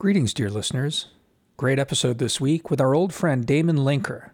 Greetings, 0.00 0.32
dear 0.32 0.48
listeners. 0.48 1.08
Great 1.58 1.78
episode 1.78 2.16
this 2.16 2.40
week 2.40 2.70
with 2.70 2.80
our 2.80 2.94
old 2.94 3.12
friend 3.12 3.44
Damon 3.44 3.76
Linker. 3.76 4.30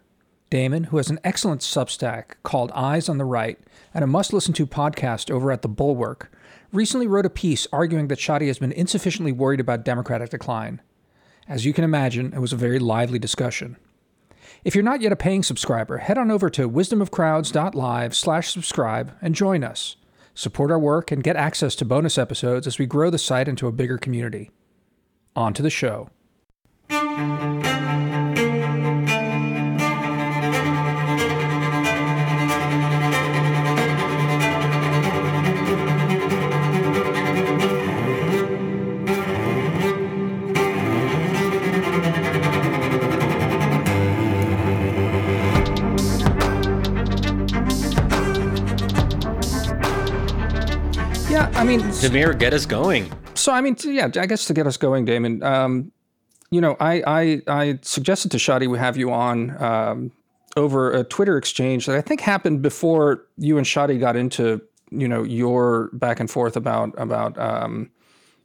Damon, 0.49 0.85
who 0.85 0.95
has 0.95 1.09
an 1.09 1.19
excellent 1.25 1.59
Substack 1.59 2.35
called 2.41 2.71
Eyes 2.71 3.09
on 3.09 3.17
the 3.17 3.25
Right 3.25 3.59
and 3.93 4.01
a 4.01 4.07
must 4.07 4.31
listen 4.31 4.53
to 4.53 4.65
podcast 4.65 5.29
over 5.29 5.51
at 5.51 5.63
The 5.63 5.67
Bulwark, 5.67 6.31
recently 6.71 7.05
wrote 7.05 7.25
a 7.25 7.29
piece 7.29 7.67
arguing 7.73 8.07
that 8.07 8.17
Shadi 8.17 8.47
has 8.47 8.59
been 8.59 8.71
insufficiently 8.71 9.33
worried 9.33 9.59
about 9.59 9.83
Democratic 9.83 10.29
decline. 10.29 10.81
As 11.49 11.65
you 11.65 11.73
can 11.73 11.83
imagine, 11.83 12.31
it 12.31 12.39
was 12.39 12.53
a 12.53 12.55
very 12.55 12.79
lively 12.79 13.19
discussion. 13.19 13.75
If 14.63 14.73
you're 14.73 14.85
not 14.85 15.01
yet 15.01 15.11
a 15.11 15.17
paying 15.17 15.43
subscriber, 15.43 15.97
head 15.97 16.17
on 16.17 16.31
over 16.31 16.49
to 16.49 16.69
wisdomofcrowds.live 16.69 18.15
slash 18.15 18.53
subscribe 18.53 19.17
and 19.21 19.35
join 19.35 19.65
us. 19.65 19.97
Support 20.33 20.71
our 20.71 20.79
work 20.79 21.11
and 21.11 21.21
get 21.21 21.35
access 21.35 21.75
to 21.75 21.83
bonus 21.83 22.17
episodes 22.17 22.67
as 22.67 22.79
we 22.79 22.85
grow 22.85 23.09
the 23.09 23.17
site 23.17 23.49
into 23.49 23.67
a 23.67 23.73
bigger 23.73 23.97
community. 23.97 24.49
On 25.37 25.53
to 25.53 25.61
the 25.61 25.69
show. 25.69 26.09
Yeah, 51.29 51.51
I 51.53 51.63
mean, 51.63 51.81
Damir, 51.81 52.39
get 52.39 52.55
us 52.55 52.65
going. 52.65 53.11
So 53.37 53.51
I 53.53 53.61
mean, 53.61 53.75
yeah, 53.83 54.09
I 54.15 54.25
guess 54.25 54.45
to 54.45 54.53
get 54.53 54.67
us 54.67 54.77
going, 54.77 55.05
Damon. 55.05 55.43
Um, 55.43 55.91
you 56.49 56.61
know, 56.61 56.75
I, 56.79 57.03
I 57.05 57.41
I 57.47 57.79
suggested 57.81 58.31
to 58.31 58.37
Shadi 58.37 58.67
we 58.67 58.77
have 58.77 58.97
you 58.97 59.11
on 59.11 59.61
um, 59.61 60.11
over 60.55 60.91
a 60.91 61.03
Twitter 61.03 61.37
exchange 61.37 61.85
that 61.85 61.95
I 61.95 62.01
think 62.01 62.21
happened 62.21 62.61
before 62.61 63.25
you 63.37 63.57
and 63.57 63.65
Shadi 63.65 63.99
got 63.99 64.15
into 64.15 64.61
you 64.89 65.07
know 65.07 65.23
your 65.23 65.89
back 65.93 66.19
and 66.19 66.29
forth 66.29 66.55
about 66.55 66.93
about 66.97 67.37
um, 67.37 67.91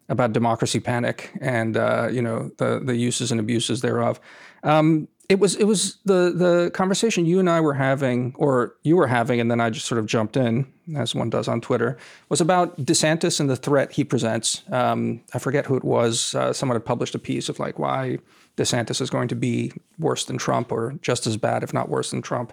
about 0.08 0.32
democracy 0.32 0.80
panic 0.80 1.32
and 1.40 1.76
uh, 1.76 2.08
you 2.10 2.22
know 2.22 2.50
the 2.58 2.80
the 2.84 2.96
uses 2.96 3.30
and 3.30 3.40
abuses 3.40 3.80
thereof. 3.80 4.20
Um, 4.62 5.08
it 5.28 5.38
was 5.38 5.54
it 5.56 5.64
was 5.64 5.98
the 6.04 6.32
the 6.34 6.70
conversation 6.74 7.26
you 7.26 7.38
and 7.38 7.48
I 7.48 7.60
were 7.60 7.74
having, 7.74 8.34
or 8.36 8.74
you 8.82 8.96
were 8.96 9.06
having, 9.06 9.40
and 9.40 9.50
then 9.50 9.60
I 9.60 9.70
just 9.70 9.86
sort 9.86 9.98
of 9.98 10.06
jumped 10.06 10.36
in, 10.36 10.66
as 10.96 11.14
one 11.14 11.30
does 11.30 11.48
on 11.48 11.60
Twitter, 11.60 11.96
was 12.28 12.40
about 12.40 12.76
DeSantis 12.78 13.40
and 13.40 13.48
the 13.48 13.56
threat 13.56 13.92
he 13.92 14.04
presents. 14.04 14.62
Um, 14.70 15.22
I 15.32 15.38
forget 15.38 15.66
who 15.66 15.76
it 15.76 15.84
was. 15.84 16.34
Uh, 16.34 16.52
someone 16.52 16.76
had 16.76 16.84
published 16.84 17.14
a 17.14 17.18
piece 17.18 17.48
of 17.48 17.58
like 17.58 17.78
why 17.78 18.18
DeSantis 18.56 19.00
is 19.00 19.10
going 19.10 19.28
to 19.28 19.36
be 19.36 19.72
worse 19.98 20.24
than 20.24 20.38
Trump, 20.38 20.72
or 20.72 20.98
just 21.02 21.26
as 21.26 21.36
bad, 21.36 21.62
if 21.62 21.72
not 21.72 21.88
worse 21.88 22.10
than 22.10 22.20
Trump. 22.20 22.52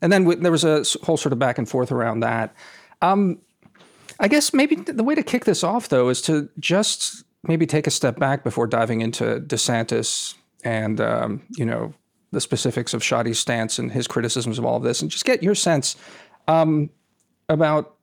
And 0.00 0.12
then 0.12 0.22
w- 0.24 0.40
there 0.40 0.52
was 0.52 0.64
a 0.64 0.84
whole 1.02 1.16
sort 1.16 1.32
of 1.32 1.38
back 1.38 1.58
and 1.58 1.68
forth 1.68 1.90
around 1.90 2.20
that. 2.20 2.54
Um, 3.02 3.38
I 4.20 4.28
guess 4.28 4.54
maybe 4.54 4.76
the 4.76 5.04
way 5.04 5.14
to 5.14 5.22
kick 5.22 5.44
this 5.44 5.64
off, 5.64 5.88
though, 5.88 6.08
is 6.08 6.22
to 6.22 6.48
just 6.58 7.24
maybe 7.42 7.66
take 7.66 7.86
a 7.86 7.90
step 7.90 8.18
back 8.18 8.44
before 8.44 8.66
diving 8.66 9.00
into 9.00 9.40
DeSantis 9.40 10.34
and 10.64 11.00
um, 11.00 11.42
you 11.56 11.64
know 11.64 11.92
the 12.34 12.40
specifics 12.40 12.92
of 12.92 13.02
Shadi's 13.02 13.38
stance 13.38 13.78
and 13.78 13.90
his 13.90 14.06
criticisms 14.06 14.58
of 14.58 14.64
all 14.64 14.76
of 14.76 14.82
this, 14.82 15.00
and 15.00 15.10
just 15.10 15.24
get 15.24 15.42
your 15.42 15.54
sense 15.54 15.96
um, 16.48 16.90
about. 17.48 17.94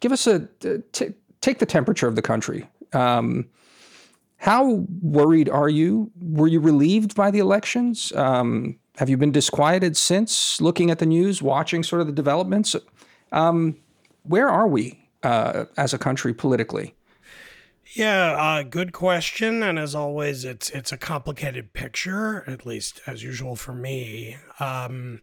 Give 0.00 0.12
us 0.12 0.26
a 0.26 0.46
t- 0.92 1.14
take 1.40 1.58
the 1.58 1.66
temperature 1.66 2.06
of 2.06 2.14
the 2.14 2.22
country. 2.22 2.68
Um, 2.92 3.48
how 4.36 4.86
worried 5.02 5.48
are 5.48 5.68
you? 5.68 6.12
Were 6.20 6.46
you 6.46 6.60
relieved 6.60 7.16
by 7.16 7.30
the 7.30 7.40
elections? 7.40 8.12
Um, 8.12 8.78
have 8.96 9.08
you 9.08 9.16
been 9.16 9.32
disquieted 9.32 9.96
since 9.96 10.60
looking 10.60 10.90
at 10.90 10.98
the 10.98 11.06
news, 11.06 11.42
watching 11.42 11.82
sort 11.82 12.00
of 12.00 12.06
the 12.06 12.12
developments? 12.12 12.76
Um, 13.32 13.76
where 14.22 14.48
are 14.48 14.68
we 14.68 15.08
uh, 15.22 15.64
as 15.76 15.92
a 15.92 15.98
country 15.98 16.32
politically? 16.32 16.94
Yeah, 17.98 18.36
uh, 18.38 18.62
good 18.62 18.92
question. 18.92 19.60
And 19.60 19.76
as 19.76 19.92
always, 19.92 20.44
it's 20.44 20.70
it's 20.70 20.92
a 20.92 20.96
complicated 20.96 21.72
picture, 21.72 22.44
at 22.48 22.64
least 22.64 23.00
as 23.08 23.24
usual 23.24 23.56
for 23.56 23.72
me. 23.72 24.36
Um, 24.60 25.22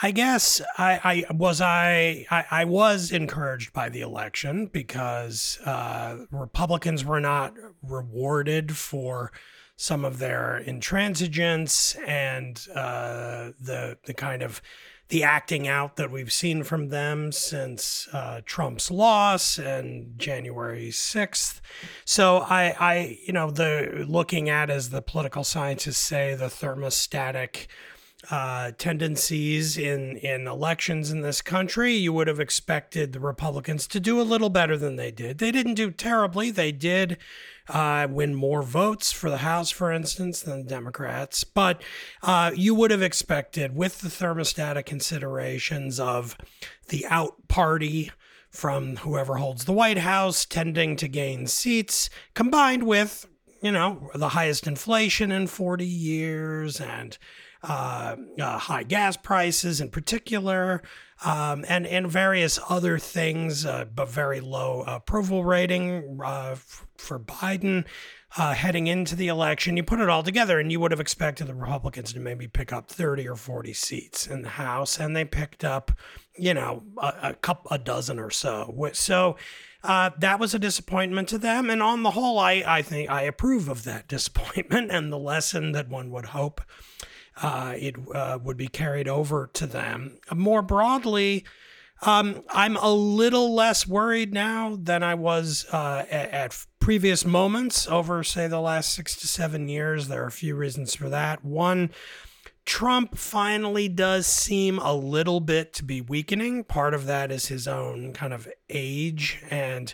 I 0.00 0.12
guess 0.12 0.62
I, 0.78 1.26
I 1.28 1.34
was 1.34 1.60
I, 1.60 2.24
I 2.30 2.44
I 2.50 2.64
was 2.64 3.12
encouraged 3.12 3.74
by 3.74 3.90
the 3.90 4.00
election 4.00 4.70
because 4.72 5.58
uh, 5.66 6.24
Republicans 6.30 7.04
were 7.04 7.20
not 7.20 7.52
rewarded 7.82 8.74
for 8.74 9.30
some 9.76 10.02
of 10.02 10.18
their 10.18 10.64
intransigence 10.66 11.94
and 12.08 12.66
uh, 12.74 13.50
the 13.60 13.98
the 14.06 14.14
kind 14.14 14.42
of 14.42 14.62
the 15.08 15.24
acting 15.24 15.66
out 15.66 15.96
that 15.96 16.10
we've 16.10 16.32
seen 16.32 16.62
from 16.62 16.88
them 16.88 17.32
since 17.32 18.08
uh, 18.12 18.40
Trump's 18.44 18.90
loss 18.90 19.58
and 19.58 20.18
January 20.18 20.88
6th. 20.88 21.60
So 22.04 22.38
I, 22.38 22.74
I, 22.78 23.18
you 23.26 23.32
know, 23.32 23.50
the 23.50 24.04
looking 24.06 24.50
at 24.50 24.68
as 24.68 24.90
the 24.90 25.00
political 25.00 25.44
scientists 25.44 25.98
say, 25.98 26.34
the 26.34 26.46
thermostatic 26.46 27.68
uh, 28.30 28.72
tendencies 28.76 29.78
in 29.78 30.16
in 30.18 30.46
elections 30.46 31.10
in 31.10 31.22
this 31.22 31.40
country, 31.40 31.94
you 31.94 32.12
would 32.12 32.28
have 32.28 32.40
expected 32.40 33.12
the 33.12 33.20
Republicans 33.20 33.86
to 33.86 34.00
do 34.00 34.20
a 34.20 34.22
little 34.22 34.50
better 34.50 34.76
than 34.76 34.96
they 34.96 35.10
did. 35.10 35.38
They 35.38 35.50
didn't 35.50 35.74
do 35.74 35.90
terribly. 35.90 36.50
They 36.50 36.72
did 36.72 37.16
uh, 37.68 38.06
win 38.10 38.34
more 38.34 38.62
votes 38.62 39.12
for 39.12 39.30
the 39.30 39.38
House, 39.38 39.70
for 39.70 39.92
instance, 39.92 40.42
than 40.42 40.58
the 40.58 40.68
Democrats. 40.68 41.44
But 41.44 41.82
uh, 42.22 42.50
you 42.54 42.74
would 42.74 42.90
have 42.90 43.02
expected, 43.02 43.74
with 43.74 44.00
the 44.00 44.08
thermostatic 44.08 44.84
considerations 44.84 45.98
of 45.98 46.36
the 46.88 47.06
out 47.06 47.48
party 47.48 48.10
from 48.50 48.96
whoever 48.96 49.36
holds 49.36 49.64
the 49.64 49.72
White 49.72 49.98
House 49.98 50.44
tending 50.44 50.96
to 50.96 51.08
gain 51.08 51.46
seats, 51.46 52.08
combined 52.34 52.82
with, 52.82 53.26
you 53.62 53.72
know, 53.72 54.10
the 54.14 54.30
highest 54.30 54.66
inflation 54.66 55.30
in 55.30 55.46
40 55.46 55.86
years 55.86 56.80
and 56.80 57.16
uh, 57.62 58.16
uh, 58.40 58.58
high 58.58 58.82
gas 58.84 59.16
prices 59.16 59.80
in 59.80 59.90
particular, 59.90 60.82
um, 61.24 61.64
and 61.68 61.86
and 61.86 62.08
various 62.08 62.58
other 62.68 62.98
things, 62.98 63.66
uh, 63.66 63.84
but 63.92 64.08
very 64.08 64.40
low 64.40 64.84
approval 64.86 65.44
rating 65.44 66.20
uh, 66.24 66.50
f- 66.52 66.86
for 66.96 67.18
Biden 67.18 67.84
uh, 68.36 68.54
heading 68.54 68.86
into 68.86 69.16
the 69.16 69.26
election. 69.26 69.76
You 69.76 69.82
put 69.82 69.98
it 70.00 70.08
all 70.08 70.22
together, 70.22 70.60
and 70.60 70.70
you 70.70 70.78
would 70.78 70.92
have 70.92 71.00
expected 71.00 71.48
the 71.48 71.54
Republicans 71.54 72.12
to 72.12 72.20
maybe 72.20 72.46
pick 72.46 72.72
up 72.72 72.88
thirty 72.88 73.26
or 73.26 73.34
forty 73.34 73.72
seats 73.72 74.26
in 74.26 74.42
the 74.42 74.50
House, 74.50 75.00
and 75.00 75.16
they 75.16 75.24
picked 75.24 75.64
up, 75.64 75.90
you 76.36 76.54
know, 76.54 76.84
a, 76.98 77.14
a 77.22 77.34
couple, 77.34 77.70
a 77.72 77.78
dozen 77.78 78.18
or 78.18 78.30
so. 78.30 78.90
So. 78.92 79.36
Uh, 79.84 80.10
that 80.18 80.40
was 80.40 80.54
a 80.54 80.58
disappointment 80.58 81.28
to 81.28 81.38
them, 81.38 81.70
and 81.70 81.80
on 81.80 82.02
the 82.02 82.10
whole, 82.10 82.36
I, 82.36 82.64
I 82.66 82.82
think 82.82 83.08
I 83.08 83.22
approve 83.22 83.68
of 83.68 83.84
that 83.84 84.08
disappointment 84.08 84.90
and 84.90 85.12
the 85.12 85.18
lesson 85.18 85.70
that 85.70 85.88
one 85.88 86.10
would 86.10 86.26
hope 86.26 86.60
uh, 87.42 87.74
it 87.76 87.96
uh, 88.14 88.38
would 88.42 88.56
be 88.56 88.68
carried 88.68 89.08
over 89.08 89.50
to 89.54 89.66
them. 89.66 90.18
More 90.34 90.62
broadly, 90.62 91.44
um, 92.02 92.42
I'm 92.50 92.76
a 92.76 92.92
little 92.92 93.54
less 93.54 93.86
worried 93.86 94.32
now 94.32 94.76
than 94.80 95.02
I 95.02 95.14
was 95.14 95.66
uh, 95.72 96.04
at, 96.10 96.30
at, 96.30 96.66
previous 96.80 97.26
moments 97.26 97.86
over, 97.86 98.22
say, 98.22 98.46
the 98.46 98.60
last 98.60 98.94
six 98.94 99.14
to 99.16 99.26
seven 99.26 99.68
years. 99.68 100.08
There 100.08 100.22
are 100.22 100.28
a 100.28 100.32
few 100.32 100.54
reasons 100.54 100.94
for 100.94 101.10
that. 101.10 101.44
One, 101.44 101.90
Trump 102.64 103.18
finally 103.18 103.88
does 103.88 104.26
seem 104.26 104.78
a 104.78 104.94
little 104.94 105.40
bit 105.40 105.72
to 105.74 105.84
be 105.84 106.00
weakening. 106.00 106.64
Part 106.64 106.94
of 106.94 107.06
that 107.06 107.30
is 107.30 107.48
his 107.48 107.68
own 107.68 108.12
kind 108.12 108.32
of 108.32 108.48
age 108.70 109.42
and 109.50 109.92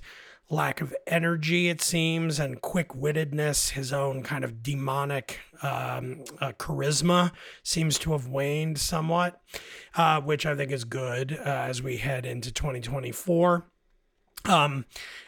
lack 0.50 0.80
of 0.80 0.94
energy, 1.06 1.68
it 1.68 1.80
seems, 1.80 2.38
and 2.38 2.60
quick 2.60 2.90
wittedness, 2.90 3.70
his 3.70 3.92
own 3.92 4.22
kind 4.22 4.44
of 4.44 4.62
demonic 4.62 5.40
um, 5.62 6.24
uh, 6.40 6.52
charisma 6.58 7.32
seems 7.62 7.98
to 7.98 8.12
have 8.12 8.26
waned 8.26 8.78
somewhat, 8.78 9.40
uh, 9.96 10.20
which 10.20 10.44
I 10.44 10.54
think 10.54 10.70
is 10.70 10.84
good 10.84 11.32
uh, 11.32 11.42
as 11.44 11.82
we 11.82 11.96
head 11.96 12.26
into 12.26 12.52
2024. 12.52 13.66
Um, 14.46 14.84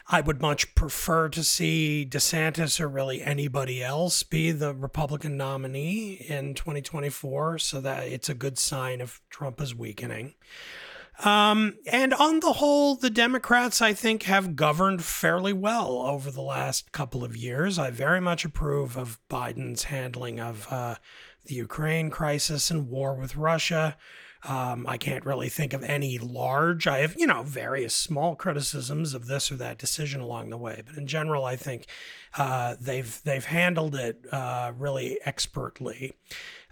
I 0.07 0.21
would 0.21 0.41
much 0.41 0.75
prefer 0.75 1.29
to 1.29 1.43
see 1.43 2.07
DeSantis 2.07 2.79
or 2.79 2.87
really 2.87 3.23
anybody 3.23 3.83
else 3.83 4.21
be 4.21 4.51
the 4.51 4.75
Republican 4.75 5.37
nominee 5.37 6.23
in 6.27 6.53
2024, 6.53 7.57
so 7.57 7.81
that 7.81 8.07
it's 8.07 8.29
a 8.29 8.35
good 8.35 8.59
sign 8.59 9.01
if 9.01 9.21
Trump 9.29 9.59
is 9.59 9.73
weakening. 9.73 10.35
Um, 11.23 11.77
and 11.91 12.13
on 12.13 12.41
the 12.41 12.53
whole, 12.53 12.95
the 12.95 13.09
Democrats, 13.09 13.81
I 13.81 13.93
think, 13.93 14.23
have 14.23 14.55
governed 14.55 15.03
fairly 15.03 15.53
well 15.53 15.97
over 16.03 16.29
the 16.29 16.41
last 16.41 16.91
couple 16.91 17.23
of 17.23 17.35
years. 17.35 17.79
I 17.79 17.89
very 17.89 18.21
much 18.21 18.45
approve 18.45 18.95
of 18.95 19.19
Biden's 19.29 19.85
handling 19.85 20.39
of 20.39 20.67
uh, 20.71 20.95
the 21.45 21.55
Ukraine 21.55 22.11
crisis 22.11 22.69
and 22.69 22.87
war 22.87 23.15
with 23.15 23.35
Russia. 23.35 23.97
Um, 24.43 24.85
I 24.87 24.97
can't 24.97 25.25
really 25.25 25.49
think 25.49 25.73
of 25.73 25.83
any 25.83 26.19
large. 26.19 26.85
I 26.85 26.99
have, 26.99 27.15
you 27.17 27.25
know, 27.25 27.41
various 27.41 27.95
small 27.95 28.35
criticisms 28.35 29.13
of 29.13 29.25
this 29.25 29.51
or 29.51 29.55
that 29.55 29.79
decision 29.79 30.21
along 30.21 30.51
the 30.51 30.57
way, 30.57 30.83
but 30.85 30.95
in 30.95 31.07
general, 31.07 31.43
I 31.43 31.55
think 31.55 31.87
uh, 32.37 32.75
they've 32.79 33.19
they've 33.23 33.43
handled 33.43 33.95
it 33.95 34.23
uh, 34.31 34.71
really 34.77 35.19
expertly. 35.25 36.13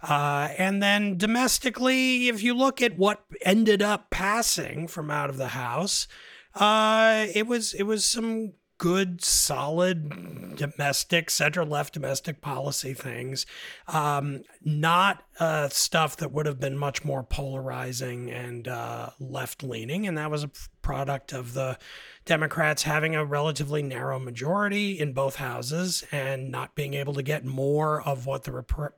Uh, 0.08 0.50
and 0.56 0.80
then 0.80 1.18
domestically, 1.18 2.28
if 2.28 2.40
you 2.42 2.54
look 2.54 2.80
at 2.80 2.96
what 2.96 3.24
ended 3.42 3.82
up 3.82 4.08
passing 4.10 4.86
from 4.86 5.10
out 5.10 5.28
of 5.28 5.36
the 5.36 5.48
House, 5.48 6.06
uh, 6.54 7.26
it 7.34 7.46
was 7.46 7.74
it 7.74 7.82
was 7.82 8.04
some 8.04 8.52
good, 8.78 9.24
solid 9.24 10.56
domestic, 10.56 11.30
center 11.30 11.64
left 11.64 11.94
domestic 11.94 12.40
policy 12.40 12.92
things, 12.92 13.46
um, 13.88 14.42
not 14.62 15.24
uh, 15.40 15.68
stuff 15.68 16.16
that 16.18 16.30
would 16.30 16.46
have 16.46 16.60
been 16.60 16.76
much 16.76 17.04
more 17.04 17.22
polarizing 17.22 18.30
and 18.30 18.68
uh, 18.68 19.10
left 19.18 19.62
leaning. 19.62 20.06
And 20.06 20.18
that 20.18 20.30
was 20.30 20.44
a 20.44 20.50
product 20.82 21.32
of 21.32 21.54
the 21.54 21.78
Democrats 22.26 22.82
having 22.82 23.14
a 23.14 23.24
relatively 23.24 23.82
narrow 23.82 24.18
majority 24.18 24.98
in 24.98 25.12
both 25.12 25.36
houses 25.36 26.04
and 26.12 26.50
not 26.50 26.74
being 26.74 26.92
able 26.92 27.14
to 27.14 27.22
get 27.22 27.44
more 27.44 28.02
of 28.02 28.26
what 28.26 28.44
the 28.44 28.50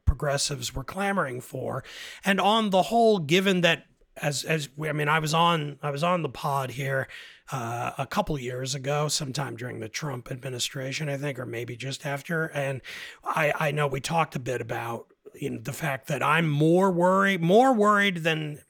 progressives 0.04 0.74
were 0.74 0.82
clamoring 0.82 1.40
for. 1.40 1.84
And 2.24 2.40
on 2.40 2.70
the 2.70 2.82
whole, 2.84 3.18
given 3.18 3.60
that 3.60 3.84
as 4.16 4.44
as 4.44 4.68
I 4.82 4.92
mean, 4.92 5.08
I 5.08 5.18
was 5.18 5.34
on 5.34 5.78
I 5.82 5.90
was 5.90 6.02
on 6.02 6.22
the 6.22 6.28
pod 6.28 6.72
here 6.72 7.06
uh, 7.52 7.92
a 7.98 8.06
couple 8.06 8.38
years 8.38 8.74
ago, 8.74 9.08
sometime 9.08 9.56
during 9.56 9.80
the 9.80 9.88
Trump 9.88 10.30
administration, 10.30 11.08
I 11.08 11.16
think, 11.16 11.38
or 11.38 11.46
maybe 11.46 11.76
just 11.76 12.04
after. 12.04 12.46
And 12.46 12.80
I, 13.24 13.52
I 13.58 13.70
know 13.70 13.86
we 13.86 14.00
talked 14.00 14.36
a 14.36 14.40
bit 14.40 14.60
about 14.60 15.06
you 15.34 15.50
know, 15.50 15.60
the 15.60 15.72
fact 15.72 16.08
that 16.08 16.22
I'm 16.22 16.48
more 16.48 16.90
worried, 16.90 17.40
more 17.40 17.72
worried 17.72 18.18
than, 18.18 18.60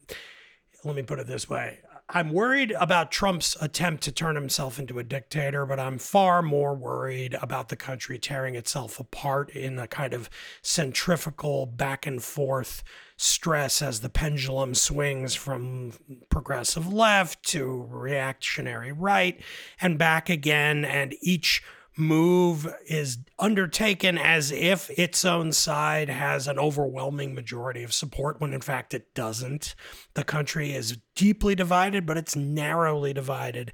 let 0.84 0.96
me 0.96 1.02
put 1.02 1.18
it 1.18 1.26
this 1.26 1.48
way. 1.48 1.78
I'm 2.10 2.32
worried 2.32 2.72
about 2.80 3.12
Trump's 3.12 3.54
attempt 3.60 4.02
to 4.04 4.12
turn 4.12 4.34
himself 4.34 4.78
into 4.78 4.98
a 4.98 5.04
dictator, 5.04 5.66
but 5.66 5.78
I'm 5.78 5.98
far 5.98 6.40
more 6.40 6.74
worried 6.74 7.36
about 7.42 7.68
the 7.68 7.76
country 7.76 8.18
tearing 8.18 8.54
itself 8.54 8.98
apart 8.98 9.50
in 9.50 9.78
a 9.78 9.86
kind 9.86 10.14
of 10.14 10.30
centrifugal 10.62 11.66
back 11.66 12.06
and 12.06 12.22
forth 12.22 12.82
stress 13.18 13.82
as 13.82 14.00
the 14.00 14.08
pendulum 14.08 14.74
swings 14.74 15.34
from 15.34 15.92
progressive 16.30 16.90
left 16.90 17.42
to 17.42 17.86
reactionary 17.90 18.90
right 18.90 19.38
and 19.78 19.98
back 19.98 20.30
again. 20.30 20.86
And 20.86 21.14
each 21.20 21.62
move 21.98 22.72
is 22.86 23.18
undertaken 23.38 24.16
as 24.16 24.50
if 24.50 24.90
its 24.98 25.24
own 25.24 25.52
side 25.52 26.08
has 26.08 26.46
an 26.46 26.58
overwhelming 26.58 27.34
majority 27.34 27.82
of 27.82 27.92
support 27.92 28.40
when 28.40 28.54
in 28.54 28.60
fact 28.60 28.94
it 28.94 29.14
doesn't. 29.14 29.74
The 30.14 30.24
country 30.24 30.72
is 30.72 30.98
deeply 31.14 31.54
divided, 31.54 32.06
but 32.06 32.16
it's 32.16 32.36
narrowly 32.36 33.12
divided. 33.12 33.72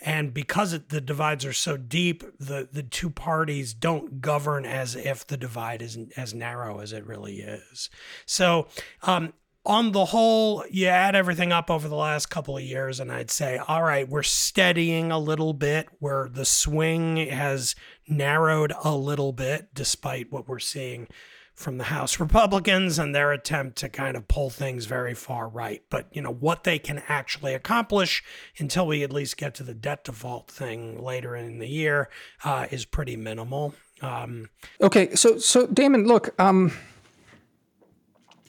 And 0.00 0.32
because 0.32 0.72
it, 0.72 0.88
the 0.88 1.00
divides 1.00 1.44
are 1.44 1.52
so 1.52 1.76
deep, 1.76 2.22
the, 2.38 2.68
the 2.70 2.82
two 2.82 3.10
parties 3.10 3.74
don't 3.74 4.20
govern 4.20 4.64
as 4.64 4.94
if 4.94 5.26
the 5.26 5.36
divide 5.36 5.82
is 5.82 5.98
as 6.16 6.34
narrow 6.34 6.80
as 6.80 6.92
it 6.92 7.06
really 7.06 7.40
is. 7.40 7.90
So, 8.26 8.68
um, 9.02 9.32
on 9.66 9.92
the 9.92 10.06
whole, 10.06 10.64
you 10.70 10.86
add 10.86 11.14
everything 11.14 11.52
up 11.52 11.70
over 11.70 11.88
the 11.88 11.96
last 11.96 12.26
couple 12.26 12.56
of 12.56 12.62
years, 12.62 13.00
and 13.00 13.12
I'd 13.12 13.30
say, 13.30 13.58
all 13.58 13.82
right, 13.82 14.08
we're 14.08 14.22
steadying 14.22 15.10
a 15.10 15.18
little 15.18 15.52
bit, 15.52 15.88
where 15.98 16.28
the 16.28 16.44
swing 16.44 17.16
has 17.16 17.74
narrowed 18.08 18.72
a 18.84 18.94
little 18.94 19.32
bit, 19.32 19.74
despite 19.74 20.32
what 20.32 20.48
we're 20.48 20.58
seeing 20.58 21.08
from 21.54 21.78
the 21.78 21.84
House 21.84 22.20
Republicans 22.20 22.98
and 22.98 23.14
their 23.14 23.32
attempt 23.32 23.78
to 23.78 23.88
kind 23.88 24.14
of 24.14 24.28
pull 24.28 24.50
things 24.50 24.84
very 24.84 25.14
far 25.14 25.48
right. 25.48 25.82
But, 25.88 26.06
you 26.12 26.20
know, 26.20 26.32
what 26.32 26.64
they 26.64 26.78
can 26.78 27.02
actually 27.08 27.54
accomplish 27.54 28.22
until 28.58 28.86
we 28.86 29.02
at 29.02 29.10
least 29.10 29.38
get 29.38 29.54
to 29.54 29.62
the 29.62 29.72
debt 29.72 30.04
default 30.04 30.50
thing 30.50 31.02
later 31.02 31.34
in 31.34 31.58
the 31.58 31.66
year 31.66 32.10
uh, 32.44 32.66
is 32.70 32.84
pretty 32.84 33.16
minimal. 33.16 33.74
Um, 34.02 34.50
okay. 34.82 35.14
So, 35.14 35.38
so 35.38 35.66
Damon, 35.66 36.06
look, 36.06 36.38
um, 36.38 36.72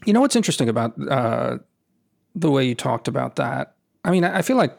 you 0.08 0.14
know 0.14 0.22
what's 0.22 0.36
interesting 0.36 0.70
about 0.70 0.94
uh, 1.10 1.58
the 2.34 2.50
way 2.50 2.66
you 2.66 2.76
talked 2.76 3.08
about 3.08 3.36
that? 3.36 3.76
I 4.06 4.12
mean, 4.12 4.24
I 4.24 4.42
feel 4.42 4.56
like 4.56 4.78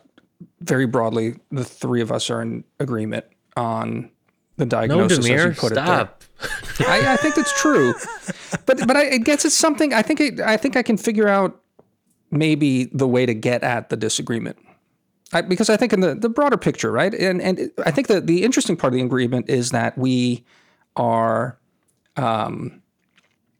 very 0.60 0.86
broadly, 0.86 1.36
the 1.50 1.64
three 1.64 2.00
of 2.00 2.10
us 2.10 2.30
are 2.30 2.40
in 2.40 2.64
agreement 2.80 3.26
on 3.56 4.10
the 4.56 4.64
diagnosis 4.64 5.18
no, 5.18 5.34
Damir, 5.34 5.38
as 5.38 5.44
you 5.44 5.60
put 5.60 5.72
stop. 5.72 6.22
it 6.22 6.78
there. 6.78 6.88
I, 6.88 7.12
I, 7.12 7.16
think 7.16 7.34
that's 7.34 7.60
true, 7.60 7.92
but 8.66 8.86
but 8.86 8.96
I, 8.96 9.04
it 9.04 9.24
gets 9.24 9.44
at 9.44 9.52
something. 9.52 9.92
I 9.92 10.02
think 10.02 10.20
it, 10.20 10.40
I 10.40 10.56
think 10.56 10.76
I 10.76 10.82
can 10.82 10.96
figure 10.96 11.28
out 11.28 11.60
maybe 12.30 12.84
the 12.86 13.06
way 13.06 13.26
to 13.26 13.34
get 13.34 13.62
at 13.62 13.90
the 13.90 13.96
disagreement. 13.96 14.58
I, 15.32 15.42
because 15.42 15.68
I 15.68 15.76
think 15.76 15.92
in 15.92 16.00
the, 16.00 16.14
the 16.14 16.30
broader 16.30 16.56
picture, 16.56 16.90
right, 16.90 17.14
and 17.14 17.42
and 17.42 17.70
I 17.84 17.90
think 17.90 18.06
that 18.06 18.26
the 18.26 18.44
interesting 18.44 18.76
part 18.76 18.94
of 18.94 18.98
the 18.98 19.04
agreement 19.04 19.50
is 19.50 19.70
that 19.70 19.98
we 19.98 20.44
are 20.96 21.58
um, 22.16 22.77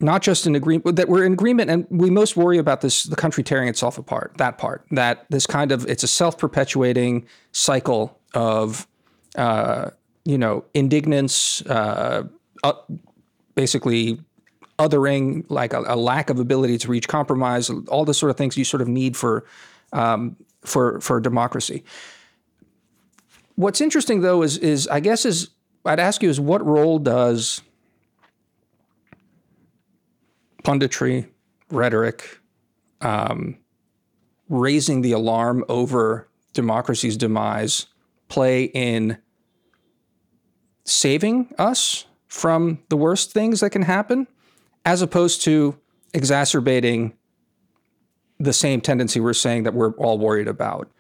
not 0.01 0.23
just 0.23 0.47
in 0.47 0.55
agreement 0.55 0.97
that 0.97 1.09
we're 1.09 1.25
in 1.25 1.33
agreement, 1.33 1.71
and 1.71 1.87
we 1.91 2.11
most 2.11 2.37
worry 2.37 2.59
about 2.59 2.81
this 2.81 3.05
the 3.05 3.17
country 3.17 3.43
tearing 3.43 3.69
itself 3.69 3.99
apart. 3.99 4.33
That 4.39 4.59
part, 4.59 4.85
that 4.93 5.27
this 5.31 5.47
kind 5.47 5.73
of 5.73 5.87
it's 5.87 6.03
a 6.03 6.09
self 6.09 6.39
perpetuating 6.39 7.27
cycle 7.53 8.19
of 8.35 8.87
uh, 9.37 9.91
you 10.25 10.37
know, 10.37 10.65
indignance, 10.75 11.63
uh, 11.67 12.25
uh, 12.63 12.73
basically 13.55 14.21
othering, 14.79 15.45
like 15.49 15.73
a, 15.73 15.83
a, 15.87 15.97
lack 15.97 16.29
of 16.29 16.39
ability 16.39 16.77
to 16.77 16.89
reach 16.89 17.09
compromise, 17.09 17.71
all 17.89 18.05
the 18.05 18.13
sort 18.13 18.29
of 18.29 18.37
things 18.37 18.57
you 18.57 18.65
sort 18.65 18.83
of 18.83 18.89
need 18.89 19.17
for 19.17 19.47
um, 19.95 20.37
for 20.63 21.01
for 21.01 21.19
democracy. 21.19 21.83
What's 23.55 23.81
interesting 23.81 24.21
though 24.21 24.43
is 24.43 24.59
is 24.59 24.87
I 24.89 25.01
guess 25.01 25.25
is 25.25 25.49
I'd 25.85 25.99
ask 25.99 26.23
you 26.23 26.29
is 26.29 26.39
what 26.39 26.65
role 26.67 26.99
does 26.99 27.63
punditry, 30.65 31.29
rhetoric, 31.71 32.41
um, 33.01 33.57
raising 34.49 35.03
the 35.03 35.13
alarm 35.13 35.65
over 35.69 36.29
democracy's 36.53 37.17
demise 37.17 37.87
play 38.29 38.65
in 38.65 39.19
saving 40.85 41.53
us 41.59 42.07
from 42.27 42.79
the 42.89 42.97
worst 42.97 43.33
things 43.33 43.61
that 43.61 43.71
can 43.71 43.83
happen, 43.83 44.27
as 44.85 45.03
opposed 45.03 45.43
to 45.43 45.79
exacerbating 46.15 47.13
the 48.39 48.53
same 48.53 48.81
tendency 48.81 49.21
we're 49.21 49.33
saying 49.33 49.65
that 49.65 49.75
we're 49.75 49.93
all 49.93 50.19
worried 50.19 50.49
about. 50.49 50.91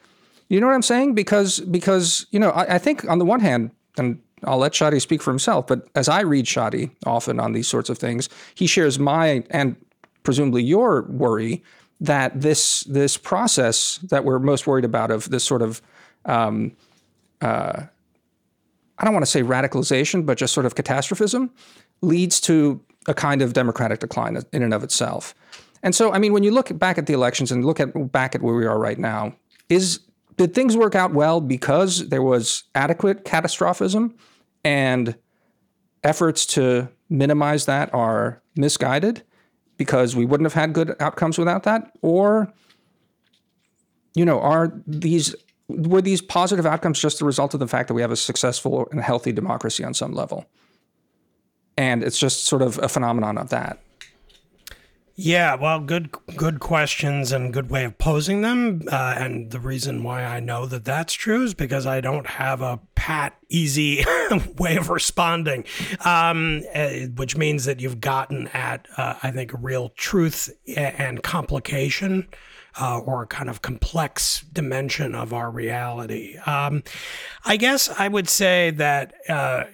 You 0.48 0.60
know 0.60 0.66
what 0.66 0.74
I'm 0.74 0.82
saying? 0.82 1.14
Because 1.14 1.60
because 1.60 2.26
you 2.30 2.38
know 2.38 2.50
I, 2.50 2.76
I 2.76 2.78
think 2.78 3.08
on 3.08 3.18
the 3.18 3.24
one 3.24 3.40
hand, 3.40 3.70
and 3.96 4.20
I'll 4.44 4.58
let 4.58 4.72
Shadi 4.72 5.00
speak 5.00 5.22
for 5.22 5.30
himself, 5.30 5.66
but 5.66 5.88
as 5.94 6.08
I 6.08 6.20
read 6.20 6.46
Shadi 6.46 6.90
often 7.06 7.40
on 7.40 7.52
these 7.52 7.68
sorts 7.68 7.90
of 7.90 7.98
things, 7.98 8.28
he 8.54 8.66
shares 8.66 8.98
my 8.98 9.44
and 9.50 9.76
presumably 10.22 10.62
your 10.62 11.02
worry 11.02 11.62
that 12.00 12.40
this 12.40 12.80
this 12.84 13.16
process 13.16 13.98
that 14.10 14.24
we're 14.24 14.38
most 14.38 14.66
worried 14.66 14.84
about 14.84 15.10
of 15.10 15.30
this 15.30 15.44
sort 15.44 15.62
of 15.62 15.82
um, 16.24 16.76
uh, 17.40 17.82
I 18.98 19.04
don't 19.04 19.14
want 19.14 19.24
to 19.24 19.30
say 19.30 19.42
radicalization, 19.42 20.26
but 20.26 20.38
just 20.38 20.52
sort 20.52 20.66
of 20.66 20.74
catastrophism 20.74 21.50
leads 22.02 22.40
to 22.42 22.80
a 23.06 23.14
kind 23.14 23.42
of 23.42 23.52
democratic 23.52 24.00
decline 24.00 24.38
in 24.52 24.62
and 24.62 24.74
of 24.74 24.82
itself. 24.82 25.34
And 25.82 25.94
so, 25.94 26.12
I 26.12 26.18
mean, 26.18 26.32
when 26.32 26.42
you 26.42 26.50
look 26.50 26.76
back 26.78 26.98
at 26.98 27.06
the 27.06 27.12
elections 27.12 27.52
and 27.52 27.64
look 27.64 27.78
at 27.78 28.12
back 28.12 28.34
at 28.34 28.42
where 28.42 28.54
we 28.54 28.66
are 28.66 28.78
right 28.78 28.98
now, 28.98 29.34
is 29.68 30.00
did 30.38 30.54
things 30.54 30.76
work 30.76 30.94
out 30.94 31.12
well 31.12 31.40
because 31.40 32.08
there 32.08 32.22
was 32.22 32.64
adequate 32.74 33.24
catastrophism 33.24 34.14
and 34.64 35.16
efforts 36.04 36.46
to 36.46 36.88
minimize 37.10 37.66
that 37.66 37.92
are 37.92 38.40
misguided 38.56 39.22
because 39.76 40.14
we 40.16 40.24
wouldn't 40.24 40.46
have 40.46 40.54
had 40.54 40.72
good 40.72 40.94
outcomes 41.00 41.38
without 41.38 41.64
that? 41.64 41.92
Or, 42.02 42.52
you 44.14 44.24
know, 44.24 44.40
are 44.40 44.72
these 44.86 45.34
were 45.68 46.00
these 46.00 46.22
positive 46.22 46.64
outcomes 46.64 46.98
just 46.98 47.18
the 47.18 47.26
result 47.26 47.52
of 47.52 47.60
the 47.60 47.68
fact 47.68 47.88
that 47.88 47.94
we 47.94 48.00
have 48.00 48.10
a 48.10 48.16
successful 48.16 48.88
and 48.90 49.02
healthy 49.02 49.32
democracy 49.32 49.84
on 49.84 49.92
some 49.92 50.12
level? 50.12 50.46
And 51.76 52.02
it's 52.02 52.18
just 52.18 52.44
sort 52.44 52.62
of 52.62 52.78
a 52.78 52.88
phenomenon 52.88 53.38
of 53.38 53.50
that. 53.50 53.78
Yeah, 55.20 55.56
well, 55.56 55.80
good 55.80 56.12
good 56.36 56.60
questions 56.60 57.32
and 57.32 57.52
good 57.52 57.70
way 57.70 57.84
of 57.84 57.98
posing 57.98 58.42
them. 58.42 58.82
Uh, 58.86 59.16
and 59.18 59.50
the 59.50 59.58
reason 59.58 60.04
why 60.04 60.22
I 60.22 60.38
know 60.38 60.64
that 60.66 60.84
that's 60.84 61.12
true 61.12 61.42
is 61.42 61.54
because 61.54 61.86
I 61.86 62.00
don't 62.00 62.28
have 62.28 62.62
a 62.62 62.78
pat, 62.94 63.36
easy 63.48 64.04
way 64.58 64.76
of 64.76 64.90
responding, 64.90 65.64
um, 66.04 66.62
uh, 66.72 66.90
which 67.16 67.36
means 67.36 67.64
that 67.64 67.80
you've 67.80 68.00
gotten 68.00 68.46
at, 68.54 68.86
uh, 68.96 69.14
I 69.20 69.32
think, 69.32 69.52
a 69.52 69.56
real 69.56 69.88
truth 69.96 70.50
and 70.76 71.20
complication 71.20 72.28
uh, 72.80 73.00
or 73.00 73.24
a 73.24 73.26
kind 73.26 73.50
of 73.50 73.60
complex 73.60 74.42
dimension 74.52 75.16
of 75.16 75.32
our 75.32 75.50
reality. 75.50 76.36
Um, 76.46 76.84
I 77.44 77.56
guess 77.56 77.88
I 77.88 78.06
would 78.06 78.28
say 78.28 78.70
that 78.70 79.14
uh, 79.28 79.64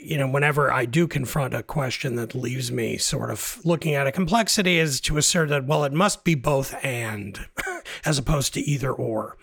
you 0.00 0.18
know, 0.18 0.28
whenever 0.28 0.72
I 0.72 0.84
do 0.84 1.06
confront 1.06 1.54
a 1.54 1.62
question 1.62 2.16
that 2.16 2.34
leaves 2.34 2.70
me 2.70 2.96
sort 2.96 3.30
of 3.30 3.60
looking 3.64 3.94
at 3.94 4.06
a 4.06 4.12
complexity, 4.12 4.78
is 4.78 5.00
to 5.02 5.18
assert 5.18 5.48
that, 5.50 5.66
well, 5.66 5.84
it 5.84 5.92
must 5.92 6.24
be 6.24 6.34
both 6.34 6.74
and, 6.84 7.38
as 8.04 8.18
opposed 8.18 8.54
to 8.54 8.60
either 8.60 8.92
or. 8.92 9.36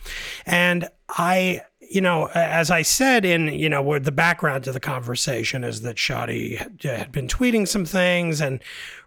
And 0.45 0.89
I, 1.09 1.61
you 1.79 2.01
know, 2.01 2.27
as 2.33 2.71
I 2.71 2.81
said 2.81 3.25
in, 3.25 3.47
you 3.49 3.69
know, 3.69 3.99
the 3.99 4.11
background 4.11 4.63
to 4.65 4.71
the 4.71 4.79
conversation 4.79 5.63
is 5.63 5.81
that 5.81 5.97
Shadi 5.97 6.57
had 6.83 7.11
been 7.11 7.27
tweeting 7.27 7.67
some 7.67 7.85
things 7.85 8.41
and 8.41 8.59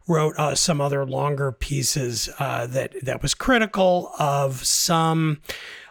wrote 0.07 0.35
uh, 0.39 0.55
some 0.55 0.81
other 0.81 1.05
longer 1.05 1.53
pieces 1.53 2.29
uh, 2.39 2.67
that 2.69 2.95
that 3.03 3.23
was 3.23 3.35
critical 3.35 4.13
of 4.19 4.65
some 4.65 5.41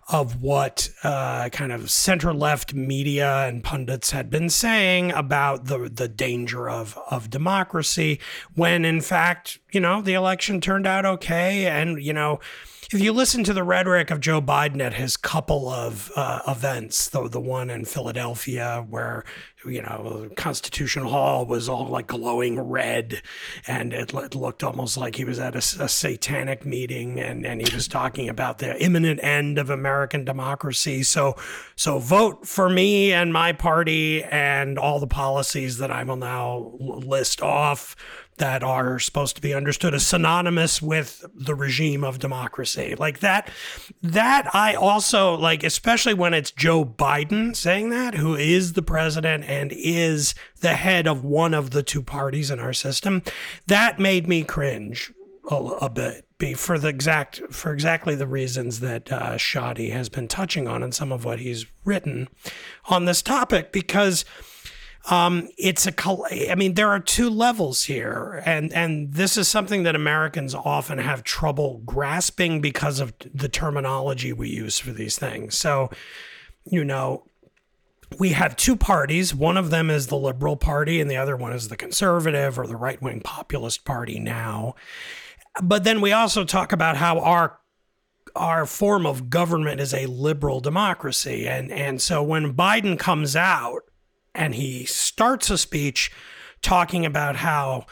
of 0.10 0.42
what 0.42 0.90
uh, 1.04 1.50
kind 1.50 1.72
of 1.72 1.92
center 1.92 2.34
left 2.34 2.74
media 2.74 3.46
and 3.46 3.64
pundits 3.64 4.12
had 4.12 4.30
been 4.30 4.50
saying 4.50 5.12
about 5.12 5.66
the 5.66 5.90
the 5.90 6.08
danger 6.08 6.70
of 6.70 6.98
of 7.12 7.30
democracy 7.30 8.20
when 8.56 8.86
in 8.86 9.02
fact 9.02 9.60
you 9.72 9.80
know 9.80 10.02
the 10.02 10.14
election 10.14 10.62
turned 10.62 10.88
out 10.88 11.06
okay 11.06 11.66
and 11.66 12.02
you 12.02 12.14
know 12.14 12.40
if 12.94 13.01
you 13.01 13.12
listen 13.12 13.44
to 13.44 13.53
the 13.53 13.65
rhetoric 13.65 14.12
of 14.12 14.22
Joe 14.22 14.41
Biden 14.41 14.82
at 14.82 14.94
his 14.94 15.17
couple 15.17 15.67
of 15.67 16.10
uh, 16.15 16.39
events, 16.48 17.10
the 17.10 17.27
the 17.27 17.39
one 17.39 17.70
in 17.70 17.84
Philadelphia 17.84 18.86
where 18.89 19.25
you 19.65 19.82
know 19.82 20.29
Constitution 20.38 21.03
Hall 21.03 21.46
was 21.46 21.67
all 21.67 21.88
like 21.88 22.08
glowing 22.08 22.58
red, 22.58 23.22
and 23.67 23.91
it, 23.91 24.13
it 24.13 24.36
looked 24.36 24.63
almost 24.63 24.96
like 24.96 25.17
he 25.17 25.25
was 25.25 25.38
at 25.38 25.53
a, 25.53 25.84
a, 25.84 25.89
satanic 25.89 26.65
meeting, 26.65 27.20
and 27.20 27.46
and 27.46 27.67
he 27.67 27.75
was 27.75 27.88
talking 27.89 28.29
about 28.29 28.60
the 28.60 28.82
imminent 28.82 29.22
end 29.22 29.58
of 29.58 29.70
American 29.70 30.24
democracy. 30.24 31.03
So 31.03 31.36
so 31.75 32.00
vote 32.00 32.48
for 32.48 32.70
me 32.70 33.12
and 33.12 33.34
my 33.34 33.51
party 33.51 34.24
and 34.24 34.79
all 34.79 35.01
the 35.01 35.08
policies 35.08 35.77
that 35.79 35.91
I 35.91 36.03
will 36.06 36.15
now 36.15 36.72
list 36.79 37.41
off 37.41 37.98
that 38.38 38.63
are 38.63 39.00
supposed 39.00 39.36
to 39.36 39.41
be 39.41 39.53
understood 39.53 39.94
as 39.94 40.06
synonymous 40.06 40.82
with 40.82 41.25
the 41.34 41.56
regime 41.56 42.03
of 42.03 42.20
democracy. 42.20 42.96
Like 42.98 43.20
that, 43.20 43.50
that 44.01 44.53
I 44.53 44.75
also 44.75 45.36
like, 45.36 45.63
especially 45.63 46.13
when 46.13 46.34
it's 46.34 46.51
Joe 46.51 46.86
Biden 46.86 47.56
saying 47.56 47.89
that, 47.89 48.15
who 48.15 48.36
is 48.36 48.74
the 48.74 48.82
president 48.82 49.44
and 49.46 49.72
is 49.74 50.36
the 50.62 50.75
head 50.75 51.08
of 51.08 51.24
one 51.24 51.53
of 51.53 51.72
the 51.72 51.84
two 51.84 52.03
parties 52.03 52.51
in 52.51 52.60
our 52.60 52.74
system. 52.74 53.24
That 53.65 54.00
made 54.00 54.27
me 54.27 54.44
cringe 54.44 55.12
a, 55.50 55.56
a 55.56 55.89
bit. 55.89 56.24
Be 56.39 56.53
for 56.53 56.77
the 56.77 56.89
exact 56.89 57.41
for 57.51 57.74
exactly 57.74 58.13
the 58.13 58.27
reasons 58.27 58.79
that 58.82 59.12
uh, 59.12 59.38
Shadi 59.38 59.91
has 59.91 60.08
been 60.08 60.27
touching 60.27 60.67
on 60.67 60.84
in 60.84 60.91
some 60.91 61.12
of 61.12 61.25
what 61.25 61.39
he's 61.39 61.65
written 61.84 62.27
on 62.89 63.06
this 63.06 63.24
topic, 63.24 63.72
because 63.72 64.24
um, 65.10 65.48
it's 65.58 65.88
a, 65.88 65.94
I 66.52 66.56
mean, 66.56 66.74
there 66.74 66.90
are 66.90 67.00
two 67.00 67.30
levels 67.30 67.84
here, 67.84 68.44
and 68.46 68.74
and 68.74 69.14
this 69.14 69.38
is 69.38 69.48
something 69.48 69.84
that 69.84 69.96
Americans 69.96 70.54
often 70.54 70.98
have 70.98 71.24
trouble 71.24 71.82
grasping 71.86 72.60
because 72.60 73.00
of 73.00 73.14
the 73.34 73.48
terminology 73.48 74.34
we 74.34 74.50
use 74.50 74.80
for 74.80 74.92
these 74.92 75.18
things. 75.18 75.56
So, 75.56 75.90
you 76.66 76.84
know, 76.84 77.24
we 78.20 78.30
have 78.30 78.58
two 78.58 78.76
parties. 78.76 79.34
One 79.34 79.56
of 79.56 79.70
them 79.70 79.90
is 79.90 80.08
the 80.08 80.18
Liberal 80.18 80.58
Party, 80.58 81.00
and 81.00 81.10
the 81.10 81.18
other 81.18 81.38
one 81.38 81.54
is 81.54 81.70
the 81.70 81.78
Conservative 81.78 82.60
or 82.60 82.68
the 82.68 82.76
right 82.76 83.02
wing 83.02 83.22
populist 83.22 83.86
party 83.86 84.20
now. 84.20 84.76
But 85.64 85.86
then 85.86 86.02
we 86.02 86.12
also 86.12 86.44
talk 86.44 86.74
about 86.74 86.98
how 86.98 87.20
our 87.20 87.60
our 88.36 88.66
form 88.66 89.06
of 89.06 89.30
government 89.30 89.80
is 89.80 89.94
a 89.94 90.06
liberal 90.06 90.60
democracy. 90.60 91.48
And 91.48 91.72
and 91.72 92.02
so 92.02 92.22
when 92.22 92.54
Biden 92.54 93.00
comes 93.00 93.38
out 93.38 93.87
and 94.38 94.56
he 94.56 94.86
starts 94.86 95.50
a 95.50 95.58
speech 95.58 96.12
talking 96.62 97.06
about 97.06 97.38
how 97.38 97.86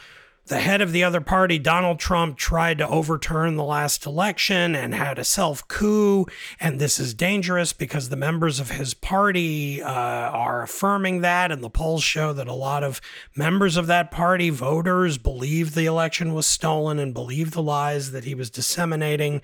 the 0.46 0.60
head 0.60 0.80
of 0.80 0.92
the 0.92 1.02
other 1.02 1.20
party, 1.20 1.58
Donald 1.58 1.98
Trump, 1.98 2.38
tried 2.38 2.78
to 2.78 2.88
overturn 2.88 3.56
the 3.56 3.64
last 3.64 4.06
election 4.06 4.76
and 4.76 4.94
had 4.94 5.18
a 5.18 5.24
self 5.24 5.66
coup. 5.66 6.24
And 6.60 6.78
this 6.78 7.00
is 7.00 7.14
dangerous 7.14 7.72
because 7.72 8.08
the 8.08 8.16
members 8.16 8.60
of 8.60 8.70
his 8.70 8.94
party 8.94 9.82
uh, 9.82 9.90
are 9.90 10.62
affirming 10.62 11.22
that. 11.22 11.50
And 11.50 11.64
the 11.64 11.70
polls 11.70 12.04
show 12.04 12.32
that 12.32 12.46
a 12.46 12.54
lot 12.54 12.84
of 12.84 13.00
members 13.34 13.76
of 13.76 13.88
that 13.88 14.12
party, 14.12 14.50
voters, 14.50 15.18
believe 15.18 15.74
the 15.74 15.86
election 15.86 16.32
was 16.32 16.46
stolen 16.46 17.00
and 17.00 17.12
believe 17.12 17.50
the 17.50 17.62
lies 17.62 18.12
that 18.12 18.24
he 18.24 18.34
was 18.34 18.48
disseminating 18.48 19.42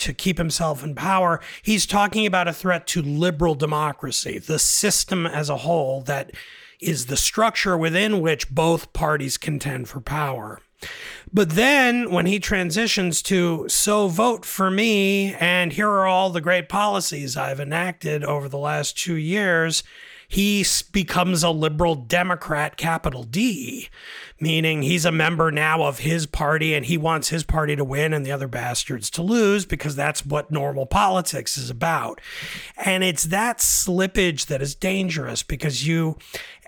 to 0.00 0.12
keep 0.12 0.38
himself 0.38 0.82
in 0.84 0.94
power. 0.94 1.40
He's 1.62 1.86
talking 1.86 2.26
about 2.26 2.48
a 2.48 2.52
threat 2.52 2.86
to 2.88 3.02
liberal 3.02 3.54
democracy, 3.54 4.38
the 4.38 4.58
system 4.58 5.26
as 5.26 5.48
a 5.48 5.58
whole 5.58 6.02
that 6.02 6.32
is 6.80 7.06
the 7.06 7.16
structure 7.16 7.76
within 7.76 8.20
which 8.20 8.50
both 8.50 8.92
parties 8.92 9.36
contend 9.36 9.88
for 9.88 10.00
power. 10.00 10.60
But 11.32 11.50
then 11.50 12.10
when 12.10 12.26
he 12.26 12.40
transitions 12.40 13.22
to, 13.22 13.68
so 13.68 14.08
vote 14.08 14.44
for 14.44 14.70
me, 14.70 15.34
and 15.34 15.72
here 15.72 15.88
are 15.88 16.06
all 16.06 16.30
the 16.30 16.40
great 16.40 16.68
policies 16.68 17.36
I've 17.36 17.60
enacted 17.60 18.24
over 18.24 18.48
the 18.48 18.58
last 18.58 18.96
two 18.96 19.16
years, 19.16 19.82
he 20.30 20.64
becomes 20.92 21.42
a 21.42 21.50
liberal 21.50 21.96
Democrat, 21.96 22.76
capital 22.76 23.24
D, 23.24 23.88
meaning 24.38 24.82
he's 24.82 25.04
a 25.04 25.10
member 25.10 25.50
now 25.50 25.82
of 25.82 25.98
his 25.98 26.24
party 26.24 26.72
and 26.72 26.86
he 26.86 26.96
wants 26.96 27.30
his 27.30 27.42
party 27.42 27.74
to 27.74 27.82
win 27.82 28.14
and 28.14 28.24
the 28.24 28.30
other 28.30 28.46
bastards 28.46 29.10
to 29.10 29.22
lose 29.22 29.66
because 29.66 29.96
that's 29.96 30.24
what 30.24 30.52
normal 30.52 30.86
politics 30.86 31.58
is 31.58 31.68
about. 31.68 32.20
And 32.76 33.02
it's 33.02 33.24
that 33.24 33.58
slippage 33.58 34.46
that 34.46 34.62
is 34.62 34.76
dangerous 34.76 35.42
because 35.42 35.84
you 35.84 36.16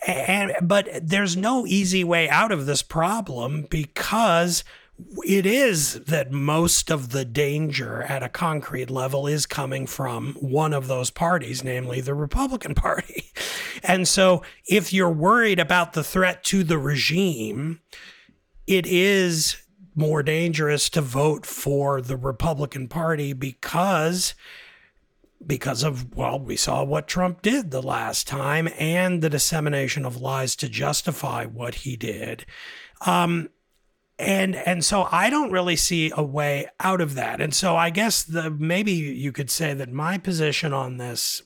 and 0.08 0.52
but 0.60 0.88
there's 1.00 1.36
no 1.36 1.64
easy 1.64 2.02
way 2.02 2.28
out 2.28 2.50
of 2.50 2.66
this 2.66 2.82
problem 2.82 3.68
because 3.70 4.64
it 5.24 5.46
is 5.46 5.94
that 6.04 6.30
most 6.30 6.90
of 6.90 7.10
the 7.10 7.24
danger 7.24 8.02
at 8.02 8.22
a 8.22 8.28
concrete 8.28 8.90
level 8.90 9.26
is 9.26 9.46
coming 9.46 9.86
from 9.86 10.34
one 10.34 10.72
of 10.72 10.86
those 10.86 11.10
parties, 11.10 11.64
namely 11.64 12.00
the 12.00 12.14
Republican 12.14 12.74
Party. 12.76 13.32
And 13.82 14.06
so, 14.06 14.42
if 14.66 14.92
you're 14.92 15.10
worried 15.10 15.58
about 15.58 15.92
the 15.92 16.04
threat 16.04 16.44
to 16.44 16.62
the 16.62 16.78
regime, 16.78 17.80
it 18.66 18.86
is 18.86 19.56
more 19.94 20.22
dangerous 20.22 20.88
to 20.90 21.00
vote 21.00 21.44
for 21.44 22.00
the 22.00 22.16
Republican 22.16 22.88
Party 22.88 23.32
because 23.32 24.34
because 25.44 25.82
of 25.82 26.14
well 26.16 26.38
we 26.38 26.56
saw 26.56 26.84
what 26.84 27.08
Trump 27.08 27.42
did 27.42 27.70
the 27.70 27.82
last 27.82 28.28
time 28.28 28.68
and 28.78 29.20
the 29.20 29.28
dissemination 29.28 30.06
of 30.06 30.16
lies 30.16 30.54
to 30.54 30.68
justify 30.68 31.44
what 31.44 31.74
he 31.74 31.96
did 31.96 32.46
um, 33.04 33.48
and 34.22 34.54
and 34.54 34.84
so 34.84 35.08
I 35.10 35.30
don't 35.30 35.50
really 35.50 35.76
see 35.76 36.12
a 36.16 36.22
way 36.22 36.68
out 36.80 37.00
of 37.00 37.14
that. 37.14 37.40
And 37.40 37.52
so 37.52 37.76
I 37.76 37.90
guess 37.90 38.22
the 38.22 38.50
maybe 38.50 38.92
you 38.92 39.32
could 39.32 39.50
say 39.50 39.74
that 39.74 39.92
my 39.92 40.16
position 40.16 40.72
on 40.72 40.96
this 40.96 41.42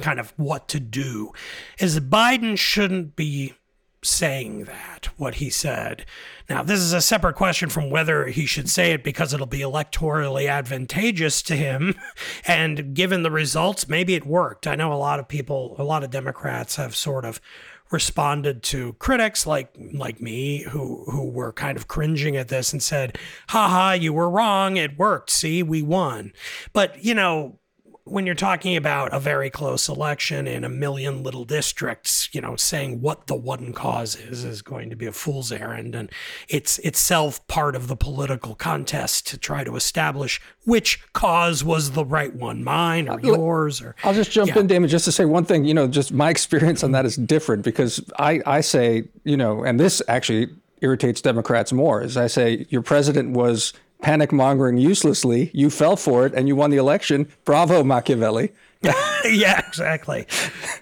kind 0.00 0.20
of 0.20 0.34
what 0.36 0.68
to 0.68 0.80
do 0.80 1.32
is 1.78 1.94
that 1.94 2.10
Biden 2.10 2.58
shouldn't 2.58 3.16
be 3.16 3.54
saying 4.02 4.64
that 4.64 5.08
what 5.16 5.36
he 5.36 5.50
said. 5.50 6.04
Now, 6.48 6.62
this 6.62 6.80
is 6.80 6.92
a 6.92 7.00
separate 7.00 7.34
question 7.34 7.68
from 7.68 7.90
whether 7.90 8.26
he 8.26 8.46
should 8.46 8.68
say 8.68 8.92
it 8.92 9.02
because 9.02 9.34
it'll 9.34 9.46
be 9.46 9.60
electorally 9.60 10.48
advantageous 10.48 11.42
to 11.42 11.56
him. 11.56 11.94
And 12.46 12.94
given 12.94 13.22
the 13.22 13.30
results, 13.30 13.88
maybe 13.88 14.14
it 14.14 14.24
worked. 14.24 14.66
I 14.66 14.76
know 14.76 14.92
a 14.92 14.94
lot 14.94 15.18
of 15.18 15.26
people, 15.26 15.74
a 15.78 15.82
lot 15.82 16.04
of 16.04 16.10
Democrats 16.10 16.76
have 16.76 16.94
sort 16.94 17.24
of 17.24 17.40
responded 17.90 18.62
to 18.64 18.94
critics 18.94 19.46
like 19.46 19.76
like 19.92 20.20
me 20.20 20.62
who 20.64 21.04
who 21.10 21.30
were 21.30 21.52
kind 21.52 21.76
of 21.76 21.88
cringing 21.88 22.36
at 22.36 22.48
this 22.48 22.72
and 22.72 22.82
said, 22.82 23.18
"Ha 23.48 23.68
ha, 23.68 23.92
you 23.92 24.12
were 24.12 24.30
wrong. 24.30 24.76
It 24.76 24.98
worked. 24.98 25.30
See, 25.30 25.62
we 25.62 25.82
won." 25.82 26.32
But 26.72 27.04
you 27.04 27.14
know, 27.14 27.58
when 28.06 28.24
you're 28.24 28.36
talking 28.36 28.76
about 28.76 29.12
a 29.12 29.18
very 29.18 29.50
close 29.50 29.88
election 29.88 30.46
in 30.46 30.62
a 30.62 30.68
million 30.68 31.24
little 31.24 31.44
districts, 31.44 32.28
you 32.32 32.40
know, 32.40 32.54
saying 32.54 33.00
what 33.00 33.26
the 33.26 33.34
one 33.34 33.72
cause 33.72 34.14
is 34.14 34.44
is 34.44 34.62
going 34.62 34.90
to 34.90 34.96
be 34.96 35.06
a 35.06 35.12
fool's 35.12 35.50
errand, 35.50 35.94
and 35.96 36.10
it's 36.48 36.78
itself 36.78 37.44
part 37.48 37.74
of 37.74 37.88
the 37.88 37.96
political 37.96 38.54
contest 38.54 39.26
to 39.26 39.36
try 39.36 39.64
to 39.64 39.74
establish 39.74 40.40
which 40.64 41.00
cause 41.12 41.64
was 41.64 41.92
the 41.92 42.04
right 42.04 42.34
one, 42.34 42.62
mine 42.62 43.08
or 43.08 43.20
yours. 43.20 43.82
Or 43.82 43.96
I'll 44.04 44.14
just 44.14 44.30
jump 44.30 44.50
yeah. 44.50 44.60
in, 44.60 44.68
Damon, 44.68 44.88
just 44.88 45.04
to 45.06 45.12
say 45.12 45.24
one 45.24 45.44
thing. 45.44 45.64
You 45.64 45.74
know, 45.74 45.88
just 45.88 46.12
my 46.12 46.30
experience 46.36 46.84
on 46.84 46.92
that 46.92 47.04
is 47.04 47.16
different 47.16 47.64
because 47.64 48.00
I 48.20 48.40
I 48.46 48.60
say, 48.60 49.08
you 49.24 49.36
know, 49.36 49.64
and 49.64 49.80
this 49.80 50.00
actually 50.06 50.48
irritates 50.80 51.20
Democrats 51.20 51.72
more. 51.72 52.02
Is 52.02 52.16
I 52.16 52.28
say 52.28 52.66
your 52.68 52.82
president 52.82 53.32
was 53.32 53.72
panic 54.02 54.32
mongering 54.32 54.78
uselessly. 54.78 55.50
You 55.52 55.70
fell 55.70 55.96
for 55.96 56.26
it 56.26 56.34
and 56.34 56.48
you 56.48 56.56
won 56.56 56.70
the 56.70 56.76
election. 56.76 57.28
Bravo, 57.44 57.82
Machiavelli. 57.82 58.52
yeah, 59.24 59.66
exactly. 59.66 60.26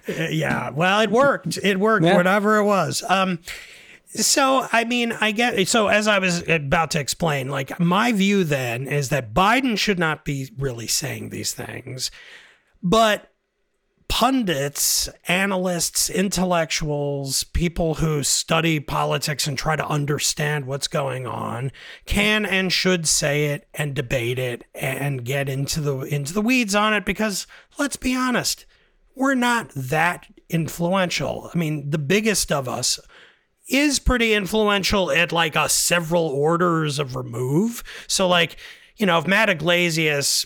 yeah. 0.07 0.69
Well, 0.69 0.99
it 1.01 1.11
worked. 1.11 1.57
It 1.63 1.79
worked, 1.79 2.05
yeah. 2.05 2.15
whatever 2.15 2.57
it 2.57 2.65
was. 2.65 3.03
Um, 3.07 3.39
so, 4.07 4.67
I 4.71 4.85
mean, 4.85 5.11
I 5.19 5.31
get 5.31 5.67
so 5.67 5.87
as 5.87 6.07
I 6.07 6.19
was 6.19 6.47
about 6.47 6.91
to 6.91 6.99
explain, 6.99 7.49
like 7.49 7.79
my 7.79 8.11
view 8.11 8.43
then 8.43 8.87
is 8.87 9.09
that 9.09 9.33
Biden 9.33 9.77
should 9.77 9.99
not 9.99 10.23
be 10.23 10.51
really 10.57 10.87
saying 10.87 11.29
these 11.29 11.53
things, 11.53 12.11
but 12.81 13.31
pundits, 14.07 15.09
analysts, 15.27 16.09
intellectuals, 16.09 17.43
people 17.43 17.95
who 17.95 18.23
study 18.23 18.79
politics 18.79 19.47
and 19.47 19.57
try 19.57 19.75
to 19.75 19.87
understand 19.87 20.65
what's 20.65 20.87
going 20.87 21.25
on 21.25 21.71
can 22.05 22.45
and 22.45 22.71
should 22.71 23.07
say 23.07 23.47
it 23.47 23.67
and 23.73 23.93
debate 23.93 24.39
it 24.39 24.63
and 24.73 25.25
get 25.25 25.49
into 25.49 25.81
the 25.81 25.99
into 26.01 26.33
the 26.33 26.41
weeds 26.41 26.75
on 26.75 26.93
it 26.93 27.05
because 27.05 27.47
let's 27.77 27.97
be 27.97 28.15
honest, 28.15 28.65
we're 29.15 29.35
not 29.35 29.69
that 29.75 30.27
influential. 30.49 31.49
I 31.53 31.57
mean, 31.57 31.89
the 31.89 31.97
biggest 31.97 32.51
of 32.51 32.67
us 32.69 32.99
is 33.67 33.99
pretty 33.99 34.33
influential 34.33 35.11
at 35.11 35.31
like 35.31 35.55
a 35.55 35.67
several 35.67 36.27
orders 36.27 36.99
of 36.99 37.15
remove. 37.15 37.83
So 38.07 38.27
like, 38.27 38.57
you 38.97 39.05
know, 39.05 39.17
if 39.17 39.27
Matt 39.27 39.49
Yglesias 39.49 40.45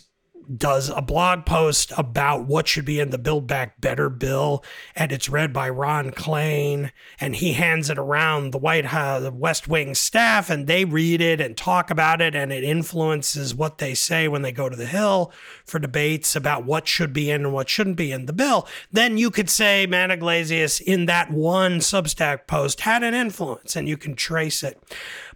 does 0.57 0.89
a 0.89 1.01
blog 1.01 1.45
post 1.45 1.91
about 1.97 2.45
what 2.45 2.67
should 2.67 2.85
be 2.85 2.99
in 2.99 3.11
the 3.11 3.17
Build 3.17 3.47
Back 3.47 3.79
Better 3.79 4.09
bill, 4.09 4.63
and 4.95 5.11
it's 5.11 5.29
read 5.29 5.53
by 5.53 5.69
Ron 5.69 6.11
Klain, 6.11 6.91
and 7.19 7.35
he 7.35 7.53
hands 7.53 7.89
it 7.89 7.97
around 7.97 8.51
the 8.51 8.57
White 8.57 8.85
House, 8.85 9.21
the 9.23 9.31
West 9.31 9.67
Wing 9.67 9.95
staff, 9.95 10.49
and 10.49 10.67
they 10.67 10.85
read 10.85 11.21
it 11.21 11.39
and 11.39 11.55
talk 11.55 11.91
about 11.91 12.21
it, 12.21 12.35
and 12.35 12.51
it 12.51 12.63
influences 12.63 13.53
what 13.53 13.77
they 13.77 13.93
say 13.93 14.27
when 14.27 14.41
they 14.41 14.51
go 14.51 14.69
to 14.69 14.75
the 14.75 14.85
Hill 14.85 15.31
for 15.65 15.79
debates 15.79 16.35
about 16.35 16.65
what 16.65 16.87
should 16.87 17.13
be 17.13 17.29
in 17.29 17.45
and 17.45 17.53
what 17.53 17.69
shouldn't 17.69 17.97
be 17.97 18.11
in 18.11 18.25
the 18.25 18.33
bill. 18.33 18.67
Then 18.91 19.17
you 19.17 19.31
could 19.31 19.49
say 19.49 19.85
Matt 19.85 20.09
in 20.09 21.05
that 21.05 21.31
one 21.31 21.79
Substack 21.79 22.47
post 22.47 22.81
had 22.81 23.03
an 23.03 23.13
influence, 23.13 23.75
and 23.75 23.87
you 23.87 23.97
can 23.97 24.15
trace 24.15 24.63
it. 24.63 24.81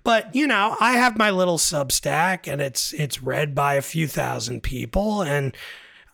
But 0.04 0.36
you 0.36 0.48
know, 0.48 0.76
I 0.80 0.94
have 0.94 1.18
my 1.18 1.32
little 1.32 1.58
Substack, 1.58 2.52
and 2.52 2.62
it's 2.62 2.94
it's 2.94 3.24
read 3.24 3.56
by 3.56 3.76
a 3.76 3.82
few 3.82 4.08
thousand 4.08 4.62
people, 4.62 5.22
and 5.22 5.56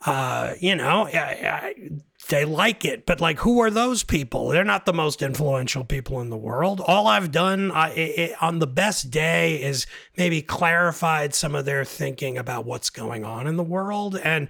uh, 0.05 0.53
you 0.59 0.75
know, 0.75 1.07
I, 1.07 1.17
I, 1.17 1.75
they 2.29 2.45
like 2.45 2.85
it. 2.85 3.05
But 3.05 3.19
like, 3.19 3.39
who 3.39 3.59
are 3.59 3.71
those 3.71 4.03
people? 4.03 4.49
They're 4.49 4.63
not 4.63 4.85
the 4.85 4.93
most 4.93 5.21
influential 5.21 5.83
people 5.83 6.21
in 6.21 6.29
the 6.29 6.37
world. 6.37 6.81
All 6.81 7.07
I've 7.07 7.31
done 7.31 7.71
I, 7.71 7.89
it, 7.91 8.35
on 8.41 8.59
the 8.59 8.67
best 8.67 9.09
day 9.09 9.61
is 9.61 9.87
maybe 10.17 10.41
clarified 10.41 11.33
some 11.33 11.55
of 11.55 11.65
their 11.65 11.83
thinking 11.83 12.37
about 12.37 12.65
what's 12.65 12.89
going 12.89 13.25
on 13.25 13.47
in 13.47 13.57
the 13.57 13.63
world, 13.63 14.17
and 14.17 14.47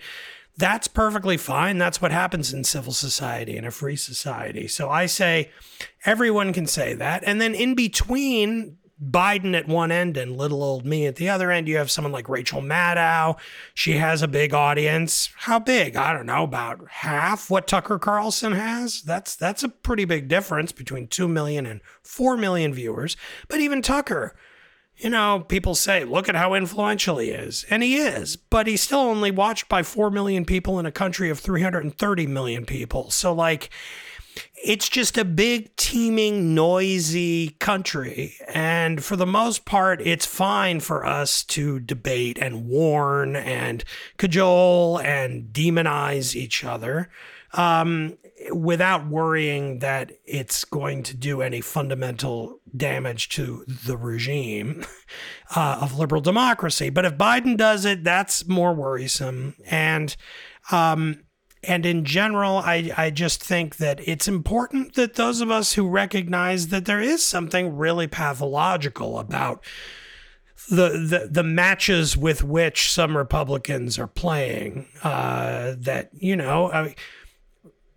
that's 0.57 0.89
perfectly 0.89 1.37
fine. 1.37 1.77
That's 1.77 2.01
what 2.01 2.11
happens 2.11 2.51
in 2.53 2.65
civil 2.65 2.91
society 2.91 3.55
in 3.55 3.63
a 3.63 3.71
free 3.71 3.95
society. 3.95 4.67
So 4.67 4.89
I 4.89 5.05
say 5.05 5.51
everyone 6.05 6.51
can 6.51 6.67
say 6.67 6.93
that. 6.95 7.23
And 7.25 7.39
then 7.39 7.55
in 7.55 7.75
between 7.75 8.77
Biden 9.01 9.55
at 9.55 9.67
one 9.67 9.91
end 9.91 10.17
and 10.17 10.37
little 10.37 10.61
old 10.61 10.85
me 10.85 11.05
at 11.05 11.15
the 11.15 11.29
other 11.29 11.51
end. 11.51 11.67
You 11.67 11.77
have 11.77 11.89
someone 11.89 12.11
like 12.11 12.27
Rachel 12.27 12.61
Maddow. 12.61 13.37
She 13.73 13.93
has 13.93 14.21
a 14.21 14.27
big 14.27 14.53
audience. 14.53 15.29
How 15.37 15.59
big? 15.59 15.95
I 15.95 16.11
don't 16.11 16.25
know, 16.25 16.43
about 16.43 16.85
half 16.89 17.49
what 17.49 17.67
Tucker 17.67 17.97
Carlson 17.97 18.51
has. 18.53 19.01
That's 19.01 19.35
that's 19.35 19.63
a 19.63 19.69
pretty 19.69 20.05
big 20.05 20.27
difference 20.27 20.71
between 20.71 21.07
2 21.07 21.27
million 21.27 21.65
and 21.65 21.79
4 22.03 22.35
million 22.35 22.73
viewers. 22.73 23.15
But 23.47 23.61
even 23.61 23.81
Tucker, 23.81 24.35
you 24.97 25.09
know, 25.09 25.45
people 25.47 25.75
say, 25.75 26.03
look 26.03 26.27
at 26.27 26.35
how 26.35 26.53
influential 26.53 27.19
he 27.19 27.29
is. 27.29 27.65
And 27.69 27.81
he 27.81 27.95
is, 27.97 28.35
but 28.35 28.67
he's 28.67 28.81
still 28.81 28.99
only 28.99 29.31
watched 29.31 29.69
by 29.69 29.81
4 29.81 30.11
million 30.11 30.43
people 30.43 30.77
in 30.77 30.85
a 30.85 30.91
country 30.91 31.29
of 31.29 31.39
330 31.39 32.27
million 32.27 32.65
people. 32.65 33.09
So 33.11 33.31
like 33.31 33.69
it's 34.63 34.89
just 34.89 35.17
a 35.17 35.25
big, 35.25 35.75
teeming, 35.75 36.53
noisy 36.53 37.51
country. 37.59 38.35
And 38.53 39.03
for 39.03 39.15
the 39.15 39.25
most 39.25 39.65
part, 39.65 40.01
it's 40.01 40.25
fine 40.25 40.79
for 40.79 41.05
us 41.05 41.43
to 41.45 41.79
debate 41.79 42.37
and 42.39 42.65
warn 42.67 43.35
and 43.35 43.83
cajole 44.17 44.99
and 44.99 45.53
demonize 45.53 46.35
each 46.35 46.63
other 46.65 47.09
um, 47.53 48.17
without 48.51 49.07
worrying 49.07 49.79
that 49.79 50.11
it's 50.25 50.65
going 50.65 51.03
to 51.03 51.15
do 51.15 51.41
any 51.41 51.61
fundamental 51.61 52.59
damage 52.75 53.29
to 53.29 53.63
the 53.67 53.97
regime 53.97 54.85
uh, 55.55 55.79
of 55.81 55.97
liberal 55.97 56.21
democracy. 56.21 56.89
But 56.89 57.05
if 57.05 57.17
Biden 57.17 57.57
does 57.57 57.85
it, 57.85 58.03
that's 58.03 58.47
more 58.47 58.73
worrisome. 58.73 59.55
And, 59.65 60.15
um, 60.71 61.23
and 61.63 61.85
in 61.85 62.05
general, 62.05 62.57
I, 62.57 62.91
I 62.95 63.09
just 63.09 63.43
think 63.43 63.77
that 63.77 63.99
it's 64.07 64.27
important 64.27 64.95
that 64.95 65.15
those 65.15 65.41
of 65.41 65.51
us 65.51 65.73
who 65.73 65.87
recognize 65.87 66.69
that 66.69 66.85
there 66.85 67.01
is 67.01 67.23
something 67.23 67.75
really 67.75 68.07
pathological 68.07 69.19
about 69.19 69.63
the, 70.69 70.89
the, 70.89 71.27
the 71.29 71.43
matches 71.43 72.15
with 72.15 72.43
which 72.43 72.91
some 72.91 73.17
Republicans 73.17 73.99
are 73.99 74.07
playing, 74.07 74.87
uh, 75.03 75.75
that, 75.79 76.11
you 76.13 76.35
know, 76.35 76.71
I, 76.71 76.95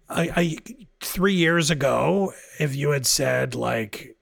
I, 0.09 0.31
I, 0.37 0.57
three 1.01 1.35
years 1.35 1.71
ago, 1.71 2.33
if 2.59 2.75
you 2.75 2.91
had 2.91 3.07
said, 3.07 3.55
like, 3.55 4.17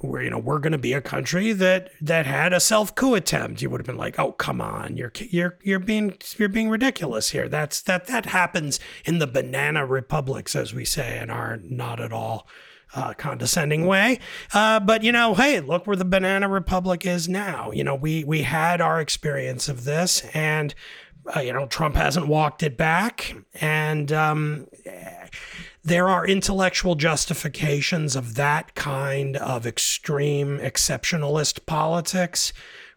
where 0.00 0.22
you 0.22 0.30
know 0.30 0.38
we're 0.38 0.58
going 0.58 0.72
to 0.72 0.78
be 0.78 0.92
a 0.92 1.00
country 1.00 1.52
that 1.52 1.90
that 2.00 2.26
had 2.26 2.52
a 2.52 2.60
self 2.60 2.94
coup 2.94 3.14
attempt 3.14 3.62
you 3.62 3.70
would 3.70 3.80
have 3.80 3.86
been 3.86 3.96
like 3.96 4.18
oh 4.18 4.32
come 4.32 4.60
on 4.60 4.96
you're 4.96 5.12
you're 5.30 5.58
you're 5.62 5.78
being 5.78 6.16
you're 6.36 6.48
being 6.48 6.68
ridiculous 6.68 7.30
here 7.30 7.48
that's 7.48 7.80
that 7.82 8.06
that 8.06 8.26
happens 8.26 8.80
in 9.04 9.18
the 9.18 9.26
banana 9.26 9.86
republics 9.86 10.54
as 10.54 10.74
we 10.74 10.84
say 10.84 11.18
in 11.18 11.30
our 11.30 11.58
not 11.58 12.00
at 12.00 12.12
all 12.12 12.46
uh, 12.94 13.12
condescending 13.14 13.84
way. 13.86 14.18
Uh, 14.54 14.80
but 14.80 15.02
you 15.02 15.12
know, 15.12 15.34
hey, 15.34 15.60
look 15.60 15.86
where 15.86 15.96
the 15.96 16.04
banana 16.04 16.48
republic 16.48 17.04
is 17.04 17.28
now. 17.28 17.70
You 17.72 17.84
know, 17.84 17.94
we 17.94 18.24
we 18.24 18.42
had 18.42 18.80
our 18.80 19.00
experience 19.00 19.68
of 19.68 19.84
this, 19.84 20.24
and 20.34 20.74
uh, 21.34 21.40
you 21.40 21.52
know, 21.52 21.66
Trump 21.66 21.96
hasn't 21.96 22.28
walked 22.28 22.62
it 22.62 22.76
back, 22.76 23.34
and 23.54 24.12
um, 24.12 24.68
there 25.86 26.08
are 26.08 26.26
intellectual 26.26 26.96
justifications 26.96 28.16
of 28.16 28.34
that 28.34 28.74
kind 28.74 29.36
of 29.36 29.64
extreme 29.64 30.58
exceptionalist 30.58 31.64
politics 31.64 32.52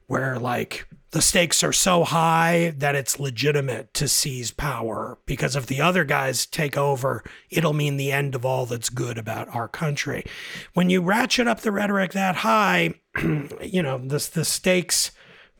where 0.07 0.39
like 0.39 0.87
the 1.11 1.21
stakes 1.21 1.63
are 1.63 1.71
so 1.71 2.03
high 2.03 2.73
that 2.75 2.95
it's 2.95 3.19
legitimate 3.19 3.93
to 3.93 4.07
seize 4.07 4.49
power 4.49 5.19
because 5.27 5.55
if 5.55 5.67
the 5.67 5.79
other 5.79 6.03
guys 6.03 6.47
take 6.47 6.77
over 6.77 7.23
it'll 7.51 7.73
mean 7.73 7.97
the 7.97 8.11
end 8.11 8.33
of 8.33 8.43
all 8.43 8.65
that's 8.65 8.89
good 8.89 9.19
about 9.19 9.47
our 9.53 9.67
country. 9.67 10.25
When 10.73 10.89
you 10.89 11.03
ratchet 11.03 11.47
up 11.47 11.59
the 11.59 11.71
rhetoric 11.71 12.13
that 12.13 12.37
high 12.37 12.95
you 13.61 13.83
know 13.83 13.99
the, 13.99 14.29
the 14.33 14.45
stakes 14.45 15.11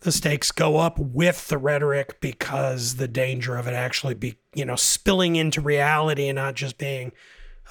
the 0.01 0.11
stakes 0.11 0.51
go 0.51 0.77
up 0.77 0.97
with 0.97 1.47
the 1.47 1.57
rhetoric 1.57 2.21
because 2.21 2.95
the 2.95 3.07
danger 3.07 3.55
of 3.57 3.67
it 3.67 3.73
actually 3.73 4.13
be 4.13 4.39
you 4.53 4.65
know 4.65 4.75
spilling 4.75 5.35
into 5.35 5.61
reality 5.61 6.27
and 6.27 6.35
not 6.35 6.55
just 6.55 6.77
being 6.77 7.11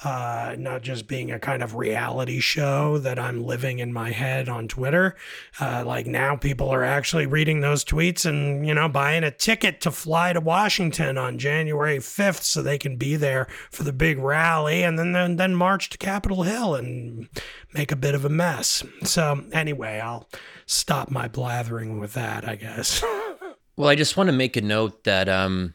uh, 0.03 0.55
not 0.57 0.81
just 0.81 1.07
being 1.07 1.31
a 1.31 1.39
kind 1.39 1.61
of 1.61 1.75
reality 1.75 2.39
show 2.39 2.97
that 2.99 3.19
I'm 3.19 3.43
living 3.43 3.79
in 3.79 3.91
my 3.91 4.11
head 4.11 4.47
on 4.47 4.67
Twitter. 4.67 5.15
Uh, 5.59 5.83
like 5.85 6.07
now, 6.07 6.37
people 6.37 6.69
are 6.69 6.83
actually 6.83 7.25
reading 7.25 7.59
those 7.59 7.83
tweets 7.83 8.25
and 8.25 8.65
you 8.65 8.73
know 8.73 8.87
buying 8.87 9.23
a 9.23 9.31
ticket 9.31 9.81
to 9.81 9.91
fly 9.91 10.31
to 10.31 10.39
Washington 10.39 11.17
on 11.17 11.37
January 11.37 11.97
5th 11.97 12.43
so 12.43 12.61
they 12.61 12.77
can 12.77 12.95
be 12.95 13.15
there 13.17 13.47
for 13.71 13.83
the 13.83 13.91
big 13.91 14.17
rally 14.19 14.83
and 14.83 14.97
then 14.97 15.11
then, 15.11 15.35
then 15.35 15.55
march 15.55 15.89
to 15.89 15.97
Capitol 15.97 16.43
Hill 16.43 16.75
and 16.75 17.27
make 17.73 17.91
a 17.91 17.97
bit 17.97 18.15
of 18.15 18.23
a 18.23 18.29
mess. 18.29 18.83
So 19.03 19.43
anyway, 19.51 19.99
I'll 19.99 20.29
stop 20.65 21.11
my 21.11 21.27
blathering 21.27 21.99
with 21.99 22.13
that, 22.13 22.47
I 22.47 22.55
guess. 22.55 23.03
well, 23.75 23.89
I 23.89 23.95
just 23.95 24.15
want 24.15 24.27
to 24.29 24.35
make 24.35 24.55
a 24.55 24.61
note 24.61 25.03
that 25.03 25.27
um, 25.27 25.73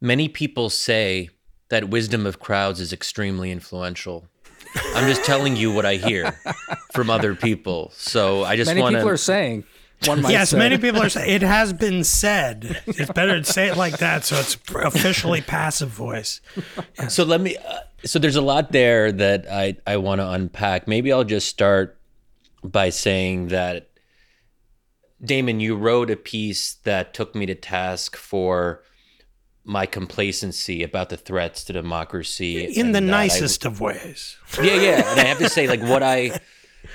many 0.00 0.28
people 0.28 0.70
say 0.70 1.28
that 1.68 1.88
wisdom 1.88 2.26
of 2.26 2.40
crowds 2.40 2.80
is 2.80 2.92
extremely 2.92 3.50
influential. 3.50 4.26
I'm 4.94 5.08
just 5.08 5.24
telling 5.24 5.56
you 5.56 5.72
what 5.72 5.86
I 5.86 5.96
hear 5.96 6.38
from 6.92 7.10
other 7.10 7.34
people. 7.34 7.90
So 7.94 8.44
I 8.44 8.56
just 8.56 8.68
many 8.68 8.80
want 8.80 8.94
to. 8.94 8.98
people 8.98 9.10
are 9.10 9.16
saying. 9.16 9.64
One 10.04 10.20
might 10.20 10.32
yes, 10.32 10.50
say. 10.50 10.58
many 10.58 10.76
people 10.76 11.02
are 11.02 11.08
saying 11.08 11.30
it 11.30 11.42
has 11.42 11.72
been 11.72 12.04
said. 12.04 12.82
It's 12.86 13.10
better 13.12 13.40
to 13.40 13.44
say 13.44 13.68
it 13.68 13.78
like 13.78 13.98
that, 13.98 14.24
so 14.24 14.36
it's 14.36 14.58
officially 14.74 15.40
passive 15.40 15.88
voice. 15.88 16.40
So 17.08 17.24
let 17.24 17.40
me. 17.40 17.56
Uh, 17.56 17.78
so 18.04 18.18
there's 18.18 18.36
a 18.36 18.42
lot 18.42 18.72
there 18.72 19.10
that 19.12 19.46
I 19.50 19.76
I 19.86 19.96
want 19.96 20.20
to 20.20 20.30
unpack. 20.30 20.86
Maybe 20.86 21.12
I'll 21.12 21.24
just 21.24 21.48
start 21.48 21.98
by 22.62 22.90
saying 22.90 23.48
that 23.48 23.90
Damon, 25.22 25.60
you 25.60 25.76
wrote 25.76 26.10
a 26.10 26.16
piece 26.16 26.74
that 26.84 27.14
took 27.14 27.34
me 27.34 27.46
to 27.46 27.54
task 27.54 28.16
for 28.16 28.82
my 29.66 29.84
complacency 29.84 30.82
about 30.82 31.08
the 31.08 31.16
threats 31.16 31.64
to 31.64 31.72
democracy 31.72 32.64
in 32.64 32.92
the 32.92 33.00
nicest 33.00 33.66
I, 33.66 33.68
of 33.68 33.80
ways. 33.80 34.36
Yeah, 34.62 34.74
yeah. 34.74 35.10
And 35.10 35.20
I 35.20 35.24
have 35.24 35.38
to 35.38 35.48
say, 35.48 35.66
like, 35.66 35.82
what 35.82 36.02
I, 36.02 36.40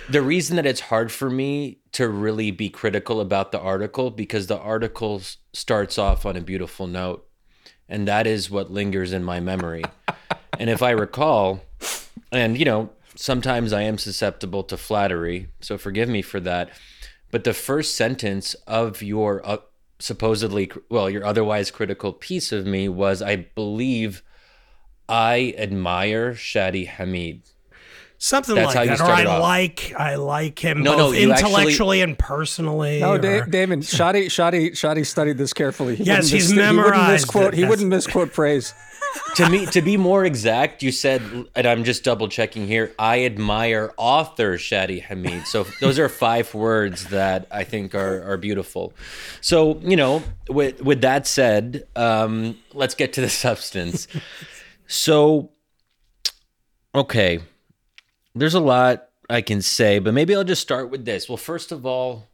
the 0.09 0.21
reason 0.21 0.55
that 0.55 0.65
it's 0.65 0.79
hard 0.79 1.11
for 1.11 1.29
me 1.29 1.79
to 1.93 2.07
really 2.07 2.51
be 2.51 2.69
critical 2.69 3.19
about 3.19 3.51
the 3.51 3.59
article 3.59 4.09
because 4.09 4.47
the 4.47 4.57
article 4.57 5.21
starts 5.53 5.97
off 5.97 6.25
on 6.25 6.35
a 6.37 6.41
beautiful 6.41 6.87
note, 6.87 7.27
and 7.89 8.07
that 8.07 8.25
is 8.25 8.49
what 8.49 8.71
lingers 8.71 9.11
in 9.11 9.23
my 9.23 9.39
memory. 9.39 9.83
and 10.57 10.69
if 10.69 10.81
I 10.81 10.91
recall, 10.91 11.61
and 12.31 12.57
you 12.57 12.65
know, 12.65 12.89
sometimes 13.15 13.73
I 13.73 13.81
am 13.81 13.97
susceptible 13.97 14.63
to 14.63 14.77
flattery, 14.77 15.49
so 15.59 15.77
forgive 15.77 16.07
me 16.07 16.21
for 16.21 16.39
that 16.39 16.71
but 17.31 17.45
the 17.45 17.53
first 17.53 17.95
sentence 17.95 18.53
of 18.67 19.01
your 19.01 19.41
uh, 19.47 19.57
supposedly, 20.01 20.71
well, 20.89 21.09
your 21.09 21.25
otherwise 21.25 21.71
critical 21.71 22.13
piece 22.13 22.51
of 22.51 22.65
me 22.65 22.89
was, 22.89 23.21
I 23.21 23.35
believe 23.35 24.23
I 25.07 25.53
admire 25.57 26.33
Shadi 26.33 26.87
Hamid. 26.87 27.43
Something 28.23 28.53
That's 28.53 28.75
how 28.75 28.81
like 28.81 28.89
you 28.91 28.97
that. 28.97 29.09
Or 29.09 29.11
I 29.11 29.25
off. 29.25 29.41
like 29.41 29.93
I 29.97 30.13
like 30.13 30.59
him 30.59 30.83
No, 30.83 30.91
no, 30.91 30.97
both 30.97 31.15
actually- 31.15 31.23
intellectually 31.31 32.01
and 32.01 32.15
personally. 32.19 32.99
No, 32.99 33.13
or- 33.13 33.17
Da- 33.17 33.41
Damon, 33.45 33.79
Shadi, 33.81 34.25
Shadi, 34.27 34.69
Shadi 34.73 35.03
studied 35.07 35.39
this 35.39 35.53
carefully. 35.53 35.95
He 35.95 36.03
Yes, 36.03 36.25
wouldn't 36.25 36.31
he's 36.41 36.53
mis- 36.53 36.69
He 36.69 36.77
wouldn't 36.77 37.07
misquote. 37.07 37.53
He 37.55 37.65
wouldn't 37.65 37.89
misquote 37.89 38.31
praise. 38.31 38.75
to 39.37 39.49
me, 39.49 39.65
to 39.65 39.81
be 39.81 39.97
more 39.97 40.23
exact, 40.23 40.83
you 40.83 40.91
said, 40.91 41.23
and 41.55 41.65
I'm 41.65 41.83
just 41.83 42.03
double 42.03 42.29
checking 42.29 42.67
here. 42.67 42.93
I 42.99 43.25
admire 43.25 43.91
author 43.97 44.55
Shadi 44.59 45.01
Hamid. 45.01 45.47
So 45.47 45.63
those 45.81 45.97
are 45.97 46.07
five 46.07 46.53
words 46.53 47.07
that 47.07 47.47
I 47.49 47.63
think 47.63 47.95
are 47.95 48.21
are 48.31 48.37
beautiful. 48.37 48.93
So 49.41 49.79
you 49.81 49.95
know, 49.97 50.21
with 50.47 50.79
with 50.83 51.01
that 51.01 51.25
said, 51.25 51.87
um, 51.95 52.59
let's 52.75 52.93
get 52.93 53.13
to 53.13 53.21
the 53.21 53.29
substance. 53.29 54.07
so, 54.85 55.49
okay, 56.93 57.39
there's 58.35 58.53
a 58.53 58.59
lot 58.59 59.09
I 59.29 59.41
can 59.41 59.61
say, 59.61 59.99
but 59.99 60.13
maybe 60.13 60.35
I'll 60.35 60.43
just 60.43 60.61
start 60.61 60.89
with 60.89 61.05
this. 61.05 61.29
Well, 61.29 61.37
first 61.37 61.71
of 61.71 61.85
all. 61.85 62.27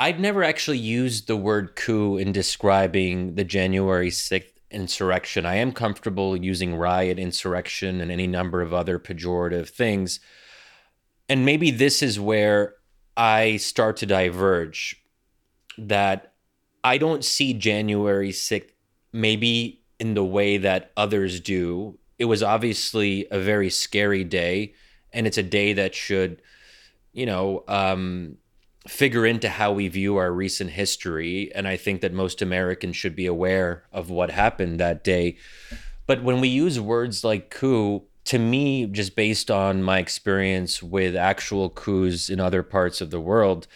I've 0.00 0.18
never 0.18 0.42
actually 0.42 0.78
used 0.78 1.26
the 1.26 1.36
word 1.36 1.76
coup 1.76 2.16
in 2.16 2.32
describing 2.32 3.34
the 3.34 3.44
January 3.44 4.08
6th 4.08 4.52
insurrection. 4.70 5.44
I 5.44 5.56
am 5.56 5.72
comfortable 5.72 6.34
using 6.34 6.74
riot, 6.74 7.18
insurrection, 7.18 8.00
and 8.00 8.10
any 8.10 8.26
number 8.26 8.62
of 8.62 8.72
other 8.72 8.98
pejorative 8.98 9.68
things. 9.68 10.18
And 11.28 11.44
maybe 11.44 11.70
this 11.70 12.02
is 12.02 12.18
where 12.18 12.76
I 13.14 13.58
start 13.58 13.98
to 13.98 14.06
diverge 14.06 15.04
that 15.76 16.32
I 16.82 16.96
don't 16.96 17.22
see 17.22 17.52
January 17.52 18.30
6th 18.30 18.70
maybe 19.12 19.82
in 19.98 20.14
the 20.14 20.24
way 20.24 20.56
that 20.56 20.92
others 20.96 21.40
do. 21.40 21.98
It 22.20 22.26
was 22.26 22.42
obviously 22.42 23.26
a 23.30 23.40
very 23.40 23.70
scary 23.70 24.24
day, 24.24 24.74
and 25.10 25.26
it's 25.26 25.38
a 25.38 25.42
day 25.42 25.72
that 25.72 25.94
should, 25.94 26.42
you 27.12 27.24
know, 27.24 27.64
um, 27.66 28.36
figure 28.86 29.24
into 29.24 29.48
how 29.48 29.72
we 29.72 29.88
view 29.88 30.18
our 30.18 30.30
recent 30.30 30.70
history. 30.70 31.50
And 31.54 31.66
I 31.66 31.78
think 31.78 32.02
that 32.02 32.12
most 32.12 32.42
Americans 32.42 32.96
should 32.96 33.16
be 33.16 33.24
aware 33.24 33.84
of 33.90 34.10
what 34.10 34.30
happened 34.30 34.78
that 34.80 35.02
day. 35.02 35.38
But 36.06 36.22
when 36.22 36.40
we 36.40 36.48
use 36.48 36.78
words 36.78 37.24
like 37.24 37.50
coup, 37.50 38.04
to 38.24 38.38
me, 38.38 38.86
just 38.86 39.16
based 39.16 39.50
on 39.50 39.82
my 39.82 39.98
experience 39.98 40.82
with 40.82 41.16
actual 41.16 41.70
coups 41.70 42.28
in 42.28 42.38
other 42.38 42.62
parts 42.62 43.00
of 43.00 43.10
the 43.10 43.20
world, 43.20 43.66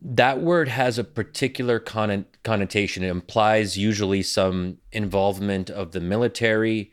that 0.00 0.40
word 0.40 0.68
has 0.68 0.98
a 0.98 1.04
particular 1.04 1.78
con- 1.78 2.26
connotation. 2.42 3.04
It 3.04 3.10
implies 3.10 3.78
usually 3.78 4.22
some 4.22 4.78
involvement 4.90 5.70
of 5.70 5.92
the 5.92 6.00
military, 6.00 6.90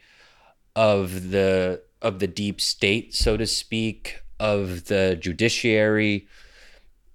of 0.80 1.32
the 1.32 1.82
of 2.02 2.20
the 2.20 2.28
deep 2.28 2.62
state, 2.62 3.14
so 3.14 3.36
to 3.36 3.46
speak, 3.46 4.24
of 4.40 4.86
the 4.86 5.18
judiciary. 5.20 6.26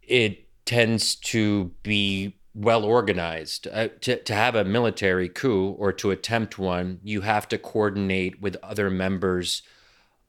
It 0.02 0.46
tends 0.66 1.14
to 1.32 1.72
be 1.82 2.36
well 2.54 2.84
organized. 2.84 3.66
Uh, 3.72 3.88
to, 4.02 4.22
to 4.22 4.34
have 4.34 4.54
a 4.54 4.64
military 4.64 5.30
coup 5.30 5.70
or 5.78 5.94
to 5.94 6.10
attempt 6.10 6.58
one, 6.58 7.00
you 7.02 7.22
have 7.22 7.48
to 7.48 7.56
coordinate 7.56 8.38
with 8.42 8.58
other 8.62 8.90
members 8.90 9.62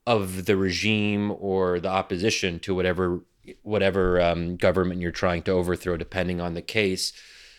of 0.06 0.46
the 0.46 0.56
regime 0.56 1.30
or 1.38 1.78
the 1.78 1.90
opposition 1.90 2.58
to 2.60 2.74
whatever 2.74 3.20
whatever 3.62 4.18
um, 4.18 4.56
government 4.56 5.02
you're 5.02 5.12
trying 5.12 5.42
to 5.42 5.52
overthrow, 5.52 5.98
depending 5.98 6.40
on 6.40 6.54
the 6.54 6.62
case. 6.62 7.12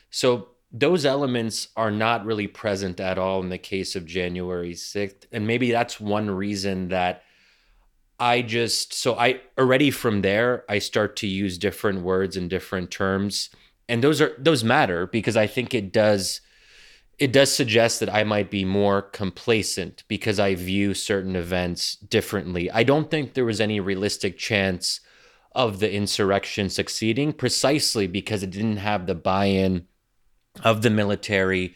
So 0.09 0.49
those 0.71 1.06
elements 1.06 1.69
are 1.75 1.91
not 1.91 2.25
really 2.25 2.47
present 2.47 2.99
at 2.99 3.17
all 3.17 3.41
in 3.41 3.49
the 3.49 3.58
case 3.58 3.95
of 3.95 4.06
January 4.06 4.73
6th. 4.73 5.25
And 5.32 5.47
maybe 5.47 5.71
that's 5.71 5.99
one 5.99 6.30
reason 6.30 6.89
that 6.89 7.23
I 8.19 8.41
just, 8.41 8.93
so 8.93 9.15
I 9.15 9.41
already 9.58 9.91
from 9.91 10.21
there, 10.21 10.65
I 10.67 10.80
start 10.80 11.15
to 11.17 11.27
use 11.27 11.58
different 11.58 12.01
words 12.01 12.36
and 12.36 12.49
different 12.49 12.91
terms. 12.91 13.49
And 13.88 14.03
those 14.03 14.19
are, 14.19 14.36
those 14.38 14.63
matter 14.63 15.08
because 15.08 15.38
I 15.38 15.47
think 15.47 15.73
it 15.73 15.93
does, 15.93 16.41
it 17.17 17.32
does 17.32 17.51
suggest 17.51 17.99
that 18.01 18.13
I 18.13 18.23
might 18.23 18.51
be 18.51 18.65
more 18.65 19.01
complacent 19.01 20.03
because 20.08 20.39
I 20.39 20.56
view 20.56 20.93
certain 20.93 21.36
events 21.36 21.95
differently. 21.95 22.69
I 22.71 22.84
don't 22.84 23.10
think 23.10 23.34
there 23.34 23.45
was 23.45 23.62
any 23.62 23.80
realistic 23.80 24.38
chance 24.38 24.99
of 25.53 25.80
the 25.80 25.91
insurrection 25.91 26.69
succeeding 26.69 27.34
precisely 27.34 28.06
because 28.06 28.43
it 28.43 28.51
didn't 28.51 28.77
have 28.77 29.08
the 29.08 29.15
buy 29.15 29.45
in 29.45 29.88
of 30.63 30.81
the 30.81 30.89
military, 30.89 31.75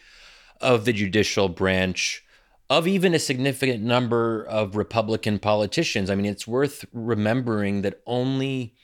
of 0.59 0.85
the 0.85 0.93
judicial 0.93 1.49
branch, 1.49 2.23
of 2.69 2.87
even 2.87 3.13
a 3.13 3.19
significant 3.19 3.83
number 3.83 4.43
of 4.43 4.75
Republican 4.75 5.39
politicians. 5.39 6.09
I 6.09 6.15
mean, 6.15 6.25
it's 6.25 6.47
worth 6.47 6.85
remembering 6.93 7.81
that 7.81 8.01
only 8.05 8.75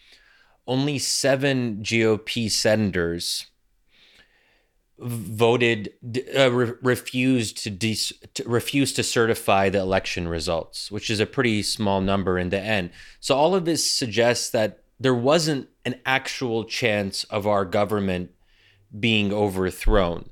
only 0.67 0.99
seven 0.99 1.77
GOP 1.81 2.51
senators 2.51 3.47
voted 4.99 5.93
uh, 6.35 6.51
re- 6.51 6.73
refused 6.81 7.63
to, 7.63 7.69
de- 7.69 7.95
to 8.33 8.43
refuse 8.45 8.93
to 8.93 9.03
certify 9.03 9.69
the 9.69 9.79
election 9.79 10.27
results, 10.27 10.91
which 10.91 11.09
is 11.09 11.19
a 11.19 11.25
pretty 11.25 11.61
small 11.61 12.01
number 12.01 12.37
in 12.37 12.49
the 12.49 12.59
end. 12.59 12.89
So 13.19 13.35
all 13.35 13.55
of 13.55 13.65
this 13.65 13.89
suggests 13.89 14.49
that 14.49 14.83
there 14.99 15.15
wasn't 15.15 15.69
an 15.85 15.99
actual 16.05 16.63
chance 16.63 17.23
of 17.25 17.45
our 17.45 17.63
government 17.63 18.31
being 18.97 19.33
overthrown. 19.33 20.29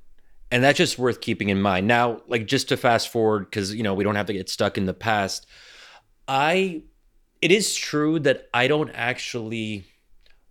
And 0.51 0.63
that's 0.63 0.77
just 0.77 0.97
worth 0.97 1.21
keeping 1.21 1.49
in 1.49 1.61
mind. 1.61 1.87
Now, 1.87 2.21
like 2.27 2.45
just 2.45 2.69
to 2.69 2.77
fast 2.77 3.09
forward 3.09 3.51
cuz 3.51 3.73
you 3.73 3.83
know, 3.83 3.93
we 3.93 4.03
don't 4.03 4.15
have 4.15 4.27
to 4.27 4.33
get 4.33 4.49
stuck 4.49 4.77
in 4.77 4.85
the 4.85 4.93
past. 4.93 5.45
I 6.27 6.83
it 7.41 7.51
is 7.51 7.75
true 7.75 8.19
that 8.19 8.49
I 8.53 8.67
don't 8.67 8.91
actually 8.93 9.85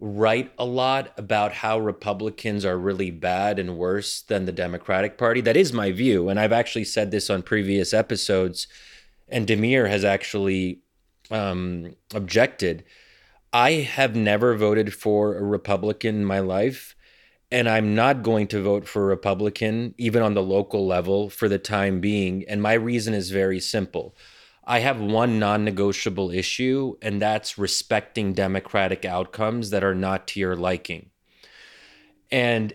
write 0.00 0.52
a 0.58 0.64
lot 0.64 1.12
about 1.16 1.52
how 1.52 1.78
Republicans 1.78 2.64
are 2.64 2.76
really 2.78 3.10
bad 3.10 3.58
and 3.58 3.78
worse 3.78 4.22
than 4.22 4.44
the 4.44 4.52
Democratic 4.52 5.16
Party. 5.16 5.40
That 5.40 5.56
is 5.56 5.72
my 5.72 5.92
view. 5.92 6.28
And 6.28 6.38
I've 6.38 6.52
actually 6.52 6.84
said 6.84 7.10
this 7.10 7.30
on 7.30 7.42
previous 7.42 7.94
episodes. 7.94 8.66
And 9.28 9.46
Damir 9.46 9.88
has 9.88 10.04
actually 10.04 10.80
um, 11.30 11.94
objected. 12.12 12.84
I 13.52 13.72
have 13.72 14.14
never 14.14 14.56
voted 14.56 14.92
for 14.92 15.38
a 15.38 15.42
Republican 15.42 16.16
in 16.16 16.24
my 16.24 16.40
life. 16.40 16.94
And 17.54 17.68
I'm 17.68 17.94
not 17.94 18.24
going 18.24 18.48
to 18.48 18.60
vote 18.60 18.88
for 18.88 19.04
a 19.04 19.06
Republican, 19.06 19.94
even 19.96 20.22
on 20.22 20.34
the 20.34 20.42
local 20.42 20.88
level, 20.88 21.30
for 21.30 21.48
the 21.48 21.56
time 21.56 22.00
being. 22.00 22.44
And 22.48 22.60
my 22.60 22.72
reason 22.72 23.14
is 23.14 23.30
very 23.30 23.60
simple. 23.60 24.16
I 24.64 24.80
have 24.80 25.00
one 25.00 25.38
non 25.38 25.64
negotiable 25.64 26.32
issue, 26.32 26.96
and 27.00 27.22
that's 27.22 27.56
respecting 27.56 28.32
democratic 28.32 29.04
outcomes 29.04 29.70
that 29.70 29.84
are 29.84 29.94
not 29.94 30.26
to 30.28 30.40
your 30.40 30.56
liking. 30.56 31.10
And 32.28 32.74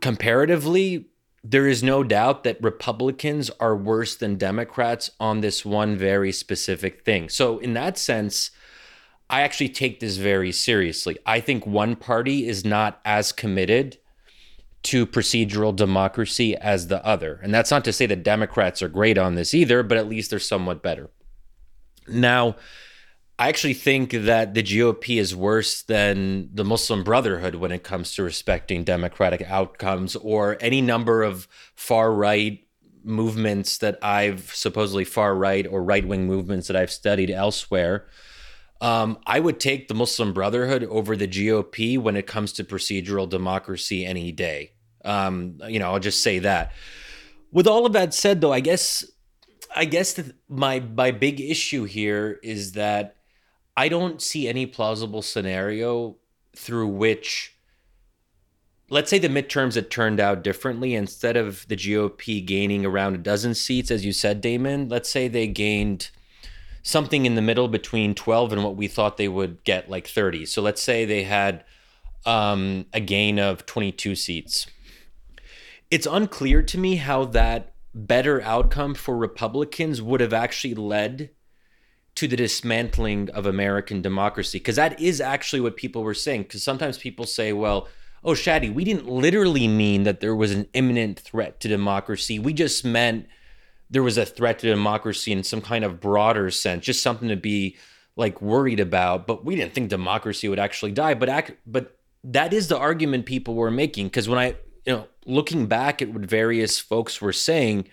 comparatively, 0.00 1.06
there 1.44 1.68
is 1.68 1.84
no 1.84 2.02
doubt 2.02 2.42
that 2.42 2.60
Republicans 2.60 3.48
are 3.60 3.76
worse 3.76 4.16
than 4.16 4.34
Democrats 4.34 5.08
on 5.20 5.40
this 5.40 5.64
one 5.64 5.96
very 5.96 6.32
specific 6.32 7.04
thing. 7.04 7.28
So, 7.28 7.60
in 7.60 7.74
that 7.74 7.96
sense, 7.96 8.50
I 9.30 9.42
actually 9.42 9.70
take 9.70 10.00
this 10.00 10.16
very 10.16 10.52
seriously. 10.52 11.16
I 11.26 11.40
think 11.40 11.66
one 11.66 11.96
party 11.96 12.46
is 12.46 12.64
not 12.64 13.00
as 13.04 13.32
committed 13.32 13.98
to 14.84 15.06
procedural 15.06 15.74
democracy 15.74 16.54
as 16.56 16.88
the 16.88 17.04
other. 17.04 17.40
And 17.42 17.52
that's 17.52 17.70
not 17.70 17.84
to 17.86 17.92
say 17.92 18.04
that 18.06 18.22
Democrats 18.22 18.82
are 18.82 18.88
great 18.88 19.16
on 19.16 19.34
this 19.34 19.54
either, 19.54 19.82
but 19.82 19.96
at 19.96 20.08
least 20.08 20.30
they're 20.30 20.38
somewhat 20.38 20.82
better. 20.82 21.10
Now, 22.06 22.56
I 23.38 23.48
actually 23.48 23.74
think 23.74 24.10
that 24.12 24.54
the 24.54 24.62
GOP 24.62 25.18
is 25.18 25.34
worse 25.34 25.82
than 25.82 26.50
the 26.54 26.64
Muslim 26.64 27.02
Brotherhood 27.02 27.56
when 27.56 27.72
it 27.72 27.82
comes 27.82 28.14
to 28.14 28.22
respecting 28.22 28.84
democratic 28.84 29.42
outcomes 29.42 30.14
or 30.16 30.56
any 30.60 30.80
number 30.80 31.22
of 31.22 31.48
far 31.74 32.12
right 32.12 32.60
movements 33.02 33.78
that 33.78 33.98
I've 34.02 34.54
supposedly 34.54 35.04
far 35.04 35.34
right 35.34 35.66
or 35.66 35.82
right 35.82 36.06
wing 36.06 36.26
movements 36.26 36.68
that 36.68 36.76
I've 36.76 36.92
studied 36.92 37.30
elsewhere. 37.30 38.06
Um, 38.80 39.18
I 39.26 39.40
would 39.40 39.60
take 39.60 39.88
the 39.88 39.94
Muslim 39.94 40.32
Brotherhood 40.32 40.84
over 40.84 41.16
the 41.16 41.28
GOP 41.28 41.98
when 41.98 42.16
it 42.16 42.26
comes 42.26 42.52
to 42.54 42.64
procedural 42.64 43.28
democracy 43.28 44.04
any 44.04 44.32
day. 44.32 44.72
Um, 45.04 45.58
you 45.68 45.78
know, 45.78 45.92
I'll 45.92 46.00
just 46.00 46.22
say 46.22 46.38
that. 46.40 46.72
With 47.52 47.66
all 47.66 47.86
of 47.86 47.92
that 47.92 48.12
said, 48.14 48.40
though, 48.40 48.52
I 48.52 48.60
guess, 48.60 49.04
I 49.74 49.84
guess 49.84 50.20
my 50.48 50.80
my 50.80 51.10
big 51.12 51.40
issue 51.40 51.84
here 51.84 52.40
is 52.42 52.72
that 52.72 53.16
I 53.76 53.88
don't 53.88 54.20
see 54.20 54.48
any 54.48 54.66
plausible 54.66 55.22
scenario 55.22 56.16
through 56.56 56.88
which, 56.88 57.56
let's 58.88 59.10
say, 59.10 59.18
the 59.18 59.28
midterms 59.28 59.74
had 59.74 59.90
turned 59.90 60.20
out 60.20 60.42
differently. 60.42 60.94
Instead 60.94 61.36
of 61.36 61.66
the 61.68 61.76
GOP 61.76 62.44
gaining 62.44 62.84
around 62.84 63.14
a 63.14 63.18
dozen 63.18 63.54
seats, 63.54 63.90
as 63.90 64.04
you 64.04 64.12
said, 64.12 64.40
Damon, 64.40 64.88
let's 64.88 65.10
say 65.10 65.28
they 65.28 65.46
gained 65.46 66.10
something 66.84 67.24
in 67.24 67.34
the 67.34 67.42
middle 67.42 67.66
between 67.66 68.14
12 68.14 68.52
and 68.52 68.62
what 68.62 68.76
we 68.76 68.86
thought 68.86 69.16
they 69.16 69.26
would 69.26 69.64
get, 69.64 69.90
like 69.90 70.06
30. 70.06 70.46
So 70.46 70.62
let's 70.62 70.82
say 70.82 71.04
they 71.04 71.24
had 71.24 71.64
um, 72.26 72.84
a 72.92 73.00
gain 73.00 73.40
of 73.40 73.66
22 73.66 74.14
seats. 74.14 74.66
It's 75.90 76.06
unclear 76.06 76.62
to 76.62 76.78
me 76.78 76.96
how 76.96 77.24
that 77.24 77.74
better 77.94 78.42
outcome 78.42 78.94
for 78.94 79.16
Republicans 79.16 80.02
would 80.02 80.20
have 80.20 80.34
actually 80.34 80.74
led 80.74 81.30
to 82.16 82.28
the 82.28 82.36
dismantling 82.36 83.30
of 83.30 83.46
American 83.46 84.02
democracy. 84.02 84.58
Because 84.58 84.76
that 84.76 85.00
is 85.00 85.22
actually 85.22 85.60
what 85.60 85.76
people 85.76 86.02
were 86.02 86.14
saying. 86.14 86.42
Because 86.42 86.62
sometimes 86.62 86.98
people 86.98 87.24
say, 87.24 87.54
well, 87.54 87.88
oh, 88.22 88.32
Shadi, 88.32 88.72
we 88.72 88.84
didn't 88.84 89.08
literally 89.08 89.66
mean 89.68 90.02
that 90.02 90.20
there 90.20 90.36
was 90.36 90.52
an 90.52 90.68
imminent 90.74 91.18
threat 91.18 91.60
to 91.60 91.68
democracy. 91.68 92.38
We 92.38 92.52
just 92.52 92.84
meant 92.84 93.26
there 93.94 94.02
was 94.02 94.18
a 94.18 94.26
threat 94.26 94.58
to 94.58 94.66
democracy 94.66 95.30
in 95.30 95.44
some 95.44 95.60
kind 95.60 95.84
of 95.84 96.00
broader 96.00 96.50
sense, 96.50 96.84
just 96.84 97.00
something 97.00 97.28
to 97.28 97.36
be 97.36 97.76
like 98.16 98.42
worried 98.42 98.80
about. 98.80 99.24
But 99.24 99.44
we 99.44 99.54
didn't 99.54 99.72
think 99.72 99.88
democracy 99.88 100.48
would 100.48 100.58
actually 100.58 100.90
die. 100.90 101.14
But 101.14 101.28
act, 101.28 101.52
but 101.64 101.96
that 102.24 102.52
is 102.52 102.66
the 102.66 102.76
argument 102.76 103.24
people 103.24 103.54
were 103.54 103.70
making. 103.70 104.08
Because 104.08 104.28
when 104.28 104.40
I, 104.40 104.56
you 104.84 104.94
know, 104.94 105.06
looking 105.26 105.66
back 105.66 106.02
at 106.02 106.12
what 106.12 106.22
various 106.22 106.80
folks 106.80 107.20
were 107.20 107.32
saying, 107.32 107.86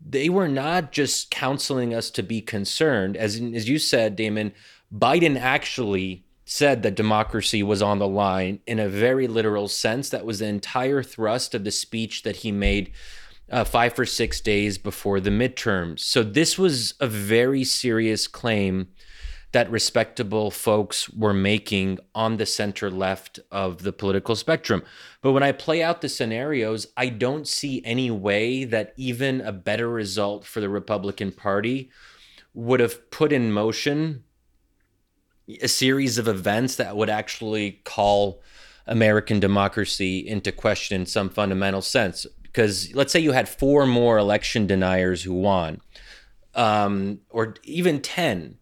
they 0.00 0.30
were 0.30 0.48
not 0.48 0.90
just 0.90 1.30
counseling 1.30 1.92
us 1.92 2.10
to 2.12 2.22
be 2.22 2.40
concerned. 2.40 3.14
As 3.14 3.36
as 3.36 3.68
you 3.68 3.78
said, 3.78 4.16
Damon, 4.16 4.54
Biden 4.90 5.38
actually 5.38 6.24
said 6.46 6.82
that 6.82 6.94
democracy 6.94 7.62
was 7.62 7.82
on 7.82 7.98
the 7.98 8.08
line 8.08 8.60
in 8.66 8.78
a 8.78 8.88
very 8.88 9.28
literal 9.28 9.68
sense. 9.68 10.08
That 10.08 10.24
was 10.24 10.38
the 10.38 10.46
entire 10.46 11.02
thrust 11.02 11.54
of 11.54 11.64
the 11.64 11.70
speech 11.70 12.22
that 12.22 12.36
he 12.36 12.50
made 12.50 12.92
uh, 13.52 13.64
five 13.64 13.98
or 13.98 14.06
six 14.06 14.40
days 14.40 14.78
before 14.78 15.20
the 15.20 15.30
midterms. 15.30 16.00
So 16.00 16.22
this 16.22 16.58
was 16.58 16.94
a 16.98 17.06
very 17.06 17.62
serious 17.62 18.26
claim 18.26 18.88
that 19.52 19.70
respectable 19.70 20.50
folks 20.50 21.10
were 21.10 21.34
making 21.34 21.98
on 22.14 22.38
the 22.38 22.46
center 22.46 22.90
left 22.90 23.38
of 23.50 23.82
the 23.82 23.92
political 23.92 24.34
spectrum. 24.34 24.82
But 25.20 25.32
when 25.32 25.42
I 25.42 25.52
play 25.52 25.82
out 25.82 26.00
the 26.00 26.08
scenarios, 26.08 26.86
I 26.96 27.10
don't 27.10 27.46
see 27.46 27.82
any 27.84 28.10
way 28.10 28.64
that 28.64 28.94
even 28.96 29.42
a 29.42 29.52
better 29.52 29.90
result 29.90 30.46
for 30.46 30.60
the 30.60 30.70
Republican 30.70 31.32
Party 31.32 31.90
would 32.54 32.80
have 32.80 33.10
put 33.10 33.30
in 33.30 33.52
motion 33.52 34.24
a 35.60 35.68
series 35.68 36.16
of 36.16 36.28
events 36.28 36.76
that 36.76 36.96
would 36.96 37.10
actually 37.10 37.82
call 37.84 38.40
American 38.86 39.38
democracy 39.38 40.18
into 40.26 40.50
question 40.50 41.02
in 41.02 41.06
some 41.06 41.28
fundamental 41.28 41.82
sense. 41.82 42.26
Because 42.52 42.94
let's 42.94 43.12
say 43.12 43.20
you 43.20 43.32
had 43.32 43.48
four 43.48 43.86
more 43.86 44.18
election 44.18 44.66
deniers 44.66 45.22
who 45.22 45.32
won, 45.32 45.80
um, 46.54 47.20
or 47.30 47.54
even 47.64 48.00
10 48.00 48.58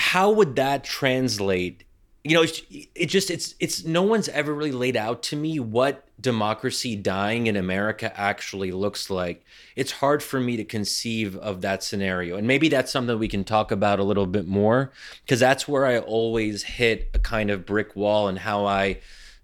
how 0.00 0.30
would 0.30 0.56
that 0.56 0.82
translate? 0.82 1.84
You 2.24 2.34
know 2.34 2.42
it's, 2.42 2.62
it 2.70 3.06
just 3.06 3.30
it's 3.30 3.54
it's 3.60 3.84
no 3.84 4.02
one's 4.02 4.28
ever 4.30 4.52
really 4.52 4.72
laid 4.72 4.96
out 4.96 5.22
to 5.24 5.36
me 5.36 5.60
what 5.60 6.06
democracy 6.20 6.94
dying 6.94 7.46
in 7.46 7.56
america 7.56 8.12
actually 8.18 8.72
looks 8.72 9.08
like. 9.08 9.44
It's 9.76 9.92
hard 9.92 10.22
for 10.22 10.40
me 10.40 10.56
to 10.56 10.64
conceive 10.64 11.36
of 11.36 11.60
that 11.62 11.82
scenario 11.82 12.36
and 12.36 12.46
maybe 12.46 12.68
that's 12.68 12.90
something 12.92 13.18
we 13.18 13.28
can 13.28 13.44
talk 13.44 13.70
about 13.70 14.00
a 14.00 14.04
little 14.04 14.26
bit 14.26 14.46
more 14.46 14.92
because 15.24 15.40
that's 15.40 15.66
where 15.66 15.86
i 15.86 15.98
always 15.98 16.62
hit 16.62 17.10
a 17.14 17.18
kind 17.18 17.50
of 17.50 17.64
brick 17.64 17.96
wall 17.96 18.28
and 18.28 18.38
how 18.40 18.66
i 18.66 18.98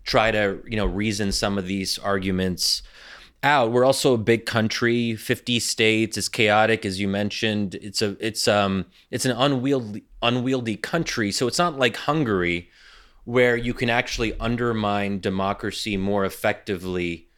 try 0.05 0.31
to 0.31 0.63
you 0.67 0.77
know 0.77 0.87
reason 0.87 1.33
some 1.33 1.57
of 1.57 1.67
these 1.67 1.99
arguments 1.99 2.83
out. 3.47 3.71
We're 3.71 3.85
also 3.85 4.13
a 4.13 4.19
big 4.19 4.45
country, 4.45 5.15
50 5.15 5.61
states. 5.61 6.19
It's 6.19 6.29
chaotic, 6.29 6.85
as 6.85 7.01
you 7.01 7.09
mentioned. 7.09 7.77
It's 7.77 8.03
a 8.03 8.17
it's 8.21 8.47
um 8.49 8.87
it's 9.11 9.25
an 9.25 9.33
unwieldy 9.33 10.05
unwieldy 10.21 10.77
country. 10.77 11.33
So 11.33 11.47
it's 11.47 11.59
not 11.59 11.79
like 11.79 11.97
Hungary, 11.97 12.69
where 13.25 13.57
you 13.57 13.73
can 13.73 13.89
actually 13.89 14.39
undermine 14.39 15.21
democracy 15.21 15.97
more 15.97 16.25
effectively 16.25 17.29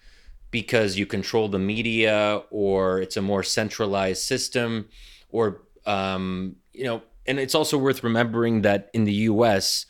because 0.50 0.98
you 0.98 1.04
control 1.04 1.48
the 1.48 1.58
media 1.58 2.42
or 2.50 3.00
it's 3.00 3.16
a 3.16 3.22
more 3.22 3.42
centralized 3.42 4.22
system 4.22 4.88
or 5.30 5.62
um, 5.86 6.56
you 6.72 6.84
know 6.84 7.02
and 7.26 7.38
it's 7.38 7.54
also 7.54 7.76
worth 7.76 8.02
remembering 8.02 8.62
that 8.62 8.90
in 8.94 9.04
the 9.04 9.12
US 9.12 9.84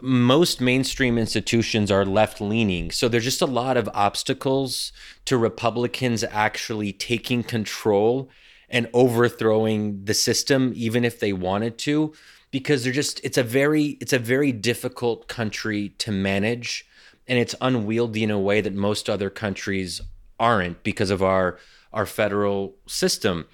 most 0.00 0.60
mainstream 0.60 1.18
institutions 1.18 1.90
are 1.90 2.04
left 2.04 2.40
leaning. 2.40 2.90
So 2.90 3.08
there's 3.08 3.24
just 3.24 3.42
a 3.42 3.46
lot 3.46 3.76
of 3.76 3.88
obstacles 3.94 4.92
to 5.24 5.36
Republicans 5.36 6.24
actually 6.24 6.92
taking 6.92 7.42
control 7.42 8.30
and 8.68 8.88
overthrowing 8.92 10.04
the 10.04 10.14
system, 10.14 10.72
even 10.76 11.04
if 11.04 11.20
they 11.20 11.32
wanted 11.32 11.78
to, 11.78 12.12
because 12.50 12.84
they're 12.84 12.92
just 12.92 13.20
it's 13.24 13.38
a 13.38 13.42
very 13.42 13.98
it's 14.00 14.12
a 14.12 14.18
very 14.18 14.52
difficult 14.52 15.28
country 15.28 15.90
to 15.98 16.12
manage 16.12 16.86
and 17.26 17.38
it's 17.38 17.54
unwieldy 17.60 18.24
in 18.24 18.30
a 18.30 18.38
way 18.38 18.60
that 18.60 18.74
most 18.74 19.10
other 19.10 19.30
countries 19.30 20.00
aren't 20.40 20.82
because 20.82 21.10
of 21.10 21.22
our 21.22 21.58
our 21.92 22.06
federal 22.06 22.76
system. 22.86 23.46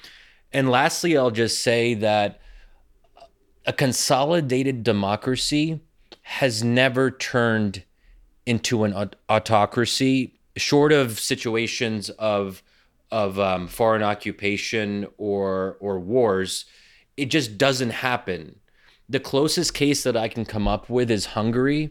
And 0.52 0.70
lastly, 0.70 1.16
I'll 1.16 1.30
just 1.30 1.62
say 1.62 1.94
that 1.94 2.40
a 3.66 3.72
consolidated 3.72 4.82
democracy 4.82 5.80
has 6.24 6.64
never 6.64 7.10
turned 7.10 7.84
into 8.46 8.84
an 8.84 9.10
autocracy, 9.28 10.34
short 10.56 10.92
of 10.92 11.20
situations 11.20 12.10
of 12.10 12.62
of 13.10 13.38
um, 13.38 13.68
foreign 13.68 14.02
occupation 14.02 15.06
or 15.18 15.76
or 15.80 16.00
wars. 16.00 16.64
It 17.16 17.26
just 17.26 17.56
doesn't 17.58 17.90
happen. 17.90 18.56
The 19.08 19.20
closest 19.20 19.74
case 19.74 20.02
that 20.02 20.16
I 20.16 20.28
can 20.28 20.46
come 20.46 20.66
up 20.66 20.88
with 20.88 21.10
is 21.10 21.26
Hungary, 21.26 21.90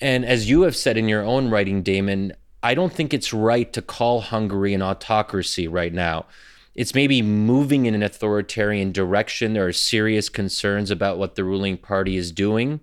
and 0.00 0.24
as 0.24 0.50
you 0.50 0.62
have 0.62 0.74
said 0.74 0.96
in 0.96 1.08
your 1.08 1.22
own 1.22 1.48
writing, 1.48 1.82
Damon, 1.82 2.32
I 2.60 2.74
don't 2.74 2.92
think 2.92 3.14
it's 3.14 3.32
right 3.32 3.72
to 3.72 3.80
call 3.80 4.20
Hungary 4.20 4.74
an 4.74 4.82
autocracy 4.82 5.68
right 5.68 5.92
now. 5.92 6.26
It's 6.74 6.94
maybe 6.94 7.22
moving 7.22 7.86
in 7.86 7.94
an 7.94 8.02
authoritarian 8.02 8.90
direction. 8.90 9.52
There 9.52 9.66
are 9.66 9.72
serious 9.72 10.28
concerns 10.28 10.90
about 10.90 11.18
what 11.18 11.36
the 11.36 11.44
ruling 11.44 11.78
party 11.78 12.16
is 12.16 12.32
doing. 12.32 12.80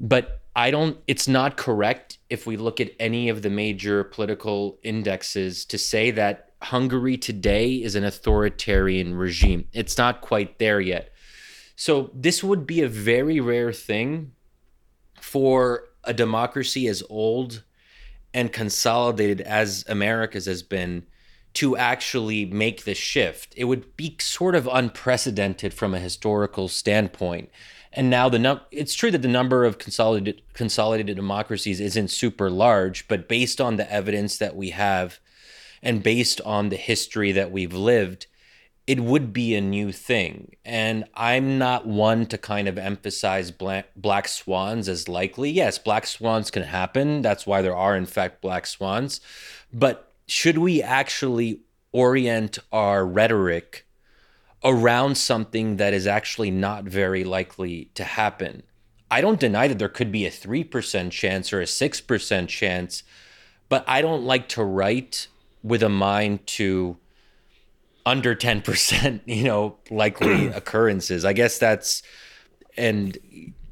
But 0.00 0.40
I 0.56 0.70
don't, 0.70 0.98
it's 1.06 1.28
not 1.28 1.56
correct 1.56 2.18
if 2.28 2.46
we 2.46 2.56
look 2.56 2.80
at 2.80 2.90
any 2.98 3.28
of 3.28 3.42
the 3.42 3.50
major 3.50 4.02
political 4.02 4.78
indexes 4.82 5.64
to 5.66 5.78
say 5.78 6.10
that 6.12 6.50
Hungary 6.62 7.16
today 7.16 7.74
is 7.74 7.94
an 7.94 8.04
authoritarian 8.04 9.14
regime. 9.14 9.66
It's 9.72 9.96
not 9.96 10.20
quite 10.20 10.58
there 10.58 10.80
yet. 10.80 11.12
So 11.76 12.10
this 12.12 12.42
would 12.42 12.66
be 12.66 12.82
a 12.82 12.88
very 12.88 13.40
rare 13.40 13.72
thing 13.72 14.32
for 15.20 15.84
a 16.04 16.12
democracy 16.12 16.88
as 16.88 17.02
old 17.08 17.62
and 18.34 18.52
consolidated 18.52 19.40
as 19.42 19.84
America's 19.88 20.46
has 20.46 20.62
been 20.62 21.06
to 21.54 21.76
actually 21.76 22.44
make 22.44 22.84
the 22.84 22.94
shift. 22.94 23.52
It 23.56 23.64
would 23.64 23.96
be 23.96 24.16
sort 24.20 24.54
of 24.54 24.68
unprecedented 24.70 25.74
from 25.74 25.94
a 25.94 25.98
historical 25.98 26.68
standpoint. 26.68 27.50
And 27.92 28.08
now 28.08 28.28
the 28.28 28.38
num- 28.38 28.60
it's 28.70 28.94
true 28.94 29.10
that 29.10 29.22
the 29.22 29.28
number 29.28 29.64
of 29.64 29.78
consolidated 29.78 30.42
consolidated 30.54 31.16
democracies 31.16 31.80
isn't 31.80 32.08
super 32.08 32.50
large, 32.50 33.08
but 33.08 33.28
based 33.28 33.60
on 33.60 33.76
the 33.76 33.90
evidence 33.92 34.38
that 34.38 34.54
we 34.54 34.70
have 34.70 35.18
and 35.82 36.02
based 36.02 36.40
on 36.42 36.68
the 36.68 36.76
history 36.76 37.32
that 37.32 37.50
we've 37.50 37.72
lived, 37.72 38.26
it 38.86 39.00
would 39.00 39.32
be 39.32 39.54
a 39.54 39.60
new 39.60 39.92
thing. 39.92 40.56
And 40.64 41.04
I'm 41.14 41.58
not 41.58 41.86
one 41.86 42.26
to 42.26 42.38
kind 42.38 42.68
of 42.68 42.78
emphasize 42.78 43.50
black, 43.50 43.88
black 43.96 44.28
swans 44.28 44.88
as 44.88 45.08
likely. 45.08 45.50
Yes, 45.50 45.78
black 45.78 46.06
swans 46.06 46.50
can 46.50 46.64
happen. 46.64 47.22
That's 47.22 47.46
why 47.46 47.62
there 47.62 47.76
are, 47.76 47.96
in 47.96 48.06
fact, 48.06 48.40
black 48.40 48.66
swans. 48.66 49.20
But 49.72 50.12
should 50.26 50.58
we 50.58 50.82
actually 50.82 51.60
orient 51.92 52.58
our 52.72 53.06
rhetoric 53.06 53.86
around 54.64 55.16
something 55.16 55.76
that 55.76 55.94
is 55.94 56.06
actually 56.06 56.50
not 56.50 56.84
very 56.84 57.24
likely 57.24 57.90
to 57.94 58.04
happen. 58.04 58.62
I 59.10 59.20
don't 59.20 59.40
deny 59.40 59.66
that 59.66 59.78
there 59.78 59.88
could 59.88 60.12
be 60.12 60.26
a 60.26 60.30
3% 60.30 61.10
chance 61.10 61.52
or 61.52 61.60
a 61.60 61.64
6% 61.64 62.48
chance, 62.48 63.02
but 63.68 63.84
I 63.88 64.02
don't 64.02 64.24
like 64.24 64.48
to 64.50 64.62
write 64.62 65.28
with 65.62 65.82
a 65.82 65.88
mind 65.88 66.46
to 66.46 66.96
under 68.06 68.34
10%, 68.34 69.20
you 69.26 69.44
know, 69.44 69.78
likely 69.90 70.46
occurrences. 70.54 71.24
I 71.24 71.32
guess 71.32 71.58
that's, 71.58 72.02
and 72.76 73.18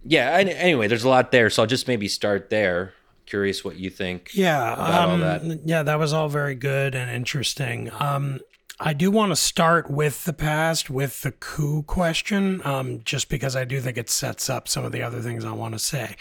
yeah, 0.04 0.30
anyway, 0.30 0.88
there's 0.88 1.04
a 1.04 1.08
lot 1.08 1.30
there. 1.32 1.50
So 1.50 1.62
I'll 1.62 1.68
just 1.68 1.86
maybe 1.86 2.08
start 2.08 2.50
there. 2.50 2.94
Curious 3.26 3.62
what 3.62 3.76
you 3.76 3.90
think. 3.90 4.30
Yeah. 4.32 4.72
Um, 4.72 5.20
that. 5.20 5.60
Yeah, 5.66 5.82
that 5.82 5.98
was 5.98 6.14
all 6.14 6.30
very 6.30 6.54
good 6.54 6.94
and 6.94 7.10
interesting. 7.10 7.90
Um, 8.00 8.40
I 8.80 8.92
do 8.92 9.10
want 9.10 9.32
to 9.32 9.36
start 9.36 9.90
with 9.90 10.24
the 10.24 10.32
past, 10.32 10.88
with 10.88 11.22
the 11.22 11.32
coup 11.32 11.82
question, 11.82 12.62
um, 12.64 13.00
just 13.04 13.28
because 13.28 13.56
I 13.56 13.64
do 13.64 13.80
think 13.80 13.98
it 13.98 14.08
sets 14.08 14.48
up 14.48 14.68
some 14.68 14.84
of 14.84 14.92
the 14.92 15.02
other 15.02 15.20
things 15.20 15.44
I 15.44 15.50
want 15.50 15.74
to 15.74 15.80
say. 15.80 16.14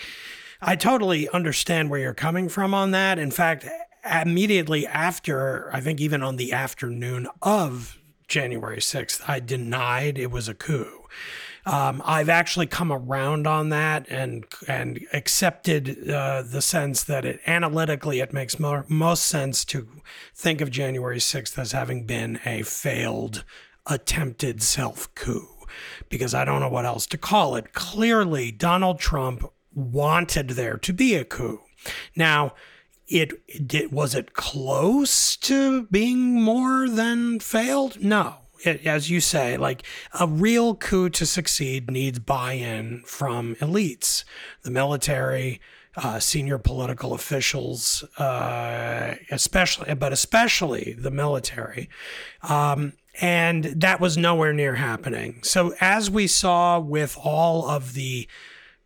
I 0.60 0.76
totally 0.76 1.30
understand 1.30 1.92
where 1.92 2.00
you're 2.00 2.16
coming 2.16 2.50
from 2.50 2.74
on 2.74 2.90
that. 2.92 3.20
In 3.20 3.30
fact, 3.30 3.68
immediately 4.04 4.88
after, 4.88 5.70
I 5.72 5.82
think 5.82 6.02
even 6.02 6.24
on 6.24 6.38
the 6.38 6.52
afternoon 6.52 7.28
of 7.44 8.00
January 8.28 8.80
6th, 8.80 9.22
I 9.30 9.40
denied 9.40 10.18
it 10.18 10.32
was 10.32 10.50
a 10.50 10.56
coup. 10.56 11.06
Um, 11.68 12.02
I've 12.06 12.30
actually 12.30 12.68
come 12.68 12.94
around 12.94 13.46
on 13.46 13.70
that 13.70 14.08
and 14.10 14.46
and 14.70 15.06
accepted 15.12 16.10
uh, 16.10 16.42
the 16.42 16.62
sense 16.62 17.04
that 17.04 17.26
it 17.26 17.42
analytically 17.46 18.22
it 18.22 18.32
makes 18.32 18.58
more, 18.58 18.86
most 18.88 19.24
sense 19.26 19.66
to 19.66 20.02
think 20.34 20.62
of 20.62 20.72
January 20.72 21.18
6th 21.18 21.58
as 21.58 21.74
having 21.74 22.06
been 22.06 22.40
a 22.46 22.64
failed 22.64 23.44
attempted 23.86 24.64
self 24.64 25.14
coup 25.14 25.66
because 26.08 26.34
I 26.34 26.46
don't 26.46 26.62
know 26.62 26.70
what 26.70 26.86
else 26.86 27.06
to 27.08 27.18
call 27.18 27.58
it. 27.58 27.74
Clearly, 27.74 28.50
Donald 28.50 29.00
Trump 29.00 29.44
wanted 29.74 30.52
there 30.52 30.78
to 30.78 30.94
be 30.94 31.16
a 31.16 31.26
coup. 31.26 31.60
Now, 32.16 32.54
it 33.10 33.34
was 33.92 34.16
it 34.16 34.34
close 34.34 35.36
to 35.38 35.84
being 35.88 36.42
more 36.42 36.88
than 36.88 37.42
failed? 37.42 38.02
No. 38.02 38.36
As 38.66 39.10
you 39.10 39.22
say, 39.22 39.58
like 39.58 39.84
a 40.20 40.28
real 40.28 40.76
coup 40.76 41.10
to 41.10 41.26
succeed 41.26 41.90
needs 41.90 42.20
buy-in 42.20 43.04
from 43.06 43.56
elites, 43.56 44.24
the 44.64 44.72
military, 44.72 45.62
uh, 45.96 46.20
senior 46.20 46.58
political 46.58 47.14
officials, 47.14 48.04
uh, 48.18 49.16
especially, 49.32 49.94
but 49.96 50.14
especially 50.14 50.96
the 50.98 51.12
military. 51.12 51.90
Um, 52.44 52.94
and 53.20 53.64
that 53.64 54.00
was 54.00 54.16
nowhere 54.16 54.54
near 54.54 54.76
happening. 54.76 55.40
So, 55.42 55.74
as 55.82 56.10
we 56.10 56.28
saw 56.28 56.80
with 56.80 57.18
all 57.22 57.68
of 57.68 57.94
the 57.94 58.28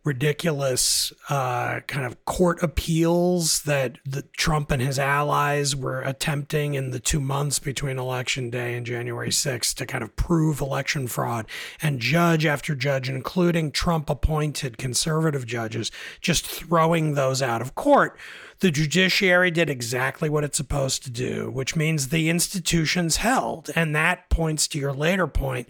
ridiculous 0.04 1.12
uh, 1.28 1.80
kind 1.86 2.04
of 2.04 2.24
court 2.24 2.60
appeals 2.62 3.62
that 3.62 3.98
the 4.04 4.22
Trump 4.36 4.72
and 4.72 4.82
his 4.82 4.98
allies 4.98 5.76
were 5.76 6.00
attempting 6.00 6.74
in 6.74 6.90
the 6.90 6.98
two 6.98 7.20
months 7.20 7.60
between 7.60 7.98
election 7.98 8.50
day 8.50 8.74
and 8.74 8.84
January 8.84 9.28
6th 9.28 9.74
to 9.74 9.86
kind 9.86 10.02
of 10.02 10.14
prove 10.16 10.60
election 10.60 11.06
fraud. 11.06 11.46
And 11.80 12.00
judge 12.00 12.44
after 12.44 12.74
judge, 12.74 13.08
including 13.08 13.70
Trump 13.70 14.10
appointed 14.10 14.76
conservative 14.76 15.46
judges, 15.46 15.92
just 16.20 16.46
throwing 16.46 17.14
those 17.14 17.40
out 17.40 17.62
of 17.62 17.76
court. 17.76 18.18
The 18.58 18.72
judiciary 18.72 19.50
did 19.50 19.70
exactly 19.70 20.28
what 20.28 20.44
it's 20.44 20.56
supposed 20.56 21.04
to 21.04 21.10
do, 21.10 21.50
which 21.50 21.76
means 21.76 22.08
the 22.08 22.28
institutions 22.28 23.16
held. 23.16 23.70
And 23.76 23.94
that 23.94 24.30
points 24.30 24.66
to 24.68 24.78
your 24.78 24.92
later 24.92 25.26
point 25.26 25.68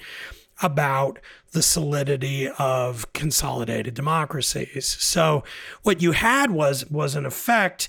about 0.62 1.18
the 1.53 1.62
solidity 1.62 2.49
of 2.59 3.12
consolidated 3.12 3.95
democracies. 3.95 4.97
So 5.01 5.45
what 5.83 6.03
you 6.03 6.12
had 6.12 6.51
was 6.51 6.87
was 6.91 7.15
in 7.15 7.27
effect 7.27 7.88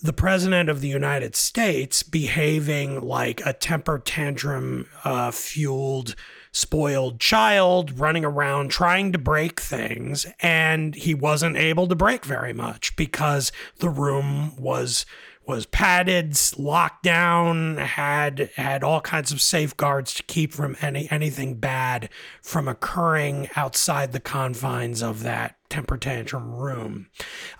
the 0.00 0.12
president 0.12 0.68
of 0.68 0.80
the 0.80 0.88
United 0.88 1.34
States 1.34 2.02
behaving 2.04 3.00
like 3.00 3.42
a 3.44 3.52
temper 3.52 3.98
tantrum 3.98 4.86
uh, 5.04 5.30
fueled 5.32 6.14
spoiled 6.52 7.20
child 7.20 7.98
running 7.98 8.24
around 8.24 8.70
trying 8.70 9.12
to 9.12 9.18
break 9.18 9.60
things 9.60 10.26
and 10.40 10.94
he 10.94 11.14
wasn't 11.14 11.56
able 11.56 11.86
to 11.86 11.94
break 11.94 12.24
very 12.24 12.52
much 12.52 12.96
because 12.96 13.52
the 13.78 13.90
room 13.90 14.56
was 14.56 15.04
was 15.48 15.64
padded, 15.66 16.38
locked 16.58 17.02
down, 17.02 17.78
had 17.78 18.50
had 18.56 18.84
all 18.84 19.00
kinds 19.00 19.32
of 19.32 19.40
safeguards 19.40 20.12
to 20.14 20.22
keep 20.24 20.52
from 20.52 20.76
any 20.82 21.10
anything 21.10 21.54
bad 21.54 22.10
from 22.42 22.68
occurring 22.68 23.48
outside 23.56 24.12
the 24.12 24.20
confines 24.20 25.02
of 25.02 25.22
that 25.22 25.56
temper 25.70 25.96
tantrum 25.96 26.54
room. 26.54 27.08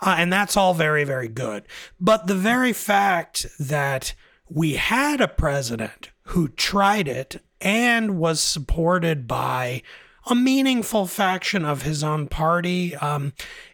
Uh, 0.01 0.15
and 0.17 0.31
that's 0.31 0.55
all 0.55 0.73
very, 0.73 1.03
very 1.03 1.27
good. 1.27 1.63
But 1.99 2.27
the 2.27 2.35
very 2.35 2.73
fact 2.73 3.47
that 3.59 4.13
we 4.47 4.73
had 4.73 5.19
a 5.19 5.27
president 5.27 6.11
who 6.23 6.47
tried 6.47 7.07
it 7.07 7.41
and 7.59 8.19
was 8.19 8.39
supported 8.39 9.27
by 9.27 9.81
a 10.29 10.35
meaningful 10.35 11.07
faction 11.07 11.65
of 11.65 11.81
his 11.81 12.03
own 12.03 12.27
party. 12.27 12.95
Um, 12.95 13.33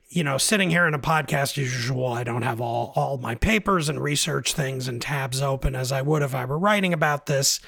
you 0.10 0.24
know, 0.24 0.38
sitting 0.38 0.70
here 0.70 0.86
in 0.88 0.94
a 0.94 1.00
podcast 1.00 1.58
as 1.58 1.60
usual, 1.74 2.08
I 2.08 2.24
don't 2.24 2.44
have 2.44 2.62
all, 2.62 2.94
all 2.96 3.18
my 3.18 3.36
papers 3.36 3.90
and 3.90 4.02
research 4.02 4.54
things 4.54 4.88
and 4.88 5.02
tabs 5.02 5.42
open 5.42 5.76
as 5.76 5.92
I 5.92 6.02
would 6.02 6.22
if 6.22 6.34
I 6.36 6.46
were 6.46 6.60
writing 6.60 6.94
about 6.94 7.26
this. 7.26 7.60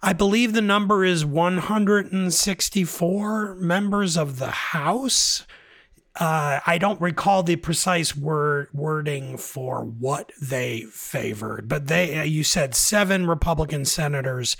I 0.00 0.12
believe 0.12 0.52
the 0.52 0.62
number 0.62 1.04
is 1.04 1.24
164 1.24 3.56
members 3.56 4.16
of 4.16 4.38
the 4.38 4.50
House. 4.50 5.44
Uh, 6.18 6.60
I 6.66 6.78
don't 6.78 7.00
recall 7.00 7.42
the 7.42 7.56
precise 7.56 8.16
word 8.16 8.68
wording 8.72 9.36
for 9.36 9.84
what 9.84 10.32
they 10.40 10.84
favored, 10.90 11.68
but 11.68 11.86
they 11.86 12.26
you 12.26 12.44
said 12.44 12.74
seven 12.74 13.26
Republican 13.26 13.84
senators 13.84 14.56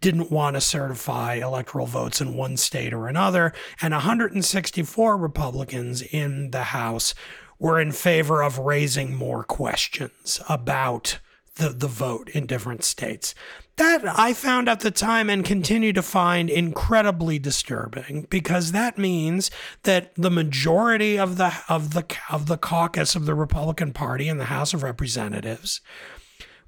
didn't 0.00 0.30
want 0.30 0.56
to 0.56 0.60
certify 0.60 1.34
electoral 1.34 1.86
votes 1.86 2.20
in 2.20 2.34
one 2.34 2.56
state 2.56 2.92
or 2.92 3.06
another, 3.06 3.52
and 3.80 3.92
164 3.92 5.16
Republicans 5.16 6.02
in 6.02 6.50
the 6.50 6.64
House 6.64 7.14
were 7.58 7.80
in 7.80 7.92
favor 7.92 8.42
of 8.42 8.58
raising 8.58 9.14
more 9.14 9.44
questions 9.44 10.40
about 10.48 11.18
the, 11.56 11.68
the 11.68 11.88
vote 11.88 12.30
in 12.30 12.46
different 12.46 12.82
states. 12.82 13.34
That 13.76 14.02
I 14.18 14.34
found 14.34 14.68
at 14.68 14.80
the 14.80 14.90
time 14.90 15.30
and 15.30 15.44
continue 15.44 15.92
to 15.92 16.02
find 16.02 16.50
incredibly 16.50 17.38
disturbing 17.38 18.26
because 18.28 18.72
that 18.72 18.98
means 18.98 19.50
that 19.84 20.14
the 20.16 20.30
majority 20.30 21.18
of 21.18 21.36
the 21.36 21.54
of 21.68 21.94
the 21.94 22.04
of 22.28 22.46
the 22.46 22.58
caucus 22.58 23.14
of 23.14 23.24
the 23.24 23.34
Republican 23.34 23.92
Party 23.92 24.28
in 24.28 24.38
the 24.38 24.46
House 24.46 24.74
of 24.74 24.82
Representatives 24.82 25.80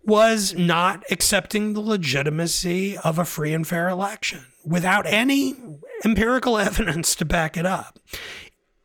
was 0.04 0.54
not 0.54 1.04
accepting 1.10 1.72
the 1.72 1.80
legitimacy 1.80 2.96
of 2.98 3.18
a 3.18 3.24
free 3.24 3.52
and 3.52 3.66
fair 3.66 3.88
election 3.88 4.46
without 4.64 5.06
any 5.06 5.54
empirical 6.04 6.58
evidence 6.58 7.14
to 7.16 7.24
back 7.24 7.56
it 7.56 7.66
up. 7.66 7.98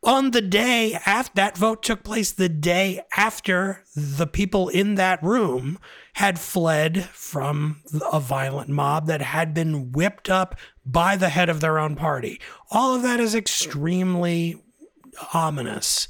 On 0.04 0.30
the 0.30 0.40
day 0.40 0.96
after 1.04 1.32
that 1.34 1.58
vote 1.58 1.82
took 1.82 2.04
place, 2.04 2.30
the 2.30 2.48
day 2.48 3.00
after 3.16 3.84
the 3.96 4.28
people 4.28 4.68
in 4.68 4.94
that 4.94 5.22
room 5.22 5.78
had 6.14 6.38
fled 6.38 7.04
from 7.06 7.82
a 8.12 8.20
violent 8.20 8.70
mob 8.70 9.06
that 9.06 9.20
had 9.20 9.52
been 9.52 9.90
whipped 9.90 10.30
up 10.30 10.54
by 10.86 11.16
the 11.16 11.28
head 11.28 11.48
of 11.48 11.60
their 11.60 11.78
own 11.78 11.96
party. 11.96 12.40
All 12.70 12.94
of 12.94 13.02
that 13.02 13.18
is 13.18 13.34
extremely 13.34 14.62
ominous 15.34 16.06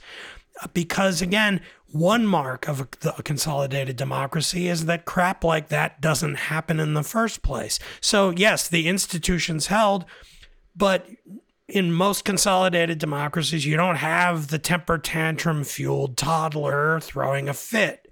uh, 0.63 0.67
because, 0.75 1.23
again, 1.23 1.61
one 1.91 2.27
mark 2.27 2.69
of 2.69 2.81
a, 2.81 3.23
consolidated 3.23 3.97
democracy 3.97 4.69
is 4.69 4.87
that 4.87 5.05
crap 5.05 5.43
like 5.43 5.69
that 5.69 6.01
doesn't 6.01 6.35
happen 6.35 6.81
in 6.81 6.95
the 6.95 7.03
first 7.03 7.43
place. 7.43 7.79
So, 8.01 8.31
yes, 8.31 8.69
the 8.69 8.89
institutions 8.89 9.69
held, 9.69 10.05
but 10.77 11.07
in 11.69 11.93
most 11.93 12.25
consolidated 12.25 12.99
democracies, 12.99 13.67
you 13.67 13.77
don't 13.77 13.97
have 13.97 14.49
the 14.49 14.59
temper 14.59 14.97
tantrum 14.97 15.65
fueled 15.65 16.17
toddler 16.17 16.99
throwing 17.01 17.47
a 17.49 17.55
fit. 17.55 18.11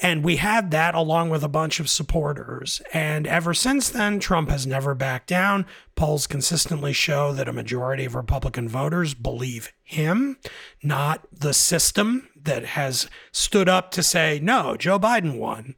And 0.00 0.24
we 0.24 0.36
had 0.36 0.70
that 0.70 0.94
along 0.94 1.28
with 1.28 1.44
a 1.44 1.48
bunch 1.48 1.80
of 1.80 1.90
supporters. 1.90 2.80
And 2.94 3.26
ever 3.26 3.52
since 3.52 3.90
then, 3.90 4.20
Trump 4.20 4.48
has 4.48 4.66
never 4.66 4.94
backed 4.94 5.28
down. 5.28 5.66
Polls 5.96 6.26
consistently 6.26 6.94
show 6.94 7.32
that 7.34 7.48
a 7.48 7.52
majority 7.52 8.06
of 8.06 8.14
Republican 8.14 8.68
voters 8.68 9.12
believe 9.12 9.72
him, 9.82 10.38
not 10.82 11.26
the 11.30 11.52
system 11.52 12.28
that 12.44 12.64
has 12.64 13.08
stood 13.32 13.68
up 13.68 13.90
to 13.92 14.02
say, 14.02 14.38
no, 14.42 14.76
Joe 14.76 14.98
Biden 14.98 15.38
won. 15.38 15.74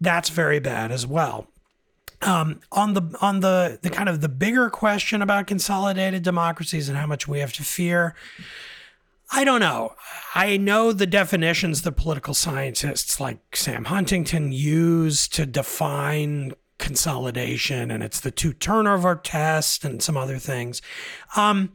That's 0.00 0.28
very 0.28 0.60
bad 0.60 0.92
as 0.92 1.06
well. 1.06 1.48
Um, 2.22 2.60
on 2.72 2.94
the 2.94 3.14
on 3.20 3.40
the 3.40 3.78
the 3.82 3.90
kind 3.90 4.08
of 4.08 4.22
the 4.22 4.28
bigger 4.28 4.70
question 4.70 5.20
about 5.20 5.46
consolidated 5.46 6.22
democracies 6.22 6.88
and 6.88 6.96
how 6.96 7.06
much 7.06 7.28
we 7.28 7.40
have 7.40 7.52
to 7.54 7.62
fear, 7.62 8.14
I 9.30 9.44
don't 9.44 9.60
know. 9.60 9.94
I 10.34 10.56
know 10.56 10.92
the 10.92 11.06
definitions 11.06 11.82
that 11.82 11.92
political 11.92 12.32
scientists 12.32 13.20
like 13.20 13.54
Sam 13.54 13.84
Huntington 13.84 14.52
use 14.52 15.28
to 15.28 15.44
define 15.44 16.52
consolidation, 16.78 17.90
and 17.90 18.02
it's 18.02 18.20
the 18.20 18.30
two 18.30 18.52
turnover 18.52 19.14
test 19.16 19.84
and 19.84 20.02
some 20.02 20.16
other 20.16 20.38
things. 20.38 20.82
Um, 21.36 21.72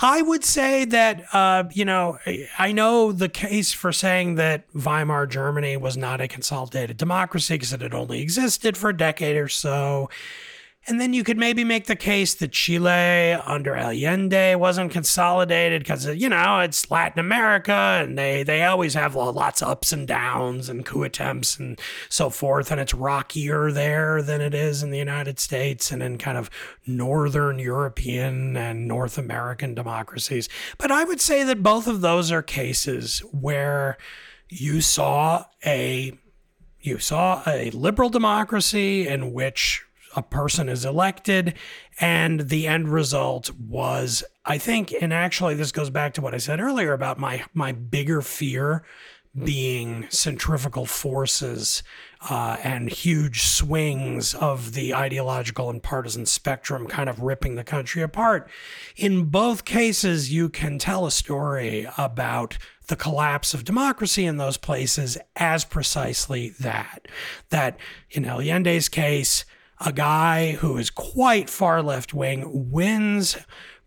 I 0.00 0.22
would 0.22 0.44
say 0.44 0.84
that, 0.86 1.24
uh, 1.32 1.64
you 1.72 1.84
know, 1.84 2.18
I 2.58 2.72
know 2.72 3.12
the 3.12 3.28
case 3.28 3.72
for 3.72 3.92
saying 3.92 4.36
that 4.36 4.64
Weimar 4.74 5.26
Germany 5.26 5.76
was 5.76 5.96
not 5.96 6.20
a 6.20 6.28
consolidated 6.28 6.96
democracy 6.96 7.54
because 7.54 7.72
it 7.72 7.80
had 7.80 7.94
only 7.94 8.20
existed 8.20 8.76
for 8.76 8.90
a 8.90 8.96
decade 8.96 9.36
or 9.36 9.48
so. 9.48 10.10
And 10.86 11.00
then 11.00 11.14
you 11.14 11.24
could 11.24 11.38
maybe 11.38 11.64
make 11.64 11.86
the 11.86 11.96
case 11.96 12.34
that 12.34 12.52
Chile 12.52 13.32
under 13.32 13.74
Allende 13.74 14.54
wasn't 14.56 14.92
consolidated 14.92 15.82
because, 15.82 16.06
uh, 16.06 16.12
you 16.12 16.28
know, 16.28 16.60
it's 16.60 16.90
Latin 16.90 17.18
America 17.18 17.72
and 17.72 18.18
they, 18.18 18.42
they 18.42 18.64
always 18.64 18.92
have 18.92 19.14
lots 19.14 19.62
of 19.62 19.68
ups 19.68 19.92
and 19.92 20.06
downs 20.06 20.68
and 20.68 20.84
coup 20.84 21.02
attempts 21.02 21.58
and 21.58 21.80
so 22.10 22.28
forth. 22.28 22.70
And 22.70 22.80
it's 22.80 22.92
rockier 22.92 23.72
there 23.72 24.20
than 24.20 24.42
it 24.42 24.52
is 24.52 24.82
in 24.82 24.90
the 24.90 24.98
United 24.98 25.38
States 25.38 25.90
and 25.90 26.02
in 26.02 26.18
kind 26.18 26.36
of 26.36 26.50
Northern 26.86 27.58
European 27.58 28.56
and 28.56 28.86
North 28.86 29.16
American 29.16 29.74
democracies. 29.74 30.50
But 30.76 30.90
I 30.90 31.04
would 31.04 31.20
say 31.20 31.44
that 31.44 31.62
both 31.62 31.86
of 31.86 32.02
those 32.02 32.30
are 32.30 32.42
cases 32.42 33.20
where 33.32 33.96
you 34.50 34.82
saw 34.82 35.44
a 35.64 36.12
you 36.80 36.98
saw 36.98 37.42
a 37.46 37.70
liberal 37.70 38.10
democracy 38.10 39.08
in 39.08 39.32
which 39.32 39.82
a 40.16 40.22
person 40.22 40.68
is 40.68 40.84
elected, 40.84 41.54
and 42.00 42.48
the 42.48 42.66
end 42.66 42.88
result 42.88 43.50
was, 43.50 44.24
I 44.44 44.58
think, 44.58 44.94
and 45.00 45.12
actually 45.12 45.54
this 45.54 45.72
goes 45.72 45.90
back 45.90 46.14
to 46.14 46.20
what 46.20 46.34
I 46.34 46.38
said 46.38 46.60
earlier 46.60 46.92
about 46.92 47.18
my 47.18 47.44
my 47.54 47.72
bigger 47.72 48.22
fear 48.22 48.84
being 49.42 50.06
centrifugal 50.10 50.86
forces 50.86 51.82
uh, 52.30 52.56
and 52.62 52.88
huge 52.88 53.42
swings 53.42 54.34
of 54.34 54.74
the 54.74 54.94
ideological 54.94 55.68
and 55.70 55.82
partisan 55.82 56.24
spectrum 56.24 56.86
kind 56.86 57.08
of 57.08 57.20
ripping 57.20 57.56
the 57.56 57.64
country 57.64 58.00
apart. 58.00 58.48
In 58.96 59.24
both 59.24 59.64
cases, 59.64 60.32
you 60.32 60.48
can 60.48 60.78
tell 60.78 61.04
a 61.04 61.10
story 61.10 61.86
about 61.98 62.58
the 62.86 62.96
collapse 62.96 63.54
of 63.54 63.64
democracy 63.64 64.24
in 64.24 64.36
those 64.36 64.56
places 64.56 65.18
as 65.36 65.64
precisely 65.64 66.50
that. 66.60 67.08
That 67.50 67.76
in 68.10 68.24
Allende's 68.24 68.88
case, 68.88 69.44
a 69.80 69.92
guy 69.92 70.52
who 70.52 70.76
is 70.76 70.90
quite 70.90 71.50
far 71.50 71.82
left 71.82 72.14
wing 72.14 72.70
wins 72.70 73.36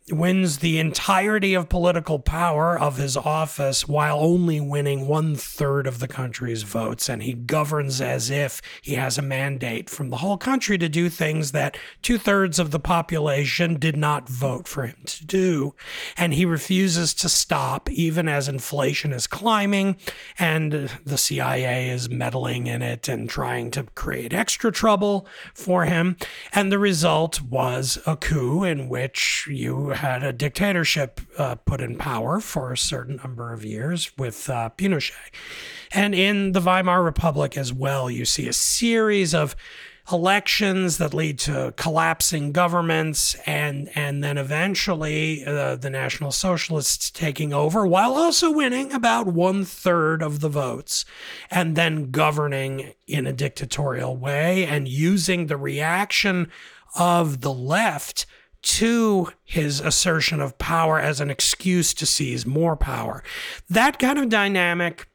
wins 0.10 0.60
the 0.60 0.80
entirety 0.80 1.54
of 1.54 1.68
political 1.68 2.18
power 2.18 2.80
of 2.80 2.96
his 2.96 3.18
office 3.18 3.88
while 3.88 4.20
only 4.20 4.62
winning 4.62 5.06
one 5.06 5.36
third 5.36 5.86
of 5.86 6.00
the 6.00 6.08
country's 6.08 6.64
votes. 6.64 7.10
And 7.10 7.24
he 7.24 7.34
governs 7.34 8.00
as 8.00 8.30
if 8.30 8.62
he 8.82 8.96
has 8.96 9.18
a 9.18 9.22
mandate 9.22 9.90
from 9.90 10.10
the 10.10 10.18
whole 10.18 10.38
country 10.38 10.78
to 10.78 10.88
do 10.88 11.10
things 11.10 11.52
that 11.52 11.78
two 12.02 12.18
thirds 12.18 12.58
of 12.58 12.72
the 12.72 12.80
population 12.80 13.78
did 13.78 13.98
not 13.98 14.30
vote 14.30 14.68
for 14.68 14.86
him 14.86 14.98
to 15.06 15.26
do. 15.26 15.76
And 16.16 16.34
he 16.34 16.46
refuses 16.46 17.14
to 17.16 17.28
stop, 17.28 17.90
even 17.90 18.30
as 18.30 18.48
inflation 18.48 19.12
is 19.12 19.28
climbing 19.28 19.98
and 20.40 20.90
the 21.04 21.18
CIA 21.18 21.90
is 21.90 22.10
meddling 22.10 22.68
in 22.68 22.82
it 22.82 23.10
and 23.10 23.30
trying 23.30 23.72
to 23.72 23.84
create 23.96 24.34
extra 24.34 24.72
trouble 24.72 25.28
for 25.54 25.84
him. 25.84 26.16
And 26.54 26.72
the 26.72 26.80
result 26.80 27.42
was 27.42 27.98
a 28.06 28.16
coup 28.16 28.64
in 28.64 28.88
which 28.88 29.48
you 29.52 29.97
had 29.98 30.24
a 30.24 30.34
dictatorship 30.34 31.22
uh, 31.38 31.56
put 31.56 31.82
in 31.82 31.98
power 31.98 32.40
for 32.40 32.72
a 32.72 32.78
certain 32.78 33.18
number 33.18 33.54
of 33.54 33.66
years 33.66 34.12
with 34.18 34.50
uh, 34.50 34.70
Pinochet. 34.78 35.34
And 35.92 36.14
in 36.14 36.52
the 36.52 36.62
Weimar 36.62 37.04
Republic 37.04 37.58
as 37.58 37.74
well, 37.74 38.10
you 38.10 38.26
see 38.26 38.48
a 38.48 38.54
series 38.54 39.34
of 39.34 39.56
elections 40.12 41.00
that 41.00 41.14
lead 41.14 41.38
to 41.38 41.74
collapsing 41.76 42.54
governments 42.54 43.36
and 43.46 43.90
and 43.94 44.24
then 44.24 44.38
eventually 44.38 45.44
uh, 45.46 45.76
the 45.76 45.90
National 45.90 46.32
Socialists 46.32 47.12
taking 47.12 47.52
over 47.52 47.86
while 47.86 48.14
also 48.14 48.50
winning 48.50 48.94
about 48.94 49.28
one 49.28 49.66
third 49.66 50.22
of 50.22 50.40
the 50.40 50.48
votes 50.48 51.04
and 51.52 51.76
then 51.76 52.10
governing 52.10 52.94
in 53.06 53.28
a 53.28 53.34
dictatorial 53.34 54.16
way 54.16 54.66
and 54.66 54.88
using 54.88 55.48
the 55.48 55.58
reaction 55.58 56.50
of 56.96 57.42
the 57.42 57.54
left 57.54 58.26
to 58.62 59.30
his 59.44 59.80
assertion 59.80 60.42
of 60.42 60.58
power 60.58 61.00
as 61.00 61.22
an 61.22 61.30
excuse 61.30 61.94
to 61.96 62.06
seize 62.06 62.46
more 62.46 62.76
power. 62.76 63.24
That 63.70 64.00
kind 64.00 64.20
of 64.20 64.30
dynamic, 64.30 65.08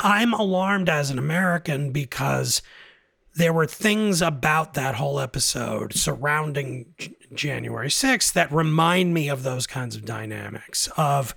I'm 0.00 0.32
alarmed 0.32 0.88
as 0.88 1.10
an 1.10 1.18
American 1.18 1.92
because 1.92 2.62
there 3.34 3.52
were 3.52 3.66
things 3.66 4.22
about 4.22 4.74
that 4.74 4.94
whole 4.96 5.18
episode 5.18 5.94
surrounding 5.94 6.86
J- 6.98 7.16
January 7.34 7.88
6th 7.88 8.32
that 8.32 8.52
remind 8.52 9.12
me 9.12 9.28
of 9.28 9.42
those 9.42 9.66
kinds 9.66 9.96
of 9.96 10.04
dynamics 10.04 10.88
of 10.96 11.34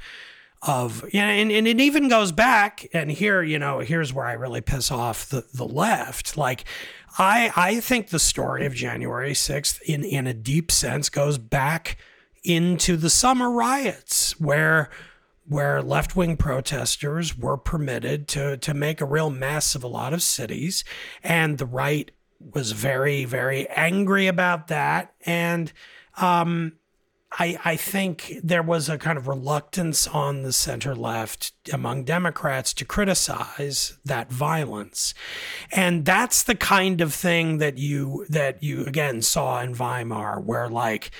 of 0.64 1.06
yeah, 1.14 1.28
and, 1.28 1.52
and 1.52 1.68
it 1.68 1.80
even 1.80 2.10
goes 2.10 2.32
back 2.32 2.88
and 2.92 3.12
here 3.12 3.44
you 3.44 3.60
know 3.60 3.78
here's 3.78 4.12
where 4.12 4.26
i 4.26 4.34
really 4.34 4.60
piss 4.60 4.90
off 4.90 5.30
the 5.30 5.46
the 5.54 5.64
left 5.68 6.36
like 6.36 6.66
I 7.18 7.52
I 7.56 7.80
think 7.80 8.10
the 8.10 8.20
story 8.20 8.66
of 8.66 8.74
January 8.74 9.34
6th 9.34 9.82
in 9.82 10.04
in 10.04 10.28
a 10.28 10.34
deep 10.34 10.72
sense 10.72 11.10
goes 11.10 11.38
back 11.38 11.98
into 12.44 12.98
the 12.98 13.10
summer 13.10 13.52
riots 13.52 14.40
where 14.40 14.90
where 15.48 15.82
left-wing 15.82 16.36
protesters 16.36 17.38
were 17.38 17.58
permitted 17.58 18.28
to 18.30 18.58
to 18.58 18.74
make 18.74 19.02
a 19.02 19.06
real 19.06 19.30
mess 19.30 19.76
of 19.76 19.84
a 19.84 19.88
lot 19.88 20.14
of 20.14 20.22
cities. 20.22 20.84
And 21.24 21.58
the 21.58 21.66
right 21.66 22.12
was 22.40 22.72
very 22.72 23.26
very 23.26 23.68
angry 23.70 24.28
about 24.28 24.68
that. 24.68 25.14
And 25.26 25.72
um, 26.18 26.74
I, 27.40 27.58
I 27.64 27.76
think 27.76 28.34
there 28.44 28.64
was 28.64 28.90
a 28.90 28.98
kind 28.98 29.18
of 29.18 29.28
reluctance 29.28 30.08
on 30.08 30.42
the 30.42 30.54
center 30.54 30.96
left 30.96 31.54
among 31.72 32.04
Democrats 32.04 32.74
to 32.74 32.86
criticize 32.86 33.98
that 34.04 34.32
violence. 34.32 35.14
And 35.72 36.06
that's 36.06 36.44
the 36.44 36.56
kind 36.56 37.00
of 37.00 37.14
thing 37.14 37.60
that 37.60 37.78
you 37.78 38.26
that 38.30 38.64
you 38.64 38.86
again 38.86 39.22
saw 39.22 39.62
in 39.62 39.74
Weimar, 39.74 40.40
where 40.40 40.70
like 40.70 41.12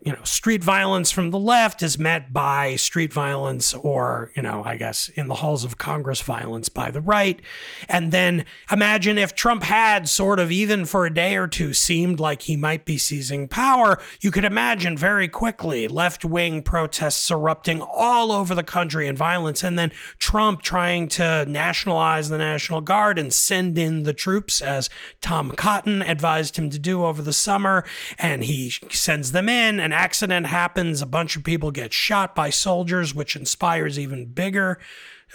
you 0.00 0.12
know, 0.12 0.22
street 0.22 0.62
violence 0.62 1.10
from 1.10 1.30
the 1.30 1.38
left 1.38 1.82
is 1.82 1.98
met 1.98 2.32
by 2.32 2.76
street 2.76 3.12
violence 3.12 3.74
or, 3.74 4.30
you 4.36 4.42
know, 4.42 4.62
I 4.64 4.76
guess 4.76 5.08
in 5.10 5.28
the 5.28 5.34
halls 5.34 5.64
of 5.64 5.76
Congress 5.76 6.20
violence 6.20 6.68
by 6.68 6.90
the 6.90 7.00
right. 7.00 7.40
And 7.88 8.12
then 8.12 8.44
imagine 8.70 9.18
if 9.18 9.34
Trump 9.34 9.64
had 9.64 10.08
sort 10.08 10.38
of, 10.38 10.52
even 10.52 10.84
for 10.84 11.04
a 11.04 11.12
day 11.12 11.36
or 11.36 11.48
two, 11.48 11.72
seemed 11.72 12.20
like 12.20 12.42
he 12.42 12.56
might 12.56 12.84
be 12.84 12.96
seizing 12.96 13.48
power. 13.48 13.98
You 14.20 14.30
could 14.30 14.44
imagine 14.44 14.96
very 14.96 15.28
quickly 15.28 15.88
left 15.88 16.24
wing 16.24 16.62
protests 16.62 17.30
erupting 17.30 17.82
all 17.82 18.30
over 18.30 18.54
the 18.54 18.62
country 18.62 19.08
and 19.08 19.18
violence. 19.18 19.62
And 19.62 19.78
then 19.78 19.92
Trump 20.18 20.62
trying 20.62 21.08
to 21.08 21.44
nationalize 21.46 22.28
the 22.28 22.38
National 22.38 22.80
Guard 22.80 23.18
and 23.18 23.32
send 23.32 23.76
in 23.76 24.04
the 24.04 24.14
troops, 24.14 24.60
as 24.60 24.88
Tom 25.20 25.50
Cotton 25.50 26.02
advised 26.02 26.56
him 26.56 26.70
to 26.70 26.78
do 26.78 27.04
over 27.04 27.20
the 27.20 27.32
summer. 27.32 27.84
And 28.18 28.44
he 28.44 28.70
sends 28.90 29.32
them 29.32 29.47
in 29.48 29.80
an 29.80 29.92
accident 29.92 30.46
happens, 30.46 31.02
a 31.02 31.06
bunch 31.06 31.36
of 31.36 31.44
people 31.44 31.70
get 31.70 31.92
shot 31.92 32.34
by 32.34 32.50
soldiers, 32.50 33.14
which 33.14 33.36
inspires 33.36 33.98
even 33.98 34.26
bigger. 34.26 34.78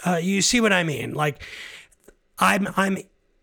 Uh, 0.04 0.16
you 0.16 0.42
see 0.42 0.60
what 0.60 0.72
I 0.72 0.82
mean? 0.82 1.14
Like, 1.14 1.42
I'm 2.38 2.68
I'm 2.76 2.98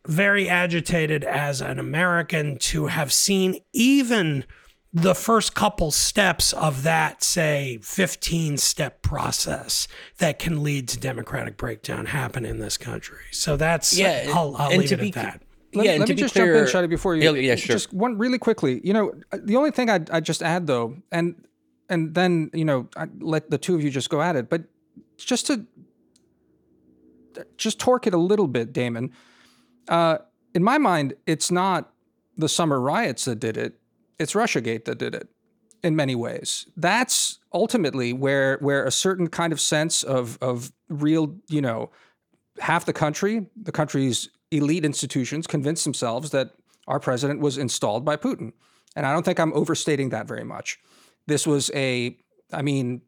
very 0.07 0.49
agitated 0.49 1.23
as 1.23 1.61
an 1.61 1.79
American 1.79 2.57
to 2.57 2.87
have 2.87 3.13
seen 3.13 3.59
even 3.71 4.45
the 4.93 5.15
first 5.15 5.55
couple 5.55 5.91
steps 5.91 6.51
of 6.53 6.83
that, 6.83 7.23
say, 7.23 7.79
15 7.81 8.57
step 8.57 9.01
process 9.01 9.87
that 10.17 10.37
can 10.37 10.63
lead 10.63 10.89
to 10.89 10.99
democratic 10.99 11.55
breakdown 11.55 12.07
happen 12.07 12.45
in 12.45 12.59
this 12.59 12.77
country. 12.77 13.23
So 13.31 13.55
that's, 13.55 13.97
yeah, 13.97 14.25
I'll, 14.33 14.55
I'll 14.57 14.75
leave 14.75 14.91
it 14.91 14.99
be, 14.99 15.07
at 15.09 15.13
that. 15.13 15.41
Let, 15.73 15.85
yeah, 15.85 15.95
let 15.97 16.09
me 16.09 16.15
just 16.15 16.33
clear, 16.33 16.65
jump 16.65 16.67
in, 16.67 16.73
Shadi, 16.73 16.89
before 16.89 17.15
you. 17.15 17.23
Yeah, 17.23 17.39
yeah, 17.39 17.55
sure. 17.55 17.75
Just 17.75 17.93
one 17.93 18.17
really 18.17 18.37
quickly. 18.37 18.81
You 18.83 18.93
know, 18.93 19.13
the 19.31 19.55
only 19.55 19.71
thing 19.71 19.89
I'd, 19.89 20.09
I'd 20.09 20.25
just 20.25 20.43
add 20.43 20.67
though, 20.67 20.97
and 21.11 21.35
and 21.89 22.13
then 22.13 22.49
you 22.53 22.65
know, 22.65 22.89
I 22.97 23.07
let 23.19 23.49
the 23.49 23.57
two 23.57 23.75
of 23.75 23.83
you 23.83 23.89
just 23.89 24.09
go 24.09 24.21
at 24.21 24.35
it, 24.35 24.49
but 24.49 24.63
just 25.17 25.47
to 25.47 25.65
just 27.57 27.79
torque 27.79 28.07
it 28.07 28.13
a 28.13 28.17
little 28.17 28.47
bit, 28.47 28.73
Damon. 28.73 29.11
Uh, 29.87 30.17
in 30.53 30.63
my 30.63 30.77
mind, 30.77 31.13
it's 31.25 31.49
not 31.49 31.93
the 32.37 32.49
summer 32.49 32.79
riots 32.79 33.25
that 33.25 33.39
did 33.39 33.55
it; 33.55 33.79
it's 34.19 34.33
RussiaGate 34.33 34.85
that 34.85 34.97
did 34.97 35.15
it. 35.15 35.29
In 35.83 35.95
many 35.95 36.13
ways, 36.13 36.67
that's 36.77 37.39
ultimately 37.53 38.13
where 38.13 38.57
where 38.59 38.85
a 38.85 38.91
certain 38.91 39.27
kind 39.27 39.53
of 39.53 39.61
sense 39.61 40.03
of 40.03 40.37
of 40.41 40.71
real, 40.89 41.35
you 41.47 41.61
know, 41.61 41.91
half 42.59 42.85
the 42.85 42.93
country, 42.93 43.47
the 43.55 43.71
country's 43.71 44.29
elite 44.51 44.85
institutions 44.85 45.47
convinced 45.47 45.83
themselves 45.83 46.31
that 46.31 46.51
our 46.87 46.99
president 46.99 47.39
was 47.39 47.57
installed 47.57 48.05
by 48.05 48.17
Putin. 48.17 48.53
And 48.95 49.05
I 49.05 49.13
don't 49.13 49.23
think 49.23 49.39
I'm 49.39 49.53
overstating 49.53 50.09
that 50.09 50.27
very 50.27 50.43
much. 50.43 50.79
This 51.27 51.47
was 51.47 51.71
a, 51.73 52.17
I 52.51 52.61
mean, 52.61 53.01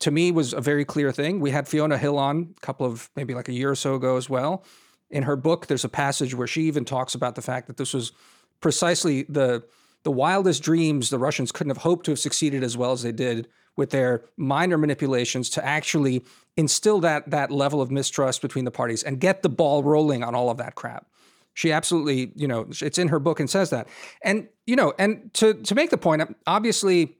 to 0.00 0.10
me 0.10 0.30
was 0.30 0.52
a 0.52 0.60
very 0.60 0.84
clear 0.84 1.12
thing. 1.12 1.40
We 1.40 1.50
had 1.50 1.66
Fiona 1.66 1.98
Hill 1.98 2.18
on 2.18 2.54
a 2.56 2.60
couple 2.60 2.86
of 2.86 3.10
maybe 3.16 3.34
like 3.34 3.48
a 3.48 3.52
year 3.52 3.70
or 3.70 3.74
so 3.74 3.94
ago 3.94 4.16
as 4.16 4.28
well. 4.30 4.64
In 5.10 5.24
her 5.24 5.36
book, 5.36 5.66
there's 5.66 5.84
a 5.84 5.88
passage 5.88 6.34
where 6.34 6.46
she 6.46 6.62
even 6.62 6.84
talks 6.84 7.14
about 7.14 7.34
the 7.34 7.42
fact 7.42 7.66
that 7.66 7.76
this 7.76 7.94
was 7.94 8.12
precisely 8.60 9.24
the 9.24 9.64
the 10.04 10.10
wildest 10.10 10.62
dreams 10.62 11.08
the 11.08 11.18
Russians 11.18 11.50
couldn't 11.50 11.70
have 11.70 11.82
hoped 11.82 12.04
to 12.04 12.12
have 12.12 12.18
succeeded 12.18 12.62
as 12.62 12.76
well 12.76 12.92
as 12.92 13.02
they 13.02 13.12
did 13.12 13.48
with 13.74 13.90
their 13.90 14.24
minor 14.36 14.76
manipulations 14.76 15.48
to 15.50 15.64
actually 15.64 16.22
instill 16.56 17.00
that 17.00 17.30
that 17.30 17.50
level 17.50 17.80
of 17.80 17.90
mistrust 17.90 18.42
between 18.42 18.64
the 18.64 18.70
parties 18.70 19.02
and 19.02 19.20
get 19.20 19.42
the 19.42 19.48
ball 19.48 19.82
rolling 19.82 20.22
on 20.22 20.34
all 20.34 20.50
of 20.50 20.58
that 20.58 20.74
crap. 20.74 21.06
She 21.54 21.70
absolutely, 21.72 22.32
you 22.34 22.48
know, 22.48 22.66
it's 22.80 22.98
in 22.98 23.08
her 23.08 23.20
book 23.20 23.38
and 23.38 23.48
says 23.48 23.70
that. 23.70 23.88
And 24.22 24.48
you 24.66 24.76
know, 24.76 24.92
and 24.98 25.32
to 25.34 25.54
to 25.54 25.74
make 25.74 25.90
the 25.90 25.98
point, 25.98 26.36
obviously 26.46 27.16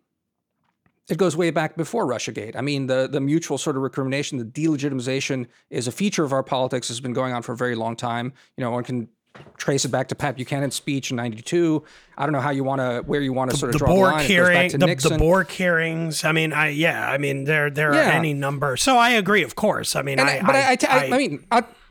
it 1.09 1.19
goes 1.19 1.37
way 1.37 1.51
back 1.51 1.77
before 1.77 2.07
Russiagate. 2.07 2.57
I 2.57 2.61
mean, 2.61 2.87
the 2.87 3.09
the 3.11 3.21
mutual 3.21 3.59
sort 3.59 3.77
of 3.77 3.83
recrimination, 3.83 4.39
the 4.39 4.45
delegitimization 4.45 5.47
is 5.71 5.87
a 5.87 5.93
feature 5.93 6.25
of 6.25 6.33
our 6.33 6.43
politics 6.43 6.89
has 6.89 7.01
been 7.01 7.13
going 7.13 7.33
on 7.33 7.43
for 7.43 7.53
a 7.53 7.57
very 7.57 7.75
long 7.75 7.95
time. 7.95 8.33
You 8.57 8.65
know, 8.65 8.71
one 8.71 8.85
can 8.85 9.09
trace 9.57 9.85
it 9.85 9.89
back 9.89 10.09
to 10.09 10.15
Pat 10.15 10.37
Buchanan's 10.37 10.75
speech 10.75 11.11
in 11.11 11.17
'92. 11.17 11.83
I 12.17 12.27
don't 12.27 12.33
know 12.33 12.41
how 12.41 12.51
you 12.51 12.65
want 12.65 12.81
to, 12.81 13.03
where 13.07 13.21
you 13.21 13.33
want 13.33 13.51
to 13.51 13.57
sort 13.57 13.75
of 13.75 13.81
the 13.81 13.87
draw 13.87 13.95
the 13.95 14.01
line. 14.01 14.27
Hearing, 14.27 14.71
the, 14.71 14.79
the 14.79 15.17
Bork 15.19 15.51
hearings. 15.51 16.25
I 16.25 16.33
mean, 16.33 16.53
I 16.53 16.69
yeah. 16.69 17.11
I 17.11 17.19
mean, 17.19 17.45
there 17.45 17.71
there 17.71 17.95
yeah. 17.95 18.11
are 18.11 18.13
any 18.13 18.35
number. 18.35 18.77
So 18.77 18.97
I 18.97 19.11
agree, 19.11 19.43
of 19.43 19.55
course. 19.55 19.97
I 19.97 20.03
mean, 20.03 20.19
and, 20.19 20.29
I, 20.29 20.43
but 20.43 20.55
I, 20.55 20.61
I, 20.61 20.77
I, 20.89 21.07
I, 21.07 21.19
mean, 21.19 21.45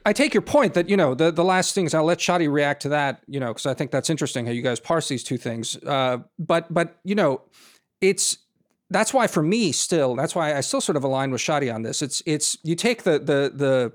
I 0.05 0.13
take 0.13 0.33
your 0.33 0.41
point 0.41 0.73
that 0.73 0.89
you 0.89 0.97
know 0.97 1.13
the 1.13 1.31
the 1.31 1.43
last 1.43 1.75
things. 1.75 1.93
I'll 1.93 2.03
let 2.03 2.19
Shadi 2.19 2.51
react 2.51 2.81
to 2.83 2.89
that. 2.89 3.21
You 3.27 3.39
know, 3.39 3.47
because 3.47 3.65
I 3.65 3.73
think 3.73 3.91
that's 3.91 4.09
interesting 4.09 4.45
how 4.45 4.51
you 4.51 4.61
guys 4.61 4.79
parse 4.79 5.07
these 5.07 5.23
two 5.23 5.37
things. 5.37 5.77
Uh, 5.77 6.19
but 6.37 6.73
but 6.73 6.97
you 7.03 7.15
know, 7.15 7.41
it's 8.01 8.37
that's 8.89 9.13
why 9.13 9.27
for 9.27 9.41
me 9.41 9.71
still 9.71 10.15
that's 10.15 10.35
why 10.35 10.55
I 10.55 10.61
still 10.61 10.81
sort 10.81 10.97
of 10.97 11.03
align 11.03 11.31
with 11.31 11.41
Shadi 11.41 11.73
on 11.73 11.83
this. 11.83 12.01
It's 12.01 12.21
it's 12.25 12.57
you 12.63 12.75
take 12.75 13.03
the 13.03 13.19
the 13.19 13.51
the 13.53 13.93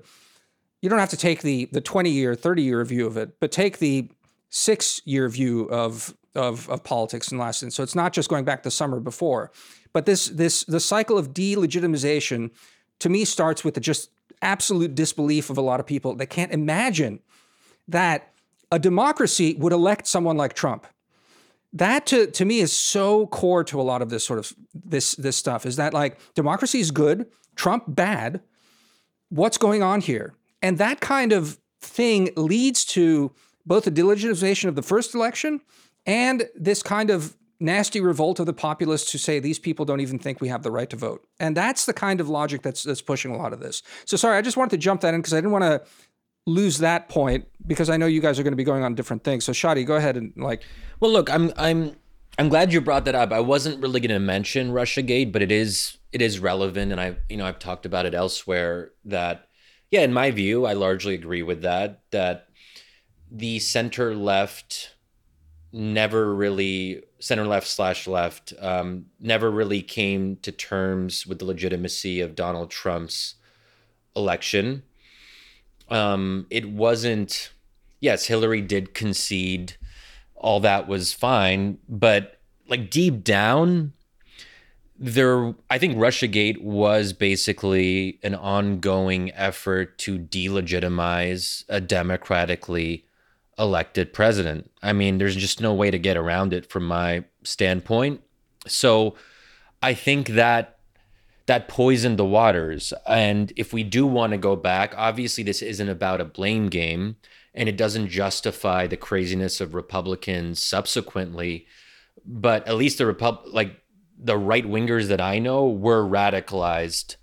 you 0.81 0.89
don't 0.89 0.99
have 0.99 1.09
to 1.09 1.17
take 1.17 1.41
the 1.41 1.69
the 1.71 1.81
20 1.81 2.09
year 2.09 2.35
30 2.35 2.61
year 2.61 2.83
view 2.85 3.05
of 3.07 3.17
it 3.17 3.39
but 3.39 3.51
take 3.51 3.79
the 3.79 4.09
six 4.49 5.01
year 5.05 5.29
view 5.29 5.63
of 5.65 6.13
of, 6.35 6.69
of 6.69 6.83
politics 6.83 7.31
in 7.31 7.37
last 7.37 7.63
instance. 7.63 7.75
So 7.75 7.83
it's 7.83 7.95
not 7.95 8.13
just 8.13 8.29
going 8.29 8.45
back 8.45 8.63
the 8.63 8.71
summer 8.71 8.99
before. 8.99 9.51
But 9.93 10.05
this 10.05 10.27
this 10.27 10.63
the 10.65 10.79
cycle 10.79 11.17
of 11.17 11.33
delegitimization 11.33 12.51
to 12.99 13.09
me 13.09 13.25
starts 13.25 13.63
with 13.63 13.73
the 13.73 13.79
just 13.79 14.11
absolute 14.41 14.95
disbelief 14.95 15.49
of 15.49 15.57
a 15.57 15.61
lot 15.61 15.79
of 15.79 15.85
people 15.85 16.15
that 16.15 16.27
can't 16.27 16.51
imagine 16.51 17.19
that 17.87 18.31
a 18.71 18.77
democracy 18.77 19.55
would 19.57 19.73
elect 19.73 20.07
someone 20.07 20.37
like 20.37 20.53
Trump. 20.53 20.85
That 21.73 22.05
to, 22.07 22.27
to 22.27 22.45
me 22.45 22.59
is 22.59 22.71
so 22.71 23.27
core 23.27 23.63
to 23.65 23.81
a 23.81 23.83
lot 23.83 24.01
of 24.01 24.09
this 24.09 24.23
sort 24.23 24.39
of 24.39 24.53
this 24.73 25.15
this 25.15 25.37
stuff 25.37 25.65
is 25.65 25.75
that 25.77 25.93
like 25.93 26.19
democracy 26.35 26.79
is 26.79 26.91
good 26.91 27.25
trump 27.55 27.83
bad. 27.87 28.41
What's 29.29 29.57
going 29.57 29.83
on 29.83 30.01
here 30.01 30.35
and 30.61 30.77
that 30.77 30.99
kind 30.99 31.31
of 31.31 31.59
thing 31.81 32.29
leads 32.35 32.85
to 32.85 33.31
both 33.65 33.85
the 33.85 33.91
delegitimization 33.91 34.67
of 34.67 34.75
the 34.75 34.81
first 34.81 35.15
election 35.15 35.61
and 36.05 36.47
this 36.55 36.81
kind 36.81 37.09
of 37.09 37.35
nasty 37.59 37.99
revolt 37.99 38.39
of 38.39 38.45
the 38.45 38.53
populists 38.53 39.11
who 39.11 39.17
say 39.17 39.39
these 39.39 39.59
people 39.59 39.85
don't 39.85 39.99
even 39.99 40.17
think 40.17 40.39
we 40.39 40.47
have 40.47 40.63
the 40.63 40.71
right 40.71 40.89
to 40.89 40.95
vote. 40.95 41.27
And 41.39 41.55
that's 41.55 41.85
the 41.85 41.93
kind 41.93 42.21
of 42.21 42.29
logic 42.29 42.61
that's 42.61 42.83
that's 42.83 43.01
pushing 43.01 43.31
a 43.31 43.37
lot 43.37 43.53
of 43.53 43.59
this. 43.59 43.83
So 44.05 44.17
sorry, 44.17 44.37
I 44.37 44.41
just 44.41 44.57
wanted 44.57 44.71
to 44.71 44.77
jump 44.77 45.01
that 45.01 45.13
in 45.13 45.19
because 45.19 45.33
I 45.33 45.37
didn't 45.37 45.51
want 45.51 45.63
to 45.63 45.81
lose 46.45 46.79
that 46.79 47.09
point 47.09 47.47
because 47.67 47.89
I 47.89 47.97
know 47.97 48.05
you 48.05 48.21
guys 48.21 48.39
are 48.39 48.43
going 48.43 48.53
to 48.53 48.57
be 48.57 48.63
going 48.63 48.83
on 48.83 48.95
different 48.95 49.23
things. 49.23 49.43
So 49.45 49.51
Shadi, 49.51 49.85
go 49.85 49.95
ahead 49.95 50.17
and 50.17 50.33
like 50.37 50.63
Well, 50.99 51.11
look, 51.11 51.29
I'm 51.29 51.51
I'm 51.57 51.95
I'm 52.37 52.47
glad 52.47 52.71
you 52.71 52.79
brought 52.79 53.05
that 53.05 53.15
up. 53.15 53.33
I 53.33 53.41
wasn't 53.41 53.81
really 53.81 53.99
going 53.99 54.11
to 54.11 54.19
mention 54.19 54.71
Russiagate, 54.71 55.31
but 55.31 55.41
it 55.41 55.51
is 55.51 55.97
it 56.13 56.21
is 56.21 56.39
relevant 56.39 56.91
and 56.91 57.01
I 57.01 57.17
you 57.27 57.37
know, 57.37 57.45
I've 57.45 57.59
talked 57.59 57.85
about 57.85 58.05
it 58.05 58.13
elsewhere 58.13 58.91
that 59.05 59.48
yeah, 59.91 60.01
in 60.01 60.13
my 60.13 60.31
view, 60.31 60.65
I 60.65 60.73
largely 60.73 61.15
agree 61.15 61.43
with 61.43 61.61
that. 61.61 62.01
That 62.11 62.47
the 63.31 63.59
center 63.59 64.15
left 64.15 64.95
never 65.71 66.33
really 66.33 67.03
center 67.19 67.45
left 67.45 67.67
slash 67.67 68.07
left 68.07 68.53
um, 68.59 69.05
never 69.19 69.51
really 69.51 69.81
came 69.81 70.37
to 70.37 70.51
terms 70.51 71.27
with 71.27 71.39
the 71.39 71.45
legitimacy 71.45 72.21
of 72.21 72.35
Donald 72.35 72.71
Trump's 72.71 73.35
election. 74.15 74.83
Um, 75.89 76.47
it 76.49 76.69
wasn't. 76.69 77.51
Yes, 77.99 78.25
Hillary 78.25 78.61
did 78.61 78.93
concede. 78.93 79.75
All 80.35 80.61
that 80.61 80.87
was 80.87 81.11
fine, 81.11 81.79
but 81.89 82.39
like 82.69 82.89
deep 82.89 83.23
down, 83.23 83.91
there 85.01 85.53
i 85.69 85.77
think 85.77 85.95
russiagate 85.95 86.61
was 86.61 87.13
basically 87.13 88.19
an 88.21 88.35
ongoing 88.35 89.31
effort 89.31 89.97
to 89.97 90.19
delegitimize 90.19 91.63
a 91.69 91.79
democratically 91.79 93.05
elected 93.59 94.13
president. 94.13 94.71
I 94.81 94.93
mean 94.93 95.17
there's 95.17 95.35
just 95.35 95.61
no 95.61 95.73
way 95.73 95.91
to 95.91 95.99
get 95.99 96.17
around 96.17 96.53
it 96.53 96.71
from 96.71 96.87
my 96.87 97.25
standpoint. 97.43 98.21
So 98.65 99.15
i 99.83 99.93
think 99.93 100.29
that 100.29 100.77
that 101.45 101.67
poisoned 101.67 102.19
the 102.19 102.25
waters. 102.25 102.93
And 103.07 103.51
if 103.57 103.73
we 103.73 103.81
do 103.83 104.05
want 104.07 104.31
to 104.31 104.37
go 104.37 104.55
back 104.55 104.93
obviously 104.97 105.43
this 105.43 105.61
isn't 105.61 105.89
about 105.89 106.21
a 106.21 106.25
blame 106.25 106.69
game 106.69 107.17
and 107.53 107.67
it 107.67 107.75
doesn't 107.75 108.07
justify 108.07 108.87
the 108.87 108.97
craziness 108.97 109.59
of 109.59 109.73
republicans 109.73 110.63
subsequently 110.63 111.65
but 112.25 112.67
at 112.67 112.75
least 112.75 112.99
the 112.99 113.05
repub 113.05 113.41
like 113.47 113.81
the 114.21 114.37
right 114.37 114.65
wingers 114.65 115.07
that 115.07 115.21
I 115.21 115.39
know 115.39 115.69
were 115.69 116.03
radicalized 116.03 117.15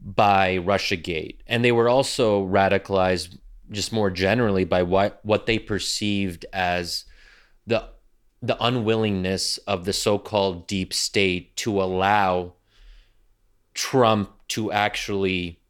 by 0.00 0.58
Russiagate. 0.58 1.38
And 1.46 1.64
they 1.64 1.72
were 1.72 1.88
also 1.88 2.46
radicalized 2.46 3.38
just 3.70 3.92
more 3.92 4.10
generally 4.10 4.64
by 4.64 4.82
what, 4.82 5.20
what 5.24 5.46
they 5.46 5.58
perceived 5.58 6.46
as 6.52 7.04
the 7.66 7.90
the 8.40 8.56
unwillingness 8.64 9.58
of 9.58 9.84
the 9.84 9.92
so-called 9.92 10.68
deep 10.68 10.94
state 10.94 11.56
to 11.56 11.82
allow 11.82 12.54
Trump 13.74 14.30
to 14.46 14.70
actually 14.70 15.60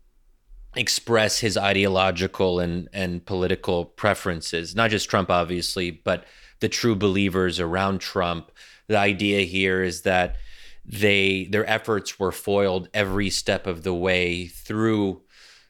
express 0.76 1.38
his 1.38 1.56
ideological 1.56 2.60
and, 2.60 2.88
and 2.92 3.24
political 3.24 3.86
preferences. 3.86 4.76
Not 4.76 4.90
just 4.90 5.08
Trump, 5.08 5.30
obviously, 5.30 5.90
but 5.90 6.24
the 6.60 6.68
true 6.68 6.94
believers 6.94 7.58
around 7.58 8.00
Trump. 8.00 8.52
The 8.86 8.98
idea 8.98 9.40
here 9.40 9.82
is 9.82 10.02
that 10.02 10.36
they 10.88 11.44
their 11.50 11.68
efforts 11.68 12.18
were 12.18 12.32
foiled 12.32 12.88
every 12.94 13.28
step 13.28 13.66
of 13.66 13.82
the 13.82 13.94
way 13.94 14.46
through 14.46 15.20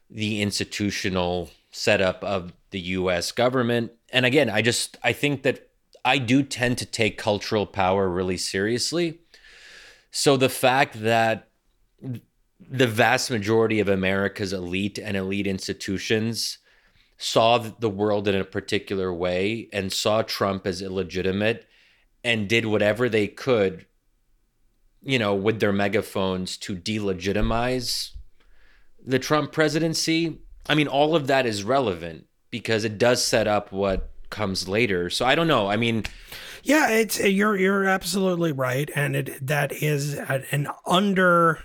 the 0.09 0.41
institutional 0.41 1.51
setup 1.71 2.23
of 2.23 2.53
the 2.71 2.79
US 2.79 3.31
government. 3.31 3.91
And 4.11 4.25
again, 4.25 4.49
I 4.49 4.61
just 4.61 4.97
I 5.03 5.11
think 5.11 5.43
that 5.43 5.69
I 6.05 6.17
do 6.17 6.41
tend 6.41 6.77
to 6.77 6.85
take 6.85 7.17
cultural 7.17 7.65
power 7.65 8.07
really 8.07 8.37
seriously. 8.37 9.19
So 10.09 10.37
the 10.37 10.49
fact 10.49 11.01
that 11.01 11.49
the 12.59 12.87
vast 12.87 13.29
majority 13.29 13.79
of 13.79 13.89
America's 13.89 14.53
elite 14.53 14.97
and 14.97 15.17
elite 15.17 15.47
institutions 15.47 16.59
saw 17.17 17.57
the 17.57 17.89
world 17.89 18.27
in 18.29 18.35
a 18.35 18.45
particular 18.45 19.13
way 19.13 19.67
and 19.73 19.91
saw 19.91 20.21
Trump 20.21 20.65
as 20.65 20.81
illegitimate 20.81 21.67
and 22.23 22.47
did 22.47 22.65
whatever 22.65 23.09
they 23.09 23.27
could 23.27 23.85
you 25.01 25.19
know, 25.19 25.33
with 25.33 25.59
their 25.59 25.73
megaphones 25.73 26.57
to 26.57 26.75
delegitimize 26.75 28.11
the 29.05 29.19
Trump 29.19 29.51
presidency. 29.51 30.39
I 30.67 30.75
mean, 30.75 30.87
all 30.87 31.15
of 31.15 31.27
that 31.27 31.45
is 31.45 31.63
relevant 31.63 32.27
because 32.51 32.83
it 32.83 32.97
does 32.97 33.23
set 33.23 33.47
up 33.47 33.71
what 33.71 34.11
comes 34.29 34.67
later. 34.67 35.09
So 35.09 35.25
I 35.25 35.35
don't 35.35 35.47
know. 35.47 35.69
I 35.69 35.77
mean, 35.77 36.03
yeah, 36.63 36.89
it's 36.89 37.19
you're 37.19 37.57
you're 37.57 37.85
absolutely 37.85 38.51
right, 38.51 38.89
and 38.95 39.15
it 39.15 39.45
that 39.45 39.71
is 39.71 40.15
an 40.15 40.67
under 40.85 41.59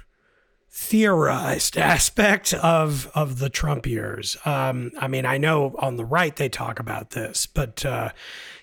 theorized 0.71 1.77
aspect 1.79 2.55
of 2.55 3.11
of 3.15 3.39
the 3.39 3.51
Trump 3.51 3.87
years. 3.87 4.37
Um, 4.45 4.93
I 4.99 5.09
mean, 5.09 5.27
I 5.27 5.39
know 5.39 5.75
on 5.79 5.97
the 5.97 6.05
right 6.05 6.35
they 6.35 6.49
talk 6.49 6.79
about 6.79 7.11
this, 7.11 7.47
but 7.47 7.85
uh, 7.85 8.11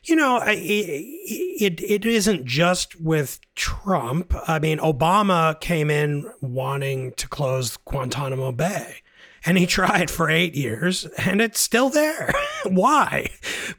you 0.04 0.16
know, 0.16 0.42
it, 0.46 0.52
it 0.58 1.82
it 1.82 2.06
isn't 2.06 2.46
just 2.46 3.00
with 3.00 3.40
Trump. 3.56 4.34
I 4.48 4.60
mean, 4.60 4.80
Obama 4.80 5.60
came 5.60 5.90
in 5.90 6.30
wanting 6.42 7.14
to 7.14 7.28
close 7.28 7.78
Guantanamo 7.78 8.52
Bay. 8.52 8.98
And 9.46 9.58
he 9.58 9.66
tried 9.68 10.10
for 10.10 10.30
eight 10.30 10.56
years 10.56 11.06
and 11.18 11.42
it's 11.42 11.60
still 11.60 11.90
there. 11.90 12.32
Why? 12.66 13.30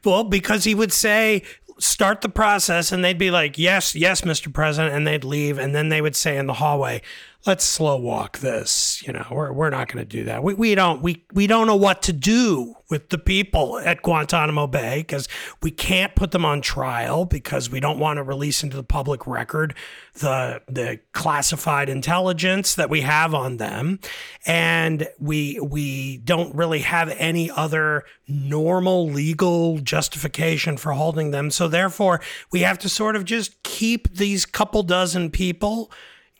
Well, 0.03 0.23
because 0.23 0.63
he 0.63 0.75
would 0.75 0.93
say, 0.93 1.43
start 1.79 2.21
the 2.21 2.29
process 2.29 2.91
and 2.91 3.03
they'd 3.03 3.17
be 3.17 3.31
like, 3.31 3.57
yes, 3.57 3.95
yes, 3.95 4.21
Mr. 4.21 4.53
President. 4.53 4.93
And 4.93 5.07
they'd 5.07 5.23
leave. 5.23 5.57
And 5.57 5.73
then 5.75 5.89
they 5.89 6.01
would 6.01 6.15
say 6.15 6.37
in 6.37 6.47
the 6.47 6.53
hallway, 6.53 7.01
let's 7.45 7.65
slow 7.65 7.97
walk 7.97 8.39
this. 8.39 9.03
You 9.05 9.13
know, 9.13 9.25
we're, 9.29 9.51
we're 9.51 9.69
not 9.69 9.87
going 9.87 10.05
to 10.05 10.09
do 10.09 10.23
that. 10.25 10.43
We, 10.43 10.53
we 10.53 10.75
don't 10.75 11.01
we 11.01 11.25
we 11.33 11.47
don't 11.47 11.67
know 11.67 11.75
what 11.75 12.01
to 12.03 12.13
do 12.13 12.75
with 12.89 13.09
the 13.09 13.17
people 13.17 13.79
at 13.79 14.01
Guantanamo 14.01 14.67
Bay 14.67 14.99
because 14.99 15.27
we 15.61 15.71
can't 15.71 16.15
put 16.15 16.31
them 16.31 16.45
on 16.45 16.61
trial 16.61 17.25
because 17.25 17.69
we 17.69 17.79
don't 17.79 17.99
want 17.99 18.17
to 18.17 18.23
release 18.23 18.63
into 18.63 18.77
the 18.77 18.83
public 18.83 19.25
record 19.25 19.73
the 20.15 20.61
the 20.67 20.99
classified 21.11 21.89
intelligence 21.89 22.75
that 22.75 22.89
we 22.89 23.01
have 23.01 23.33
on 23.33 23.57
them, 23.57 23.99
and 24.45 25.07
we 25.19 25.59
we 25.59 26.17
don't 26.17 26.55
really 26.55 26.79
have 26.79 27.09
any 27.17 27.49
other 27.51 28.03
normal 28.27 29.09
legal 29.09 29.79
justification 29.79 30.77
for 30.77 30.93
holding 30.93 31.31
them. 31.31 31.51
So 31.51 31.67
therefore, 31.67 32.21
we 32.51 32.61
have 32.61 32.79
to 32.79 32.89
sort 32.89 33.15
of 33.15 33.25
just 33.25 33.61
keep 33.63 34.15
these 34.15 34.45
couple 34.45 34.83
dozen 34.83 35.29
people 35.29 35.91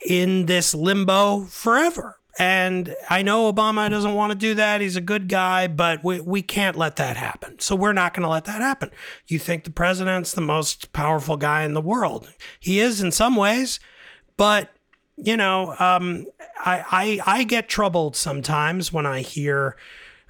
in 0.04 0.46
this 0.46 0.74
limbo 0.74 1.44
forever. 1.44 2.18
And 2.38 2.96
I 3.08 3.22
know 3.22 3.52
Obama 3.52 3.88
doesn't 3.88 4.14
want 4.14 4.32
to 4.32 4.38
do 4.38 4.54
that. 4.54 4.80
He's 4.80 4.96
a 4.96 5.00
good 5.00 5.28
guy, 5.28 5.68
but 5.68 6.02
we, 6.02 6.20
we 6.20 6.42
can't 6.42 6.76
let 6.76 6.96
that 6.96 7.16
happen. 7.16 7.60
So 7.60 7.76
we're 7.76 7.92
not 7.92 8.12
going 8.12 8.24
to 8.24 8.28
let 8.28 8.44
that 8.46 8.60
happen. 8.60 8.90
You 9.28 9.38
think 9.38 9.62
the 9.62 9.70
president's 9.70 10.32
the 10.32 10.40
most 10.40 10.92
powerful 10.92 11.36
guy 11.36 11.62
in 11.62 11.74
the 11.74 11.80
world? 11.80 12.32
He 12.58 12.80
is 12.80 13.00
in 13.00 13.12
some 13.12 13.36
ways, 13.36 13.78
but 14.36 14.70
you 15.16 15.36
know, 15.36 15.76
um, 15.78 16.26
I, 16.58 17.20
I 17.24 17.38
I 17.38 17.44
get 17.44 17.68
troubled 17.68 18.16
sometimes 18.16 18.92
when 18.92 19.06
I 19.06 19.20
hear 19.20 19.76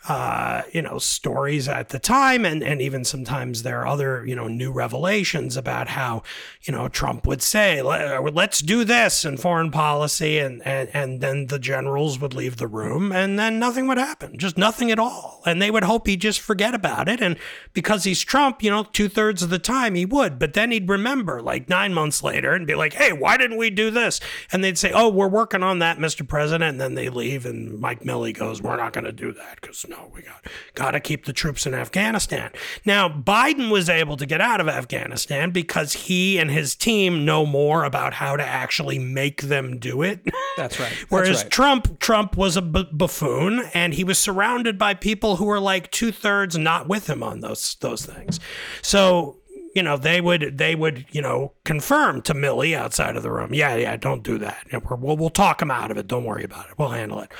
uh, 0.06 0.62
you 0.72 0.82
know, 0.82 0.98
stories 0.98 1.66
at 1.66 1.88
the 1.88 1.98
time, 1.98 2.44
and 2.44 2.62
and 2.62 2.82
even 2.82 3.04
sometimes 3.04 3.62
there 3.62 3.80
are 3.80 3.86
other 3.86 4.26
you 4.26 4.36
know 4.36 4.48
new 4.48 4.70
revelations 4.70 5.56
about 5.56 5.88
how 5.88 6.22
you 6.62 6.72
know 6.72 6.88
Trump 6.88 7.26
would 7.26 7.40
say, 7.40 7.80
"Let's 7.80 8.60
do 8.60 8.84
this" 8.84 9.24
in 9.24 9.38
foreign 9.38 9.70
policy, 9.70 10.38
and 10.38 10.60
and 10.66 10.90
and 10.92 11.20
then 11.22 11.46
the 11.46 11.58
generals 11.58 12.18
would 12.20 12.34
leave 12.34 12.56
the 12.56 12.66
room, 12.66 13.12
and 13.12 13.38
then 13.38 13.58
nothing 13.58 13.86
would 13.86 13.96
happen, 13.96 14.38
just 14.38 14.58
nothing 14.58 14.90
at 14.90 14.98
all, 14.98 15.42
and 15.46 15.62
they 15.62 15.70
would 15.70 15.84
hope 15.84 16.06
he'd 16.06 16.20
just 16.20 16.40
forget 16.40 16.74
about 16.74 17.08
it, 17.08 17.22
and 17.22 17.36
because 17.72 18.04
he's 18.04 18.20
Trump, 18.20 18.62
you 18.62 18.70
know, 18.70 18.84
two 18.84 19.08
thirds 19.08 19.42
of 19.42 19.48
the 19.48 19.58
time 19.58 19.94
he 19.94 20.04
would, 20.04 20.38
but 20.38 20.52
then 20.52 20.70
he'd 20.70 20.88
remember 20.88 21.40
like 21.40 21.70
nine 21.70 21.94
months 21.94 22.22
later 22.22 22.52
and 22.52 22.66
be 22.66 22.74
like, 22.74 22.92
"Hey, 22.92 23.12
why 23.12 23.38
didn't 23.38 23.56
we 23.56 23.70
do 23.70 23.90
this?" 23.90 24.20
And 24.52 24.62
they'd 24.62 24.76
say, 24.76 24.92
"Oh, 24.92 25.08
we're 25.08 25.28
working 25.28 25.62
on 25.62 25.78
that, 25.78 25.96
Mr. 25.96 26.28
President," 26.28 26.72
and 26.72 26.80
then 26.80 26.94
they 26.94 27.08
leave, 27.08 27.46
and 27.46 27.80
Mike 27.80 28.02
Milley 28.02 28.36
goes, 28.36 28.60
"We're 28.60 28.76
not 28.76 28.92
going 28.92 29.04
to 29.04 29.12
do 29.12 29.32
that 29.32 29.60
because." 29.62 29.86
No, 29.94 30.10
we 30.12 30.22
got 30.22 30.44
got 30.74 30.90
to 30.92 31.00
keep 31.00 31.24
the 31.24 31.32
troops 31.32 31.66
in 31.66 31.74
Afghanistan. 31.74 32.50
Now, 32.84 33.08
Biden 33.08 33.70
was 33.70 33.88
able 33.88 34.16
to 34.16 34.26
get 34.26 34.40
out 34.40 34.60
of 34.60 34.68
Afghanistan 34.68 35.50
because 35.50 35.92
he 35.92 36.38
and 36.38 36.50
his 36.50 36.74
team 36.74 37.24
know 37.24 37.46
more 37.46 37.84
about 37.84 38.14
how 38.14 38.36
to 38.36 38.44
actually 38.44 38.98
make 38.98 39.42
them 39.42 39.78
do 39.78 40.02
it. 40.02 40.20
That's 40.56 40.80
right. 40.80 40.90
That's 40.98 41.10
Whereas 41.10 41.42
right. 41.42 41.50
Trump, 41.50 42.00
Trump 42.00 42.36
was 42.36 42.56
a 42.56 42.62
b- 42.62 42.88
buffoon, 42.92 43.70
and 43.72 43.94
he 43.94 44.04
was 44.04 44.18
surrounded 44.18 44.78
by 44.78 44.94
people 44.94 45.36
who 45.36 45.44
were 45.44 45.60
like 45.60 45.90
two 45.90 46.10
thirds 46.12 46.58
not 46.58 46.88
with 46.88 47.08
him 47.08 47.22
on 47.22 47.40
those 47.40 47.76
those 47.80 48.04
things. 48.04 48.40
So 48.82 49.38
you 49.74 49.82
know, 49.82 49.96
they 49.96 50.20
would 50.20 50.56
they 50.56 50.74
would 50.74 51.04
you 51.10 51.20
know 51.20 51.52
confirm 51.64 52.22
to 52.22 52.34
Milley 52.34 52.76
outside 52.76 53.16
of 53.16 53.22
the 53.22 53.30
room, 53.30 53.52
yeah, 53.52 53.74
yeah, 53.74 53.96
don't 53.96 54.22
do 54.22 54.38
that. 54.38 54.66
We'll 54.88 55.16
we'll 55.16 55.30
talk 55.30 55.60
him 55.60 55.70
out 55.70 55.90
of 55.90 55.96
it. 55.96 56.06
Don't 56.06 56.24
worry 56.24 56.44
about 56.44 56.70
it. 56.70 56.78
We'll 56.78 56.90
handle 56.90 57.20
it. 57.20 57.32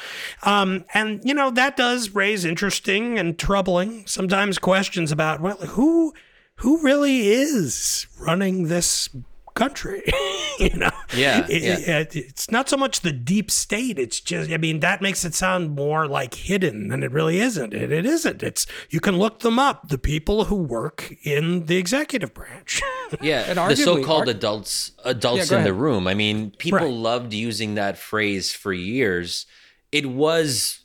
Um, 0.42 0.84
and 0.94 1.20
you 1.24 1.34
know 1.34 1.50
that 1.52 1.76
does 1.76 2.10
raise 2.10 2.44
interesting 2.44 3.18
and 3.18 3.38
troubling 3.38 4.06
sometimes 4.06 4.58
questions 4.58 5.12
about 5.12 5.40
well, 5.40 5.56
who 5.56 6.12
who 6.56 6.82
really 6.82 7.28
is 7.28 8.06
running 8.20 8.68
this 8.68 9.08
country. 9.54 10.02
you 10.58 10.70
know, 10.76 10.90
Yeah, 11.14 11.46
It- 11.48 11.62
yeah. 11.62 11.98
it- 12.00 12.16
it's 12.16 12.50
not 12.50 12.68
so 12.68 12.76
much 12.76 13.00
the 13.00 13.12
deep 13.12 13.50
state. 13.50 13.98
It's 13.98 14.20
just, 14.20 14.50
I 14.50 14.56
mean, 14.56 14.80
that 14.80 15.00
makes 15.00 15.24
it 15.24 15.34
sound 15.34 15.70
more 15.70 16.06
like 16.06 16.34
hidden 16.34 16.88
than 16.88 17.02
it 17.02 17.12
really 17.12 17.38
isn't. 17.40 17.72
It, 17.72 17.90
it 17.92 18.04
isn't. 18.06 18.42
It's 18.42 18.66
you 18.90 19.00
can 19.00 19.16
look 19.18 19.40
them 19.40 19.58
up. 19.58 19.88
The 19.88 19.98
people 19.98 20.44
who 20.46 20.56
work 20.56 21.14
in 21.24 21.66
the 21.66 21.76
executive 21.76 22.34
branch. 22.34 22.82
Yeah, 23.20 23.44
And 23.48 23.58
the 23.70 23.76
so-called 23.76 24.28
ar- 24.28 24.34
adults 24.34 24.90
adults 25.04 25.50
go 25.50 25.58
in 25.58 25.64
the 25.64 25.72
room. 25.72 26.08
I 26.08 26.14
mean, 26.14 26.50
people 26.58 26.78
Right. 26.80 26.90
loved 26.90 27.32
using 27.32 27.74
that 27.76 27.96
phrase 27.96 28.52
for 28.52 28.72
years. 28.72 29.46
It 29.92 30.06
was 30.06 30.80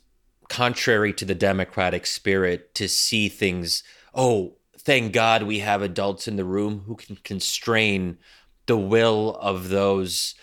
contrary 0.48 1.12
to 1.14 1.24
the 1.24 1.34
democratic 1.34 2.06
spirit 2.06 2.74
to 2.76 2.88
see 2.88 3.28
things, 3.28 3.82
oh, 4.14 4.56
thank 4.78 5.12
God 5.12 5.42
we 5.44 5.58
have 5.60 5.82
adults 5.82 6.28
in 6.28 6.36
the 6.36 6.44
room 6.44 6.82
who 6.86 6.94
can 6.94 7.16
constrain 7.24 8.18
the 8.70 8.76
will 8.76 9.36
of 9.40 9.68
those 9.68 10.36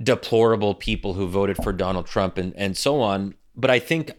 deplorable 0.00 0.76
people 0.76 1.14
who 1.14 1.26
voted 1.26 1.56
for 1.56 1.72
Donald 1.72 2.06
Trump 2.06 2.38
and, 2.38 2.54
and 2.54 2.76
so 2.76 3.00
on. 3.00 3.34
But 3.56 3.68
I 3.68 3.80
think 3.80 4.12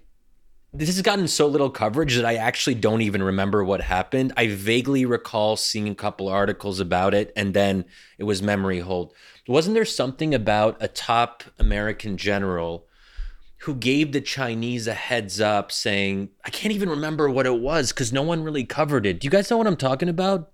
this 0.74 0.90
has 0.90 1.02
gotten 1.02 1.30
so 1.30 1.48
little 1.48 1.70
coverage 1.70 2.18
that 2.18 2.26
I 2.26 2.36
actually 2.36 2.76
don't 2.76 3.02
even 3.02 3.24
remember 3.24 3.64
what 3.64 3.80
happened. 3.80 4.34
I 4.36 4.48
vaguely 4.48 5.06
recall 5.06 5.56
seeing 5.56 5.88
a 5.88 5.96
couple 5.96 6.28
articles 6.28 6.82
about 6.82 7.14
it, 7.14 7.32
and 7.34 7.54
then 7.54 7.86
it 8.18 8.26
was 8.26 8.42
memory 8.42 8.82
hold. 8.82 9.14
Wasn't 9.48 9.74
there 9.74 9.86
something 9.86 10.34
about 10.34 10.76
a 10.82 10.90
top 10.90 11.44
American 11.58 12.18
general 12.18 12.88
who 13.60 13.74
gave 13.74 14.12
the 14.12 14.20
Chinese 14.20 14.86
a 14.86 14.94
heads 14.94 15.40
up 15.40 15.72
saying, 15.72 16.28
I 16.44 16.50
can't 16.50 16.74
even 16.74 16.90
remember 16.90 17.30
what 17.30 17.46
it 17.46 17.58
was 17.58 17.94
because 17.94 18.12
no 18.12 18.24
one 18.24 18.44
really 18.44 18.66
covered 18.66 19.06
it. 19.06 19.22
Do 19.22 19.26
you 19.26 19.32
guys 19.32 19.50
know 19.50 19.56
what 19.56 19.66
I'm 19.66 19.78
talking 19.78 20.10
about? 20.10 20.52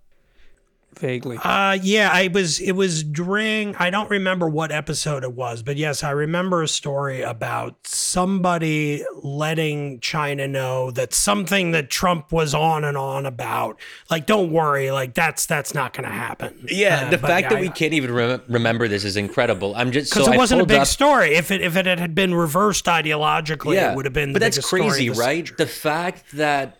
Vaguely. 0.99 1.37
Uh 1.43 1.77
yeah, 1.81 2.09
I 2.13 2.27
was 2.27 2.59
it 2.59 2.73
was 2.73 3.03
during 3.03 3.75
I 3.77 3.89
don't 3.89 4.09
remember 4.09 4.47
what 4.47 4.71
episode 4.71 5.23
it 5.23 5.33
was, 5.33 5.61
but 5.63 5.75
yes, 5.77 6.03
I 6.03 6.11
remember 6.11 6.61
a 6.61 6.67
story 6.67 7.21
about 7.21 7.75
somebody 7.85 9.03
letting 9.21 9.99
China 9.99 10.47
know 10.47 10.91
that 10.91 11.13
something 11.13 11.71
that 11.71 11.89
Trump 11.89 12.31
was 12.31 12.53
on 12.53 12.83
and 12.83 12.95
on 12.97 13.25
about. 13.25 13.79
Like 14.09 14.25
don't 14.25 14.51
worry, 14.51 14.91
like 14.91 15.13
that's 15.13 15.45
that's 15.45 15.73
not 15.73 15.93
going 15.93 16.05
to 16.07 16.13
happen. 16.15 16.65
Yeah, 16.69 17.05
Uh, 17.07 17.09
the 17.09 17.17
but 17.17 17.27
fact 17.27 17.49
that 17.49 17.57
I- 17.57 17.61
we 17.61 17.69
can't 17.69 17.93
even 17.93 18.13
rem- 18.13 18.41
remember 18.47 18.87
this 18.87 19.03
is 19.03 19.17
incredible. 19.17 19.73
I'm 19.75 19.91
just 19.91 20.11
because 20.11 20.25
so 20.25 20.31
it 20.31 20.35
I 20.35 20.37
wasn't 20.37 20.61
a 20.61 20.65
big 20.65 20.81
up- 20.81 20.87
story. 20.87 21.35
If 21.35 21.51
it 21.51 21.61
if 21.61 21.75
it 21.75 21.85
had 21.85 22.13
been 22.15 22.33
reversed 22.35 22.85
ideologically, 22.85 23.75
it 23.81 23.95
would 23.95 24.05
have 24.05 24.13
been. 24.13 24.31
But 24.33 24.39
the 24.39 24.45
that's 24.45 24.57
biggest 24.57 24.67
story 24.67 24.81
crazy, 24.89 25.09
the 25.09 25.15
right? 25.19 25.35
century. 25.47 25.55
The 25.57 25.67
fact 25.67 26.31
that 26.33 26.77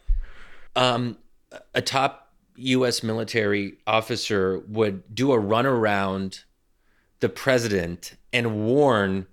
um, 0.76 1.18
a 1.74 1.82
top 1.82 2.23
U.S. 2.56 3.04
military 3.04 3.78
officer 3.88 4.60
would 4.68 5.16
do 5.16 5.32
a 5.32 5.40
run 5.40 5.66
around 5.66 6.42
the 7.20 7.30
president 7.30 8.16
and 8.32 8.66
warn 8.66 9.28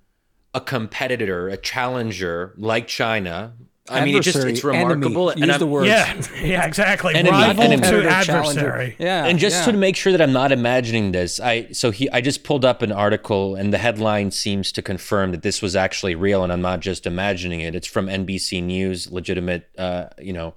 a 0.54 0.60
competitor, 0.60 1.48
a 1.48 1.56
challenger 1.56 2.54
like 2.56 2.86
China. 2.86 3.54
I 3.88 4.04
mean, 4.04 4.14
it 4.16 4.22
just 4.22 4.36
it's 4.36 4.44
Adversary, 4.46 4.76
enemy. 4.76 4.94
remarkable. 4.94 5.26
Use 5.32 5.42
and 5.42 5.50
I'm- 5.50 5.58
the 5.58 5.66
word. 5.66 5.86
Yeah, 5.86 6.22
yeah, 6.40 6.64
exactly. 6.64 7.14
Enemy, 7.14 7.36
Rival 7.36 7.64
enemy. 7.64 7.82
to 7.82 8.08
adversary. 8.08 8.94
Yeah. 9.00 9.24
and 9.26 9.36
just 9.38 9.66
yeah. 9.66 9.72
to 9.72 9.76
make 9.78 9.96
sure 9.96 10.12
that 10.12 10.20
I'm 10.22 10.32
not 10.32 10.52
imagining 10.52 11.10
this, 11.10 11.40
I 11.40 11.72
so 11.72 11.90
he 11.90 12.08
I 12.10 12.20
just 12.20 12.44
pulled 12.44 12.64
up 12.64 12.82
an 12.82 12.92
article 12.92 13.56
and 13.56 13.72
the 13.72 13.78
headline 13.78 14.30
seems 14.30 14.70
to 14.72 14.82
confirm 14.82 15.32
that 15.32 15.42
this 15.42 15.60
was 15.60 15.74
actually 15.74 16.14
real 16.14 16.44
and 16.44 16.52
I'm 16.52 16.60
not 16.62 16.78
just 16.80 17.04
imagining 17.04 17.60
it. 17.60 17.74
It's 17.74 17.86
from 17.88 18.06
NBC 18.06 18.62
News, 18.62 19.10
legitimate, 19.10 19.68
uh, 19.76 20.06
you 20.20 20.32
know, 20.32 20.54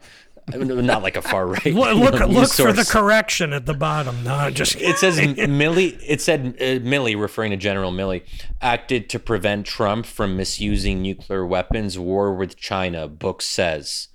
not 0.48 1.04
like 1.04 1.16
a 1.16 1.22
far 1.22 1.48
right. 1.48 1.66
Look, 1.66 1.96
you 1.96 2.04
look, 2.04 2.20
look 2.30 2.52
for 2.52 2.74
the 2.74 2.86
correction 2.90 3.54
at 3.54 3.66
the 3.66 3.74
bottom. 3.74 4.24
No, 4.24 4.50
just 4.50 4.76
It 4.76 4.98
says 4.98 5.18
Milley. 5.20 6.00
It 6.06 6.22
said 6.22 6.56
uh, 6.60 6.84
Milley, 6.86 7.20
referring 7.20 7.52
to 7.52 7.58
General 7.58 7.92
Milley, 7.92 8.24
acted 8.62 9.10
to 9.10 9.20
prevent 9.20 9.66
Trump 9.66 10.06
from 10.06 10.36
misusing 10.38 11.02
nuclear 11.02 11.46
weapons. 11.46 11.98
War 11.98 12.34
with 12.34 12.58
China. 12.58 13.08
Book 13.08 13.42
says. 13.42 14.10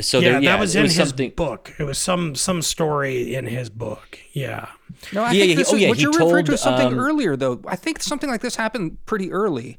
So 0.00 0.18
yeah, 0.18 0.32
there, 0.32 0.42
yeah, 0.42 0.52
that 0.52 0.60
was 0.60 0.74
it 0.74 0.78
in 0.80 0.82
was 0.84 0.96
his 0.96 1.08
something. 1.10 1.30
book. 1.30 1.72
It 1.78 1.84
was 1.84 1.98
some 1.98 2.34
some 2.34 2.62
story 2.62 3.34
in 3.34 3.46
his 3.46 3.70
book. 3.70 4.18
Yeah. 4.32 4.68
No, 5.12 5.22
I 5.22 5.32
Yeah, 5.32 5.40
think 5.40 5.50
yeah, 5.50 5.56
this 5.56 5.72
oh, 5.72 5.76
is, 5.76 5.82
yeah, 5.82 5.88
what 5.88 5.98
you're 6.00 6.12
referring 6.12 6.44
to 6.46 6.52
is 6.54 6.60
something 6.60 6.86
um, 6.88 6.98
earlier, 6.98 7.36
though. 7.36 7.60
I 7.66 7.76
think 7.76 8.02
something 8.02 8.28
like 8.28 8.40
this 8.40 8.56
happened 8.56 9.04
pretty 9.06 9.30
early. 9.30 9.78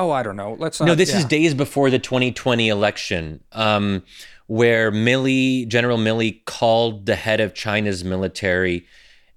Oh, 0.00 0.10
I 0.10 0.22
don't 0.22 0.36
know. 0.36 0.56
Let's 0.58 0.80
not. 0.80 0.86
No, 0.86 0.94
this 0.94 1.10
yeah. 1.10 1.18
is 1.18 1.24
days 1.26 1.52
before 1.52 1.90
the 1.90 1.98
2020 1.98 2.68
election, 2.68 3.44
um, 3.52 4.02
where 4.46 4.90
Milley, 4.90 5.68
General 5.68 5.98
Milley, 5.98 6.42
called 6.46 7.04
the 7.04 7.16
head 7.16 7.38
of 7.38 7.52
China's 7.52 8.02
military 8.02 8.86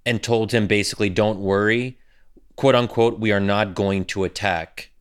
and 0.06 0.24
told 0.24 0.54
him 0.54 0.66
basically, 0.68 1.10
"Don't 1.10 1.40
worry, 1.40 1.98
quote 2.56 2.76
unquote, 2.76 3.20
we 3.20 3.32
are 3.34 3.42
not 3.42 3.76
going 3.76 4.06
to 4.06 4.24
attack." 4.24 4.92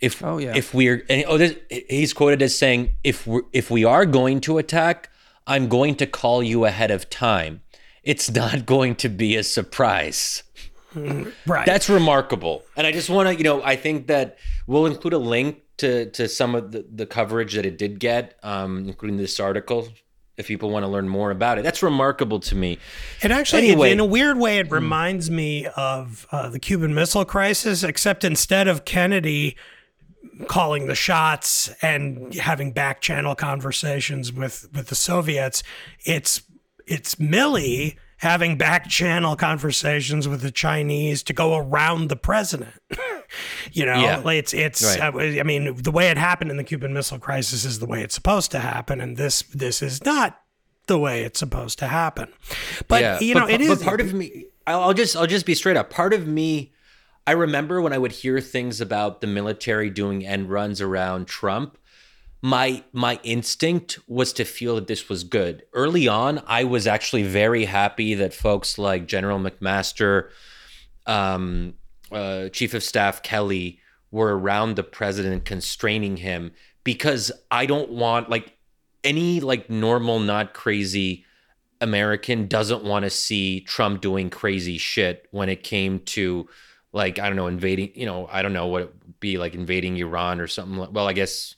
If 0.00 0.24
Oh, 0.24 0.38
yeah. 0.38 0.54
if 0.56 0.72
we're 0.72 1.04
and, 1.10 1.24
oh, 1.26 1.36
this, 1.36 1.56
he's 1.90 2.14
quoted 2.14 2.40
as 2.40 2.56
saying, 2.56 2.94
"If 3.04 3.26
we 3.26 3.42
if 3.52 3.70
we 3.70 3.84
are 3.84 4.06
going 4.06 4.40
to 4.42 4.56
attack, 4.56 5.10
I'm 5.46 5.68
going 5.68 5.94
to 5.96 6.06
call 6.06 6.42
you 6.42 6.64
ahead 6.64 6.90
of 6.90 7.10
time. 7.10 7.60
It's 8.02 8.30
not 8.30 8.64
going 8.74 8.94
to 8.96 9.10
be 9.10 9.36
a 9.36 9.42
surprise." 9.42 10.42
Right. 10.94 11.66
That's 11.66 11.88
remarkable. 11.88 12.64
And 12.76 12.86
I 12.86 12.92
just 12.92 13.10
want 13.10 13.28
to, 13.28 13.34
you 13.36 13.44
know, 13.44 13.62
I 13.62 13.76
think 13.76 14.06
that 14.06 14.38
we'll 14.66 14.86
include 14.86 15.12
a 15.12 15.18
link 15.18 15.62
to 15.78 16.10
to 16.12 16.28
some 16.28 16.54
of 16.54 16.72
the, 16.72 16.86
the 16.90 17.06
coverage 17.06 17.54
that 17.54 17.66
it 17.66 17.76
did 17.78 17.98
get, 18.00 18.38
um, 18.42 18.78
including 18.88 19.18
this 19.18 19.38
article, 19.38 19.88
if 20.36 20.46
people 20.46 20.70
want 20.70 20.84
to 20.84 20.88
learn 20.88 21.08
more 21.08 21.30
about 21.30 21.58
it. 21.58 21.64
That's 21.64 21.82
remarkable 21.82 22.40
to 22.40 22.54
me. 22.54 22.78
It 23.22 23.30
actually, 23.30 23.68
Anyway. 23.68 23.90
in 23.92 24.00
a 24.00 24.04
weird 24.06 24.38
way, 24.38 24.58
it 24.58 24.70
reminds 24.70 25.30
me 25.30 25.66
of 25.76 26.26
uh, 26.32 26.48
the 26.48 26.58
Cuban 26.58 26.94
Missile 26.94 27.24
Crisis, 27.24 27.82
except 27.82 28.24
instead 28.24 28.68
of 28.68 28.84
Kennedy 28.84 29.56
calling 30.48 30.86
the 30.86 30.94
shots 30.94 31.68
and 31.82 32.34
having 32.34 32.72
back 32.72 33.00
channel 33.00 33.34
conversations 33.34 34.32
with 34.32 34.68
with 34.74 34.88
the 34.88 34.94
Soviets, 34.94 35.62
it's 36.04 36.42
it's 36.86 37.16
Milley 37.16 37.96
having 38.18 38.56
back 38.56 38.88
channel 38.88 39.36
conversations 39.36 40.26
with 40.26 40.40
the 40.40 40.50
Chinese 40.50 41.22
to 41.24 41.32
go 41.32 41.56
around 41.56 42.08
the 42.08 42.16
president. 42.16 42.74
you 43.72 43.84
know, 43.84 43.94
Yeah. 43.94 44.30
it's 44.30 44.54
it's. 44.54 44.82
Right. 44.84 45.14
Uh, 45.14 45.40
I 45.40 45.42
mean, 45.42 45.74
the 45.76 45.90
way 45.90 46.08
it 46.08 46.16
happened 46.16 46.50
in 46.50 46.56
the 46.56 46.64
Cuban 46.64 46.92
Missile 46.92 47.18
Crisis 47.18 47.64
is 47.64 47.78
the 47.78 47.86
way 47.86 48.02
it's 48.02 48.14
supposed 48.14 48.50
to 48.52 48.60
happen, 48.60 49.00
and 49.00 49.16
this 49.16 49.42
this 49.42 49.82
is 49.82 50.04
not 50.04 50.40
the 50.86 50.98
way 50.98 51.22
it's 51.24 51.38
supposed 51.38 51.78
to 51.80 51.86
happen. 51.88 52.32
But 52.88 53.20
you 53.22 53.34
know, 53.34 53.42
but, 53.42 53.50
it 53.50 53.60
is. 53.60 53.78
But 53.78 53.84
part 53.84 54.00
of 54.00 54.14
me, 54.14 54.46
I'll, 54.66 54.80
I'll 54.80 54.94
just 54.94 55.16
I'll 55.16 55.26
just 55.26 55.46
be 55.46 55.54
straight 55.54 55.76
up. 55.76 55.90
Part 55.90 56.12
of 56.12 56.26
me, 56.26 56.72
I 57.26 57.32
remember 57.32 57.80
when 57.80 57.92
I 57.92 57.98
would 57.98 58.12
hear 58.12 58.40
things 58.40 58.80
about 58.80 59.20
the 59.20 59.26
military 59.26 59.90
doing 59.90 60.24
end 60.24 60.50
runs 60.50 60.80
around 60.80 61.26
Trump. 61.26 61.76
My 62.46 62.84
my 62.92 63.18
instinct 63.24 63.98
was 64.06 64.32
to 64.34 64.44
feel 64.44 64.76
that 64.76 64.86
this 64.86 65.08
was 65.08 65.24
good. 65.24 65.64
Early 65.72 66.06
on, 66.06 66.40
I 66.46 66.62
was 66.62 66.86
actually 66.86 67.24
very 67.24 67.64
happy 67.64 68.14
that 68.14 68.32
folks 68.32 68.78
like 68.78 69.08
General 69.08 69.40
McMaster, 69.40 70.30
um, 71.06 71.74
uh, 72.12 72.48
Chief 72.50 72.72
of 72.72 72.84
Staff 72.84 73.24
Kelly 73.24 73.80
were 74.12 74.38
around 74.38 74.76
the 74.76 74.84
president, 74.84 75.44
constraining 75.44 76.18
him 76.18 76.52
because 76.84 77.32
I 77.50 77.66
don't 77.66 77.90
want 77.90 78.30
like 78.30 78.56
any 79.02 79.40
like 79.40 79.68
normal, 79.68 80.20
not 80.20 80.54
crazy 80.54 81.24
American 81.80 82.46
doesn't 82.46 82.84
want 82.84 83.02
to 83.02 83.10
see 83.10 83.62
Trump 83.62 84.00
doing 84.00 84.30
crazy 84.30 84.78
shit 84.78 85.26
when 85.32 85.48
it 85.48 85.64
came 85.64 85.98
to 86.14 86.48
like 86.92 87.18
I 87.18 87.26
don't 87.26 87.34
know 87.34 87.48
invading. 87.48 87.90
You 87.96 88.06
know, 88.06 88.28
I 88.30 88.42
don't 88.42 88.52
know 88.52 88.68
what 88.68 88.82
it 88.82 88.94
would 89.04 89.18
be 89.18 89.36
like 89.36 89.56
invading 89.56 89.96
Iran 89.96 90.40
or 90.40 90.46
something. 90.46 90.92
Well, 90.92 91.08
I 91.08 91.12
guess 91.12 91.55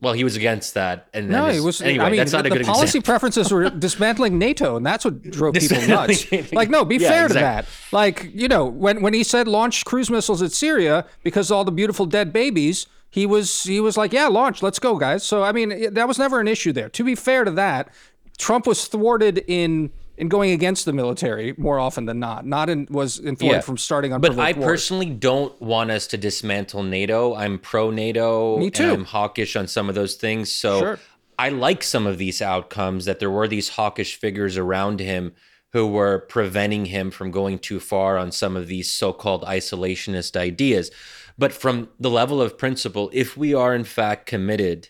well, 0.00 0.12
he 0.12 0.24
was 0.24 0.36
against 0.36 0.74
that, 0.74 1.08
and 1.14 1.28
No, 1.30 1.46
his, 1.46 1.56
it 1.56 1.60
was. 1.60 1.80
Anyway, 1.80 2.04
I 2.04 2.10
mean, 2.10 2.18
that's 2.18 2.32
not 2.32 2.42
the, 2.42 2.48
a 2.48 2.52
good 2.52 2.62
the 2.62 2.66
policy 2.66 2.98
example. 2.98 3.06
preferences 3.12 3.50
were 3.50 3.70
dismantling 3.70 4.38
NATO, 4.38 4.76
and 4.76 4.84
that's 4.84 5.04
what 5.04 5.22
drove 5.22 5.54
people 5.54 5.80
nuts. 5.88 6.30
Like, 6.52 6.68
no, 6.68 6.84
be 6.84 6.96
Yeah, 6.96 7.08
fair 7.08 7.28
to 7.28 7.34
that. 7.34 7.66
Like, 7.92 8.30
you 8.34 8.46
know, 8.46 8.66
when 8.66 9.00
when 9.00 9.14
he 9.14 9.24
said 9.24 9.48
launch 9.48 9.84
cruise 9.84 10.10
missiles 10.10 10.42
at 10.42 10.52
Syria 10.52 11.06
because 11.22 11.50
all 11.50 11.64
the 11.64 11.72
beautiful 11.72 12.04
dead 12.04 12.32
babies, 12.32 12.86
he 13.08 13.24
was 13.24 13.62
he 13.62 13.80
was 13.80 13.96
like, 13.96 14.12
yeah, 14.12 14.26
launch, 14.28 14.62
let's 14.62 14.78
go, 14.78 14.96
guys. 14.98 15.24
So 15.24 15.42
I 15.42 15.52
mean, 15.52 15.94
that 15.94 16.06
was 16.06 16.18
never 16.18 16.40
an 16.40 16.48
issue 16.48 16.72
there. 16.72 16.90
To 16.90 17.02
be 17.02 17.14
fair 17.14 17.44
to 17.44 17.50
that, 17.52 17.88
Trump 18.36 18.66
was 18.66 18.86
thwarted 18.88 19.44
in 19.48 19.92
in 20.18 20.28
going 20.28 20.50
against 20.50 20.84
the 20.84 20.92
military 20.92 21.54
more 21.58 21.78
often 21.78 22.06
than 22.06 22.18
not. 22.18 22.46
Not 22.46 22.68
in 22.70 22.86
was 22.90 23.18
in 23.18 23.36
thwarted 23.36 23.58
Yeah. 23.58 23.60
from 23.60 23.76
starting 23.78 24.12
on. 24.12 24.20
But 24.20 24.38
I 24.38 24.52
wars. 24.52 24.64
personally 24.64 25.10
don't 25.10 25.60
want 25.60 25.90
us 25.90 26.06
to 26.08 26.16
dismantle 26.16 26.82
NATO. 26.82 27.34
I'm 27.34 27.58
pro 27.58 27.90
NATO. 27.90 28.56
Me 28.58 28.70
too. 28.70 28.84
And 28.84 28.92
I'm 28.92 29.04
hawkish 29.04 29.56
on 29.56 29.66
some 29.68 29.88
of 29.88 29.94
those 29.94 30.14
things. 30.14 30.52
So 30.52 30.78
Sure. 30.80 30.98
I 31.38 31.50
like 31.50 31.82
some 31.82 32.06
of 32.06 32.16
these 32.18 32.40
outcomes 32.40 33.04
that 33.04 33.18
there 33.20 33.30
were 33.30 33.46
these 33.46 33.70
hawkish 33.70 34.18
figures 34.18 34.56
around 34.56 35.00
him 35.00 35.32
who 35.72 35.86
were 35.86 36.20
preventing 36.20 36.86
him 36.86 37.10
from 37.10 37.30
going 37.30 37.58
too 37.58 37.78
far 37.78 38.16
on 38.16 38.32
some 38.32 38.56
of 38.56 38.68
these 38.68 38.90
so-called 38.90 39.42
isolationist 39.44 40.34
ideas. 40.36 40.90
But 41.36 41.52
from 41.52 41.90
the 42.00 42.08
level 42.08 42.40
of 42.40 42.56
principle, 42.56 43.10
if 43.12 43.36
we 43.36 43.52
are 43.52 43.74
in 43.74 43.84
fact 43.84 44.24
committed 44.24 44.88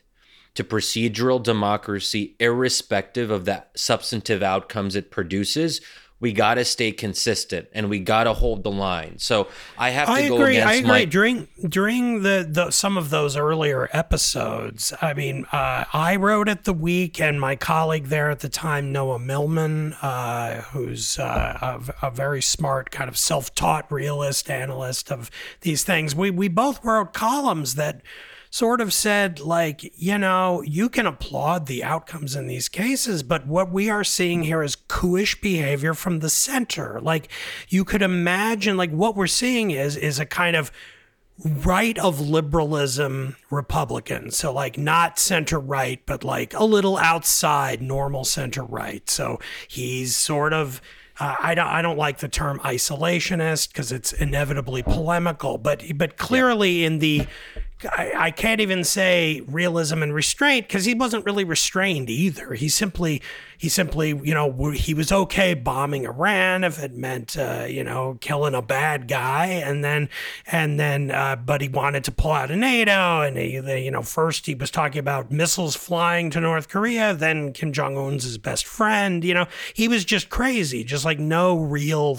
to 0.56 0.64
procedural 0.64 1.42
democracy, 1.42 2.34
irrespective 2.40 3.30
of 3.30 3.44
the 3.44 3.64
substantive 3.74 4.42
outcomes 4.42 4.96
it 4.96 5.10
produces, 5.10 5.80
we 6.18 6.32
got 6.32 6.54
to 6.54 6.64
stay 6.64 6.92
consistent 6.92 7.68
and 7.74 7.90
we 7.90 7.98
got 7.98 8.24
to 8.24 8.32
hold 8.32 8.62
the 8.62 8.70
line. 8.70 9.18
So 9.18 9.48
I 9.76 9.90
have 9.90 10.06
to 10.06 10.12
I 10.12 10.28
go 10.28 10.36
agree. 10.36 10.56
against 10.56 10.68
I 10.68 10.74
agree. 10.76 10.88
my. 10.88 11.04
During 11.04 11.48
during 11.68 12.22
the, 12.22 12.48
the 12.50 12.70
some 12.70 12.96
of 12.96 13.10
those 13.10 13.36
earlier 13.36 13.90
episodes, 13.92 14.94
I 15.02 15.12
mean, 15.12 15.44
uh, 15.52 15.84
I 15.92 16.16
wrote 16.16 16.48
at 16.48 16.64
the 16.64 16.72
week, 16.72 17.20
and 17.20 17.38
my 17.38 17.54
colleague 17.54 18.06
there 18.06 18.30
at 18.30 18.40
the 18.40 18.48
time, 18.48 18.92
Noah 18.92 19.18
Millman, 19.18 19.92
uh, 19.94 20.62
who's 20.62 21.18
uh, 21.18 21.82
a, 22.00 22.06
a 22.06 22.10
very 22.10 22.40
smart, 22.40 22.90
kind 22.90 23.10
of 23.10 23.18
self-taught 23.18 23.92
realist 23.92 24.50
analyst 24.50 25.12
of 25.12 25.30
these 25.60 25.84
things, 25.84 26.14
we 26.14 26.30
we 26.30 26.48
both 26.48 26.82
wrote 26.82 27.12
columns 27.12 27.74
that 27.74 28.00
sort 28.50 28.80
of 28.80 28.92
said 28.92 29.40
like 29.40 29.92
you 29.96 30.16
know 30.16 30.62
you 30.62 30.88
can 30.88 31.06
applaud 31.06 31.66
the 31.66 31.82
outcomes 31.82 32.34
in 32.36 32.46
these 32.46 32.68
cases 32.68 33.22
but 33.22 33.46
what 33.46 33.70
we 33.70 33.90
are 33.90 34.04
seeing 34.04 34.42
here 34.44 34.62
is 34.62 34.76
couish 34.76 35.40
behavior 35.40 35.94
from 35.94 36.20
the 36.20 36.30
center 36.30 37.00
like 37.00 37.28
you 37.68 37.84
could 37.84 38.02
imagine 38.02 38.76
like 38.76 38.90
what 38.90 39.16
we're 39.16 39.26
seeing 39.26 39.70
is 39.70 39.96
is 39.96 40.18
a 40.18 40.26
kind 40.26 40.56
of 40.56 40.70
right 41.44 41.98
of 41.98 42.20
liberalism 42.20 43.36
Republican. 43.50 44.30
So, 44.30 44.52
like, 44.52 44.78
not 44.78 45.18
center 45.18 45.58
right, 45.58 46.00
but 46.06 46.24
like 46.24 46.54
a 46.54 46.64
little 46.64 46.96
outside 46.96 47.82
normal 47.82 48.24
center 48.24 48.64
right. 48.64 49.08
So, 49.08 49.38
he's 49.68 50.16
sort 50.16 50.52
of. 50.52 50.80
Uh, 51.18 51.34
I 51.40 51.54
don't. 51.54 51.66
I 51.66 51.80
don't 51.80 51.96
like 51.96 52.18
the 52.18 52.28
term 52.28 52.58
isolationist 52.60 53.68
because 53.68 53.90
it's 53.90 54.12
inevitably 54.12 54.82
polemical. 54.82 55.56
But 55.56 55.82
but 55.96 56.18
clearly 56.18 56.84
in 56.84 56.98
the, 56.98 57.26
I, 57.84 58.12
I 58.16 58.30
can't 58.30 58.60
even 58.60 58.84
say 58.84 59.42
realism 59.46 60.02
and 60.02 60.14
restraint 60.14 60.66
because 60.66 60.86
he 60.86 60.94
wasn't 60.94 61.26
really 61.26 61.44
restrained 61.44 62.08
either. 62.08 62.54
He 62.54 62.70
simply 62.70 63.20
he 63.58 63.68
simply 63.68 64.08
you 64.08 64.32
know 64.32 64.70
he 64.70 64.94
was 64.94 65.12
okay 65.12 65.52
bombing 65.54 66.06
Iran 66.06 66.64
if 66.64 66.82
it 66.82 66.94
meant 66.94 67.36
uh, 67.36 67.66
you 67.68 67.84
know 67.84 68.16
killing 68.20 68.54
a 68.54 68.62
bad 68.62 69.08
guy 69.08 69.46
and 69.46 69.84
then 69.84 70.08
and 70.46 70.80
then 70.80 71.10
uh, 71.10 71.36
but 71.36 71.60
he 71.60 71.68
wanted 71.68 72.04
to 72.04 72.12
pull 72.12 72.32
out 72.32 72.50
of 72.50 72.56
NATO 72.56 73.20
and 73.20 73.36
he, 73.36 73.84
you 73.84 73.90
know 73.90 74.02
first 74.02 74.46
he 74.46 74.54
was 74.54 74.70
talking 74.70 74.98
about 74.98 75.30
missiles 75.30 75.76
flying 75.76 76.30
to 76.30 76.40
North 76.40 76.68
Korea 76.68 77.14
then 77.14 77.52
Kim 77.52 77.72
Jong 77.72 77.96
Un's 77.96 78.24
his 78.24 78.38
best 78.38 78.66
friend 78.66 79.24
you 79.24 79.34
know 79.34 79.46
he 79.74 79.88
was 79.88 80.04
just 80.04 80.28
crazy 80.28 80.84
just 80.84 81.04
like 81.04 81.18
no 81.18 81.58
real 81.58 82.18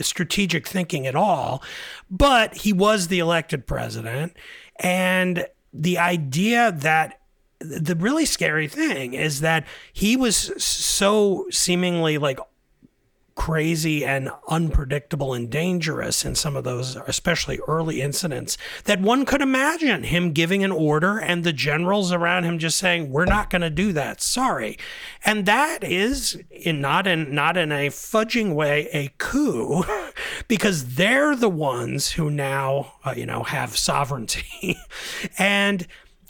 strategic 0.00 0.66
thinking 0.66 1.06
at 1.06 1.14
all 1.14 1.62
but 2.10 2.54
he 2.54 2.72
was 2.72 3.08
the 3.08 3.18
elected 3.18 3.66
president 3.66 4.36
and 4.80 5.46
the 5.72 5.98
idea 5.98 6.72
that 6.72 7.20
the 7.58 7.96
really 7.96 8.26
scary 8.26 8.68
thing 8.68 9.14
is 9.14 9.40
that 9.40 9.66
he 9.92 10.16
was 10.16 10.36
so 10.62 11.46
seemingly 11.50 12.18
like 12.18 12.38
crazy 13.36 14.02
and 14.02 14.30
unpredictable 14.48 15.34
and 15.34 15.50
dangerous 15.50 16.24
in 16.24 16.34
some 16.34 16.56
of 16.56 16.64
those 16.64 16.96
especially 17.06 17.60
early 17.68 18.00
incidents 18.00 18.56
that 18.84 19.00
one 19.00 19.26
could 19.26 19.42
imagine 19.42 20.04
him 20.04 20.32
giving 20.32 20.64
an 20.64 20.72
order 20.72 21.18
and 21.18 21.44
the 21.44 21.52
generals 21.52 22.10
around 22.10 22.44
him 22.44 22.58
just 22.58 22.78
saying 22.78 23.12
we're 23.12 23.26
not 23.26 23.50
going 23.50 23.60
to 23.60 23.70
do 23.70 23.92
that. 23.92 24.22
Sorry. 24.22 24.78
And 25.24 25.44
that 25.44 25.84
is 25.84 26.42
in 26.50 26.80
not 26.80 27.06
in 27.06 27.34
not 27.34 27.58
in 27.58 27.70
a 27.70 27.88
fudging 27.90 28.54
way 28.54 28.88
a 28.92 29.12
coup 29.18 29.84
because 30.48 30.94
they're 30.94 31.36
the 31.36 31.50
ones 31.50 32.12
who 32.12 32.30
now 32.30 32.94
uh, 33.04 33.12
you 33.14 33.26
know 33.26 33.42
have 33.44 33.76
sovereignty. 33.76 34.76
And 35.38 35.86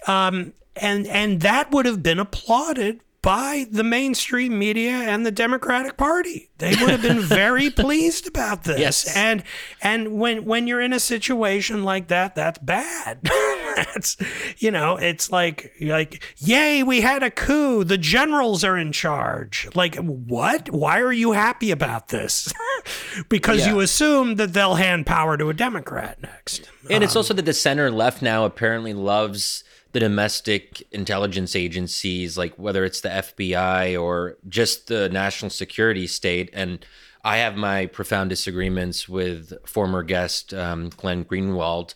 um 0.06 0.52
and 0.74 1.06
and 1.06 1.40
that 1.40 1.70
would 1.70 1.86
have 1.86 2.02
been 2.02 2.18
applauded 2.18 3.00
by 3.26 3.66
the 3.72 3.82
mainstream 3.82 4.56
media 4.56 4.92
and 4.92 5.26
the 5.26 5.32
Democratic 5.32 5.96
Party. 5.96 6.48
They 6.58 6.76
would 6.76 6.90
have 6.90 7.02
been 7.02 7.18
very 7.18 7.70
pleased 7.84 8.28
about 8.28 8.62
this. 8.62 8.78
Yes. 8.78 9.16
And 9.16 9.42
and 9.82 10.20
when 10.20 10.44
when 10.44 10.68
you're 10.68 10.80
in 10.80 10.92
a 10.92 11.00
situation 11.00 11.82
like 11.82 12.06
that, 12.06 12.36
that's 12.36 12.60
bad. 12.60 13.18
that's 13.76 14.16
you 14.58 14.70
know, 14.70 14.96
it's 14.96 15.32
like 15.32 15.72
like 15.80 16.22
yay, 16.36 16.84
we 16.84 17.00
had 17.00 17.24
a 17.24 17.30
coup. 17.32 17.82
The 17.82 17.98
generals 17.98 18.62
are 18.62 18.78
in 18.78 18.92
charge. 18.92 19.68
Like 19.74 19.96
what? 19.96 20.70
Why 20.70 21.00
are 21.00 21.12
you 21.12 21.32
happy 21.32 21.72
about 21.72 22.08
this? 22.08 22.52
because 23.28 23.66
you 23.66 23.80
assume 23.80 24.36
that 24.36 24.52
they'll 24.52 24.76
hand 24.76 25.04
power 25.04 25.36
to 25.36 25.48
a 25.48 25.54
Democrat 25.54 26.22
next. 26.22 26.70
And 26.88 27.02
it's 27.02 27.16
um, 27.16 27.20
also 27.20 27.34
that 27.34 27.44
the 27.44 27.52
center 27.52 27.90
left 27.90 28.22
now 28.22 28.44
apparently 28.44 28.94
loves 28.94 29.64
the 29.96 30.00
domestic 30.00 30.86
intelligence 30.92 31.56
agencies, 31.56 32.36
like 32.36 32.52
whether 32.56 32.84
it's 32.84 33.00
the 33.00 33.08
FBI 33.08 33.98
or 33.98 34.36
just 34.46 34.88
the 34.88 35.08
national 35.08 35.48
security 35.48 36.06
state. 36.06 36.50
And 36.52 36.84
I 37.24 37.38
have 37.38 37.56
my 37.56 37.86
profound 37.86 38.28
disagreements 38.28 39.08
with 39.08 39.54
former 39.64 40.02
guest 40.02 40.52
um, 40.52 40.90
Glenn 40.90 41.24
Greenwald, 41.24 41.94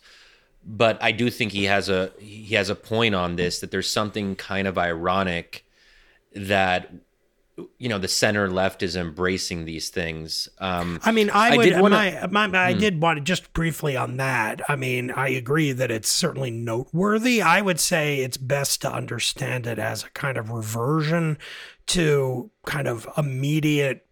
but 0.65 0.97
I 0.99 1.11
do 1.11 1.29
think 1.29 1.51
he 1.51 1.65
has 1.65 1.89
a 1.89 2.11
he 2.17 2.55
has 2.55 2.71
a 2.71 2.75
point 2.75 3.13
on 3.13 3.35
this 3.35 3.59
that 3.59 3.69
there's 3.69 3.87
something 3.87 4.35
kind 4.35 4.67
of 4.67 4.79
ironic 4.79 5.63
that 6.33 6.91
you 7.77 7.89
know 7.89 7.97
the 7.97 8.07
center 8.07 8.49
left 8.49 8.81
is 8.81 8.95
embracing 8.95 9.65
these 9.65 9.89
things. 9.89 10.49
Um, 10.59 10.99
I 11.03 11.11
mean, 11.11 11.29
I, 11.29 11.53
I 11.53 11.57
would. 11.57 11.63
did 11.63 11.81
wanna- 11.81 12.27
my, 12.31 12.47
my, 12.47 12.65
I 12.67 12.73
did 12.73 13.01
want 13.01 13.17
to 13.17 13.23
just 13.23 13.51
briefly 13.53 13.95
on 13.97 14.17
that. 14.17 14.61
I 14.69 14.75
mean, 14.75 15.11
I 15.11 15.29
agree 15.29 15.71
that 15.71 15.91
it's 15.91 16.11
certainly 16.11 16.51
noteworthy. 16.51 17.41
I 17.41 17.61
would 17.61 17.79
say 17.79 18.19
it's 18.19 18.37
best 18.37 18.81
to 18.81 18.91
understand 18.91 19.67
it 19.67 19.79
as 19.79 20.03
a 20.03 20.09
kind 20.11 20.37
of 20.37 20.49
reversion 20.49 21.37
to 21.87 22.51
kind 22.65 22.87
of 22.87 23.07
immediate 23.17 24.05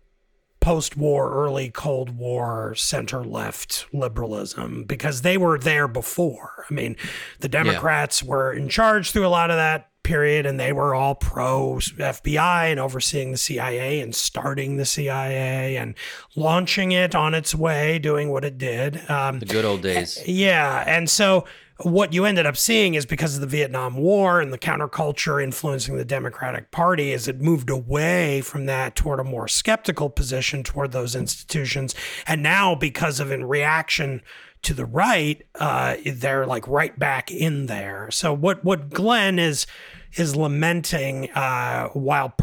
post-war, 0.60 1.32
early 1.32 1.70
Cold 1.70 2.18
War 2.18 2.76
center-left 2.76 3.86
liberalism 3.94 4.84
because 4.84 5.22
they 5.22 5.38
were 5.38 5.58
there 5.58 5.88
before. 5.88 6.66
I 6.70 6.74
mean, 6.74 6.98
the 7.40 7.48
Democrats 7.48 8.22
were 8.22 8.52
in 8.52 8.68
charge 8.68 9.12
through 9.12 9.26
a 9.26 9.30
lot 9.30 9.52
of 9.52 9.56
that 9.58 9.89
period 10.10 10.48
and 10.48 10.60
they 10.60 10.74
were 10.74 10.96
all 10.96 11.14
pro 11.14 11.76
FBI 11.76 12.72
and 12.72 12.80
overseeing 12.80 13.32
the 13.32 13.38
CIA 13.38 14.02
and 14.02 14.16
starting 14.16 14.78
the 14.78 14.86
CIA 14.86 15.78
and 15.78 15.94
launching 16.36 16.92
it 16.92 17.14
on 17.14 17.36
its 17.36 17.54
way, 17.54 18.00
doing 18.00 18.32
what 18.32 18.44
it 18.44 18.58
did. 18.58 19.08
Um, 19.08 19.38
the 19.38 19.46
good 19.46 19.66
old 19.66 19.84
days. 19.84 20.20
yeah. 20.28 20.84
And 20.88 21.08
so 21.08 21.46
what 21.82 22.12
you 22.12 22.26
ended 22.26 22.48
up 22.48 22.58
seeing 22.58 22.96
is 22.96 23.06
because 23.06 23.36
of 23.36 23.42
the 23.42 23.48
Vietnam 23.48 23.98
War 23.98 24.42
and 24.42 24.52
the 24.52 24.58
counterculture 24.58 25.44
influencing 25.44 25.96
the 25.96 26.04
Democratic 26.04 26.72
Party, 26.72 27.14
as 27.14 27.28
it 27.28 27.40
moved 27.40 27.70
away 27.70 28.42
from 28.42 28.66
that 28.66 28.96
toward 28.96 29.20
a 29.20 29.24
more 29.24 29.48
skeptical 29.48 30.10
position 30.10 30.64
toward 30.64 30.92
those 30.92 31.16
institutions. 31.16 31.94
And 32.26 32.42
now, 32.42 32.74
because 32.74 33.20
of 33.20 33.32
in 33.32 33.46
reaction 33.46 34.24
to 34.64 34.74
the 34.74 34.86
right, 34.86 35.46
uh, 35.60 35.98
they're 36.04 36.48
like 36.48 36.68
right 36.68 36.98
back 36.98 37.30
in 37.30 37.68
there. 37.68 38.10
So 38.12 38.34
what 38.34 38.66
what 38.66 38.90
Glenn 38.90 39.38
is 39.38 39.68
is 40.16 40.36
lamenting 40.36 41.30
uh, 41.32 41.90
while 41.90 42.34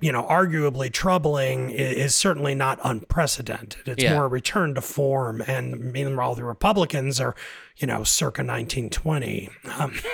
you 0.00 0.10
know, 0.10 0.24
arguably 0.24 0.92
troubling 0.92 1.70
is, 1.70 1.96
is 1.96 2.14
certainly 2.14 2.54
not 2.54 2.78
unprecedented. 2.82 3.86
It's 3.86 4.02
Yeah. 4.02 4.14
more 4.14 4.24
a 4.24 4.28
return 4.28 4.74
to 4.74 4.80
form. 4.80 5.42
And 5.46 5.92
meanwhile, 5.92 6.34
the 6.34 6.44
Republicans 6.44 7.20
are, 7.20 7.36
you 7.76 7.86
know, 7.86 8.02
circa 8.02 8.42
1920. 8.42 9.48
Um, 9.78 9.94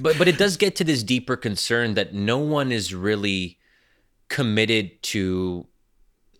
But 0.00 0.16
but 0.16 0.28
it 0.28 0.38
does 0.38 0.56
get 0.56 0.76
to 0.76 0.84
this 0.84 1.02
deeper 1.02 1.36
concern 1.36 1.92
that 1.94 2.14
no 2.14 2.38
one 2.38 2.72
is 2.72 2.94
really 2.94 3.58
committed 4.28 5.02
to 5.02 5.66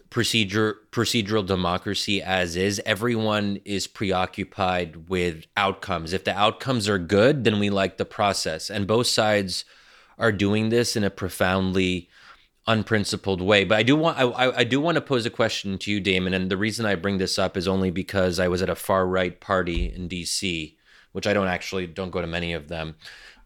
procedure 0.08 0.76
procedural 0.92 1.44
democracy 1.44 2.22
as 2.22 2.56
is. 2.56 2.80
Everyone 2.86 3.58
is 3.64 3.86
preoccupied 3.86 5.08
with 5.10 5.44
outcomes. 5.56 6.14
If 6.14 6.24
the 6.24 6.34
outcomes 6.34 6.88
are 6.88 6.98
good, 6.98 7.44
then 7.44 7.58
we 7.58 7.68
like 7.68 7.98
the 7.98 8.06
process. 8.06 8.70
And 8.70 8.86
both 8.86 9.08
sides 9.08 9.64
are 10.18 10.32
doing 10.32 10.68
this 10.68 10.96
in 10.96 11.04
a 11.04 11.10
profoundly 11.10 12.08
unprincipled 12.66 13.40
way. 13.40 13.64
But 13.64 13.78
I 13.78 13.82
do 13.82 13.96
want 13.96 14.18
I, 14.18 14.58
I 14.58 14.64
do 14.64 14.80
want 14.80 14.96
to 14.96 15.00
pose 15.00 15.26
a 15.26 15.30
question 15.30 15.78
to 15.78 15.90
you, 15.90 16.00
Damon. 16.00 16.34
And 16.34 16.50
the 16.50 16.56
reason 16.56 16.86
I 16.86 16.94
bring 16.94 17.18
this 17.18 17.38
up 17.38 17.56
is 17.56 17.66
only 17.66 17.90
because 17.90 18.38
I 18.38 18.48
was 18.48 18.62
at 18.62 18.68
a 18.70 18.74
far 18.74 19.06
right 19.06 19.40
party 19.40 19.92
in 19.92 20.08
DC, 20.08 20.76
which 21.12 21.26
I 21.26 21.32
don't 21.32 21.48
actually 21.48 21.86
don't 21.86 22.10
go 22.10 22.20
to 22.20 22.26
many 22.26 22.52
of 22.52 22.68
them. 22.68 22.96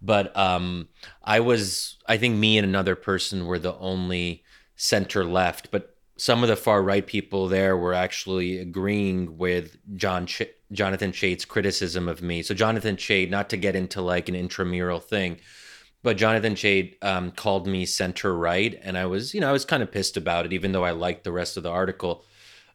But 0.02 0.36
um, 0.36 0.88
I 1.22 1.40
was 1.40 1.98
I 2.06 2.16
think 2.16 2.36
me 2.36 2.58
and 2.58 2.66
another 2.66 2.96
person 2.96 3.46
were 3.46 3.60
the 3.60 3.76
only 3.76 4.42
center 4.74 5.24
left. 5.24 5.70
But 5.70 5.96
some 6.16 6.42
of 6.42 6.48
the 6.48 6.56
far 6.56 6.82
right 6.82 7.06
people 7.06 7.48
there 7.48 7.76
were 7.76 7.94
actually 7.94 8.58
agreeing 8.58 9.38
with 9.38 9.76
John 9.94 10.26
Ch- 10.26 10.42
Jonathan 10.72 11.12
Chait's 11.12 11.44
criticism 11.44 12.08
of 12.08 12.22
me. 12.22 12.42
So 12.42 12.54
Jonathan 12.54 12.96
Chait, 12.96 13.30
not 13.30 13.48
to 13.50 13.56
get 13.56 13.76
into 13.76 14.00
like 14.02 14.28
an 14.28 14.34
intramural 14.34 15.00
thing, 15.00 15.38
but 16.02 16.16
Jonathan 16.16 16.54
Chait 16.54 16.96
um, 17.02 17.30
called 17.30 17.66
me 17.66 17.86
center 17.86 18.34
right, 18.36 18.78
and 18.82 18.98
I 18.98 19.06
was, 19.06 19.34
you 19.34 19.40
know, 19.40 19.48
I 19.48 19.52
was 19.52 19.64
kind 19.64 19.82
of 19.82 19.92
pissed 19.92 20.16
about 20.16 20.46
it, 20.46 20.52
even 20.52 20.72
though 20.72 20.84
I 20.84 20.90
liked 20.90 21.24
the 21.24 21.32
rest 21.32 21.56
of 21.56 21.62
the 21.62 21.70
article. 21.70 22.24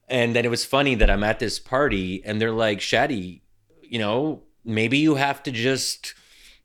And 0.07 0.33
then 0.33 0.45
it 0.45 0.51
was 0.51 0.63
funny 0.63 0.95
that 0.95 1.09
I'm 1.09 1.23
at 1.23 1.39
this 1.39 1.59
party, 1.59 2.23
and 2.23 2.39
they're 2.39 2.51
like, 2.51 2.79
"Shadi, 2.79 3.41
you 3.81 3.99
know, 3.99 4.43
maybe 4.63 4.97
you 4.97 5.15
have 5.15 5.43
to 5.43 5.51
just 5.51 6.13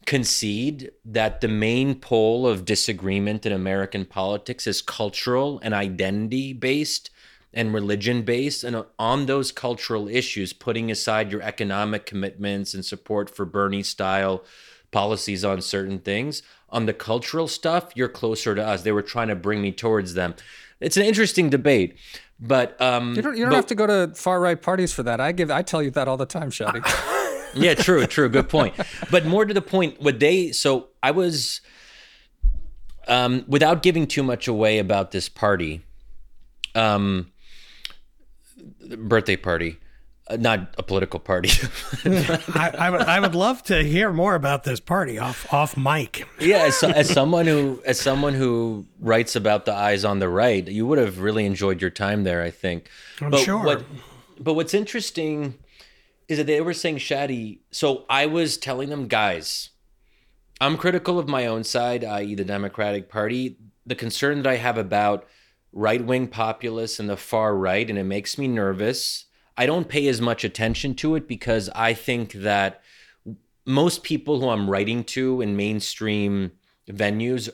concede 0.06 0.90
that 1.04 1.40
the 1.40 1.48
main 1.48 1.94
pole 1.96 2.46
of 2.46 2.64
disagreement 2.64 3.46
in 3.46 3.52
American 3.52 4.04
politics 4.04 4.66
is 4.66 4.82
cultural 4.82 5.60
and 5.64 5.74
identity 5.74 6.52
based." 6.52 7.10
And 7.54 7.74
religion 7.74 8.22
based, 8.22 8.64
and 8.64 8.82
on 8.98 9.26
those 9.26 9.52
cultural 9.52 10.08
issues, 10.08 10.54
putting 10.54 10.90
aside 10.90 11.30
your 11.30 11.42
economic 11.42 12.06
commitments 12.06 12.72
and 12.72 12.82
support 12.82 13.28
for 13.28 13.44
Bernie 13.44 13.82
style 13.82 14.42
policies 14.92 15.44
on 15.44 15.60
certain 15.60 15.98
things. 15.98 16.42
On 16.68 16.86
the 16.86 16.92
cultural 16.94 17.48
stuff, 17.48 17.90
you're 17.96 18.08
closer 18.08 18.54
to 18.54 18.64
us. 18.64 18.82
They 18.82 18.92
were 18.92 19.02
trying 19.02 19.28
to 19.28 19.34
bring 19.34 19.60
me 19.60 19.72
towards 19.72 20.14
them. 20.14 20.34
It's 20.80 20.96
an 20.96 21.04
interesting 21.04 21.50
debate, 21.50 21.96
but 22.40 22.80
um, 22.80 23.14
You 23.14 23.22
don't, 23.22 23.36
you 23.36 23.42
don't 23.44 23.50
but- 23.50 23.56
have 23.56 23.66
to 23.66 23.74
go 23.74 23.86
to 23.86 24.14
far 24.14 24.40
right 24.40 24.60
parties 24.60 24.92
for 24.92 25.02
that. 25.02 25.20
I 25.20 25.32
give 25.32 25.50
I 25.50 25.62
tell 25.62 25.82
you 25.82 25.90
that 25.92 26.08
all 26.08 26.16
the 26.16 26.26
time, 26.26 26.50
Shadi. 26.50 26.82
yeah, 27.54 27.74
true, 27.74 28.06
true, 28.06 28.28
good 28.28 28.48
point. 28.48 28.74
But 29.10 29.26
more 29.26 29.44
to 29.44 29.52
the 29.52 29.62
point, 29.62 30.00
what 30.00 30.18
they 30.20 30.52
so 30.52 30.88
I 31.02 31.10
was, 31.10 31.60
um, 33.08 33.44
without 33.48 33.82
giving 33.82 34.06
too 34.06 34.22
much 34.22 34.48
away 34.48 34.78
about 34.78 35.10
this 35.10 35.28
party, 35.28 35.82
um, 36.74 37.30
birthday 38.96 39.36
party, 39.36 39.78
Uh, 40.28 40.36
not 40.36 40.74
a 40.78 40.82
political 40.84 41.18
party. 41.18 41.50
I, 42.04 42.72
I, 42.78 42.90
would, 42.90 43.00
I 43.00 43.18
would 43.18 43.34
love 43.34 43.62
to 43.64 43.82
hear 43.82 44.12
more 44.12 44.36
about 44.36 44.62
this 44.62 44.78
party 44.78 45.18
off 45.18 45.52
off 45.52 45.76
mic. 45.76 46.26
yeah, 46.38 46.58
as, 46.58 46.82
as 46.84 47.10
someone 47.10 47.46
who 47.46 47.82
as 47.84 48.00
someone 48.00 48.34
who 48.34 48.86
writes 49.00 49.34
about 49.34 49.64
the 49.64 49.74
eyes 49.74 50.04
on 50.04 50.20
the 50.20 50.28
right, 50.28 50.66
you 50.68 50.86
would 50.86 50.98
have 50.98 51.18
really 51.18 51.44
enjoyed 51.44 51.80
your 51.80 51.90
time 51.90 52.22
there. 52.22 52.40
I 52.42 52.50
think. 52.50 52.88
I'm 53.20 53.30
but 53.30 53.40
sure. 53.40 53.64
What, 53.64 53.84
but 54.38 54.54
what's 54.54 54.74
interesting 54.74 55.58
is 56.28 56.38
that 56.38 56.46
they 56.46 56.60
were 56.60 56.74
saying 56.74 56.98
Shadi. 56.98 57.58
So 57.70 58.04
I 58.08 58.26
was 58.26 58.56
telling 58.56 58.90
them, 58.90 59.08
guys, 59.08 59.70
I'm 60.60 60.76
critical 60.76 61.18
of 61.18 61.28
my 61.28 61.46
own 61.46 61.64
side, 61.64 62.04
i.e., 62.04 62.34
the 62.36 62.44
Democratic 62.44 63.08
Party. 63.08 63.56
The 63.84 63.96
concern 63.96 64.42
that 64.42 64.48
I 64.48 64.56
have 64.56 64.78
about 64.78 65.26
right 65.72 66.04
wing 66.04 66.28
populists 66.28 67.00
and 67.00 67.10
the 67.10 67.16
far 67.16 67.56
right, 67.56 67.88
and 67.88 67.98
it 67.98 68.04
makes 68.04 68.38
me 68.38 68.46
nervous. 68.46 69.26
I 69.56 69.66
don't 69.66 69.88
pay 69.88 70.08
as 70.08 70.20
much 70.20 70.44
attention 70.44 70.94
to 70.96 71.14
it 71.14 71.28
because 71.28 71.68
I 71.74 71.94
think 71.94 72.32
that 72.32 72.82
most 73.66 74.02
people 74.02 74.40
who 74.40 74.48
I'm 74.48 74.68
writing 74.68 75.04
to 75.04 75.40
in 75.40 75.56
mainstream 75.56 76.52
venues 76.88 77.48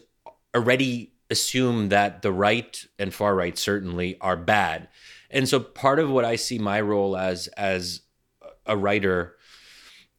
already 0.55 1.13
assume 1.31 1.91
that 1.91 2.23
the 2.23 2.33
right 2.33 2.87
and 2.99 3.13
far 3.13 3.35
right 3.35 3.59
certainly 3.59 4.17
are 4.21 4.37
bad. 4.37 4.89
And 5.31 5.49
so 5.49 5.61
part 5.61 5.99
of 5.99 6.09
what 6.09 6.25
I 6.25 6.37
see 6.37 6.59
my 6.59 6.81
role 6.81 7.17
as 7.17 7.49
as 7.49 8.03
a 8.65 8.77
writer 8.77 9.37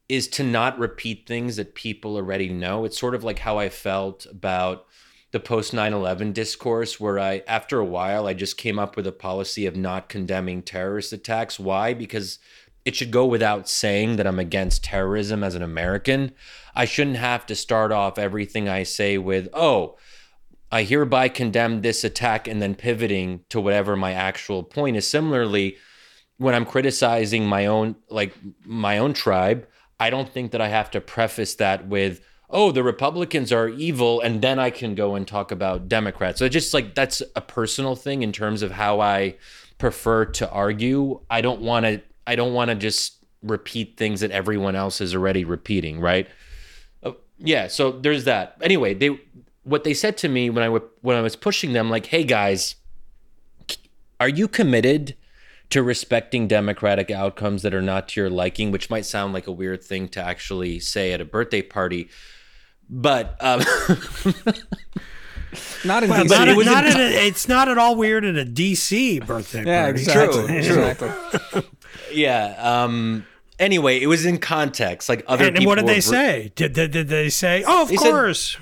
is 0.07 0.27
to 0.27 0.43
not 0.43 0.79
repeat 0.79 1.27
things 1.27 1.55
that 1.55 1.75
people 1.75 2.15
already 2.15 2.49
know. 2.49 2.83
It's 2.83 2.99
sort 2.99 3.15
of 3.15 3.23
like 3.23 3.39
how 3.39 3.59
I 3.59 3.69
felt 3.69 4.25
about 4.25 4.85
the 5.31 5.39
post 5.39 5.73
9/11 5.73 6.33
discourse 6.33 6.99
where 6.99 7.19
I 7.19 7.43
after 7.47 7.79
a 7.79 7.85
while 7.85 8.27
I 8.27 8.33
just 8.33 8.57
came 8.57 8.79
up 8.79 8.95
with 8.95 9.05
a 9.05 9.11
policy 9.11 9.65
of 9.65 9.75
not 9.75 10.09
condemning 10.09 10.61
terrorist 10.63 11.13
attacks. 11.13 11.59
Why? 11.59 11.93
Because 11.93 12.39
it 12.85 12.95
should 12.95 13.11
go 13.11 13.25
without 13.25 13.69
saying 13.69 14.15
that 14.15 14.25
I'm 14.25 14.39
against 14.39 14.83
terrorism 14.83 15.43
as 15.43 15.53
an 15.53 15.61
American. 15.61 16.31
I 16.73 16.85
shouldn't 16.85 17.17
have 17.17 17.45
to 17.47 17.55
start 17.55 17.91
off 17.91 18.17
everything 18.17 18.67
I 18.67 18.83
say 18.83 19.17
with, 19.17 19.49
"Oh, 19.53 19.97
I 20.71 20.83
hereby 20.83 21.29
condemn 21.29 21.81
this 21.81 22.03
attack 22.03 22.47
and 22.47 22.61
then 22.61 22.75
pivoting 22.75 23.41
to 23.49 23.59
whatever 23.59 23.95
my 23.95 24.13
actual 24.13 24.63
point 24.63 24.97
is. 24.97 25.07
Similarly, 25.07 25.77
when 26.37 26.55
I'm 26.55 26.65
criticizing 26.65 27.45
my 27.45 27.65
own 27.65 27.95
like 28.09 28.33
my 28.63 28.97
own 28.97 29.13
tribe, 29.13 29.67
I 29.99 30.09
don't 30.09 30.31
think 30.31 30.51
that 30.51 30.61
I 30.61 30.69
have 30.69 30.89
to 30.91 31.01
preface 31.01 31.55
that 31.55 31.87
with, 31.87 32.21
"Oh, 32.49 32.71
the 32.71 32.83
Republicans 32.83 33.51
are 33.51 33.69
evil," 33.69 34.21
and 34.21 34.41
then 34.41 34.59
I 34.59 34.69
can 34.69 34.95
go 34.95 35.15
and 35.15 35.27
talk 35.27 35.51
about 35.51 35.87
Democrats. 35.87 36.39
So 36.39 36.49
just 36.49 36.73
like 36.73 36.95
that's 36.95 37.21
a 37.35 37.41
personal 37.41 37.95
thing 37.95 38.23
in 38.23 38.31
terms 38.31 38.61
of 38.61 38.71
how 38.71 38.99
I 38.99 39.35
prefer 39.77 40.25
to 40.25 40.49
argue. 40.49 41.21
I 41.29 41.41
don't 41.41 41.61
want 41.61 41.85
to 41.85 42.01
I 42.27 42.35
don't 42.35 42.53
want 42.53 42.69
to 42.69 42.75
just 42.75 43.19
repeat 43.41 43.97
things 43.97 44.21
that 44.21 44.31
everyone 44.31 44.75
else 44.75 45.01
is 45.01 45.15
already 45.15 45.45
repeating, 45.45 45.99
right? 45.99 46.27
Uh, 47.01 47.13
yeah, 47.37 47.67
so 47.67 47.91
there's 47.91 48.25
that. 48.25 48.57
Anyway, 48.61 48.93
they 48.93 49.19
what 49.63 49.83
they 49.83 49.93
said 49.93 50.17
to 50.17 50.29
me 50.29 50.49
when 50.49 50.63
I 50.63 50.69
when 51.01 51.17
I 51.17 51.21
was 51.21 51.35
pushing 51.35 51.73
them 51.73 51.89
like, 51.89 52.07
"Hey 52.07 52.23
guys, 52.23 52.75
are 54.19 54.29
you 54.29 54.47
committed 54.47 55.15
to 55.69 55.83
respecting 55.83 56.47
democratic 56.47 57.11
outcomes 57.11 57.61
that 57.61 57.73
are 57.73 57.81
not 57.81 58.09
to 58.09 58.21
your 58.21 58.29
liking?" 58.29 58.71
Which 58.71 58.89
might 58.89 59.05
sound 59.05 59.33
like 59.33 59.47
a 59.47 59.51
weird 59.51 59.83
thing 59.83 60.07
to 60.09 60.21
actually 60.21 60.79
say 60.79 61.13
at 61.13 61.21
a 61.21 61.25
birthday 61.25 61.61
party, 61.61 62.09
but 62.89 63.35
um, 63.39 63.59
Not 65.83 66.03
in 66.03 66.09
Well, 66.09 66.25
DC. 66.25 66.29
not, 66.29 66.47
it 66.47 66.65
not 66.65 66.85
in- 66.85 66.91
at 66.93 66.99
a, 66.99 67.25
it's 67.27 67.47
not 67.47 67.67
at 67.69 67.77
all 67.77 67.95
weird 67.95 68.23
at 68.23 68.37
a 68.37 68.45
DC 68.45 69.25
birthday 69.25 69.63
yeah, 69.65 69.83
party. 69.85 69.99
exactly. 70.01 70.45
True, 70.45 70.55
exactly. 70.85 71.63
yeah. 72.13 72.55
Um, 72.83 73.25
anyway, 73.57 73.99
it 73.99 74.07
was 74.07 74.25
in 74.25 74.37
context. 74.37 75.09
Like 75.09 75.23
other 75.27 75.45
And, 75.47 75.57
and 75.57 75.65
what 75.65 75.75
did 75.75 75.87
they 75.87 75.95
br- 75.95 76.01
say? 76.01 76.51
Did, 76.55 76.73
did, 76.73 76.91
did 76.91 77.07
they 77.07 77.29
say, 77.29 77.63
oh, 77.65 77.83
of 77.83 77.89
They 77.89 77.95
said- 77.97 78.11
course? 78.11 78.57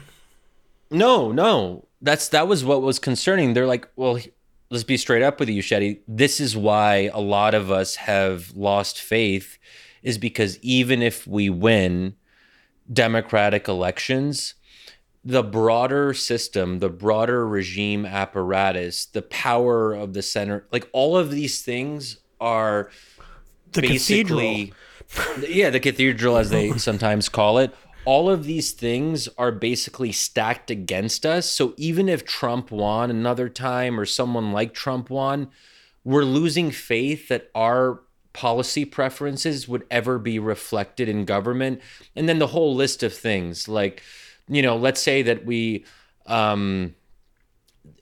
No, 0.89 1.31
no. 1.33 1.85
That's 2.01 2.29
that 2.29 2.47
was 2.47 2.63
what 2.63 2.81
was 2.81 2.99
concerning. 2.99 3.53
They're 3.53 3.65
like, 3.67 3.89
well, 3.97 4.19
let's 4.69 4.83
be 4.85 4.95
straight 4.97 5.23
up 5.23 5.39
with 5.39 5.49
you, 5.49 5.61
Shadi. 5.63 5.99
This 6.07 6.39
is 6.39 6.55
why 6.55 7.09
a 7.13 7.19
lot 7.19 7.53
of 7.55 7.69
us 7.71 7.95
have 7.95 8.55
lost 8.55 9.01
faith, 9.01 9.57
is 10.03 10.17
because 10.19 10.57
even 10.59 11.01
if 11.01 11.25
we 11.27 11.49
win 11.49 12.15
democratic 12.91 13.67
elections, 13.67 14.53
the 15.23 15.43
broader 15.43 16.13
system, 16.13 16.79
the 16.79 16.89
broader 16.89 17.47
regime 17.47 18.05
apparatus, 18.05 19.05
the 19.05 19.21
power 19.21 19.93
of 19.93 20.13
the 20.13 20.21
center, 20.21 20.65
like 20.71 20.89
all 20.93 21.17
of 21.17 21.31
these 21.31 21.61
things 21.61 22.17
are 22.39 22.89
the 23.71 23.81
cathedral. 23.81 24.39
basically 24.39 24.73
yeah 25.47 25.69
the 25.69 25.79
cathedral 25.79 26.37
as 26.37 26.49
they 26.49 26.71
sometimes 26.77 27.29
call 27.29 27.57
it 27.57 27.73
all 28.05 28.29
of 28.29 28.45
these 28.45 28.71
things 28.71 29.27
are 29.37 29.51
basically 29.51 30.11
stacked 30.11 30.69
against 30.69 31.25
us 31.25 31.49
so 31.49 31.73
even 31.77 32.09
if 32.09 32.25
trump 32.25 32.71
won 32.71 33.09
another 33.09 33.49
time 33.49 33.99
or 33.99 34.05
someone 34.05 34.51
like 34.51 34.73
trump 34.73 35.09
won 35.09 35.49
we're 36.03 36.23
losing 36.23 36.71
faith 36.71 37.27
that 37.29 37.49
our 37.53 38.01
policy 38.37 38.85
preferences 38.85 39.67
would 39.67 39.83
ever 39.89 40.19
be 40.19 40.37
reflected 40.37 41.09
in 41.09 41.25
government 41.25 41.81
and 42.15 42.29
then 42.29 42.37
the 42.37 42.47
whole 42.47 42.75
list 42.75 43.01
of 43.01 43.11
things 43.11 43.67
like 43.67 44.03
you 44.47 44.61
know 44.61 44.77
let's 44.77 45.01
say 45.01 45.23
that 45.23 45.43
we 45.43 45.83
um 46.27 46.93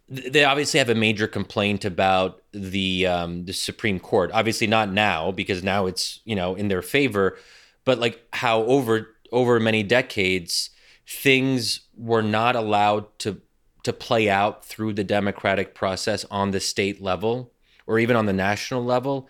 they 0.08 0.44
obviously 0.44 0.78
have 0.78 0.90
a 0.90 0.96
major 0.96 1.26
complaint 1.28 1.84
about 1.84 2.44
the 2.52 3.08
um, 3.08 3.46
the 3.46 3.54
Supreme 3.54 4.00
Court. 4.00 4.30
Obviously, 4.34 4.68
not 4.68 4.92
now 4.92 5.32
because 5.32 5.64
now 5.64 5.88
it's 5.88 6.20
you 6.26 6.36
know 6.36 6.54
in 6.54 6.68
their 6.68 6.84
favor, 6.84 7.38
but 7.86 7.98
like 7.98 8.22
how 8.32 8.62
over 8.64 9.16
over 9.32 9.60
many 9.60 9.82
decades 9.82 10.70
things 11.08 11.82
were 11.98 12.22
not 12.22 12.56
allowed 12.56 13.18
to 13.20 13.42
to 13.84 13.94
play 13.94 14.30
out 14.30 14.66
through 14.66 14.94
the 14.94 15.04
democratic 15.04 15.74
process 15.74 16.26
on 16.30 16.52
the 16.52 16.60
state 16.60 17.02
level 17.02 17.52
or 17.88 18.00
even 18.00 18.16
on 18.16 18.26
the 18.26 18.34
national 18.34 18.84
level. 18.84 19.28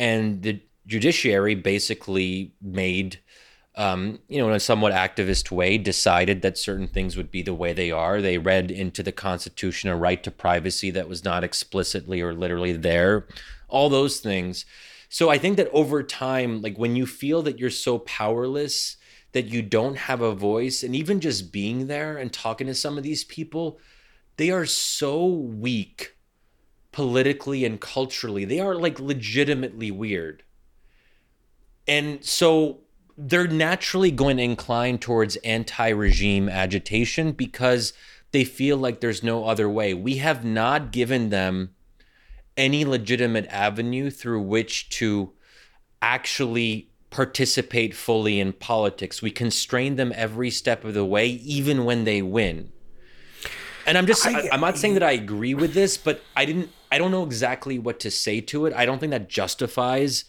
And 0.00 0.42
the 0.42 0.62
judiciary 0.86 1.54
basically 1.54 2.54
made, 2.62 3.20
um, 3.76 4.18
you 4.28 4.38
know, 4.38 4.48
in 4.48 4.54
a 4.54 4.60
somewhat 4.60 4.94
activist 4.94 5.50
way, 5.50 5.76
decided 5.76 6.40
that 6.40 6.56
certain 6.56 6.88
things 6.88 7.18
would 7.18 7.30
be 7.30 7.42
the 7.42 7.52
way 7.52 7.74
they 7.74 7.90
are. 7.90 8.22
They 8.22 8.38
read 8.38 8.70
into 8.70 9.02
the 9.02 9.12
Constitution 9.12 9.90
a 9.90 9.96
right 9.96 10.22
to 10.22 10.30
privacy 10.30 10.90
that 10.92 11.06
was 11.06 11.22
not 11.22 11.44
explicitly 11.44 12.22
or 12.22 12.32
literally 12.32 12.72
there, 12.72 13.26
all 13.68 13.90
those 13.90 14.20
things. 14.20 14.64
So 15.10 15.28
I 15.28 15.36
think 15.36 15.58
that 15.58 15.68
over 15.70 16.02
time, 16.02 16.62
like 16.62 16.78
when 16.78 16.96
you 16.96 17.04
feel 17.04 17.42
that 17.42 17.58
you're 17.58 17.68
so 17.68 17.98
powerless 17.98 18.96
that 19.32 19.48
you 19.48 19.60
don't 19.60 19.98
have 19.98 20.22
a 20.22 20.34
voice, 20.34 20.82
and 20.82 20.96
even 20.96 21.20
just 21.20 21.52
being 21.52 21.88
there 21.88 22.16
and 22.16 22.32
talking 22.32 22.68
to 22.68 22.74
some 22.74 22.96
of 22.96 23.04
these 23.04 23.24
people, 23.24 23.78
they 24.38 24.50
are 24.50 24.64
so 24.64 25.26
weak 25.26 26.16
politically 26.92 27.64
and 27.64 27.80
culturally. 27.80 28.44
They 28.44 28.60
are 28.60 28.74
like 28.74 28.98
legitimately 28.98 29.90
weird. 29.90 30.42
And 31.86 32.24
so 32.24 32.80
they're 33.16 33.48
naturally 33.48 34.10
going 34.10 34.38
to 34.38 34.42
incline 34.42 34.98
towards 34.98 35.36
anti 35.36 35.88
regime 35.88 36.48
agitation 36.48 37.32
because 37.32 37.92
they 38.32 38.44
feel 38.44 38.76
like 38.76 39.00
there's 39.00 39.22
no 39.22 39.44
other 39.44 39.68
way. 39.68 39.92
We 39.94 40.16
have 40.16 40.44
not 40.44 40.92
given 40.92 41.30
them 41.30 41.74
any 42.56 42.84
legitimate 42.84 43.46
avenue 43.46 44.10
through 44.10 44.42
which 44.42 44.88
to 44.90 45.32
actually 46.02 46.90
participate 47.10 47.94
fully 47.94 48.38
in 48.38 48.52
politics. 48.52 49.20
We 49.20 49.30
constrain 49.30 49.96
them 49.96 50.12
every 50.14 50.50
step 50.50 50.84
of 50.84 50.94
the 50.94 51.04
way, 51.04 51.28
even 51.28 51.84
when 51.84 52.04
they 52.04 52.22
win. 52.22 52.70
And 53.86 53.98
I'm 53.98 54.06
just, 54.06 54.24
I, 54.26 54.48
am 54.52 54.60
not 54.60 54.78
saying 54.78 54.94
that 54.94 55.02
I 55.02 55.12
agree 55.12 55.54
with 55.54 55.74
this, 55.74 55.96
but 55.96 56.22
I 56.36 56.44
didn't, 56.44 56.70
I 56.90 56.98
don't 56.98 57.10
know 57.10 57.24
exactly 57.24 57.78
what 57.78 58.00
to 58.00 58.10
say 58.10 58.40
to 58.42 58.66
it. 58.66 58.74
I 58.74 58.84
don't 58.84 58.98
think 58.98 59.10
that 59.10 59.28
justifies 59.28 60.24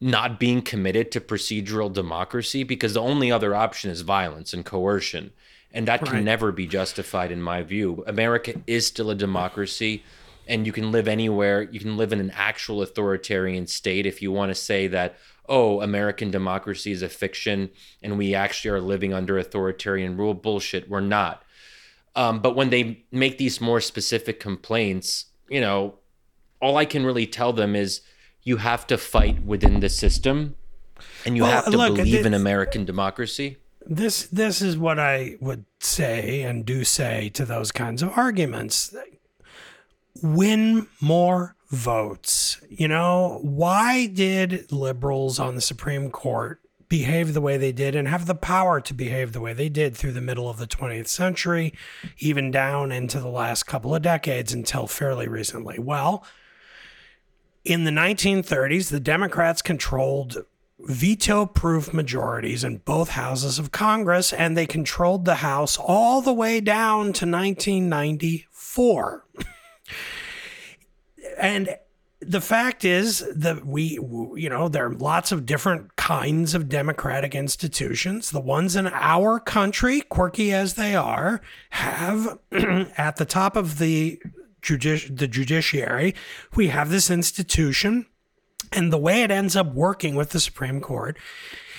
not 0.00 0.38
being 0.38 0.60
committed 0.60 1.10
to 1.10 1.20
procedural 1.20 1.92
democracy 1.92 2.62
because 2.62 2.94
the 2.94 3.00
only 3.00 3.32
other 3.32 3.54
option 3.54 3.90
is 3.90 4.02
violence 4.02 4.52
and 4.52 4.64
coercion. 4.64 5.32
And 5.72 5.88
that 5.88 6.04
can 6.04 6.24
never 6.24 6.52
be 6.52 6.66
justified, 6.66 7.30
in 7.30 7.42
my 7.42 7.62
view. 7.62 8.02
America 8.06 8.54
is 8.66 8.86
still 8.86 9.10
a 9.10 9.14
democracy 9.14 10.02
and 10.46 10.64
you 10.64 10.72
can 10.72 10.92
live 10.92 11.08
anywhere. 11.08 11.62
You 11.62 11.80
can 11.80 11.96
live 11.96 12.12
in 12.12 12.20
an 12.20 12.30
actual 12.34 12.82
authoritarian 12.82 13.66
state 13.66 14.06
if 14.06 14.22
you 14.22 14.30
want 14.30 14.50
to 14.50 14.54
say 14.54 14.86
that, 14.88 15.16
oh, 15.48 15.80
American 15.80 16.30
democracy 16.30 16.92
is 16.92 17.02
a 17.02 17.08
fiction 17.08 17.70
and 18.02 18.16
we 18.16 18.34
actually 18.34 18.70
are 18.70 18.80
living 18.80 19.12
under 19.12 19.38
authoritarian 19.38 20.16
rule. 20.16 20.34
Bullshit, 20.34 20.88
we're 20.88 21.00
not. 21.00 21.42
Um, 22.14 22.40
but 22.40 22.56
when 22.56 22.70
they 22.70 23.04
make 23.10 23.36
these 23.36 23.60
more 23.60 23.80
specific 23.80 24.40
complaints, 24.40 25.26
you 25.48 25.60
know, 25.60 25.94
all 26.60 26.76
I 26.76 26.84
can 26.84 27.04
really 27.04 27.26
tell 27.26 27.52
them 27.52 27.76
is 27.76 28.00
you 28.42 28.58
have 28.58 28.86
to 28.88 28.98
fight 28.98 29.42
within 29.44 29.80
the 29.80 29.88
system 29.88 30.56
and 31.24 31.36
you 31.36 31.42
well, 31.42 31.52
have 31.52 31.64
to 31.66 31.76
look, 31.76 31.96
believe 31.96 32.12
this, 32.12 32.26
in 32.26 32.34
American 32.34 32.84
democracy. 32.84 33.58
This 33.84 34.26
this 34.26 34.62
is 34.62 34.78
what 34.78 34.98
I 34.98 35.36
would 35.40 35.64
say 35.80 36.42
and 36.42 36.64
do 36.64 36.84
say 36.84 37.28
to 37.30 37.44
those 37.44 37.72
kinds 37.72 38.02
of 38.02 38.16
arguments 38.16 38.94
win 40.22 40.86
more 41.00 41.56
votes. 41.68 42.60
You 42.68 42.88
know, 42.88 43.40
why 43.42 44.06
did 44.06 44.72
liberals 44.72 45.38
on 45.38 45.54
the 45.54 45.60
Supreme 45.60 46.10
Court 46.10 46.60
behave 46.88 47.34
the 47.34 47.40
way 47.40 47.56
they 47.56 47.72
did 47.72 47.94
and 47.94 48.08
have 48.08 48.26
the 48.26 48.34
power 48.34 48.80
to 48.80 48.94
behave 48.94 49.32
the 49.32 49.40
way 49.40 49.52
they 49.52 49.68
did 49.68 49.96
through 49.96 50.12
the 50.12 50.20
middle 50.20 50.48
of 50.48 50.58
the 50.58 50.66
20th 50.66 51.08
century, 51.08 51.72
even 52.18 52.50
down 52.50 52.92
into 52.92 53.20
the 53.20 53.28
last 53.28 53.64
couple 53.64 53.94
of 53.94 54.02
decades 54.02 54.52
until 54.52 54.86
fairly 54.86 55.28
recently? 55.28 55.78
Well, 55.78 56.24
in 57.64 57.84
the 57.84 57.90
1930s, 57.90 58.90
the 58.90 59.00
Democrats 59.00 59.62
controlled 59.62 60.44
veto 60.78 61.46
proof 61.46 61.92
majorities 61.92 62.62
in 62.62 62.78
both 62.78 63.10
houses 63.10 63.58
of 63.58 63.72
Congress, 63.72 64.32
and 64.32 64.56
they 64.56 64.66
controlled 64.66 65.24
the 65.24 65.36
House 65.36 65.78
all 65.78 66.20
the 66.20 66.32
way 66.32 66.60
down 66.60 67.12
to 67.14 67.26
1994. 67.26 69.24
and 71.38 71.76
the 72.20 72.40
fact 72.40 72.84
is 72.84 73.24
that 73.34 73.66
we, 73.66 73.98
you 74.36 74.48
know, 74.48 74.68
there 74.68 74.86
are 74.86 74.94
lots 74.94 75.32
of 75.32 75.44
different 75.44 75.96
kinds 75.96 76.54
of 76.54 76.68
democratic 76.68 77.34
institutions. 77.34 78.30
The 78.30 78.40
ones 78.40 78.74
in 78.74 78.86
our 78.86 79.38
country, 79.38 80.00
quirky 80.00 80.52
as 80.52 80.74
they 80.74 80.94
are, 80.94 81.42
have 81.70 82.38
at 82.52 83.16
the 83.16 83.26
top 83.26 83.54
of 83.54 83.78
the 83.78 84.20
judici- 84.62 85.14
the 85.14 85.28
judiciary, 85.28 86.14
we 86.54 86.68
have 86.68 86.90
this 86.90 87.10
institution, 87.10 88.06
and 88.72 88.92
the 88.92 88.98
way 88.98 89.22
it 89.22 89.30
ends 89.30 89.54
up 89.54 89.74
working 89.74 90.14
with 90.14 90.30
the 90.30 90.40
Supreme 90.40 90.80
Court 90.80 91.18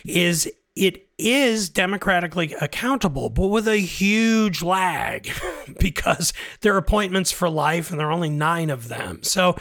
is 0.06 0.50
it 0.76 1.08
is 1.18 1.70
democratically 1.70 2.54
accountable, 2.62 3.30
but 3.30 3.48
with 3.48 3.68
a 3.68 3.78
huge 3.78 4.62
lag 4.62 5.30
because 5.80 6.32
they're 6.62 6.78
appointments 6.78 7.32
for 7.32 7.50
life 7.50 7.90
and 7.90 8.00
there 8.00 8.08
are 8.08 8.12
only 8.12 8.30
nine 8.30 8.70
of 8.70 8.88
them. 8.88 9.24
So 9.24 9.58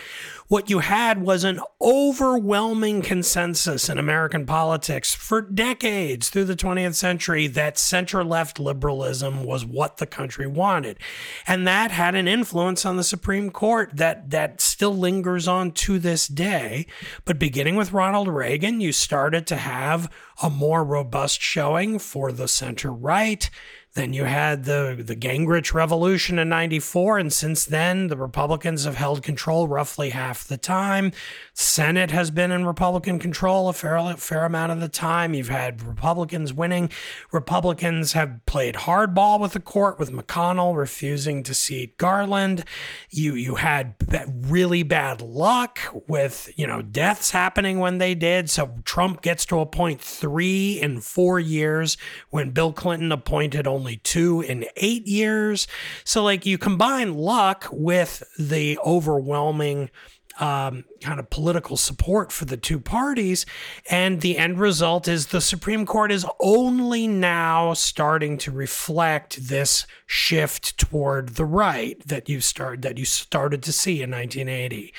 what 0.48 0.70
you 0.70 0.78
had 0.78 1.22
was 1.22 1.42
an 1.42 1.60
overwhelming 1.80 3.02
consensus 3.02 3.88
in 3.88 3.98
American 3.98 4.46
politics 4.46 5.14
for 5.14 5.40
decades 5.40 6.28
through 6.28 6.44
the 6.44 6.56
20th 6.56 6.94
century 6.94 7.46
that 7.48 7.78
center 7.78 8.22
left 8.22 8.60
liberalism 8.60 9.44
was 9.44 9.64
what 9.64 9.96
the 9.96 10.06
country 10.06 10.46
wanted. 10.46 10.98
And 11.46 11.66
that 11.66 11.90
had 11.90 12.14
an 12.14 12.28
influence 12.28 12.86
on 12.86 12.96
the 12.96 13.04
Supreme 13.04 13.50
Court 13.50 13.90
that, 13.94 14.30
that 14.30 14.60
still 14.60 14.96
lingers 14.96 15.48
on 15.48 15.72
to 15.72 15.98
this 15.98 16.28
day. 16.28 16.86
But 17.24 17.38
beginning 17.38 17.76
with 17.76 17.92
Ronald 17.92 18.28
Reagan, 18.28 18.80
you 18.80 18.92
started 18.92 19.46
to 19.48 19.56
have 19.56 20.10
a 20.42 20.50
more 20.50 20.84
robust 20.84 21.40
showing 21.40 21.98
for 21.98 22.30
the 22.30 22.48
center 22.48 22.92
right. 22.92 23.50
Then 23.96 24.12
you 24.12 24.24
had 24.24 24.64
the, 24.64 25.02
the 25.02 25.16
Gingrich 25.16 25.72
Revolution 25.72 26.38
in 26.38 26.50
94. 26.50 27.18
And 27.18 27.32
since 27.32 27.64
then, 27.64 28.08
the 28.08 28.16
Republicans 28.16 28.84
have 28.84 28.96
held 28.96 29.22
control 29.22 29.68
roughly 29.68 30.10
half 30.10 30.44
the 30.44 30.58
time. 30.58 31.12
Senate 31.54 32.10
has 32.10 32.30
been 32.30 32.50
in 32.50 32.66
Republican 32.66 33.18
control 33.18 33.70
a 33.70 33.72
fair, 33.72 34.14
fair 34.18 34.44
amount 34.44 34.72
of 34.72 34.80
the 34.80 34.90
time. 34.90 35.32
You've 35.32 35.48
had 35.48 35.82
Republicans 35.82 36.52
winning. 36.52 36.90
Republicans 37.32 38.12
have 38.12 38.44
played 38.44 38.74
hardball 38.74 39.40
with 39.40 39.54
the 39.54 39.60
court, 39.60 39.98
with 39.98 40.12
McConnell 40.12 40.76
refusing 40.76 41.42
to 41.44 41.54
seat 41.54 41.96
Garland. 41.96 42.64
You 43.08 43.34
you 43.34 43.54
had 43.54 43.94
really 44.26 44.82
bad 44.82 45.22
luck 45.22 45.78
with 46.06 46.52
you 46.56 46.66
know 46.66 46.82
deaths 46.82 47.30
happening 47.30 47.78
when 47.78 47.96
they 47.96 48.14
did. 48.14 48.50
So 48.50 48.74
Trump 48.84 49.22
gets 49.22 49.46
to 49.46 49.60
appoint 49.60 50.02
three 50.02 50.78
in 50.78 51.00
four 51.00 51.40
years 51.40 51.96
when 52.28 52.50
Bill 52.50 52.74
Clinton 52.74 53.10
appointed 53.10 53.66
only 53.66 53.85
two 53.94 54.40
in 54.40 54.64
eight 54.74 55.06
years. 55.06 55.68
So 56.02 56.24
like 56.24 56.44
you 56.44 56.58
combine 56.58 57.14
luck 57.14 57.68
with 57.70 58.24
the 58.36 58.76
overwhelming 58.84 59.90
um, 60.38 60.84
kind 61.00 61.18
of 61.18 61.30
political 61.30 61.76
support 61.76 62.32
for 62.32 62.44
the 62.44 62.56
two 62.56 62.78
parties. 62.78 63.46
And 63.90 64.20
the 64.20 64.38
end 64.38 64.58
result 64.58 65.08
is 65.08 65.28
the 65.28 65.40
Supreme 65.40 65.86
Court 65.86 66.12
is 66.12 66.26
only 66.40 67.06
now 67.06 67.74
starting 67.74 68.38
to 68.38 68.50
reflect 68.50 69.48
this 69.48 69.86
shift 70.06 70.78
toward 70.78 71.30
the 71.30 71.44
right 71.44 72.00
that 72.06 72.28
you 72.28 72.40
start 72.40 72.82
that 72.82 72.96
you 72.96 73.04
started 73.04 73.62
to 73.64 73.72
see 73.72 74.02
in 74.02 74.10
1980. 74.10 74.94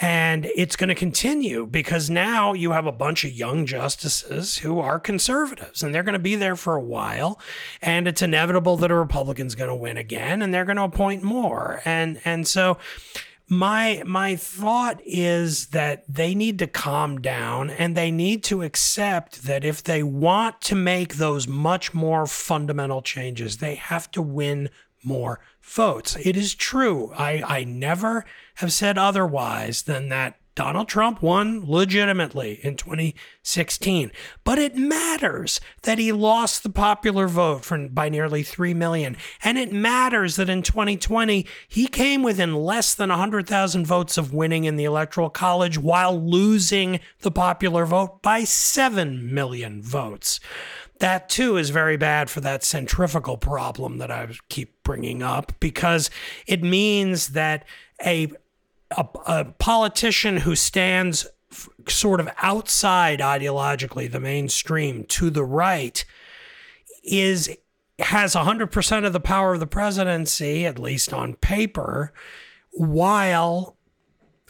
And 0.00 0.46
it's 0.56 0.76
going 0.76 0.88
to 0.88 0.94
continue 0.94 1.66
because 1.66 2.10
now 2.10 2.52
you 2.52 2.72
have 2.72 2.86
a 2.86 2.92
bunch 2.92 3.24
of 3.24 3.32
young 3.32 3.66
justices 3.66 4.58
who 4.58 4.78
are 4.78 5.00
conservatives 5.00 5.82
and 5.82 5.94
they're 5.94 6.02
going 6.02 6.12
to 6.14 6.18
be 6.18 6.36
there 6.36 6.56
for 6.56 6.76
a 6.76 6.82
while. 6.82 7.40
And 7.80 8.06
it's 8.06 8.22
inevitable 8.22 8.76
that 8.78 8.90
a 8.90 8.94
Republican's 8.94 9.54
going 9.54 9.70
to 9.70 9.74
win 9.74 9.96
again 9.96 10.42
and 10.42 10.52
they're 10.52 10.64
going 10.64 10.76
to 10.76 10.82
appoint 10.82 11.22
more. 11.22 11.80
And 11.84 12.20
and 12.24 12.46
so 12.46 12.78
my 13.48 14.02
my 14.06 14.36
thought 14.36 15.00
is 15.04 15.66
that 15.68 16.04
they 16.08 16.34
need 16.34 16.58
to 16.58 16.66
calm 16.66 17.20
down 17.20 17.70
and 17.70 17.96
they 17.96 18.10
need 18.10 18.42
to 18.44 18.62
accept 18.62 19.42
that 19.44 19.64
if 19.64 19.82
they 19.82 20.02
want 20.02 20.60
to 20.62 20.74
make 20.74 21.14
those 21.14 21.46
much 21.46 21.92
more 21.92 22.26
fundamental 22.26 23.02
changes 23.02 23.58
they 23.58 23.74
have 23.74 24.10
to 24.10 24.22
win 24.22 24.70
more 25.04 25.40
votes. 25.62 26.16
It 26.16 26.36
is 26.36 26.54
true. 26.54 27.12
I 27.16 27.42
i 27.46 27.64
never 27.64 28.24
have 28.56 28.72
said 28.72 28.98
otherwise 28.98 29.82
than 29.82 30.08
that 30.08 30.36
Donald 30.54 30.86
Trump 30.86 31.22
won 31.22 31.64
legitimately 31.64 32.60
in 32.62 32.76
2016, 32.76 34.12
but 34.44 34.58
it 34.58 34.76
matters 34.76 35.60
that 35.82 35.98
he 35.98 36.12
lost 36.12 36.62
the 36.62 36.68
popular 36.68 37.26
vote 37.26 37.70
by 37.90 38.08
nearly 38.10 38.42
3 38.42 38.74
million. 38.74 39.16
And 39.42 39.56
it 39.56 39.72
matters 39.72 40.36
that 40.36 40.50
in 40.50 40.62
2020, 40.62 41.46
he 41.66 41.86
came 41.86 42.22
within 42.22 42.54
less 42.54 42.94
than 42.94 43.08
100,000 43.08 43.86
votes 43.86 44.18
of 44.18 44.34
winning 44.34 44.64
in 44.64 44.76
the 44.76 44.84
Electoral 44.84 45.30
College 45.30 45.78
while 45.78 46.20
losing 46.22 47.00
the 47.20 47.30
popular 47.30 47.86
vote 47.86 48.20
by 48.22 48.44
7 48.44 49.32
million 49.32 49.82
votes. 49.82 50.38
that 50.98 51.28
too 51.28 51.56
is 51.56 51.70
very 51.70 51.96
bad 51.96 52.30
for 52.30 52.40
that 52.40 52.62
centrifugal 52.62 53.36
problem 53.36 53.98
that 53.98 54.08
I 54.08 54.28
keep 54.48 54.84
bringing 54.84 55.20
up 55.20 55.52
because 55.58 56.10
it 56.46 56.62
means 56.62 57.30
that 57.30 57.64
a 58.04 58.30
a, 58.96 59.06
a 59.26 59.44
politician 59.44 60.38
who 60.38 60.54
stands 60.54 61.26
f- 61.50 61.68
sort 61.88 62.20
of 62.20 62.28
outside 62.38 63.20
ideologically 63.20 64.10
the 64.10 64.20
mainstream 64.20 65.04
to 65.04 65.30
the 65.30 65.44
right 65.44 66.04
is 67.04 67.54
has 67.98 68.34
100% 68.34 69.06
of 69.06 69.12
the 69.12 69.20
power 69.20 69.54
of 69.54 69.60
the 69.60 69.66
presidency 69.66 70.66
at 70.66 70.78
least 70.78 71.12
on 71.12 71.34
paper 71.34 72.12
while 72.72 73.76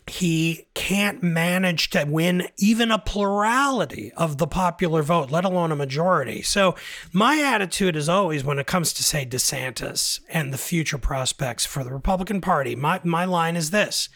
he 0.07 0.67
can't 0.75 1.23
manage 1.23 1.91
to 1.91 2.05
win 2.09 2.49
even 2.57 2.91
a 2.91 2.99
plurality 2.99 4.13
of 4.17 4.39
the 4.39 4.47
popular 4.47 5.03
vote, 5.03 5.31
let 5.31 5.45
alone 5.45 5.71
a 5.71 5.77
majority. 5.77 6.43
So, 6.43 6.75
my 7.13 7.41
attitude 7.41 7.95
is 7.95 8.09
always 8.09 8.43
when 8.45 8.59
it 8.59 8.67
comes 8.67 8.93
to, 8.95 9.05
say, 9.05 9.25
DeSantis 9.25 10.21
and 10.29 10.53
the 10.53 10.59
future 10.59 10.99
prospects 10.99 11.65
for 11.65 11.85
the 11.85 11.93
Republican 11.93 12.41
Party, 12.41 12.75
my, 12.75 13.01
my 13.05 13.25
line 13.25 13.57
is 13.57 13.71
this. 13.71 14.09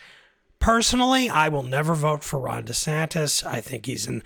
Personally, 0.58 1.28
I 1.28 1.48
will 1.48 1.62
never 1.62 1.94
vote 1.94 2.24
for 2.24 2.40
Ron 2.40 2.64
DeSantis. 2.64 3.44
I 3.46 3.60
think 3.60 3.86
he's 3.86 4.06
an 4.06 4.22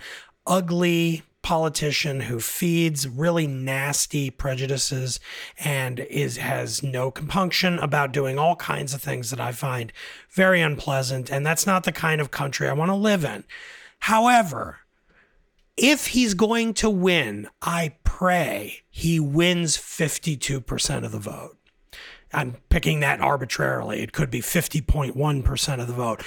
ugly, 0.47 1.23
politician 1.41 2.21
who 2.21 2.39
feeds 2.39 3.07
really 3.07 3.47
nasty 3.47 4.29
prejudices 4.29 5.19
and 5.59 5.99
is 5.99 6.37
has 6.37 6.83
no 6.83 7.09
compunction 7.09 7.79
about 7.79 8.11
doing 8.11 8.37
all 8.37 8.55
kinds 8.55 8.93
of 8.93 9.01
things 9.01 9.31
that 9.31 9.39
I 9.39 9.51
find 9.51 9.91
very 10.29 10.61
unpleasant 10.61 11.31
and 11.31 11.45
that's 11.45 11.65
not 11.65 11.83
the 11.83 11.91
kind 11.91 12.21
of 12.21 12.31
country 12.31 12.67
I 12.67 12.73
want 12.73 12.89
to 12.89 12.95
live 12.95 13.25
in. 13.25 13.43
However, 13.99 14.79
if 15.77 16.07
he's 16.07 16.33
going 16.33 16.73
to 16.75 16.89
win, 16.89 17.47
I 17.61 17.95
pray 18.03 18.81
he 18.89 19.19
wins 19.19 19.77
52% 19.77 21.05
of 21.05 21.11
the 21.11 21.19
vote. 21.19 21.57
I'm 22.33 22.57
picking 22.69 22.99
that 23.01 23.19
arbitrarily. 23.19 24.01
It 24.01 24.13
could 24.13 24.31
be 24.31 24.41
50.1% 24.41 25.81
of 25.81 25.87
the 25.87 25.93
vote 25.93 26.23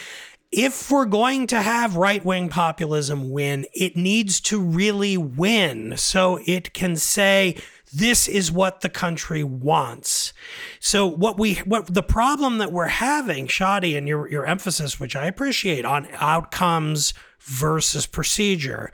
if 0.56 0.88
we're 0.88 1.04
going 1.04 1.48
to 1.48 1.60
have 1.60 1.96
right 1.96 2.24
wing 2.24 2.48
populism 2.48 3.30
win, 3.32 3.66
it 3.74 3.96
needs 3.96 4.40
to 4.42 4.60
really 4.60 5.16
win 5.16 5.96
so 5.96 6.38
it 6.46 6.72
can 6.72 6.94
say, 6.94 7.56
this 7.92 8.28
is 8.28 8.52
what 8.52 8.80
the 8.80 8.88
country 8.88 9.42
wants. 9.42 10.32
So 10.80 11.06
what 11.06 11.38
we 11.38 11.56
what 11.56 11.92
the 11.92 12.02
problem 12.02 12.58
that 12.58 12.72
we're 12.72 12.86
having, 12.86 13.46
Shadi, 13.46 13.96
and 13.96 14.08
your 14.08 14.28
your 14.28 14.46
emphasis, 14.46 14.98
which 14.98 15.14
I 15.14 15.26
appreciate, 15.26 15.84
on 15.84 16.08
outcomes 16.14 17.14
versus 17.40 18.06
procedure, 18.06 18.90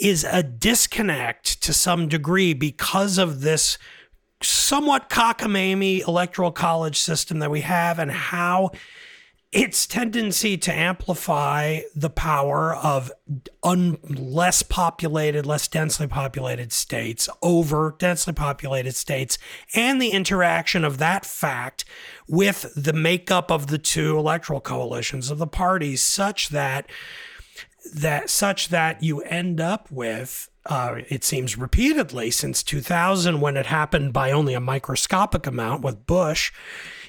is 0.00 0.24
a 0.24 0.42
disconnect 0.42 1.62
to 1.62 1.72
some 1.72 2.08
degree 2.08 2.54
because 2.54 3.18
of 3.18 3.40
this 3.40 3.76
somewhat 4.44 5.08
cockamamie 5.08 6.06
electoral 6.06 6.52
college 6.52 6.98
system 6.98 7.38
that 7.38 7.50
we 7.50 7.62
have 7.62 7.98
and 7.98 8.10
how 8.10 8.70
its 9.54 9.86
tendency 9.86 10.58
to 10.58 10.72
amplify 10.74 11.78
the 11.94 12.10
power 12.10 12.74
of 12.74 13.12
un- 13.62 13.96
less 14.02 14.64
populated, 14.64 15.46
less 15.46 15.68
densely 15.68 16.08
populated 16.08 16.72
states 16.72 17.28
over 17.40 17.94
densely 17.98 18.32
populated 18.32 18.96
states, 18.96 19.38
and 19.72 20.02
the 20.02 20.10
interaction 20.10 20.84
of 20.84 20.98
that 20.98 21.24
fact 21.24 21.84
with 22.26 22.72
the 22.74 22.92
makeup 22.92 23.52
of 23.52 23.68
the 23.68 23.78
two 23.78 24.18
electoral 24.18 24.60
coalitions 24.60 25.30
of 25.30 25.38
the 25.38 25.46
parties, 25.46 26.02
such 26.02 26.48
that 26.48 26.90
that 27.94 28.28
such 28.28 28.70
that 28.70 29.04
you 29.04 29.20
end 29.20 29.60
up 29.60 29.88
with 29.90 30.48
uh, 30.66 30.96
it 31.08 31.24
seems 31.24 31.58
repeatedly 31.58 32.30
since 32.30 32.62
2000 32.62 33.40
when 33.40 33.56
it 33.56 33.66
happened 33.66 34.12
by 34.12 34.30
only 34.30 34.54
a 34.54 34.60
microscopic 34.60 35.46
amount 35.46 35.82
with 35.82 36.06
Bush 36.06 36.52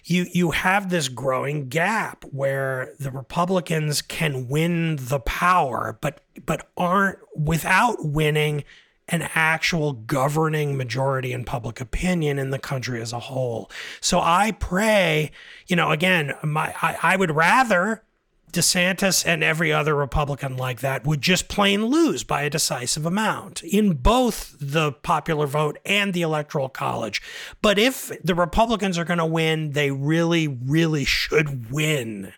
you 0.05 0.27
you 0.31 0.51
have 0.51 0.89
this 0.89 1.07
growing 1.07 1.67
gap 1.67 2.23
where 2.25 2.93
the 2.99 3.11
Republicans 3.11 4.01
can 4.01 4.47
win 4.47 4.97
the 4.99 5.19
power, 5.19 5.97
but 5.99 6.21
but 6.45 6.69
aren't 6.77 7.19
without 7.35 8.05
winning 8.05 8.63
an 9.07 9.27
actual 9.35 9.93
governing 9.93 10.77
majority 10.77 11.31
in 11.31 11.43
public 11.43 11.79
opinion 11.79 12.39
in 12.39 12.49
the 12.49 12.59
country 12.59 13.01
as 13.01 13.13
a 13.13 13.19
whole. 13.19 13.69
So 14.01 14.19
I 14.19 14.51
pray, 14.51 15.31
you 15.67 15.75
know, 15.75 15.91
again, 15.91 16.33
my 16.43 16.73
I, 16.81 16.97
I 17.01 17.15
would 17.15 17.31
rather 17.31 18.03
DeSantis 18.55 19.25
and 19.25 19.43
every 19.43 19.71
other 19.71 19.93
Republican 19.93 20.55
like 20.55 20.79
that 20.79 21.05
would 21.05 21.21
just 21.21 21.49
plain 21.49 21.85
lose 21.85 22.23
by 22.23 22.43
a 22.43 22.49
decisive 22.49 23.05
amount 23.05 23.61
in 23.63 23.93
both 23.93 24.55
the 24.59 24.93
popular 24.93 25.45
vote 25.45 25.77
and 25.85 26.13
the 26.13 26.21
electoral 26.21 26.69
college. 26.69 27.21
But 27.61 27.77
if 27.77 28.11
the 28.23 28.33
Republicans 28.33 28.97
are 28.97 29.03
going 29.03 29.19
to 29.19 29.25
win, 29.25 29.71
they 29.71 29.91
really, 29.91 30.47
really 30.47 31.03
should 31.03 31.69
win. 31.69 32.31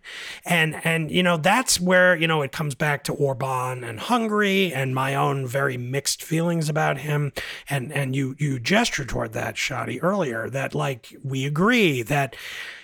And 0.43 0.83
and 0.83 1.11
you 1.11 1.21
know 1.21 1.37
that's 1.37 1.79
where 1.79 2.15
you 2.15 2.27
know 2.27 2.41
it 2.41 2.51
comes 2.51 2.73
back 2.73 3.03
to 3.05 3.13
Orban 3.13 3.83
and 3.83 3.99
Hungary 3.99 4.73
and 4.73 4.95
my 4.95 5.13
own 5.13 5.45
very 5.45 5.77
mixed 5.77 6.23
feelings 6.23 6.67
about 6.67 6.97
him. 6.97 7.31
And 7.69 7.93
and 7.93 8.15
you 8.15 8.35
you 8.39 8.59
gestured 8.59 9.09
toward 9.09 9.33
that, 9.33 9.55
Shadi, 9.55 9.99
earlier 10.01 10.49
that 10.49 10.73
like 10.73 11.15
we 11.23 11.45
agree 11.45 12.01
that 12.01 12.35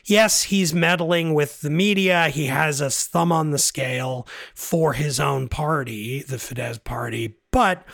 yes, 0.04 0.44
he's 0.44 0.74
meddling 0.74 1.34
with 1.34 1.62
the 1.62 1.70
media. 1.70 2.30
He 2.30 2.48
has 2.48 2.82
a 2.82 2.90
thumb 2.90 3.32
on 3.32 3.52
the 3.52 3.58
scale 3.58 4.28
for 4.54 4.94
his 4.94 5.20
own 5.20 5.48
party, 5.48 6.24
the 6.24 6.38
Fidesz 6.38 6.84
party. 6.84 7.36
But 7.52 7.86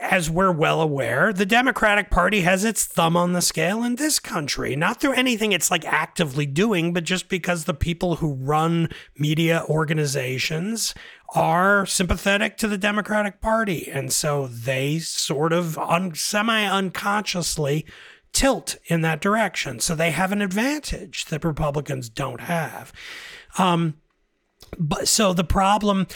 as 0.00 0.30
we're 0.30 0.52
well 0.52 0.80
aware, 0.80 1.32
the 1.32 1.44
Democratic 1.44 2.10
Party 2.10 2.40
has 2.40 2.64
its 2.64 2.86
thumb 2.86 3.16
on 3.16 3.34
the 3.34 3.42
scale 3.42 3.82
in 3.84 3.96
this 3.96 4.18
country, 4.18 4.74
not 4.74 4.98
through 4.98 5.12
anything 5.12 5.52
it's 5.52 5.70
like 5.70 5.84
actively 5.84 6.46
doing, 6.46 6.94
but 6.94 7.04
just 7.04 7.28
because 7.28 7.64
the 7.64 7.74
people 7.74 8.16
who 8.16 8.32
run 8.34 8.88
media 9.18 9.62
organizations 9.68 10.94
are 11.34 11.84
sympathetic 11.84 12.56
to 12.56 12.66
the 12.66 12.78
Democratic 12.78 13.40
Party. 13.42 13.90
And 13.90 14.10
so 14.10 14.46
they 14.46 14.98
sort 14.98 15.52
of 15.52 15.76
un- 15.78 16.14
semi 16.14 16.64
unconsciously 16.64 17.84
tilt 18.32 18.76
in 18.86 19.00
that 19.02 19.20
direction. 19.20 19.80
So 19.80 19.94
they 19.94 20.10
have 20.10 20.32
an 20.32 20.42
advantage 20.42 21.26
that 21.26 21.44
Republicans 21.44 22.08
don't 22.08 22.42
have. 22.42 22.92
Um, 23.58 23.94
but 24.78 25.08
so 25.08 25.32
the 25.32 25.44
problem 25.44 26.06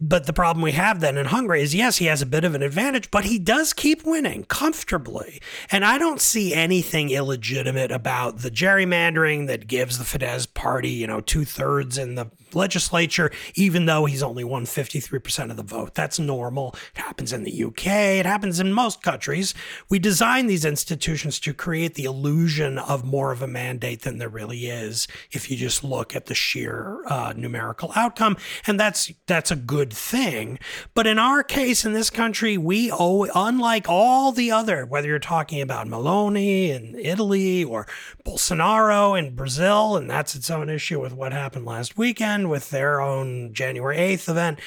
but 0.00 0.26
the 0.26 0.32
problem 0.32 0.62
we 0.62 0.72
have 0.72 1.00
then 1.00 1.16
in 1.16 1.26
Hungary 1.26 1.62
is 1.62 1.74
yes, 1.74 1.96
he 1.96 2.06
has 2.06 2.20
a 2.20 2.26
bit 2.26 2.44
of 2.44 2.54
an 2.54 2.62
advantage, 2.62 3.10
but 3.10 3.24
he 3.24 3.38
does 3.38 3.72
keep 3.72 4.04
winning 4.04 4.44
comfortably. 4.44 5.40
And 5.70 5.84
I 5.84 5.98
don't 5.98 6.20
see 6.20 6.52
anything 6.52 7.10
illegitimate 7.10 7.90
about 7.90 8.38
the 8.38 8.50
gerrymandering 8.50 9.46
that 9.46 9.66
gives 9.66 9.98
the 9.98 10.04
Fidesz 10.04 10.52
party, 10.52 10.90
you 10.90 11.06
know, 11.06 11.20
two 11.20 11.44
thirds 11.44 11.96
in 11.96 12.16
the 12.16 12.26
legislature, 12.54 13.30
even 13.54 13.86
though 13.86 14.04
he's 14.04 14.22
only 14.22 14.44
won 14.44 14.64
53% 14.64 15.50
of 15.50 15.56
the 15.56 15.62
vote. 15.62 15.94
That's 15.94 16.18
normal. 16.18 16.74
It 16.94 17.00
happens 17.00 17.32
in 17.32 17.44
the 17.44 17.64
UK, 17.64 17.86
it 17.86 18.26
happens 18.26 18.60
in 18.60 18.72
most 18.72 19.02
countries. 19.02 19.54
We 19.88 19.98
design 19.98 20.46
these 20.46 20.64
institutions 20.64 21.38
to 21.40 21.54
create 21.54 21.94
the 21.94 22.04
illusion 22.04 22.78
of 22.78 23.04
more 23.04 23.32
of 23.32 23.42
a 23.42 23.46
mandate 23.46 24.02
than 24.02 24.18
there 24.18 24.28
really 24.28 24.66
is 24.66 25.08
if 25.30 25.50
you 25.50 25.56
just 25.56 25.82
look 25.82 26.14
at 26.14 26.26
the 26.26 26.34
sheer 26.34 27.02
uh, 27.06 27.32
numerical 27.36 27.92
outcome. 27.94 28.36
And 28.66 28.78
that's 28.78 29.12
that's 29.26 29.50
a 29.50 29.56
good 29.56 29.92
thing. 29.92 30.58
But 30.94 31.06
in 31.06 31.18
our 31.18 31.42
case 31.42 31.84
in 31.84 31.92
this 31.92 32.10
country, 32.10 32.56
we 32.56 32.90
owe, 32.92 33.26
unlike 33.34 33.86
all 33.88 34.32
the 34.32 34.50
other, 34.50 34.86
whether 34.86 35.08
you're 35.08 35.18
talking 35.18 35.60
about 35.60 35.86
Meloni 35.86 36.68
in 36.68 36.98
Italy 36.98 37.64
or 37.64 37.86
Bolsonaro 38.24 39.18
in 39.18 39.34
Brazil, 39.34 39.96
and 39.96 40.08
that's 40.08 40.34
its 40.34 40.50
own 40.50 40.68
issue 40.68 41.00
with 41.00 41.12
what 41.12 41.32
happened 41.32 41.64
last 41.64 41.96
weekend 41.96 42.37
with 42.46 42.70
their 42.70 43.00
own 43.00 43.52
January 43.52 43.96
8th 43.96 44.28
event. 44.28 44.60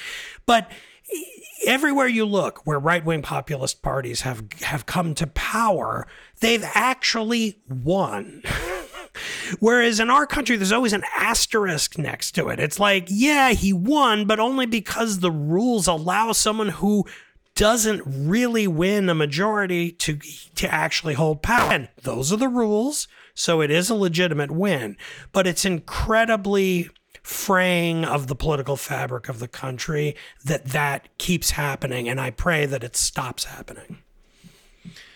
But 0.44 0.70
everywhere 1.66 2.06
you 2.06 2.24
look 2.24 2.66
where 2.66 2.78
right-wing 2.78 3.22
populist 3.22 3.82
parties 3.82 4.22
have 4.22 4.44
have 4.62 4.86
come 4.86 5.14
to 5.14 5.26
power, 5.26 6.06
they've 6.40 6.64
actually 6.74 7.60
won. 7.68 8.42
Whereas 9.60 10.00
in 10.00 10.08
our 10.10 10.26
country, 10.26 10.56
there's 10.56 10.72
always 10.72 10.94
an 10.94 11.04
asterisk 11.16 11.98
next 11.98 12.32
to 12.32 12.48
it. 12.48 12.58
It's 12.58 12.80
like, 12.80 13.06
yeah, 13.08 13.50
he 13.50 13.72
won, 13.72 14.26
but 14.26 14.40
only 14.40 14.66
because 14.66 15.18
the 15.18 15.30
rules 15.30 15.86
allow 15.86 16.32
someone 16.32 16.70
who 16.70 17.04
doesn't 17.54 18.02
really 18.06 18.66
win 18.66 19.10
a 19.10 19.14
majority 19.14 19.92
to 19.92 20.18
to 20.54 20.72
actually 20.72 21.14
hold 21.14 21.42
power. 21.42 21.72
And 21.72 21.88
those 22.02 22.32
are 22.32 22.38
the 22.38 22.48
rules, 22.48 23.08
so 23.34 23.60
it 23.60 23.70
is 23.70 23.90
a 23.90 23.94
legitimate 23.94 24.50
win, 24.50 24.96
but 25.32 25.46
it's 25.46 25.64
incredibly 25.64 26.88
fraying 27.22 28.04
of 28.04 28.26
the 28.26 28.34
political 28.34 28.76
fabric 28.76 29.28
of 29.28 29.38
the 29.38 29.48
country 29.48 30.16
that 30.44 30.66
that 30.66 31.08
keeps 31.18 31.52
happening 31.52 32.08
and 32.08 32.20
i 32.20 32.30
pray 32.30 32.66
that 32.66 32.82
it 32.82 32.96
stops 32.96 33.44
happening 33.44 33.98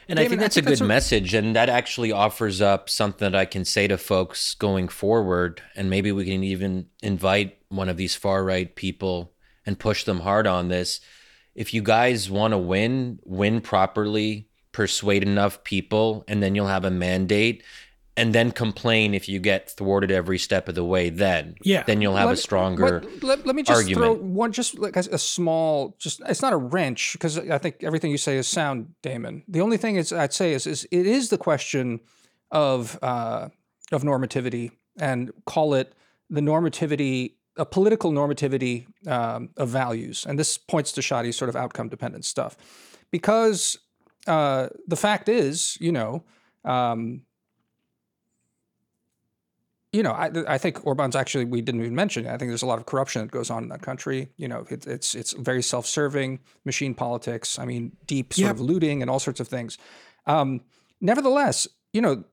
and 0.09 0.21
I 0.21 0.29
think 0.29 0.41
that's 0.41 0.57
I 0.57 0.61
think 0.61 0.69
a 0.69 0.77
good 0.77 0.85
a... 0.85 0.89
message. 0.89 1.35
And 1.35 1.57
that 1.57 1.69
actually 1.69 2.13
offers 2.13 2.61
up 2.61 2.89
something 2.89 3.31
that 3.33 3.39
I 3.39 3.45
can 3.45 3.65
say 3.65 3.89
to 3.89 3.99
folks 3.99 4.55
going 4.55 4.89
forward. 4.89 5.63
And 5.75 5.91
maybe 5.91 6.13
we 6.13 6.25
can 6.25 6.45
even 6.45 6.87
invite 7.03 7.59
one 7.69 7.89
of 7.89 7.97
these 7.97 8.15
far 8.15 8.45
right 8.45 8.75
people 8.75 9.33
and 9.65 9.79
push 9.79 10.05
them 10.05 10.21
hard 10.21 10.47
on 10.47 10.69
this. 10.69 11.01
If 11.55 11.75
you 11.75 11.83
guys 11.83 12.31
want 12.31 12.53
to 12.53 12.59
win, 12.59 13.19
win 13.25 13.61
properly, 13.61 14.49
persuade 14.73 15.23
enough 15.23 15.65
people, 15.65 16.25
and 16.29 16.43
then 16.43 16.55
you'll 16.55 16.67
have 16.67 16.85
a 16.85 16.91
mandate. 16.91 17.65
And 18.19 18.35
then 18.35 18.51
complain 18.51 19.13
if 19.13 19.29
you 19.29 19.39
get 19.39 19.71
thwarted 19.71 20.11
every 20.11 20.39
step 20.39 20.69
of 20.69 20.75
the 20.75 20.85
way. 20.85 21.11
Then, 21.11 21.57
Yeah. 21.63 21.83
then 21.83 22.01
you'll 22.01 22.17
have 22.17 22.31
a 22.31 22.37
stronger. 22.37 23.03
Let, 23.03 23.23
let, 23.23 23.47
let 23.47 23.55
me 23.57 23.63
just 23.63 23.77
argument. 23.77 24.05
throw 24.05 24.15
one, 24.15 24.53
just 24.53 24.79
like 24.79 24.97
a, 24.97 25.01
a 25.13 25.19
small, 25.19 25.95
just 25.99 26.23
it's 26.27 26.41
not 26.41 26.55
a 26.55 26.57
wrench 26.57 27.13
because 27.13 27.39
I 27.39 27.59
think 27.59 27.85
everything 27.85 28.11
you 28.11 28.17
say 28.17 28.39
is 28.39 28.49
sound, 28.49 28.95
Damon. 29.03 29.43
The 29.49 29.61
only 29.61 29.77
thing 29.77 29.97
is 29.97 30.15
I'd 30.15 30.33
say 30.33 30.55
is, 30.55 30.67
is 30.67 30.89
it 30.91 31.07
is 31.07 31.29
the 31.29 31.37
question 31.37 32.01
of 32.51 32.99
uh, 33.03 33.51
of 33.93 34.03
normativity 34.03 34.71
and 34.99 35.31
call 35.45 35.75
it 35.75 35.93
the 36.31 36.41
normativity, 36.41 37.35
a 37.59 37.67
political 37.67 38.13
normativity 38.13 38.87
um, 39.07 39.51
of 39.59 39.69
values, 39.69 40.25
and 40.27 40.39
this 40.39 40.57
points 40.57 40.91
to 40.93 41.03
Shadi's 41.03 41.37
sort 41.37 41.51
of 41.51 41.57
outcome 41.57 41.91
dependent 41.91 42.25
stuff, 42.25 42.57
because 43.11 43.77
uh, 44.27 44.69
the 44.87 44.97
fact 44.97 45.29
is, 45.29 45.77
you 45.83 45.93
know. 45.93 46.25
Um, 46.65 47.26
you 49.97 50.03
know, 50.03 50.13
I, 50.13 50.31
I 50.47 50.59
think 50.59 50.85
Orban's 50.85 51.17
actually 51.17 51.47
we 51.47 51.63
didn't 51.63 51.81
even 51.81 51.95
mention. 51.95 52.27
it. 52.27 52.29
I 52.29 52.37
think 52.37 52.51
there's 52.51 52.63
a 52.63 52.67
lot 52.67 52.79
of 52.79 52.85
corruption 52.85 53.23
that 53.23 53.31
goes 53.31 53.49
on 53.49 53.63
in 53.63 53.71
that 53.71 53.81
country. 53.81 54.29
You 54.37 54.47
know, 54.47 54.67
it, 54.69 54.87
it's 54.87 55.15
it's 55.15 55.33
very 55.33 55.63
self-serving, 55.63 56.41
machine 56.67 56.95
politics. 56.95 57.59
I 57.59 57.65
mean, 57.65 57.97
deep 58.07 58.35
sort 58.35 58.51
of 58.51 58.61
looting 58.61 59.01
and 59.01 59.11
all 59.11 59.19
sorts 59.19 59.41
of 59.41 59.49
things. 59.49 59.79
Um, 60.27 60.61
nevertheless, 61.01 61.67
you 61.95 62.03
know, 62.03 62.25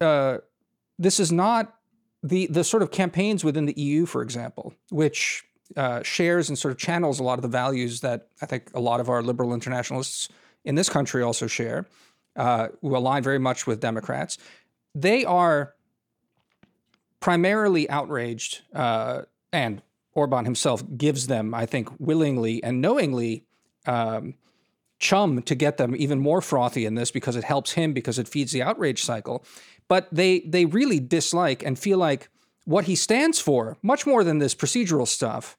uh, 0.00 0.38
this 0.98 1.20
is 1.20 1.30
not 1.30 1.74
the 2.22 2.46
the 2.46 2.64
sort 2.64 2.82
of 2.82 2.90
campaigns 2.90 3.44
within 3.44 3.66
the 3.66 3.74
EU, 3.76 4.06
for 4.06 4.22
example, 4.22 4.72
which 4.88 5.44
uh, 5.76 6.02
shares 6.02 6.48
and 6.48 6.58
sort 6.58 6.72
of 6.72 6.78
channels 6.78 7.20
a 7.20 7.22
lot 7.22 7.38
of 7.38 7.42
the 7.42 7.48
values 7.48 8.00
that 8.00 8.28
I 8.40 8.46
think 8.46 8.70
a 8.72 8.80
lot 8.80 9.00
of 9.00 9.10
our 9.10 9.22
liberal 9.22 9.52
internationalists 9.52 10.28
in 10.64 10.74
this 10.74 10.88
country 10.88 11.22
also 11.22 11.46
share, 11.46 11.86
uh, 12.36 12.68
who 12.80 12.96
align 12.96 13.22
very 13.22 13.38
much 13.38 13.66
with 13.66 13.78
Democrats. 13.78 14.38
They 14.94 15.26
are 15.26 15.74
primarily 17.20 17.88
outraged, 17.88 18.62
uh, 18.74 19.22
and 19.52 19.82
Orban 20.14 20.44
himself 20.44 20.82
gives 20.96 21.26
them, 21.26 21.54
I 21.54 21.66
think, 21.66 21.88
willingly 21.98 22.62
and 22.64 22.80
knowingly 22.80 23.44
um, 23.86 24.34
chum 24.98 25.42
to 25.42 25.54
get 25.54 25.76
them 25.76 25.94
even 25.96 26.18
more 26.18 26.40
frothy 26.40 26.84
in 26.84 26.94
this 26.94 27.10
because 27.10 27.36
it 27.36 27.44
helps 27.44 27.72
him 27.72 27.92
because 27.92 28.18
it 28.18 28.28
feeds 28.28 28.52
the 28.52 28.62
outrage 28.62 29.02
cycle. 29.02 29.44
But 29.88 30.08
they 30.12 30.40
they 30.40 30.66
really 30.66 31.00
dislike 31.00 31.62
and 31.62 31.78
feel 31.78 31.98
like 31.98 32.28
what 32.64 32.84
he 32.84 32.94
stands 32.94 33.40
for, 33.40 33.76
much 33.82 34.06
more 34.06 34.22
than 34.22 34.38
this 34.38 34.54
procedural 34.54 35.08
stuff, 35.08 35.56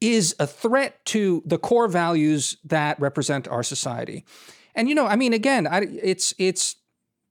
is 0.00 0.34
a 0.40 0.46
threat 0.46 1.04
to 1.06 1.42
the 1.46 1.58
core 1.58 1.88
values 1.88 2.56
that 2.64 2.98
represent 3.00 3.46
our 3.46 3.62
society. 3.62 4.24
And 4.74 4.88
you 4.88 4.94
know, 4.94 5.06
I 5.06 5.16
mean, 5.16 5.32
again, 5.32 5.66
I, 5.66 5.86
it's 6.02 6.34
it's 6.38 6.76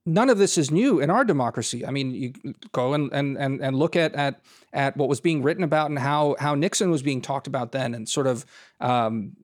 none 0.04 0.30
of 0.30 0.38
this 0.38 0.58
is 0.58 0.70
new 0.70 1.00
in 1.00 1.10
our 1.10 1.24
democracy. 1.24 1.86
I 1.86 1.90
mean, 1.90 2.12
you 2.12 2.32
go 2.72 2.94
and 2.94 3.12
and 3.12 3.36
and, 3.36 3.60
and 3.60 3.76
look 3.76 3.96
at, 3.96 4.14
at 4.14 4.40
at 4.72 4.96
what 4.96 5.08
was 5.08 5.20
being 5.20 5.42
written 5.42 5.64
about 5.64 5.90
and 5.90 5.98
how 5.98 6.36
how 6.38 6.54
Nixon 6.54 6.90
was 6.90 7.02
being 7.02 7.20
talked 7.20 7.46
about 7.46 7.72
then, 7.72 7.94
and 7.94 8.08
sort 8.08 8.26
of 8.26 8.44
um, 8.80 9.36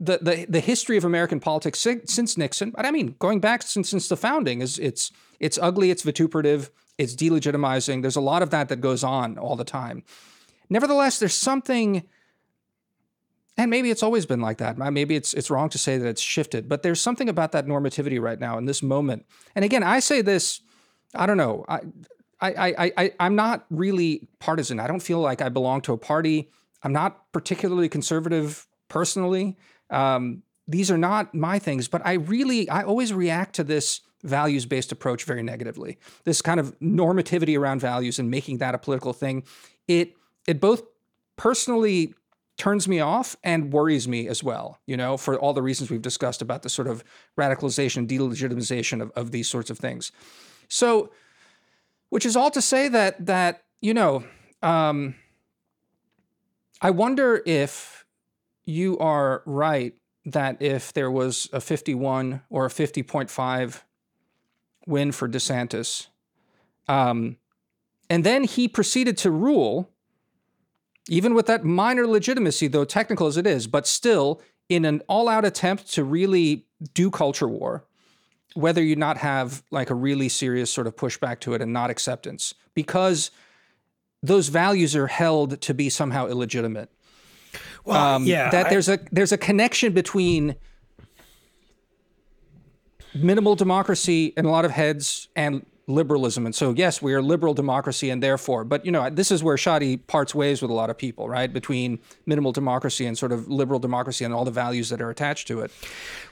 the, 0.00 0.18
the 0.18 0.46
the 0.48 0.60
history 0.60 0.96
of 0.96 1.04
American 1.04 1.40
politics 1.40 1.80
si- 1.80 2.02
since 2.04 2.36
Nixon. 2.36 2.70
But 2.70 2.86
I 2.86 2.90
mean, 2.90 3.16
going 3.18 3.40
back 3.40 3.62
since 3.62 3.88
since 3.88 4.08
the 4.08 4.16
founding 4.16 4.60
is 4.60 4.78
it's 4.78 5.10
it's 5.40 5.58
ugly, 5.60 5.90
it's 5.90 6.02
vituperative, 6.02 6.70
it's 6.98 7.14
delegitimizing. 7.14 8.02
There's 8.02 8.16
a 8.16 8.20
lot 8.20 8.42
of 8.42 8.50
that 8.50 8.68
that 8.68 8.80
goes 8.80 9.02
on 9.02 9.38
all 9.38 9.56
the 9.56 9.64
time. 9.64 10.04
Nevertheless, 10.70 11.18
there's 11.18 11.34
something 11.34 12.04
and 13.56 13.70
maybe 13.70 13.90
it's 13.90 14.02
always 14.02 14.26
been 14.26 14.40
like 14.40 14.58
that. 14.58 14.76
Maybe 14.78 15.14
it's 15.14 15.32
it's 15.34 15.50
wrong 15.50 15.68
to 15.70 15.78
say 15.78 15.98
that 15.98 16.08
it's 16.08 16.20
shifted, 16.20 16.68
but 16.68 16.82
there's 16.82 17.00
something 17.00 17.28
about 17.28 17.52
that 17.52 17.66
normativity 17.66 18.20
right 18.20 18.38
now 18.38 18.58
in 18.58 18.64
this 18.64 18.82
moment. 18.82 19.26
And 19.54 19.64
again, 19.64 19.82
I 19.82 20.00
say 20.00 20.22
this, 20.22 20.60
I 21.14 21.26
don't 21.26 21.36
know. 21.36 21.64
I 21.68 21.80
I 22.40 22.74
I, 22.78 22.92
I 22.96 23.12
I'm 23.20 23.36
not 23.36 23.66
really 23.70 24.28
partisan. 24.40 24.80
I 24.80 24.86
don't 24.86 25.02
feel 25.02 25.20
like 25.20 25.40
I 25.40 25.48
belong 25.48 25.82
to 25.82 25.92
a 25.92 25.98
party. 25.98 26.50
I'm 26.82 26.92
not 26.92 27.32
particularly 27.32 27.88
conservative 27.88 28.66
personally. 28.88 29.56
Um, 29.90 30.42
these 30.66 30.90
are 30.90 30.98
not 30.98 31.34
my 31.34 31.58
things, 31.58 31.88
but 31.88 32.02
I 32.04 32.14
really 32.14 32.68
I 32.68 32.82
always 32.82 33.12
react 33.12 33.54
to 33.56 33.64
this 33.64 34.00
values-based 34.22 34.90
approach 34.90 35.24
very 35.24 35.42
negatively. 35.42 35.98
This 36.24 36.40
kind 36.40 36.58
of 36.58 36.78
normativity 36.80 37.58
around 37.58 37.80
values 37.80 38.18
and 38.18 38.30
making 38.30 38.58
that 38.58 38.74
a 38.74 38.78
political 38.78 39.12
thing. 39.12 39.44
It 39.86 40.14
it 40.46 40.60
both 40.60 40.82
personally 41.36 42.14
turns 42.56 42.86
me 42.86 43.00
off 43.00 43.36
and 43.42 43.72
worries 43.72 44.06
me 44.06 44.28
as 44.28 44.42
well, 44.42 44.78
you 44.86 44.96
know, 44.96 45.16
for 45.16 45.38
all 45.38 45.52
the 45.52 45.62
reasons 45.62 45.90
we've 45.90 46.02
discussed 46.02 46.40
about 46.40 46.62
the 46.62 46.68
sort 46.68 46.86
of 46.86 47.02
radicalization, 47.38 48.06
delegitimization 48.06 49.02
of, 49.02 49.10
of 49.16 49.30
these 49.32 49.48
sorts 49.48 49.70
of 49.70 49.78
things. 49.78 50.12
So, 50.68 51.10
which 52.10 52.24
is 52.24 52.36
all 52.36 52.50
to 52.52 52.62
say 52.62 52.88
that 52.88 53.26
that, 53.26 53.64
you 53.80 53.92
know, 53.92 54.24
um, 54.62 55.16
I 56.80 56.90
wonder 56.90 57.42
if 57.44 58.04
you 58.64 58.98
are 58.98 59.42
right 59.46 59.94
that 60.26 60.62
if 60.62 60.92
there 60.92 61.10
was 61.10 61.48
a 61.52 61.60
51 61.60 62.42
or 62.48 62.66
a 62.66 62.70
50.5 62.70 63.82
win 64.86 65.12
for 65.12 65.28
DeSantis, 65.28 66.06
um, 66.88 67.36
and 68.08 68.24
then 68.24 68.44
he 68.44 68.68
proceeded 68.68 69.16
to 69.18 69.30
rule 69.30 69.90
even 71.08 71.34
with 71.34 71.46
that 71.46 71.64
minor 71.64 72.06
legitimacy, 72.06 72.66
though 72.68 72.84
technical 72.84 73.26
as 73.26 73.36
it 73.36 73.46
is, 73.46 73.66
but 73.66 73.86
still 73.86 74.40
in 74.68 74.84
an 74.84 75.02
all 75.08 75.28
out 75.28 75.44
attempt 75.44 75.92
to 75.92 76.04
really 76.04 76.64
do 76.94 77.10
culture 77.10 77.48
war, 77.48 77.84
whether 78.54 78.82
you 78.82 78.96
not 78.96 79.18
have 79.18 79.62
like 79.70 79.90
a 79.90 79.94
really 79.94 80.28
serious 80.28 80.70
sort 80.70 80.86
of 80.86 80.96
pushback 80.96 81.40
to 81.40 81.54
it 81.54 81.60
and 81.60 81.72
not 81.72 81.90
acceptance, 81.90 82.54
because 82.74 83.30
those 84.22 84.48
values 84.48 84.96
are 84.96 85.06
held 85.08 85.60
to 85.60 85.74
be 85.74 85.90
somehow 85.90 86.26
illegitimate. 86.26 86.90
Well, 87.84 88.02
Um, 88.16 88.24
yeah, 88.24 88.48
that 88.50 88.66
I- 88.66 88.70
there's 88.70 88.88
a 88.88 88.98
there's 89.12 89.32
a 89.32 89.38
connection 89.38 89.92
between 89.92 90.56
minimal 93.14 93.54
democracy 93.54 94.32
in 94.36 94.44
a 94.46 94.50
lot 94.50 94.64
of 94.64 94.70
heads 94.70 95.28
and 95.36 95.64
liberalism. 95.86 96.46
And 96.46 96.54
so, 96.54 96.72
yes, 96.76 97.02
we 97.02 97.12
are 97.14 97.22
liberal 97.22 97.54
democracy, 97.54 98.10
and 98.10 98.22
therefore, 98.22 98.64
but 98.64 98.84
you 98.86 98.92
know, 98.92 99.10
this 99.10 99.30
is 99.30 99.42
where 99.42 99.56
Shadi 99.56 100.04
parts 100.06 100.34
ways 100.34 100.62
with 100.62 100.70
a 100.70 100.74
lot 100.74 100.90
of 100.90 100.96
people, 100.96 101.28
right? 101.28 101.52
Between 101.52 101.98
minimal 102.26 102.52
democracy 102.52 103.06
and 103.06 103.16
sort 103.18 103.32
of 103.32 103.48
liberal 103.48 103.78
democracy 103.78 104.24
and 104.24 104.32
all 104.32 104.44
the 104.44 104.50
values 104.50 104.88
that 104.90 105.00
are 105.00 105.10
attached 105.10 105.46
to 105.48 105.60
it. 105.60 105.70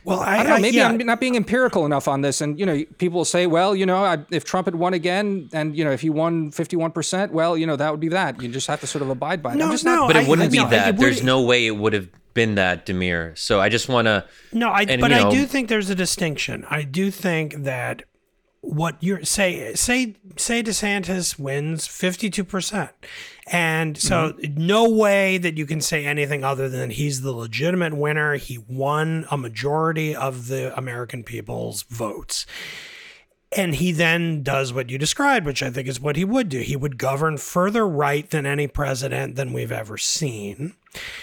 well, 0.04 0.20
I, 0.20 0.38
I 0.38 0.42
don't 0.42 0.46
know. 0.46 0.58
Maybe 0.58 0.76
yeah. 0.78 0.88
I'm 0.88 0.96
not 0.98 1.20
being 1.20 1.36
empirical 1.36 1.84
enough 1.86 2.08
on 2.08 2.22
this. 2.22 2.40
And 2.40 2.58
you 2.58 2.66
know, 2.66 2.82
people 2.98 3.18
will 3.18 3.24
say, 3.24 3.46
well, 3.46 3.76
you 3.76 3.86
know, 3.86 4.04
I, 4.04 4.18
if 4.30 4.44
Trump 4.44 4.66
had 4.66 4.74
won 4.74 4.94
again, 4.94 5.50
and 5.52 5.76
you 5.76 5.84
know, 5.84 5.90
if 5.92 6.00
he 6.00 6.10
won 6.10 6.50
51 6.50 6.92
percent, 6.92 7.32
well, 7.32 7.56
you 7.56 7.66
know, 7.66 7.76
that 7.76 7.90
would 7.90 8.00
be 8.00 8.08
that. 8.08 8.40
You 8.40 8.48
just 8.48 8.66
have 8.68 8.80
to 8.80 8.86
sort 8.86 9.02
of 9.02 9.10
abide 9.10 9.42
by 9.42 9.52
it. 9.52 9.56
No, 9.56 9.66
I'm 9.66 9.72
just 9.72 9.84
no, 9.84 9.94
not. 9.96 10.06
But 10.08 10.16
it 10.16 10.26
I- 10.26 10.28
wouldn't 10.28 10.52
be 10.52 10.58
no, 10.58 10.66
it 10.66 10.70
that. 10.70 10.96
There's 10.96 11.16
would- 11.16 11.26
no 11.26 11.42
way 11.42 11.66
it 11.66 11.76
would 11.76 11.92
have 11.92 12.08
been 12.34 12.54
that, 12.54 12.86
Damir. 12.86 13.36
So 13.36 13.60
I 13.60 13.68
just 13.68 13.90
want 13.90 14.06
to. 14.06 14.24
No, 14.52 14.70
I, 14.70 14.82
And, 14.88 15.00
but 15.02 15.10
you 15.10 15.18
I 15.18 15.30
do 15.30 15.44
think 15.44 15.68
there's 15.68 15.90
a 15.90 15.94
distinction. 15.94 16.64
I 16.70 16.82
do 16.82 17.10
think 17.10 17.64
that 17.64 18.04
what 18.62 18.96
you're 19.00 19.24
say 19.24 19.74
say 19.74 20.14
say 20.36 20.62
DeSantis 20.62 21.38
wins 21.38 21.86
52%. 21.86 22.90
And 23.48 23.98
so 23.98 24.32
mm-hmm. 24.32 24.66
no 24.66 24.88
way 24.88 25.36
that 25.38 25.58
you 25.58 25.66
can 25.66 25.80
say 25.80 26.06
anything 26.06 26.44
other 26.44 26.68
than 26.68 26.90
he's 26.90 27.22
the 27.22 27.32
legitimate 27.32 27.94
winner. 27.94 28.36
He 28.36 28.58
won 28.58 29.26
a 29.30 29.36
majority 29.36 30.14
of 30.14 30.46
the 30.46 30.76
American 30.78 31.24
people's 31.24 31.82
votes. 31.82 32.46
And 33.56 33.74
he 33.74 33.92
then 33.92 34.42
does 34.42 34.72
what 34.72 34.88
you 34.88 34.96
described, 34.98 35.44
which 35.46 35.62
I 35.62 35.70
think 35.70 35.86
is 35.86 36.00
what 36.00 36.16
he 36.16 36.24
would 36.24 36.48
do. 36.48 36.60
He 36.60 36.76
would 36.76 36.96
govern 36.98 37.36
further 37.36 37.86
right 37.86 38.28
than 38.30 38.46
any 38.46 38.66
president 38.66 39.36
than 39.36 39.52
we've 39.52 39.72
ever 39.72 39.98
seen. 39.98 40.74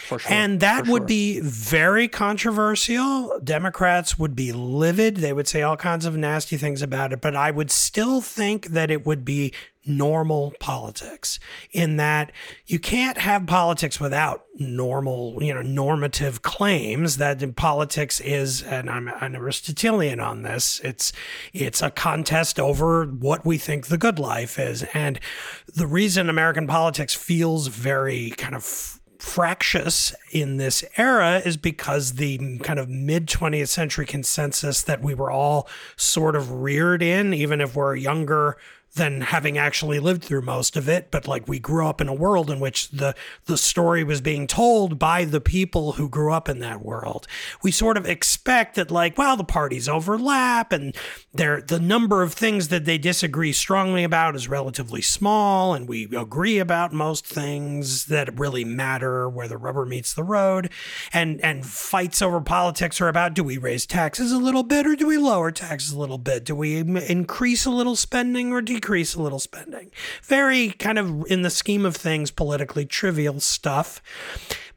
sure, 0.06 0.20
And 0.28 0.60
that 0.60 0.86
for 0.86 0.92
would 0.94 1.02
sure. 1.02 1.08
be 1.08 1.40
very 1.40 2.08
controversial. 2.08 3.40
Democrats 3.44 4.20
would 4.20 4.36
be 4.36 4.52
livid. 4.52 5.18
They 5.18 5.34
would 5.34 5.48
say 5.48 5.62
all 5.62 5.78
kinds 5.78 6.06
of 6.06 6.16
nasty 6.18 6.58
things 6.58 6.82
about 6.82 7.14
it. 7.14 7.22
But 7.22 7.36
I 7.36 7.52
would 7.52 7.72
still 7.72 8.22
think 8.22 8.68
that 8.68 8.92
it 8.92 9.06
would 9.06 9.26
be 9.26 9.54
normal 9.90 10.54
politics 10.60 11.40
in 11.72 11.98
that 11.98 12.32
you 12.66 12.80
can't 12.80 13.18
have 13.18 13.48
politics 13.48 14.00
without 14.00 14.46
normal, 14.58 15.42
you 15.42 15.54
know, 15.54 15.62
normative 15.62 16.42
claims 16.42 17.18
that 17.18 17.56
politics 17.56 18.20
is, 18.22 18.62
and 18.62 18.90
I'm 18.90 19.08
an 19.08 19.36
Aristotelian 19.36 20.20
on 20.20 20.44
this, 20.44 20.80
it's 20.84 21.12
it's 21.54 21.82
a 21.82 21.90
contest 21.90 22.60
over 22.60 23.06
what 23.06 23.46
we 23.46 23.58
think 23.58 23.88
the 23.88 23.98
good 23.98 24.20
life 24.20 24.60
is. 24.60 24.84
And 24.94 25.20
the 25.68 25.88
reason 25.88 26.30
American 26.30 26.68
politics 26.68 27.16
feels 27.16 27.68
very 27.68 28.32
kind 28.32 28.56
of 28.56 29.00
fractious 29.20 30.16
in 30.32 30.58
this 30.58 30.84
era 30.96 31.42
is 31.44 31.58
because 31.58 32.14
the 32.14 32.58
kind 32.60 32.80
of 32.80 32.88
mid 32.90 33.28
20th 33.28 33.68
century 33.68 34.06
consensus 34.06 34.82
that 34.82 35.02
we 35.02 35.14
were 35.14 35.30
all 35.30 35.68
sort 35.98 36.36
of 36.36 36.52
reared 36.52 37.04
in, 37.04 37.34
even 37.34 37.60
if 37.60 37.76
we're 37.76 37.96
younger 37.96 38.58
than 38.96 39.22
having 39.22 39.58
actually 39.58 40.00
lived 40.00 40.24
through 40.24 40.42
most 40.42 40.76
of 40.76 40.90
it 40.90 41.12
but 41.12 41.28
like 41.28 41.48
we 41.48 41.60
grew 41.60 41.86
up 41.86 42.02
in 42.02 42.08
a 42.08 42.14
world 42.14 42.50
in 42.50 42.60
which 42.60 42.90
the 42.90 43.16
the 43.46 43.58
story 43.58 44.04
was 44.04 44.22
being 44.22 44.48
told 44.48 45.00
by 45.00 45.26
the 45.26 45.42
people 45.42 45.94
who 45.94 46.10
grew 46.10 46.34
up 46.34 46.50
in 46.50 46.60
that 46.60 46.84
world. 46.84 47.28
We 47.64 47.72
sort 47.72 47.98
of 47.98 48.06
expect 48.06 48.76
that 48.76 48.92
like 48.92 49.18
well 49.18 49.38
the 49.38 49.44
parties 49.44 49.88
overlap 49.88 50.72
and 50.72 50.96
there 51.34 51.62
the 51.62 51.80
number 51.80 52.24
of 52.24 52.34
things 52.34 52.70
that 52.70 52.86
they 52.86 52.98
disagree 52.98 53.54
strongly 53.54 54.04
about 54.04 54.36
is 54.36 54.48
relatively 54.48 55.02
small 55.02 55.74
and 55.74 55.88
we 55.88 56.04
agree 56.16 56.60
about 56.60 56.94
most 56.94 57.26
things 57.26 58.06
that 58.06 58.38
really 58.40 58.66
matter 58.66 59.30
where 59.30 59.48
the 59.48 59.58
rubber 59.58 59.86
meets 59.86 60.14
the 60.14 60.24
road 60.24 60.70
and 61.14 61.40
and 61.42 61.66
fights 61.66 62.22
over 62.22 62.42
politics 62.42 63.00
are 63.02 63.08
about 63.08 63.34
do 63.34 63.44
we 63.44 63.58
raise 63.58 63.86
taxes 63.86 64.32
a 64.32 64.38
little 64.38 64.64
bit 64.64 64.86
or 64.86 64.96
do 64.96 65.08
we 65.08 65.18
lower 65.18 65.52
taxes 65.52 65.92
a 65.92 66.00
little 66.00 66.18
bit? 66.18 66.44
Do 66.44 66.56
we 66.56 66.78
increase 66.78 67.66
a 67.66 67.70
little 67.70 67.96
spending 67.96 68.52
or 68.52 68.62
decrease 68.80 69.14
a 69.14 69.22
little 69.22 69.40
spending. 69.40 69.92
Very 70.24 70.70
kind 70.70 70.98
of 70.98 71.30
in 71.30 71.42
the 71.42 71.50
scheme 71.50 71.86
of 71.86 71.98
things, 71.98 72.32
politically 72.32 72.86
trivial 72.86 73.42
stuff. 73.42 74.02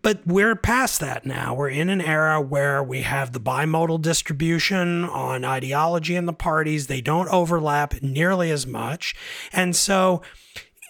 But 0.03 0.27
we're 0.27 0.57
past 0.57 0.99
that 0.99 1.25
now. 1.25 1.55
We're 1.55 1.69
in 1.69 1.89
an 1.89 2.01
era 2.01 2.41
where 2.41 2.83
we 2.83 3.03
have 3.03 3.33
the 3.33 3.41
bimodal 3.41 4.03
distribution 4.03 5.05
on 5.05 5.45
ideology 5.45 6.17
in 6.17 6.27
the 6.27 6.33
parties. 6.33 6.89
They 6.89 7.01
don't 7.01 7.29
overlap 7.29 8.03
nearly 8.03 8.51
as 8.51 8.67
much. 8.67 9.15
And 9.53 9.77
so 9.77 10.23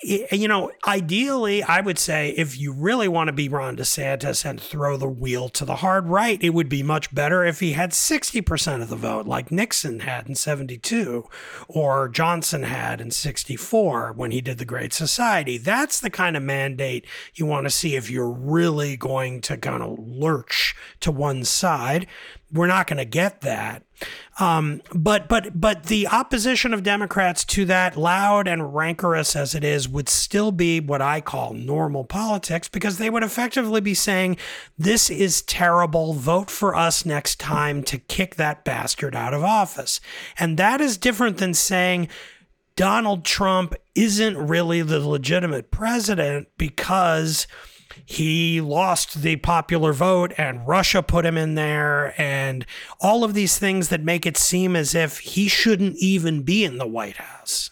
you 0.03 0.49
know, 0.49 0.71
ideally, 0.87 1.63
I 1.63 1.81
would 1.81 1.99
say 1.99 2.31
if 2.31 2.59
you 2.59 2.73
really 2.73 3.09
want 3.09 3.29
to 3.29 3.33
be 3.33 3.49
Ron 3.49 3.77
DeSantis 3.77 4.45
and 4.45 4.61
throw 4.61 4.97
the 4.97 5.09
wheel 5.09 5.49
to 5.51 5.65
the 5.65 5.77
hard 5.77 6.09
right, 6.09 6.43
it 6.43 6.51
would 6.51 6.69
be 6.69 6.83
much 6.83 7.15
better 7.15 7.45
if 7.45 7.61
he 7.61 7.73
had 7.73 7.93
60% 7.93 8.83
of 8.83 8.89
the 8.89 8.97
vote, 8.97 9.27
like 9.27 9.53
Nixon 9.53 10.01
had 10.01 10.29
in 10.29 10.35
72 10.35 11.29
or 11.69 12.09
Johnson 12.09 12.65
had 12.65 13.01
in 13.01 13.11
64 13.11 14.13
when 14.15 14.31
he 14.33 14.41
did 14.41 14.59
the 14.59 14.65
Great 14.65 14.93
Society. 14.93 15.59
That's 15.59 16.01
the 16.01 16.11
kind 16.11 16.37
of 16.37 16.43
mandate 16.43 17.07
you 17.35 17.47
want 17.47 17.67
to 17.67 17.71
see 17.71 17.95
if 17.95 18.11
you're 18.11 18.31
really 18.33 18.97
going 18.97 19.41
to 19.43 19.57
kind 19.57 19.83
of 19.83 19.99
lurch 19.99 20.75
to 21.01 21.13
one 21.13 21.45
side. 21.45 22.07
We're 22.53 22.67
not 22.67 22.87
going 22.87 22.99
to 22.99 23.05
get 23.05 23.41
that. 23.43 23.85
Um, 24.39 24.81
but 24.95 25.29
but 25.29 25.61
but 25.61 25.85
the 25.85 26.09
opposition 26.09 26.73
of 26.73 26.83
Democrats 26.83 27.45
to 27.47 27.65
that, 27.67 27.97
loud 27.97 28.49
and 28.49 28.75
rancorous 28.75 29.37
as 29.37 29.55
it 29.55 29.63
is, 29.63 29.89
would 29.89 30.09
still 30.09 30.53
be 30.53 30.81
what 30.81 31.03
I 31.03 31.21
call 31.21 31.53
normal 31.53 32.05
politics 32.05 32.69
because 32.69 32.99
they 32.99 33.11
would 33.11 33.23
effectively 33.23 33.81
be 33.81 33.95
saying, 33.95 34.39
"This 34.79 35.11
is 35.11 35.43
terrible. 35.43 36.15
Vote 36.15 36.51
for 36.51 36.75
us 36.75 37.05
next 37.05 37.39
time 37.39 37.83
to 37.85 37.99
kick 37.99 38.37
that 38.37 38.65
bastard 38.65 39.15
out 39.15 39.35
of 39.35 39.45
office." 39.45 40.01
And 40.39 40.59
that 40.59 40.81
is 40.81 40.97
different 40.97 41.39
than 41.39 41.55
saying. 41.55 42.09
Donald 42.75 43.23
Trump 43.23 43.75
isn't 43.95 44.35
really 44.35 44.81
the 44.81 44.99
legitimate 44.99 45.71
president 45.71 46.49
because 46.57 47.47
he 48.05 48.61
lost 48.61 49.23
the 49.23 49.37
popular 49.37 49.93
vote 49.93 50.33
and 50.37 50.67
Russia 50.67 51.03
put 51.03 51.25
him 51.25 51.37
in 51.37 51.55
there 51.55 52.21
and 52.21 52.67
all 53.01 53.25
of 53.25 53.35
these 53.35 53.59
things 53.59 53.89
that 53.89 54.03
make 54.03 54.27
it 54.27 54.37
seem 54.37 54.77
as 54.77 54.95
if 54.95 55.19
he 55.19 55.49
shouldn't 55.49 55.97
even 55.97 56.43
be 56.43 56.65
in 56.65 56.79
the 56.79 56.87
White 56.87 57.17
House. 57.17 57.71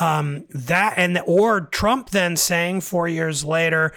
Um, 0.00 0.46
that 0.50 0.94
and 0.96 1.20
or 1.26 1.60
Trump 1.60 2.10
then 2.10 2.36
saying 2.36 2.80
four 2.80 3.08
years 3.08 3.44
later, 3.44 3.92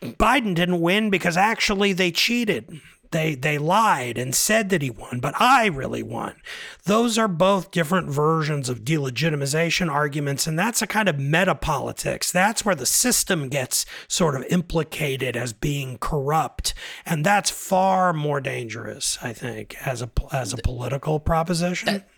Biden 0.00 0.54
didn't 0.54 0.80
win 0.80 1.10
because 1.10 1.36
actually 1.36 1.92
they 1.92 2.10
cheated. 2.10 2.80
They 3.12 3.34
they 3.34 3.58
lied 3.58 4.18
and 4.18 4.34
said 4.34 4.68
that 4.70 4.82
he 4.82 4.90
won, 4.90 5.18
but 5.18 5.34
I 5.40 5.66
really 5.66 6.02
won. 6.02 6.36
Those 6.84 7.18
are 7.18 7.26
both 7.26 7.72
different 7.72 8.08
versions 8.08 8.68
of 8.68 8.84
delegitimization 8.84 9.90
arguments, 9.90 10.46
and 10.46 10.56
that's 10.56 10.80
a 10.80 10.86
kind 10.86 11.08
of 11.08 11.18
meta 11.18 11.56
politics. 11.56 12.30
That's 12.30 12.64
where 12.64 12.76
the 12.76 12.86
system 12.86 13.48
gets 13.48 13.84
sort 14.06 14.36
of 14.36 14.44
implicated 14.44 15.36
as 15.36 15.52
being 15.52 15.98
corrupt, 15.98 16.72
and 17.04 17.26
that's 17.26 17.50
far 17.50 18.12
more 18.12 18.40
dangerous, 18.40 19.18
I 19.20 19.32
think, 19.32 19.74
as 19.84 20.02
a 20.02 20.10
as 20.32 20.52
a 20.52 20.58
political 20.58 21.18
proposition. 21.18 21.86
That, 21.94 22.08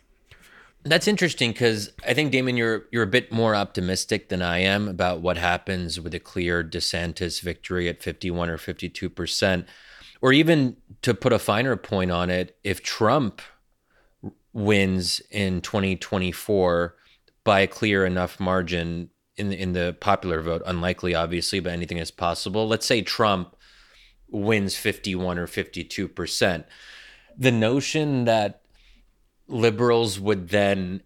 that's 0.85 1.09
interesting 1.09 1.53
because 1.53 1.91
I 2.07 2.13
think 2.13 2.33
Damon, 2.33 2.57
you're 2.59 2.87
you're 2.91 3.05
a 3.05 3.07
bit 3.07 3.33
more 3.33 3.55
optimistic 3.55 4.29
than 4.29 4.43
I 4.43 4.59
am 4.59 4.89
about 4.89 5.23
what 5.23 5.39
happens 5.39 5.99
with 5.99 6.13
a 6.13 6.21
clear 6.21 6.63
DeSantis 6.63 7.41
victory 7.41 7.89
at 7.89 8.03
51 8.03 8.51
or 8.51 8.59
52 8.59 9.09
percent 9.09 9.67
or 10.23 10.33
even 10.33 10.77
to 11.03 11.13
put 11.13 11.33
a 11.33 11.39
finer 11.39 11.77
point 11.77 12.13
on 12.13 12.31
it, 12.31 12.57
if 12.63 12.83
Trump 12.83 13.43
wins 14.53 15.21
in 15.31 15.61
2024 15.61 16.95
by 17.45 17.61
a 17.61 17.67
clear 17.67 18.07
enough 18.07 18.39
margin 18.39 19.11
in 19.37 19.49
the, 19.49 19.61
in 19.61 19.73
the 19.73 19.97
popular 20.01 20.41
vote, 20.41 20.63
unlikely 20.65 21.15
obviously, 21.15 21.59
but 21.59 21.73
anything 21.73 21.99
is 21.99 22.13
possible. 22.13 22.69
Let's 22.69 22.87
say 22.87 23.03
Trump 23.03 23.57
wins 24.31 24.77
51 24.77 25.39
or 25.39 25.47
52 25.47 26.09
percent. 26.09 26.67
The 27.37 27.51
notion 27.51 28.25
that 28.25 28.63
liberals 29.49 30.21
would 30.21 30.51
then 30.51 31.03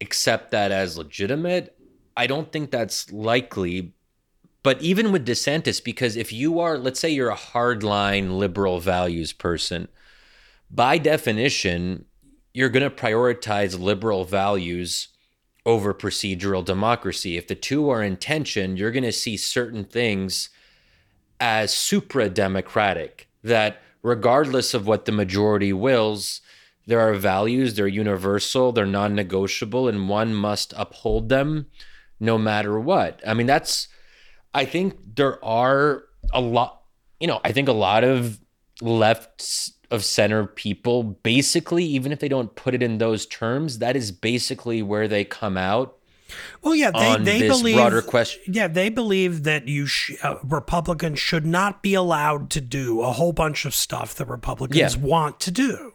accept 0.00 0.52
that 0.52 0.70
as 0.70 0.96
legitimate, 0.96 1.76
I 2.16 2.26
don't 2.26 2.52
think 2.52 2.70
that's 2.70 3.12
likely 3.12 3.94
but 4.62 4.80
even 4.80 5.10
with 5.10 5.26
DeSantis, 5.26 5.82
because 5.82 6.16
if 6.16 6.32
you 6.32 6.60
are, 6.60 6.78
let's 6.78 7.00
say 7.00 7.10
you're 7.10 7.30
a 7.30 7.36
hardline 7.36 8.38
liberal 8.38 8.78
values 8.80 9.32
person, 9.32 9.88
by 10.70 10.98
definition, 10.98 12.04
you're 12.54 12.68
going 12.68 12.88
to 12.88 12.90
prioritize 12.94 13.78
liberal 13.78 14.24
values 14.24 15.08
over 15.64 15.94
procedural 15.94 16.64
democracy. 16.64 17.36
If 17.36 17.46
the 17.46 17.54
two 17.54 17.88
are 17.90 18.02
in 18.02 18.16
tension, 18.16 18.76
you're 18.76 18.90
going 18.90 19.02
to 19.04 19.12
see 19.12 19.36
certain 19.36 19.84
things 19.84 20.50
as 21.40 21.74
supra 21.74 22.28
democratic, 22.28 23.28
that 23.42 23.80
regardless 24.02 24.74
of 24.74 24.86
what 24.86 25.04
the 25.04 25.12
majority 25.12 25.72
wills, 25.72 26.40
there 26.86 27.00
are 27.00 27.14
values, 27.14 27.74
they're 27.74 27.86
universal, 27.86 28.72
they're 28.72 28.86
non 28.86 29.14
negotiable, 29.14 29.88
and 29.88 30.08
one 30.08 30.34
must 30.34 30.72
uphold 30.76 31.28
them 31.28 31.66
no 32.18 32.38
matter 32.38 32.78
what. 32.78 33.20
I 33.26 33.34
mean, 33.34 33.46
that's 33.46 33.88
I 34.54 34.64
think 34.64 34.96
there 35.16 35.42
are 35.44 36.04
a 36.32 36.40
lot, 36.40 36.82
you 37.20 37.26
know, 37.26 37.40
I 37.44 37.52
think 37.52 37.68
a 37.68 37.72
lot 37.72 38.04
of 38.04 38.38
left 38.80 39.70
of 39.90 40.04
center 40.04 40.46
people 40.46 41.02
basically, 41.02 41.84
even 41.84 42.12
if 42.12 42.18
they 42.18 42.28
don't 42.28 42.54
put 42.54 42.74
it 42.74 42.82
in 42.82 42.98
those 42.98 43.26
terms, 43.26 43.78
that 43.78 43.96
is 43.96 44.10
basically 44.10 44.82
where 44.82 45.08
they 45.08 45.24
come 45.24 45.56
out 45.56 45.98
well, 46.62 46.76
yeah, 46.76 46.92
they, 46.92 47.40
they 47.40 47.48
believe 47.48 47.74
broader 47.74 48.02
question. 48.02 48.54
Yeah, 48.54 48.68
they 48.68 48.88
believe 48.88 49.42
that 49.42 49.66
you 49.66 49.86
sh- 49.86 50.12
uh, 50.22 50.36
Republicans 50.44 51.18
should 51.18 51.44
not 51.44 51.82
be 51.82 51.94
allowed 51.94 52.50
to 52.50 52.60
do 52.60 53.02
a 53.02 53.10
whole 53.10 53.32
bunch 53.32 53.64
of 53.64 53.74
stuff 53.74 54.14
that 54.14 54.28
Republicans 54.28 54.94
yeah. 54.94 55.02
want 55.02 55.40
to 55.40 55.50
do, 55.50 55.94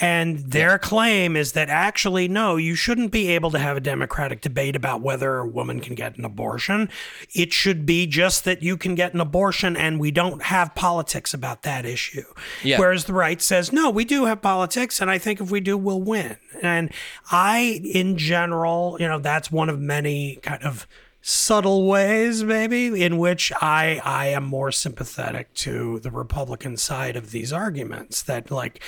and 0.00 0.38
their 0.38 0.72
yeah. 0.72 0.78
claim 0.78 1.36
is 1.36 1.52
that 1.52 1.68
actually 1.68 2.26
no, 2.26 2.56
you 2.56 2.74
shouldn't 2.74 3.12
be 3.12 3.28
able 3.28 3.50
to 3.50 3.58
have 3.58 3.76
a 3.76 3.80
democratic 3.80 4.40
debate 4.40 4.74
about 4.74 5.02
whether 5.02 5.36
a 5.36 5.46
woman 5.46 5.78
can 5.80 5.94
get 5.94 6.16
an 6.16 6.24
abortion. 6.24 6.88
It 7.34 7.52
should 7.52 7.84
be 7.84 8.06
just 8.06 8.44
that 8.44 8.62
you 8.62 8.78
can 8.78 8.94
get 8.94 9.12
an 9.12 9.20
abortion, 9.20 9.76
and 9.76 10.00
we 10.00 10.10
don't 10.10 10.42
have 10.44 10.74
politics 10.74 11.34
about 11.34 11.62
that 11.64 11.84
issue. 11.84 12.24
Yeah. 12.64 12.78
Whereas 12.78 13.04
the 13.04 13.12
right 13.12 13.42
says 13.42 13.74
no, 13.74 13.90
we 13.90 14.06
do 14.06 14.24
have 14.24 14.40
politics, 14.40 15.02
and 15.02 15.10
I 15.10 15.18
think 15.18 15.40
if 15.42 15.50
we 15.50 15.60
do, 15.60 15.76
we'll 15.76 16.00
win. 16.00 16.38
And 16.62 16.90
I, 17.30 17.82
in 17.84 18.16
general, 18.16 18.96
you 18.98 19.06
know, 19.06 19.18
that's 19.18 19.52
one 19.52 19.68
of 19.68 19.78
many 19.78 19.97
kind 20.36 20.62
of 20.62 20.86
subtle 21.20 21.86
ways 21.86 22.44
maybe 22.44 23.02
in 23.02 23.18
which 23.18 23.52
I 23.60 24.00
I 24.04 24.28
am 24.28 24.44
more 24.44 24.72
sympathetic 24.72 25.52
to 25.54 25.98
the 26.00 26.10
Republican 26.10 26.76
side 26.76 27.16
of 27.16 27.32
these 27.32 27.52
arguments 27.52 28.22
that 28.22 28.50
like 28.50 28.82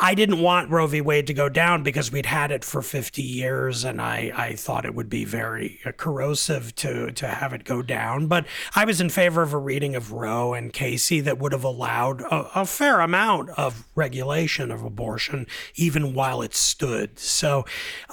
I 0.00 0.14
didn't 0.14 0.40
want 0.40 0.70
Roe 0.70 0.86
v. 0.86 1.00
Wade 1.00 1.26
to 1.26 1.34
go 1.34 1.48
down 1.48 1.82
because 1.82 2.10
we'd 2.10 2.26
had 2.26 2.50
it 2.50 2.64
for 2.64 2.82
50 2.82 3.22
years, 3.22 3.84
and 3.84 4.00
I, 4.00 4.32
I 4.34 4.54
thought 4.54 4.84
it 4.84 4.94
would 4.94 5.10
be 5.10 5.24
very 5.24 5.80
uh, 5.84 5.92
corrosive 5.92 6.74
to, 6.76 7.12
to 7.12 7.28
have 7.28 7.52
it 7.52 7.64
go 7.64 7.82
down. 7.82 8.26
But 8.26 8.46
I 8.74 8.84
was 8.84 9.00
in 9.00 9.10
favor 9.10 9.42
of 9.42 9.52
a 9.52 9.58
reading 9.58 9.94
of 9.94 10.12
Roe 10.12 10.54
and 10.54 10.72
Casey 10.72 11.20
that 11.20 11.38
would 11.38 11.52
have 11.52 11.64
allowed 11.64 12.22
a, 12.22 12.62
a 12.62 12.66
fair 12.66 13.00
amount 13.00 13.50
of 13.50 13.86
regulation 13.94 14.70
of 14.70 14.82
abortion, 14.82 15.46
even 15.74 16.14
while 16.14 16.42
it 16.42 16.54
stood. 16.54 17.18
So, 17.18 17.66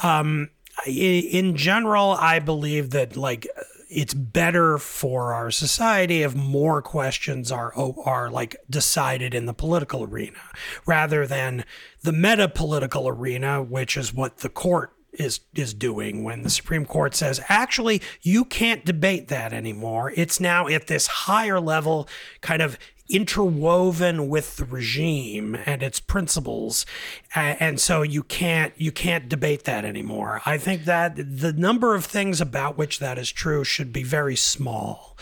um, 0.04 0.50
in 0.88 1.56
general, 1.56 2.12
I 2.12 2.40
believe 2.40 2.92
that 2.92 3.18
like 3.18 3.48
it's 3.90 4.14
better 4.14 4.78
for 4.78 5.34
our 5.34 5.50
society 5.50 6.22
if 6.22 6.36
more 6.36 6.82
questions 6.82 7.52
are 7.52 7.74
are 8.06 8.30
like 8.30 8.56
decided 8.70 9.34
in 9.34 9.46
the 9.46 9.54
political 9.54 10.04
arena 10.04 10.40
rather 10.86 11.26
than 11.26 11.66
the 12.04 12.12
meta 12.12 12.48
political 12.48 13.08
arena, 13.08 13.64
which 13.64 13.98
is 13.98 14.14
what 14.14 14.38
the 14.38 14.50
court 14.50 14.94
is 15.12 15.40
is 15.56 15.74
doing 15.74 16.24
when 16.24 16.44
the 16.44 16.50
Supreme 16.52 16.86
Court 16.86 17.16
says 17.16 17.42
actually 17.50 18.02
you 18.22 18.46
can't 18.46 18.86
debate 18.86 19.28
that 19.30 19.54
anymore. 19.54 20.14
It's 20.16 20.40
now 20.40 20.68
at 20.68 20.88
this 20.88 21.08
higher 21.08 21.60
level 21.60 22.08
kind 22.42 22.62
of 22.62 22.78
interwoven 23.10 24.30
with 24.30 24.58
the 24.58 24.66
regime 24.66 25.58
and 25.66 25.82
its 25.82 26.00
principles 26.00 26.86
and 27.34 27.80
so 27.80 28.02
you 28.04 28.22
can't 28.22 28.74
you 28.78 28.92
can't 28.92 29.28
debate 29.28 29.64
that 29.64 29.84
anymore. 29.84 30.42
I 30.46 30.58
think 30.58 30.86
that 30.86 31.16
the 31.16 31.52
number 31.54 31.96
of 31.96 32.06
things 32.06 32.40
about 32.40 32.78
which 32.78 33.00
that 33.00 33.18
is 33.18 33.32
true 33.32 33.64
should 33.64 33.92
be 33.92 34.04
very 34.04 34.36
small. 34.36 35.18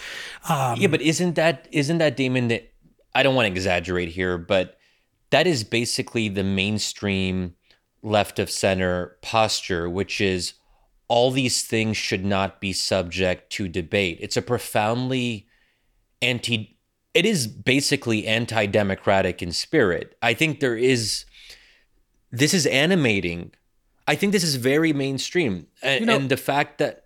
Um, 0.49 0.79
yeah 0.79 0.87
but 0.87 1.01
isn't 1.01 1.35
that 1.35 1.67
isn't 1.71 1.97
that 1.97 2.17
damon 2.17 2.49
that 2.49 2.71
i 3.15 3.23
don't 3.23 3.35
want 3.35 3.47
to 3.47 3.51
exaggerate 3.51 4.09
here 4.09 4.37
but 4.37 4.77
that 5.29 5.47
is 5.47 5.63
basically 5.63 6.29
the 6.29 6.43
mainstream 6.43 7.55
left 8.03 8.39
of 8.39 8.49
center 8.49 9.17
posture 9.21 9.89
which 9.89 10.21
is 10.21 10.53
all 11.07 11.31
these 11.31 11.63
things 11.63 11.97
should 11.97 12.25
not 12.25 12.59
be 12.59 12.73
subject 12.73 13.51
to 13.53 13.67
debate. 13.67 14.17
It's 14.21 14.37
a 14.37 14.41
profoundly 14.41 15.47
anti 16.21 16.76
it 17.17 17.25
is 17.25 17.47
basically 17.47 18.27
anti-democratic 18.27 19.41
in 19.41 19.51
spirit. 19.51 20.15
I 20.21 20.35
think 20.35 20.59
there 20.59 20.77
is 20.77 21.25
this 22.31 22.53
is 22.53 22.67
animating. 22.67 23.53
I 24.07 24.13
think 24.13 24.33
this 24.33 24.43
is 24.43 24.55
very 24.55 24.93
mainstream, 24.93 25.65
and, 25.81 25.99
you 25.99 26.05
know, 26.05 26.15
and 26.15 26.29
the 26.29 26.37
fact 26.37 26.77
that 26.77 27.05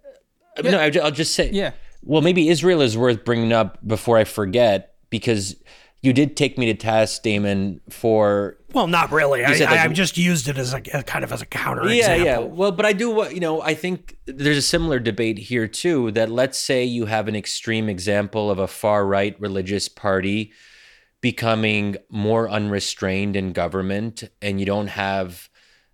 yeah, 0.61 0.71
no, 0.71 1.01
I'll 1.01 1.11
just 1.11 1.33
say, 1.33 1.49
yeah. 1.51 1.71
Well, 2.03 2.21
maybe 2.21 2.49
Israel 2.49 2.81
is 2.81 2.97
worth 2.97 3.23
bringing 3.23 3.53
up 3.53 3.77
before 3.87 4.17
I 4.17 4.25
forget 4.25 4.95
because 5.09 5.55
you 6.01 6.13
did 6.13 6.35
take 6.35 6.57
me 6.57 6.65
to 6.65 6.73
task, 6.73 7.21
Damon, 7.21 7.79
for 7.89 8.57
well, 8.73 8.87
not 8.87 9.11
really. 9.11 9.45
I, 9.45 9.51
like, 9.51 9.61
I, 9.61 9.75
have 9.75 9.93
just 9.93 10.17
used 10.17 10.47
it 10.47 10.57
as 10.57 10.73
a, 10.73 10.81
a, 10.93 11.03
kind 11.03 11.23
of 11.23 11.31
as 11.31 11.41
a 11.43 11.45
counter. 11.45 11.83
Yeah, 11.87 12.13
example. 12.13 12.25
yeah. 12.25 12.37
Well, 12.39 12.71
but 12.71 12.85
I 12.87 12.93
do 12.93 13.11
what 13.11 13.35
you 13.35 13.39
know. 13.39 13.61
I 13.61 13.75
think 13.75 14.17
there's 14.25 14.57
a 14.57 14.63
similar 14.63 14.99
debate 14.99 15.37
here 15.37 15.67
too. 15.67 16.11
That 16.11 16.31
let's 16.31 16.57
say 16.57 16.83
you 16.83 17.05
have 17.05 17.27
an 17.27 17.35
extreme 17.35 17.87
example 17.87 18.49
of 18.49 18.57
a 18.57 18.67
far 18.67 19.05
right 19.05 19.39
religious 19.39 19.87
party 19.87 20.53
becoming 21.21 21.97
more 22.09 22.49
unrestrained 22.49 23.35
in 23.35 23.53
government, 23.53 24.23
and 24.41 24.59
you 24.59 24.65
don't 24.65 24.87
have 24.87 25.50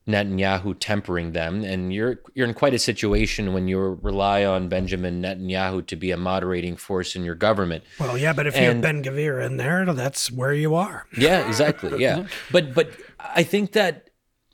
Netanyahu 0.07 0.75
tempering 0.79 1.33
them, 1.33 1.63
and 1.63 1.93
you're 1.93 2.19
you're 2.33 2.47
in 2.47 2.53
quite 2.53 2.73
a 2.73 2.79
situation 2.79 3.53
when 3.53 3.67
you 3.67 3.99
rely 4.01 4.45
on 4.45 4.69
Benjamin 4.69 5.21
Netanyahu 5.21 5.85
to 5.87 5.95
be 5.95 6.11
a 6.11 6.17
moderating 6.17 6.77
force 6.77 7.15
in 7.15 7.23
your 7.23 7.35
government. 7.35 7.83
Well, 7.99 8.17
yeah, 8.17 8.33
but 8.33 8.47
if 8.47 8.55
and, 8.55 8.63
you 8.63 8.69
have 8.69 8.81
Ben 8.81 9.03
Gvir 9.03 9.45
in 9.45 9.57
there, 9.57 9.85
that's 9.93 10.31
where 10.31 10.53
you 10.53 10.75
are. 10.75 11.05
Yeah, 11.17 11.45
exactly. 11.47 12.01
Yeah, 12.01 12.27
but 12.51 12.73
but 12.73 12.91
I 13.19 13.43
think 13.43 13.73
that 13.73 14.09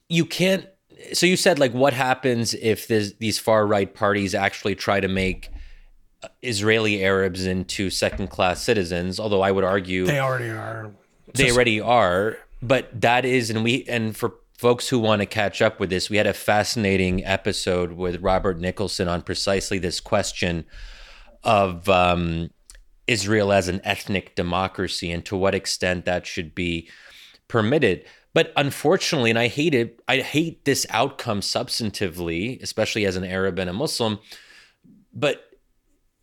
you 0.10 0.26
can't. 0.26 0.68
So 1.14 1.26
you 1.26 1.38
said 1.38 1.60
like, 1.60 1.74
what 1.74 1.94
happens 1.94 2.54
if 2.56 2.88
these 2.88 3.38
far 3.38 3.68
right 3.68 3.94
parties 3.94 4.34
actually 4.34 4.76
try 4.76 5.00
to 5.00 5.08
make 5.08 5.52
Israeli 6.42 7.04
Arabs 7.04 7.46
into 7.46 7.92
second 7.92 8.30
class 8.30 8.64
citizens? 8.64 9.20
Although 9.20 9.42
I 9.42 9.52
would 9.52 9.64
argue 9.64 10.06
they 10.06 10.20
already 10.20 10.50
are. 10.50 10.92
They 11.34 11.52
already 11.52 11.80
are. 11.80 12.38
But 12.62 13.02
that 13.02 13.26
is, 13.26 13.50
and 13.50 13.62
we, 13.62 13.84
and 13.90 14.16
for 14.16 14.36
folks 14.58 14.90
who 14.90 15.00
want 15.00 15.22
to 15.22 15.26
catch 15.26 15.62
up 15.62 15.80
with 15.80 15.90
this, 15.90 16.10
we 16.10 16.18
had 16.18 16.28
a 16.28 16.34
fascinating 16.34 17.26
episode 17.26 17.94
with 17.94 18.22
Robert 18.22 18.60
Nicholson 18.60 19.08
on 19.08 19.22
precisely 19.22 19.80
this 19.80 20.00
question 20.00 20.66
of 21.44 21.90
um, 21.90 22.50
Israel 23.08 23.52
as 23.52 23.68
an 23.68 23.82
ethnic 23.84 24.36
democracy 24.36 25.12
and 25.12 25.26
to 25.26 25.36
what 25.36 25.56
extent 25.56 26.06
that 26.06 26.26
should 26.26 26.56
be 26.56 26.90
permitted. 27.48 28.06
But 28.34 28.52
unfortunately, 28.56 29.30
and 29.30 29.40
I 29.40 29.48
hate 29.48 29.76
it, 29.76 30.02
I 30.08 30.18
hate 30.18 30.66
this 30.66 30.88
outcome 30.90 31.42
substantively, 31.42 32.62
especially 32.62 33.06
as 33.06 33.16
an 33.16 33.24
Arab 33.24 33.60
and 33.60 33.70
a 33.70 33.74
Muslim. 33.74 34.20
But 35.14 35.44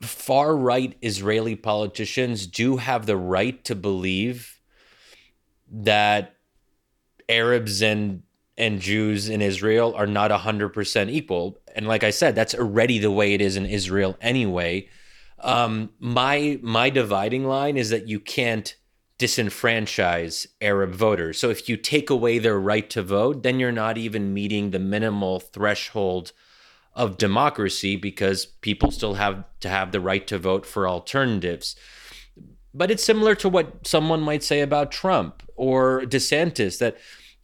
far 0.03 0.57
right 0.57 0.97
Israeli 1.03 1.55
politicians 1.55 2.47
do 2.47 2.79
have 2.79 3.07
the 3.07 3.17
right 3.17 3.63
to 3.65 3.75
believe 3.75 4.59
that 5.71 6.35
Arabs 7.31 7.83
and 7.83 8.23
and 8.57 8.79
Jews 8.81 9.31
in 9.31 9.41
Israel 9.41 9.95
are 9.97 10.07
not 10.07 10.31
100% 10.31 11.11
equal. 11.11 11.59
And 11.75 11.89
like 11.89 12.05
I 12.05 12.11
said, 12.11 12.35
that's 12.35 12.55
already 12.55 12.99
the 12.99 13.11
way 13.11 13.33
it 13.33 13.41
is 13.41 13.57
in 13.57 13.65
Israel 13.65 14.19
anyway. 14.21 14.91
Um, 15.39 15.91
my 15.99 16.59
my 16.63 16.91
dividing 16.91 17.47
line 17.47 17.79
is 17.79 17.89
that 17.89 18.07
you 18.07 18.21
can't 18.21 18.77
disenfranchise 19.19 20.47
Arab 20.61 20.93
voters. 20.93 21.39
So 21.39 21.49
if 21.49 21.69
you 21.69 21.77
take 21.77 22.11
away 22.11 22.39
their 22.39 22.59
right 22.59 22.89
to 22.91 23.03
vote, 23.03 23.43
then 23.43 23.61
you're 23.61 23.73
not 23.73 23.97
even 23.97 24.35
meeting 24.35 24.71
the 24.71 24.79
minimal 24.79 25.41
threshold 25.41 26.33
of 26.95 27.19
democracy 27.19 27.97
because 27.97 28.47
people 28.47 28.91
still 28.91 29.15
have 29.15 29.45
to 29.61 29.69
have 29.69 29.93
the 29.93 30.01
right 30.01 30.27
to 30.27 30.39
vote 30.39 30.67
for 30.67 30.89
alternatives. 30.89 31.77
But 32.75 32.91
it's 32.91 33.05
similar 33.05 33.35
to 33.37 33.49
what 33.49 33.87
someone 33.87 34.21
might 34.21 34.43
say 34.43 34.61
about 34.61 34.93
Trump 34.93 35.43
or 35.55 36.03
DeSantis 36.03 36.79
that 36.79 36.97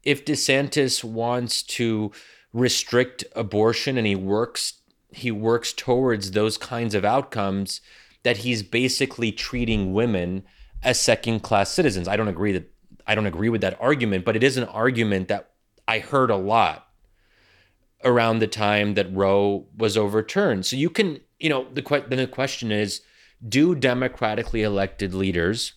if 0.06 0.24
DeSantis 0.24 1.04
wants 1.04 1.62
to 1.64 2.12
restrict 2.52 3.24
abortion 3.34 3.98
and 3.98 4.06
he 4.06 4.16
works 4.16 4.74
he 5.10 5.30
works 5.30 5.72
towards 5.72 6.30
those 6.32 6.58
kinds 6.58 6.94
of 6.94 7.04
outcomes 7.04 7.80
that 8.22 8.38
he's 8.38 8.62
basically 8.62 9.32
treating 9.32 9.92
women 9.92 10.42
as 10.82 11.00
second 11.00 11.40
class 11.40 11.70
citizens. 11.70 12.08
I 12.08 12.16
don't 12.16 12.28
agree 12.28 12.52
that 12.52 12.70
I 13.06 13.14
don't 13.14 13.26
agree 13.26 13.48
with 13.48 13.60
that 13.60 13.78
argument, 13.80 14.24
but 14.24 14.36
it 14.36 14.42
is 14.42 14.56
an 14.56 14.64
argument 14.64 15.28
that 15.28 15.50
I 15.86 15.98
heard 16.00 16.30
a 16.30 16.36
lot 16.36 16.88
around 18.04 18.38
the 18.38 18.46
time 18.46 18.94
that 18.94 19.14
Roe 19.14 19.66
was 19.76 19.96
overturned. 19.96 20.66
So 20.66 20.76
you 20.76 20.90
can, 20.90 21.20
you 21.38 21.48
know, 21.48 21.66
the 21.72 21.82
then 22.08 22.18
the 22.18 22.26
question 22.26 22.72
is, 22.72 23.02
do 23.46 23.74
democratically 23.74 24.62
elected 24.62 25.14
leaders 25.14 25.74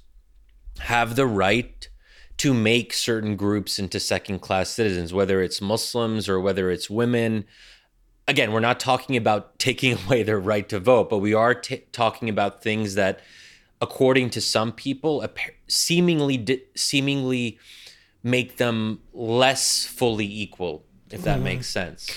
have 0.80 1.16
the 1.16 1.28
right 1.28 1.89
to 2.40 2.54
make 2.54 2.94
certain 2.94 3.36
groups 3.36 3.80
into 3.80 4.00
second 4.00 4.40
class 4.40 4.70
citizens, 4.70 5.14
whether 5.14 5.42
it's 5.42 5.62
Muslims 5.62 6.30
or 6.30 6.40
whether 6.40 6.72
it's 6.72 6.90
women. 6.90 7.46
Again, 8.28 8.54
we're 8.54 8.62
not 8.62 8.80
talking 8.80 9.18
about 9.18 9.60
taking 9.60 9.98
away 10.06 10.24
their 10.24 10.40
right 10.40 10.68
to 10.70 10.80
vote, 10.80 11.10
but 11.10 11.20
we 11.20 11.34
are 11.34 11.54
t- 11.54 11.84
talking 11.92 12.30
about 12.30 12.64
things 12.64 12.96
that, 12.96 13.20
according 13.82 14.30
to 14.32 14.42
some 14.42 14.72
people, 14.72 15.26
seemingly 15.68 16.38
di- 16.38 16.64
seemingly 16.76 17.60
make 18.24 18.58
them 18.58 19.02
less 19.14 19.86
fully 19.86 20.26
equal, 20.26 20.86
if 21.12 21.24
that 21.24 21.36
mm-hmm. 21.36 21.44
makes 21.44 21.70
sense. 21.70 22.10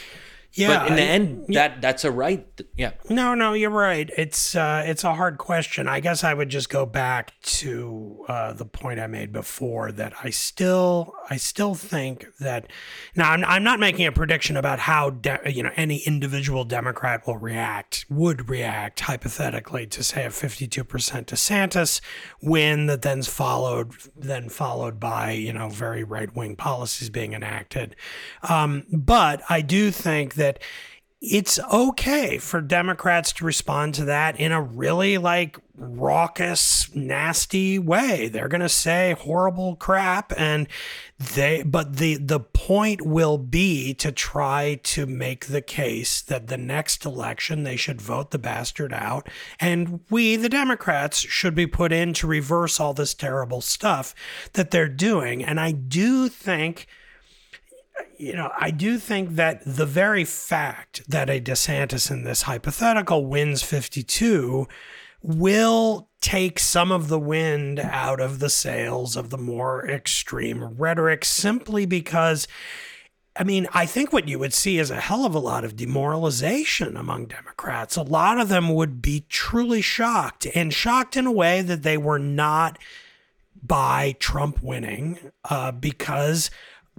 Yeah, 0.54 0.80
but 0.80 0.88
in 0.88 0.96
the 0.96 1.02
I, 1.02 1.06
end, 1.06 1.44
that 1.48 1.80
that's 1.80 2.04
a 2.04 2.10
right. 2.10 2.46
Yeah. 2.76 2.92
No, 3.08 3.34
no, 3.34 3.54
you're 3.54 3.70
right. 3.70 4.10
It's 4.18 4.54
uh, 4.54 4.82
it's 4.84 5.02
a 5.02 5.14
hard 5.14 5.38
question. 5.38 5.88
I 5.88 6.00
guess 6.00 6.24
I 6.24 6.34
would 6.34 6.50
just 6.50 6.68
go 6.68 6.84
back 6.84 7.32
to 7.42 8.24
uh, 8.28 8.52
the 8.52 8.66
point 8.66 9.00
I 9.00 9.06
made 9.06 9.32
before 9.32 9.92
that 9.92 10.12
I 10.22 10.28
still 10.28 11.14
I 11.30 11.38
still 11.38 11.74
think 11.74 12.26
that 12.38 12.66
now 13.16 13.30
I'm 13.30 13.42
I'm 13.44 13.64
not 13.64 13.80
making 13.80 14.06
a 14.06 14.12
prediction 14.12 14.58
about 14.58 14.80
how 14.80 15.08
de- 15.08 15.40
you 15.50 15.62
know 15.62 15.72
any 15.74 15.98
individual 16.00 16.64
Democrat 16.64 17.26
will 17.26 17.38
react 17.38 18.04
would 18.10 18.50
react 18.50 19.00
hypothetically 19.00 19.86
to 19.86 20.02
say 20.02 20.26
a 20.26 20.30
52 20.30 20.84
percent 20.84 21.28
DeSantis 21.28 22.02
win 22.42 22.86
that 22.86 23.00
then's 23.00 23.26
followed 23.26 23.92
then 24.14 24.50
followed 24.50 25.00
by 25.00 25.30
you 25.30 25.54
know 25.54 25.70
very 25.70 26.04
right 26.04 26.34
wing 26.36 26.56
policies 26.56 27.08
being 27.08 27.32
enacted. 27.32 27.96
Um, 28.42 28.84
but 28.92 29.40
I 29.48 29.62
do 29.62 29.90
think 29.90 30.34
that 30.34 30.41
that 30.42 30.58
it's 31.24 31.60
okay 31.72 32.36
for 32.38 32.60
Democrats 32.60 33.32
to 33.32 33.44
respond 33.44 33.94
to 33.94 34.04
that 34.06 34.40
in 34.40 34.50
a 34.50 34.60
really 34.60 35.18
like 35.18 35.56
raucous, 35.76 36.92
nasty 36.96 37.78
way. 37.78 38.26
They're 38.26 38.48
going 38.48 38.60
to 38.60 38.68
say 38.68 39.14
horrible 39.20 39.76
crap 39.76 40.32
and 40.36 40.66
they 41.36 41.62
but 41.62 41.98
the 41.98 42.16
the 42.16 42.40
point 42.40 43.02
will 43.02 43.38
be 43.38 43.94
to 43.94 44.10
try 44.10 44.80
to 44.82 45.06
make 45.06 45.46
the 45.46 45.62
case 45.62 46.20
that 46.22 46.48
the 46.48 46.58
next 46.58 47.04
election 47.04 47.62
they 47.62 47.76
should 47.76 48.02
vote 48.02 48.32
the 48.32 48.38
bastard 48.38 48.92
out 48.92 49.28
and 49.60 50.00
we 50.10 50.34
the 50.34 50.48
Democrats 50.48 51.20
should 51.20 51.54
be 51.54 51.68
put 51.68 51.92
in 51.92 52.12
to 52.14 52.26
reverse 52.26 52.80
all 52.80 52.94
this 52.94 53.14
terrible 53.14 53.60
stuff 53.60 54.12
that 54.54 54.72
they're 54.72 54.88
doing. 54.88 55.44
And 55.44 55.60
I 55.60 55.70
do 55.70 56.28
think 56.28 56.88
you 58.16 58.34
know, 58.34 58.50
I 58.58 58.70
do 58.70 58.98
think 58.98 59.30
that 59.36 59.62
the 59.64 59.86
very 59.86 60.24
fact 60.24 61.02
that 61.08 61.30
a 61.30 61.40
DeSantis 61.40 62.10
in 62.10 62.24
this 62.24 62.42
hypothetical 62.42 63.26
wins 63.26 63.62
52 63.62 64.68
will 65.22 66.08
take 66.20 66.58
some 66.58 66.92
of 66.92 67.08
the 67.08 67.18
wind 67.18 67.80
out 67.80 68.20
of 68.20 68.38
the 68.38 68.50
sails 68.50 69.16
of 69.16 69.30
the 69.30 69.38
more 69.38 69.86
extreme 69.88 70.76
rhetoric 70.76 71.24
simply 71.24 71.86
because. 71.86 72.46
I 73.34 73.44
mean, 73.44 73.66
I 73.72 73.86
think 73.86 74.12
what 74.12 74.28
you 74.28 74.38
would 74.40 74.52
see 74.52 74.78
is 74.78 74.90
a 74.90 75.00
hell 75.00 75.24
of 75.24 75.34
a 75.34 75.38
lot 75.38 75.64
of 75.64 75.74
demoralization 75.74 76.98
among 76.98 77.28
Democrats. 77.28 77.96
A 77.96 78.02
lot 78.02 78.38
of 78.38 78.50
them 78.50 78.68
would 78.74 79.00
be 79.00 79.24
truly 79.30 79.80
shocked 79.80 80.46
and 80.54 80.70
shocked 80.70 81.16
in 81.16 81.26
a 81.26 81.32
way 81.32 81.62
that 81.62 81.82
they 81.82 81.96
were 81.96 82.18
not 82.18 82.78
by 83.62 84.16
Trump 84.18 84.62
winning 84.62 85.18
uh, 85.48 85.72
because 85.72 86.50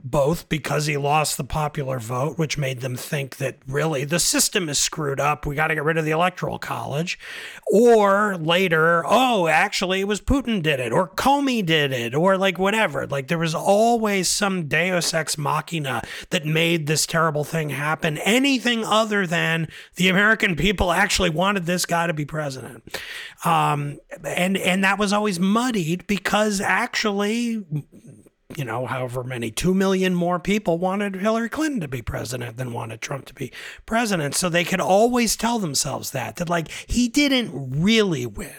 both 0.04 0.50
because 0.50 0.86
he 0.86 0.98
lost 0.98 1.38
the 1.38 1.44
popular 1.46 1.98
vote, 1.98 2.38
which 2.38 2.58
made 2.58 2.82
them 2.82 2.98
think 2.98 3.38
that 3.38 3.58
really 3.66 4.04
the 4.04 4.20
system 4.20 4.68
is 4.68 4.78
screwed 4.78 5.20
up. 5.20 5.46
We 5.46 5.56
got 5.56 5.68
to 5.68 5.76
get 5.76 5.84
rid 5.86 5.98
of 5.98 6.04
the 6.04 6.12
electoral 6.12 6.60
college. 6.60 7.18
Or 7.72 8.36
later, 8.36 9.04
oh, 9.06 9.48
actually, 9.48 10.02
it 10.02 10.08
was 10.08 10.20
Putin 10.20 10.62
did 10.62 10.82
it, 10.82 10.92
or 10.92 11.08
Comey 11.08 11.66
did 11.66 11.94
it, 11.94 12.14
or 12.14 12.38
like 12.38 12.60
whatever. 12.60 13.08
Like 13.08 13.30
there 13.30 13.38
was 13.38 13.56
always 13.56 14.28
some 14.28 14.68
deus 14.68 15.14
ex 15.14 15.38
machina 15.38 16.02
that 16.32 16.46
made 16.46 16.86
this 16.88 17.06
terrible 17.06 17.46
thing 17.46 17.70
happen. 17.70 18.18
Anything 18.20 18.84
other 18.84 19.26
than 19.26 19.70
the 19.96 20.10
American 20.10 20.58
people 20.58 20.92
actually 20.92 21.30
wanted 21.30 21.66
this 21.66 21.86
guy 21.86 22.08
to 22.08 22.14
be 22.14 22.26
president. 22.26 22.84
Um, 23.46 24.00
and, 24.26 24.58
and 24.58 24.84
that 24.84 25.00
was 25.00 25.14
always 25.14 25.40
muddied 25.40 26.06
because 26.08 26.60
actually 26.60 27.64
you 28.58 28.66
know, 28.66 28.86
however 28.86 29.24
many, 29.24 29.52
2 29.52 29.74
million 29.74 30.16
more 30.16 30.40
people 30.40 30.78
wanted 30.78 31.16
Hillary 31.16 31.50
Clinton 31.50 31.82
to 31.82 31.88
be 31.88 32.02
president 32.02 32.58
than 32.58 32.74
wanted 32.74 33.02
Trump 33.02 33.26
to 33.26 33.34
be 33.34 33.52
president. 33.86 34.36
So 34.36 34.50
they 34.50 34.64
could 34.64 34.82
always 34.82 35.36
tell 35.36 35.60
themselves 35.60 36.12
that, 36.12 36.38
that 36.38 36.50
like 36.50 36.70
he 36.70 37.08
didn't 37.08 37.52
really 37.82 38.26
win. 38.26 38.54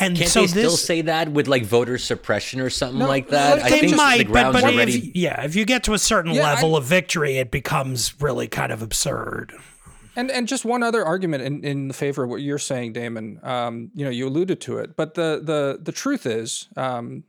And 0.00 0.16
Can't 0.16 0.30
so 0.30 0.40
they 0.40 0.46
this, 0.46 0.52
still 0.52 0.76
say 0.76 1.02
that 1.02 1.30
with 1.32 1.48
like 1.48 1.64
voter 1.64 1.98
suppression 1.98 2.60
or 2.60 2.70
something 2.70 3.00
no, 3.00 3.08
like 3.08 3.28
that? 3.28 3.60
I 3.60 3.70
think 3.70 3.96
might, 3.96 4.18
the 4.18 4.24
ground's 4.24 4.60
but, 4.60 4.62
but 4.62 4.74
already. 4.74 5.08
If, 5.08 5.16
yeah, 5.16 5.42
if 5.42 5.56
you 5.56 5.64
get 5.64 5.84
to 5.84 5.94
a 5.94 5.98
certain 5.98 6.34
yeah, 6.34 6.42
level 6.42 6.76
I, 6.76 6.78
of 6.78 6.84
victory, 6.84 7.38
it 7.38 7.50
becomes 7.50 8.20
really 8.20 8.46
kind 8.48 8.72
of 8.72 8.82
absurd. 8.82 9.54
And 10.14 10.30
and 10.30 10.48
just 10.48 10.64
one 10.64 10.82
other 10.82 11.04
argument 11.04 11.44
in, 11.44 11.64
in 11.64 11.92
favor 11.92 12.24
of 12.24 12.30
what 12.30 12.42
you're 12.42 12.58
saying, 12.58 12.92
Damon. 12.92 13.38
Um, 13.42 13.90
you 13.94 14.04
know, 14.04 14.10
you 14.10 14.26
alluded 14.26 14.60
to 14.62 14.78
it, 14.78 14.96
but 14.96 15.14
the 15.14 15.40
the 15.42 15.78
the 15.80 15.92
truth 15.92 16.26
is, 16.26 16.68
um, 16.76 17.22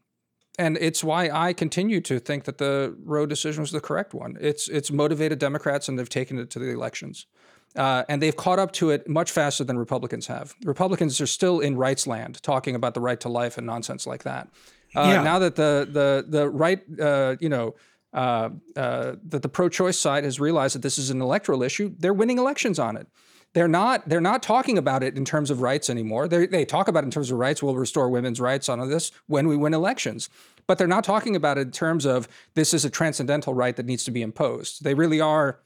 and 0.59 0.77
it's 0.81 1.03
why 1.03 1.29
I 1.29 1.53
continue 1.53 2.01
to 2.01 2.19
think 2.19 2.43
that 2.43 2.57
the 2.57 2.93
Roe 3.05 3.25
decision 3.25 3.61
was 3.61 3.71
the 3.71 3.79
correct 3.79 4.13
one. 4.13 4.37
It's 4.41 4.67
it's 4.67 4.91
motivated 4.91 5.39
Democrats, 5.39 5.87
and 5.87 5.97
they've 5.97 6.09
taken 6.09 6.37
it 6.37 6.49
to 6.51 6.59
the 6.59 6.69
elections, 6.69 7.27
uh, 7.77 8.03
and 8.09 8.21
they've 8.21 8.35
caught 8.35 8.59
up 8.59 8.73
to 8.73 8.89
it 8.89 9.07
much 9.07 9.31
faster 9.31 9.63
than 9.63 9.79
Republicans 9.79 10.27
have. 10.27 10.53
Republicans 10.65 11.21
are 11.21 11.27
still 11.27 11.61
in 11.61 11.77
rights 11.77 12.05
land, 12.05 12.43
talking 12.43 12.75
about 12.75 12.93
the 12.93 12.99
right 12.99 13.21
to 13.21 13.29
life 13.29 13.57
and 13.57 13.65
nonsense 13.65 14.05
like 14.05 14.23
that. 14.23 14.49
Uh, 14.93 15.13
yeah. 15.13 15.23
Now 15.23 15.39
that 15.39 15.55
the 15.55 15.87
the 15.89 16.25
the 16.27 16.49
right, 16.49 16.81
uh, 17.01 17.37
you 17.39 17.49
know. 17.49 17.75
Uh, 18.11 18.49
uh, 18.75 19.13
that 19.23 19.43
the 19.43 19.47
pro-choice 19.47 19.99
side 19.99 20.23
has 20.23 20.39
realized 20.39 20.73
that 20.73 20.81
this 20.81 20.97
is 20.97 21.11
an 21.11 21.21
electoral 21.21 21.61
issue. 21.61 21.93
They're 21.99 22.11
winning 22.11 22.39
elections 22.39 22.79
on 22.79 22.97
it. 22.97 23.07
They're 23.53 23.67
not. 23.67 24.07
They're 24.07 24.21
not 24.21 24.43
talking 24.43 24.77
about 24.77 25.01
it 25.01 25.17
in 25.17 25.25
terms 25.25 25.49
of 25.49 25.61
rights 25.61 25.89
anymore. 25.89 26.27
They 26.27 26.45
they 26.45 26.65
talk 26.65 26.87
about 26.87 27.03
it 27.03 27.07
in 27.07 27.11
terms 27.11 27.31
of 27.31 27.37
rights. 27.37 27.63
We'll 27.63 27.75
restore 27.75 28.09
women's 28.09 28.39
rights 28.39 28.69
on 28.69 28.87
this 28.89 29.11
when 29.27 29.47
we 29.47 29.57
win 29.57 29.73
elections 29.73 30.29
but 30.69 30.77
they're 30.77 30.85
not 30.85 31.03
talking 31.03 31.35
about 31.35 31.57
it 31.57 31.61
in 31.61 31.71
terms 31.71 32.05
of 32.05 32.27
this 32.53 32.75
is 32.75 32.85
a 32.85 32.91
transcendental 32.91 33.55
right 33.55 33.75
that 33.75 33.87
needs 33.87 34.03
to 34.03 34.11
be 34.11 34.21
imposed. 34.21 34.83
They 34.83 34.93
really 34.93 35.19
are 35.19 35.61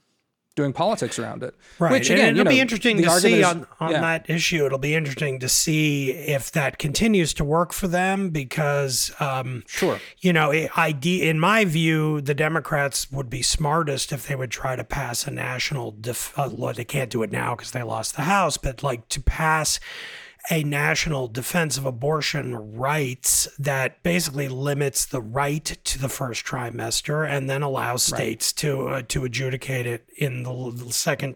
doing 0.55 0.71
politics 0.71 1.17
around 1.17 1.43
it. 1.43 1.55
Right. 1.79 1.91
Which 1.91 2.09
again, 2.09 2.29
and 2.29 2.37
it'll 2.37 2.45
know, 2.45 2.51
be 2.51 2.59
interesting 2.59 2.97
to 3.01 3.09
see 3.19 3.39
is, 3.39 3.45
on, 3.45 3.65
on 3.79 3.91
yeah. 3.91 4.01
that 4.01 4.29
issue. 4.29 4.65
It'll 4.65 4.77
be 4.77 4.93
interesting 4.93 5.39
to 5.39 5.49
see 5.49 6.11
if 6.11 6.51
that 6.51 6.77
continues 6.77 7.33
to 7.35 7.43
work 7.43 7.73
for 7.73 7.87
them 7.87 8.29
because, 8.29 9.11
um, 9.19 9.63
sure, 9.67 9.99
you 10.19 10.31
know, 10.31 10.51
I, 10.51 10.95
in 11.03 11.39
my 11.39 11.65
view, 11.65 12.21
the 12.21 12.35
Democrats 12.35 13.11
would 13.11 13.29
be 13.29 13.41
smartest 13.41 14.11
if 14.11 14.27
they 14.27 14.35
would 14.35 14.51
try 14.51 14.75
to 14.75 14.83
pass 14.83 15.25
a 15.25 15.31
national. 15.31 15.91
Def- 15.91 16.37
uh, 16.37 16.49
they 16.73 16.85
can't 16.85 17.09
do 17.09 17.23
it 17.23 17.31
now 17.31 17.55
because 17.55 17.71
they 17.71 17.83
lost 17.83 18.15
the 18.15 18.23
House, 18.23 18.57
but 18.57 18.83
like 18.83 19.09
to 19.09 19.21
pass 19.21 19.79
a 20.51 20.63
national 20.63 21.27
defense 21.29 21.77
of 21.77 21.85
abortion 21.85 22.75
rights 22.75 23.47
that 23.57 24.03
basically 24.03 24.49
limits 24.49 25.05
the 25.05 25.21
right 25.21 25.63
to 25.63 25.97
the 25.97 26.09
first 26.09 26.45
trimester 26.45 27.27
and 27.27 27.49
then 27.49 27.61
allows 27.61 28.03
states 28.03 28.51
right. 28.51 28.57
to 28.57 28.87
uh, 28.87 29.01
to 29.07 29.23
adjudicate 29.23 29.85
it 29.85 30.05
in 30.17 30.43
the, 30.43 30.73
second 30.91 31.35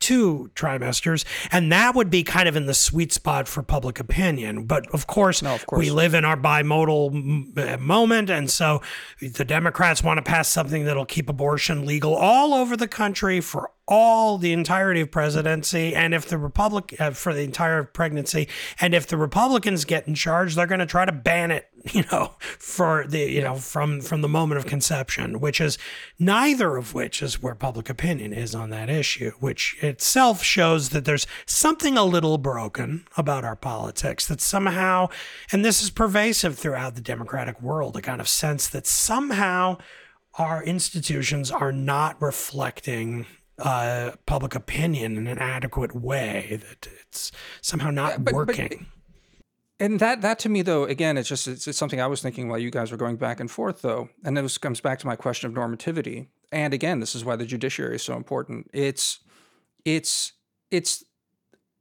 two 0.00 0.50
trimesters 0.54 1.24
and 1.52 1.70
that 1.70 1.94
would 1.94 2.10
be 2.10 2.24
kind 2.24 2.48
of 2.48 2.56
in 2.56 2.66
the 2.66 2.74
sweet 2.74 3.12
spot 3.12 3.46
for 3.46 3.62
public 3.62 4.00
opinion 4.00 4.64
but 4.64 4.86
of 4.88 5.06
course, 5.06 5.40
no, 5.40 5.54
of 5.54 5.64
course. 5.66 5.78
we 5.78 5.90
live 5.90 6.12
in 6.12 6.24
our 6.24 6.36
bimodal 6.36 7.14
m- 7.14 7.52
uh, 7.56 7.76
moment 7.78 8.28
and 8.28 8.50
so 8.50 8.82
the 9.20 9.44
democrats 9.44 10.02
want 10.02 10.18
to 10.18 10.22
pass 10.22 10.48
something 10.48 10.84
that'll 10.84 11.06
keep 11.06 11.28
abortion 11.28 11.86
legal 11.86 12.14
all 12.14 12.52
over 12.52 12.76
the 12.76 12.88
country 12.88 13.40
for 13.40 13.70
all 13.88 14.36
the 14.36 14.52
entirety 14.52 15.00
of 15.00 15.10
presidency 15.10 15.94
and 15.94 16.12
if 16.12 16.26
the 16.26 16.36
republic 16.36 16.94
uh, 17.00 17.10
for 17.10 17.32
the 17.32 17.42
entire 17.42 17.82
pregnancy 17.82 18.46
and 18.80 18.94
if 18.94 19.06
the 19.06 19.16
republicans 19.16 19.86
get 19.86 20.06
in 20.06 20.14
charge 20.14 20.54
they're 20.54 20.66
going 20.66 20.78
to 20.78 20.86
try 20.86 21.06
to 21.06 21.12
ban 21.12 21.50
it 21.50 21.70
you 21.92 22.04
know 22.12 22.34
for 22.40 23.06
the 23.08 23.20
you 23.20 23.40
know 23.40 23.54
from 23.54 24.02
from 24.02 24.20
the 24.20 24.28
moment 24.28 24.58
of 24.58 24.66
conception 24.66 25.40
which 25.40 25.58
is 25.58 25.78
neither 26.18 26.76
of 26.76 26.92
which 26.92 27.22
is 27.22 27.42
where 27.42 27.54
public 27.54 27.88
opinion 27.88 28.32
is 28.32 28.54
on 28.54 28.68
that 28.68 28.90
issue 28.90 29.30
which 29.40 29.76
itself 29.82 30.42
shows 30.42 30.90
that 30.90 31.06
there's 31.06 31.26
something 31.46 31.96
a 31.96 32.04
little 32.04 32.36
broken 32.36 33.06
about 33.16 33.44
our 33.44 33.56
politics 33.56 34.26
that 34.26 34.40
somehow 34.40 35.08
and 35.50 35.64
this 35.64 35.82
is 35.82 35.88
pervasive 35.88 36.58
throughout 36.58 36.94
the 36.94 37.00
democratic 37.00 37.60
world 37.62 37.96
a 37.96 38.02
kind 38.02 38.20
of 38.20 38.28
sense 38.28 38.68
that 38.68 38.86
somehow 38.86 39.78
our 40.34 40.62
institutions 40.62 41.50
are 41.50 41.72
not 41.72 42.20
reflecting 42.20 43.26
uh, 43.58 44.12
public 44.26 44.54
opinion 44.54 45.16
in 45.16 45.26
an 45.26 45.38
adequate 45.38 45.94
way. 45.94 46.60
That 46.60 46.88
it's 47.06 47.32
somehow 47.60 47.90
not 47.90 48.12
yeah, 48.12 48.18
but, 48.18 48.34
working. 48.34 48.68
But, 48.68 48.78
and 49.80 50.00
that 50.00 50.22
that 50.22 50.38
to 50.40 50.48
me 50.48 50.62
though 50.62 50.84
again 50.84 51.16
it's 51.16 51.28
just 51.28 51.46
it's, 51.46 51.66
it's, 51.66 51.78
something 51.78 52.00
I 52.00 52.06
was 52.06 52.22
thinking 52.22 52.48
while 52.48 52.58
you 52.58 52.70
guys 52.70 52.90
were 52.90 52.96
going 52.96 53.16
back 53.16 53.40
and 53.40 53.50
forth 53.50 53.82
though 53.82 54.08
and 54.24 54.36
this 54.36 54.58
comes 54.58 54.80
back 54.80 54.98
to 55.00 55.06
my 55.06 55.16
question 55.16 55.48
of 55.48 55.56
normativity 55.56 56.28
and 56.52 56.74
again 56.74 57.00
this 57.00 57.14
is 57.14 57.24
why 57.24 57.36
the 57.36 57.46
judiciary 57.46 57.96
is 57.96 58.02
so 58.02 58.16
important 58.16 58.68
it's 58.72 59.20
it's 59.84 60.32
it's 60.70 61.04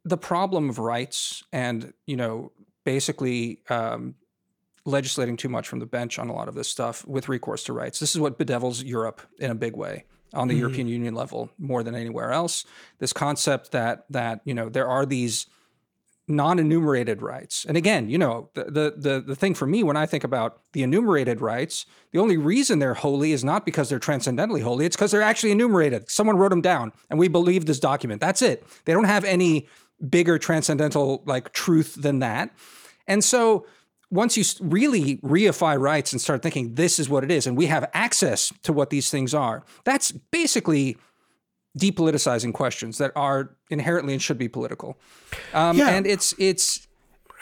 the 0.06 0.18
problem 0.18 0.70
of 0.70 0.80
rights 0.80 1.44
and 1.52 1.94
you 2.06 2.16
know 2.16 2.52
basically 2.86 3.60
um, 3.70 4.16
legislating 4.86 5.36
too 5.36 5.49
much 5.49 5.68
from 5.68 5.80
the 5.80 5.86
bench 5.86 6.18
on 6.18 6.30
a 6.30 6.34
lot 6.34 6.48
of 6.48 6.56
this 6.56 6.70
stuff 6.70 7.06
with 7.08 7.28
recourse 7.28 7.64
to 7.64 7.74
rights 7.74 7.99
this 7.99 8.16
is 8.16 8.22
what 8.22 8.38
bedevils 8.38 8.84
Europe 8.84 9.22
in 9.40 9.52
a 9.52 9.56
big 9.56 9.76
way 9.76 10.06
on 10.34 10.48
the 10.48 10.54
mm-hmm. 10.54 10.62
European 10.62 10.88
Union 10.88 11.16
level 11.16 11.49
more 11.58 11.84
than 11.84 11.95
anywhere 11.95 12.32
else. 12.32 12.66
This 12.99 13.14
concept 13.14 13.72
that 13.72 14.06
that 14.10 14.41
you 14.45 14.54
know 14.54 14.70
there 14.70 14.88
are 14.88 15.06
these 15.06 15.48
non-enumerated 16.30 17.22
rights, 17.22 17.66
and 17.66 17.78
again, 17.78 18.10
you 18.10 18.18
know 18.18 18.49
the, 18.54 18.66
the 18.66 18.94
the 18.98 19.24
the 19.28 19.36
thing 19.36 19.54
for 19.54 19.66
me 19.66 19.84
when 19.84 19.95
I 19.95 20.06
think 20.06 20.24
about 20.24 20.62
the 20.74 20.84
enumerated 20.84 21.40
rights, 21.41 21.86
the 22.12 22.20
only 22.20 22.38
reason 22.38 22.80
they're 22.80 22.94
holy 22.94 23.32
is 23.32 23.44
not 23.44 23.66
because 23.66 23.90
they're 23.90 23.99
transcendentally 23.99 24.62
holy; 24.62 24.86
it's 24.86 24.95
because 24.95 25.12
they're 25.12 25.22
actually 25.22 25.52
enumerated. 25.52 26.10
Someone 26.10 26.38
wrote 26.38 26.49
them 26.49 26.62
down, 26.62 26.91
and 27.10 27.18
we 27.18 27.28
believe 27.28 27.66
this 27.66 27.80
document. 27.80 28.20
That's 28.20 28.41
it. 28.41 28.66
They 28.86 28.94
don't 28.94 29.06
have 29.06 29.24
any 29.24 29.68
bigger 30.10 30.38
transcendental 30.38 31.24
like 31.26 31.54
truth 31.54 31.95
than 31.95 32.20
that, 32.20 32.52
and 33.08 33.24
so 33.24 33.66
once 34.09 34.38
you 34.38 34.43
really 34.61 35.17
reify 35.17 35.79
rights 35.79 36.13
and 36.13 36.21
start 36.21 36.41
thinking 36.41 36.75
this 36.75 36.99
is 36.99 37.09
what 37.09 37.23
it 37.23 37.31
is, 37.31 37.45
and 37.45 37.57
we 37.57 37.65
have 37.65 37.89
access 37.93 38.53
to 38.63 38.71
what 38.71 38.89
these 38.89 39.09
things 39.09 39.34
are, 39.34 39.63
that's 39.84 40.11
basically 40.11 40.97
depoliticizing 41.77 42.53
questions 42.53 42.97
that 42.97 43.11
are 43.15 43.55
inherently 43.69 44.13
and 44.13 44.21
should 44.21 44.38
be 44.38 44.47
political. 44.47 44.97
Um, 45.53 45.77
yeah. 45.77 45.89
And 45.89 46.07
it's 46.07 46.34
it's 46.39 46.86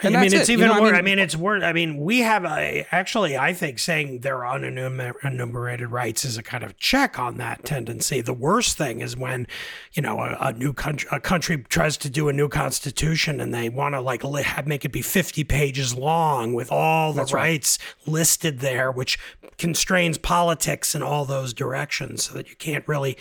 I 0.02 0.10
mean, 0.10 0.24
it's 0.24 0.34
it. 0.34 0.50
even 0.50 0.68
you 0.68 0.74
know, 0.74 0.80
more. 0.80 0.88
I 0.88 0.90
mean, 0.90 0.98
I 0.98 1.02
mean, 1.02 1.18
it's 1.20 1.34
uh, 1.34 1.38
worth. 1.38 1.62
I 1.62 1.72
mean, 1.72 1.96
we 1.98 2.18
have 2.18 2.44
a 2.44 2.86
actually. 2.92 3.36
I 3.36 3.54
think 3.54 3.78
saying 3.78 4.20
there 4.20 4.44
are 4.44 4.58
unenumerated 4.58 5.90
rights 5.90 6.24
is 6.24 6.36
a 6.36 6.42
kind 6.42 6.62
of 6.62 6.76
check 6.76 7.18
on 7.18 7.38
that 7.38 7.64
tendency. 7.64 8.20
The 8.20 8.34
worst 8.34 8.76
thing 8.76 9.00
is 9.00 9.16
when, 9.16 9.46
you 9.92 10.02
know, 10.02 10.20
a, 10.20 10.36
a 10.40 10.52
new 10.52 10.72
country 10.72 11.08
a 11.10 11.20
country 11.20 11.58
tries 11.68 11.96
to 11.98 12.10
do 12.10 12.28
a 12.28 12.32
new 12.32 12.48
constitution 12.48 13.40
and 13.40 13.54
they 13.54 13.68
want 13.70 13.94
to 13.94 14.00
like 14.00 14.22
have, 14.22 14.66
make 14.66 14.84
it 14.84 14.92
be 14.92 15.02
fifty 15.02 15.44
pages 15.44 15.94
long 15.94 16.52
with 16.52 16.70
all 16.70 17.12
the 17.12 17.20
That's 17.20 17.32
rights 17.32 17.78
right. 17.80 18.12
listed 18.12 18.60
there, 18.60 18.92
which 18.92 19.18
constrains 19.56 20.18
politics 20.18 20.94
in 20.94 21.02
all 21.02 21.24
those 21.24 21.54
directions, 21.54 22.24
so 22.24 22.34
that 22.34 22.50
you 22.50 22.56
can't 22.56 22.86
really 22.86 23.16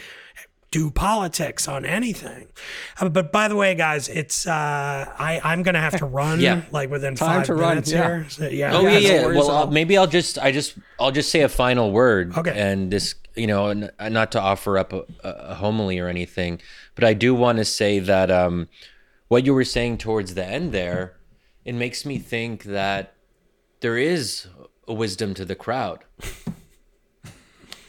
do 0.75 0.91
politics 0.91 1.69
on 1.69 1.85
anything. 1.85 2.49
Uh, 2.99 3.07
but 3.07 3.31
by 3.31 3.47
the 3.47 3.55
way, 3.55 3.73
guys, 3.75 4.09
it's 4.09 4.45
uh, 4.45 4.51
I 4.51 5.39
I'm 5.41 5.63
gonna 5.63 5.79
have 5.79 5.97
to 5.99 6.05
run 6.21 6.41
yeah. 6.41 6.63
like 6.69 6.89
within 6.89 7.15
Time 7.15 7.45
five 7.45 7.55
minutes 7.55 7.93
run. 7.93 8.03
here. 8.03 8.21
Yeah. 8.21 8.27
So, 8.27 8.47
yeah. 8.47 8.75
Oh 8.75 8.81
yeah, 8.81 8.97
yeah. 8.97 9.27
Well, 9.27 9.49
I'll, 9.51 9.71
maybe 9.71 9.97
I'll 9.97 10.05
just 10.05 10.37
I 10.37 10.51
just 10.51 10.77
I'll 10.99 11.13
just 11.13 11.31
say 11.31 11.41
a 11.41 11.49
final 11.49 11.91
word. 11.93 12.37
Okay. 12.37 12.51
And 12.53 12.91
this, 12.91 13.15
you 13.35 13.47
know, 13.47 13.71
not 14.01 14.33
to 14.33 14.41
offer 14.41 14.77
up 14.77 14.91
a, 14.91 15.05
a 15.23 15.55
homily 15.55 15.97
or 15.97 16.09
anything, 16.09 16.59
but 16.95 17.05
I 17.05 17.13
do 17.13 17.33
want 17.33 17.59
to 17.59 17.65
say 17.65 17.99
that 17.99 18.29
um, 18.29 18.67
what 19.29 19.45
you 19.45 19.53
were 19.53 19.63
saying 19.63 19.99
towards 19.99 20.33
the 20.33 20.45
end 20.45 20.73
there, 20.73 21.15
it 21.63 21.73
makes 21.73 22.05
me 22.05 22.19
think 22.19 22.65
that 22.65 23.13
there 23.79 23.97
is 23.97 24.47
a 24.89 24.93
wisdom 24.93 25.33
to 25.35 25.45
the 25.45 25.55
crowd. 25.55 26.03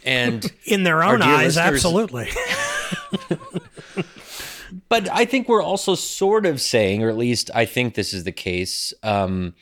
And 0.04 0.52
in 0.64 0.84
their 0.84 1.02
own 1.02 1.20
eyes, 1.20 1.58
absolutely. 1.58 2.30
but 4.88 5.08
I 5.10 5.24
think 5.24 5.48
we're 5.48 5.62
also 5.62 5.94
sort 5.94 6.46
of 6.46 6.60
saying, 6.60 7.02
or 7.02 7.08
at 7.08 7.16
least 7.16 7.50
I 7.54 7.64
think 7.64 7.94
this 7.94 8.12
is 8.12 8.24
the 8.24 8.32
case. 8.32 8.92
Um, 9.02 9.54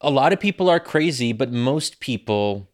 a 0.00 0.10
lot 0.10 0.32
of 0.32 0.40
people 0.40 0.68
are 0.68 0.80
crazy, 0.80 1.32
but 1.32 1.52
most 1.52 2.00
people 2.00 2.68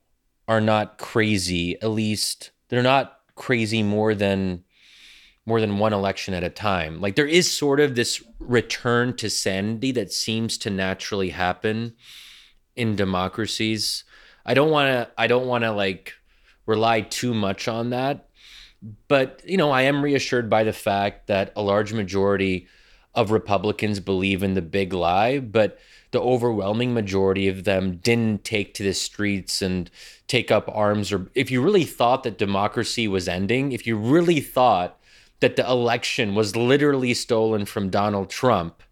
are 0.46 0.60
not 0.60 0.98
crazy. 0.98 1.80
At 1.82 1.90
least 1.90 2.50
they're 2.68 2.82
not 2.82 3.20
crazy 3.34 3.82
more 3.82 4.14
than 4.14 4.64
more 5.46 5.60
than 5.62 5.78
one 5.78 5.94
election 5.94 6.34
at 6.34 6.44
a 6.44 6.50
time. 6.50 7.00
Like 7.00 7.16
there 7.16 7.26
is 7.26 7.50
sort 7.50 7.80
of 7.80 7.94
this 7.94 8.22
return 8.38 9.16
to 9.16 9.30
sanity 9.30 9.92
that 9.92 10.12
seems 10.12 10.58
to 10.58 10.68
naturally 10.68 11.30
happen 11.30 11.94
in 12.76 12.96
democracies. 12.96 14.04
I 14.44 14.52
don't 14.52 14.70
want 14.70 14.88
to 14.88 15.10
I 15.16 15.26
don't 15.26 15.46
want 15.46 15.64
to 15.64 15.72
like 15.72 16.14
rely 16.66 17.00
too 17.00 17.32
much 17.32 17.66
on 17.66 17.90
that. 17.90 18.27
But, 19.08 19.42
you 19.44 19.56
know, 19.56 19.70
I 19.70 19.82
am 19.82 20.04
reassured 20.04 20.48
by 20.48 20.64
the 20.64 20.72
fact 20.72 21.26
that 21.26 21.52
a 21.56 21.62
large 21.62 21.92
majority 21.92 22.68
of 23.14 23.30
Republicans 23.30 23.98
believe 24.00 24.42
in 24.42 24.54
the 24.54 24.62
big 24.62 24.92
lie, 24.92 25.40
but 25.40 25.78
the 26.10 26.20
overwhelming 26.20 26.94
majority 26.94 27.48
of 27.48 27.64
them 27.64 27.96
didn't 27.96 28.44
take 28.44 28.74
to 28.74 28.82
the 28.82 28.94
streets 28.94 29.60
and 29.60 29.90
take 30.26 30.50
up 30.50 30.68
arms 30.72 31.12
or 31.12 31.30
if 31.34 31.50
you 31.50 31.60
really 31.60 31.84
thought 31.84 32.22
that 32.22 32.38
democracy 32.38 33.08
was 33.08 33.28
ending, 33.28 33.72
if 33.72 33.86
you 33.86 33.96
really 33.96 34.40
thought 34.40 34.98
that 35.40 35.56
the 35.56 35.68
election 35.68 36.34
was 36.34 36.56
literally 36.56 37.14
stolen 37.14 37.64
from 37.64 37.90
Donald 37.90 38.30
Trump, 38.30 38.82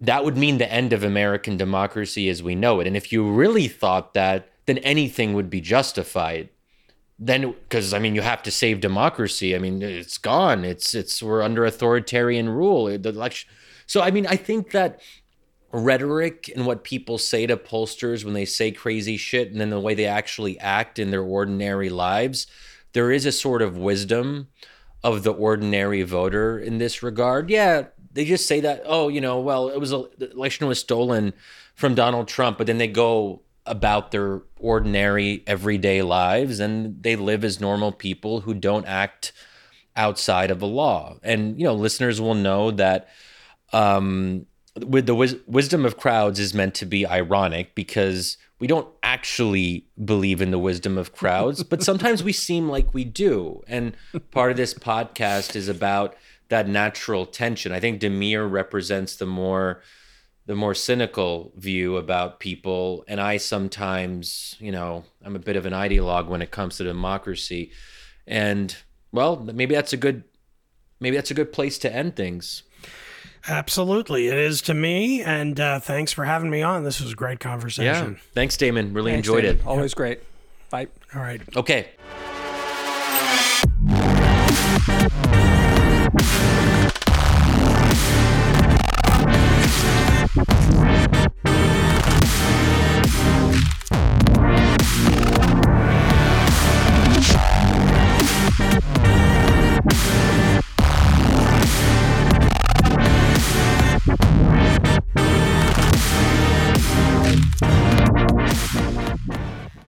that 0.00 0.24
would 0.24 0.36
mean 0.36 0.58
the 0.58 0.72
end 0.72 0.92
of 0.92 1.02
American 1.02 1.56
democracy 1.56 2.28
as 2.28 2.42
we 2.42 2.54
know 2.54 2.80
it. 2.80 2.86
And 2.86 2.96
if 2.96 3.12
you 3.12 3.30
really 3.30 3.68
thought 3.68 4.14
that, 4.14 4.48
then 4.66 4.78
anything 4.78 5.32
would 5.34 5.50
be 5.50 5.60
justified. 5.60 6.48
Then, 7.18 7.52
because 7.52 7.94
I 7.94 7.98
mean, 7.98 8.14
you 8.14 8.22
have 8.22 8.42
to 8.42 8.50
save 8.50 8.80
democracy. 8.80 9.54
I 9.54 9.58
mean, 9.58 9.82
it's 9.82 10.18
gone. 10.18 10.64
It's 10.64 10.94
it's 10.94 11.22
we're 11.22 11.42
under 11.42 11.64
authoritarian 11.64 12.48
rule. 12.48 12.86
The 12.86 13.08
election. 13.08 13.50
So 13.86 14.00
I 14.00 14.10
mean, 14.10 14.26
I 14.26 14.36
think 14.36 14.72
that 14.72 15.00
rhetoric 15.72 16.50
and 16.54 16.66
what 16.66 16.84
people 16.84 17.18
say 17.18 17.46
to 17.46 17.56
pollsters 17.56 18.24
when 18.24 18.34
they 18.34 18.44
say 18.44 18.70
crazy 18.70 19.16
shit, 19.16 19.50
and 19.50 19.60
then 19.60 19.70
the 19.70 19.80
way 19.80 19.94
they 19.94 20.06
actually 20.06 20.58
act 20.60 20.98
in 20.98 21.10
their 21.10 21.22
ordinary 21.22 21.90
lives, 21.90 22.46
there 22.92 23.10
is 23.10 23.26
a 23.26 23.32
sort 23.32 23.62
of 23.62 23.76
wisdom 23.76 24.48
of 25.02 25.22
the 25.22 25.32
ordinary 25.32 26.02
voter 26.02 26.58
in 26.58 26.78
this 26.78 27.02
regard. 27.02 27.50
Yeah, 27.50 27.86
they 28.12 28.24
just 28.24 28.46
say 28.46 28.60
that, 28.60 28.82
oh, 28.86 29.08
you 29.08 29.20
know, 29.20 29.40
well, 29.40 29.68
it 29.68 29.78
was 29.78 29.92
a, 29.92 30.04
the 30.16 30.30
election 30.30 30.66
was 30.66 30.78
stolen 30.78 31.34
from 31.74 31.94
Donald 31.94 32.28
Trump, 32.28 32.56
but 32.56 32.66
then 32.66 32.78
they 32.78 32.88
go 32.88 33.42
about 33.66 34.10
their 34.10 34.42
ordinary 34.58 35.42
everyday 35.46 36.02
lives 36.02 36.60
and 36.60 37.02
they 37.02 37.16
live 37.16 37.44
as 37.44 37.60
normal 37.60 37.92
people 37.92 38.40
who 38.42 38.54
don't 38.54 38.86
act 38.86 39.32
outside 39.96 40.50
of 40.50 40.60
the 40.60 40.66
law. 40.66 41.16
And 41.22 41.58
you 41.58 41.64
know, 41.64 41.74
listeners 41.74 42.20
will 42.20 42.34
know 42.34 42.70
that 42.72 43.08
um, 43.72 44.46
with 44.86 45.06
the 45.06 45.14
wis- 45.14 45.36
wisdom 45.46 45.84
of 45.84 45.96
crowds 45.96 46.38
is 46.38 46.52
meant 46.54 46.74
to 46.74 46.86
be 46.86 47.06
ironic 47.06 47.74
because 47.74 48.36
we 48.58 48.66
don't 48.66 48.88
actually 49.02 49.86
believe 50.04 50.40
in 50.40 50.50
the 50.50 50.58
wisdom 50.58 50.96
of 50.96 51.12
crowds, 51.12 51.62
but 51.62 51.82
sometimes 51.82 52.22
we 52.22 52.32
seem 52.32 52.68
like 52.68 52.94
we 52.94 53.04
do. 53.04 53.62
And 53.66 53.96
part 54.30 54.50
of 54.50 54.56
this 54.56 54.74
podcast 54.74 55.56
is 55.56 55.68
about 55.68 56.16
that 56.48 56.68
natural 56.68 57.26
tension. 57.26 57.72
I 57.72 57.80
think 57.80 58.00
Damir 58.00 58.50
represents 58.50 59.16
the 59.16 59.26
more 59.26 59.82
the 60.46 60.54
more 60.54 60.74
cynical 60.74 61.52
view 61.56 61.96
about 61.96 62.38
people 62.38 63.04
and 63.08 63.20
I 63.20 63.38
sometimes, 63.38 64.56
you 64.58 64.72
know, 64.72 65.04
I'm 65.24 65.36
a 65.36 65.38
bit 65.38 65.56
of 65.56 65.64
an 65.66 65.72
ideologue 65.72 66.26
when 66.26 66.42
it 66.42 66.50
comes 66.50 66.76
to 66.76 66.84
democracy. 66.84 67.70
And 68.26 68.76
well, 69.12 69.36
maybe 69.36 69.74
that's 69.74 69.92
a 69.92 69.96
good 69.96 70.24
maybe 71.00 71.16
that's 71.16 71.30
a 71.30 71.34
good 71.34 71.52
place 71.52 71.78
to 71.78 71.94
end 71.94 72.16
things. 72.16 72.62
Absolutely, 73.46 74.28
it 74.28 74.38
is 74.38 74.62
to 74.62 74.74
me. 74.74 75.22
And 75.22 75.60
uh, 75.60 75.78
thanks 75.78 76.12
for 76.12 76.24
having 76.24 76.48
me 76.50 76.62
on. 76.62 76.84
This 76.84 77.00
was 77.00 77.12
a 77.12 77.16
great 77.16 77.40
conversation. 77.40 78.12
Yeah. 78.12 78.20
Thanks, 78.32 78.56
Damon. 78.56 78.94
Really 78.94 79.12
Thanks, 79.12 79.28
enjoyed 79.28 79.42
David. 79.42 79.60
it. 79.60 79.66
Always 79.66 79.92
great. 79.92 80.20
Bye. 80.70 80.88
All 81.14 81.20
right. 81.20 81.40
Okay. 81.56 81.88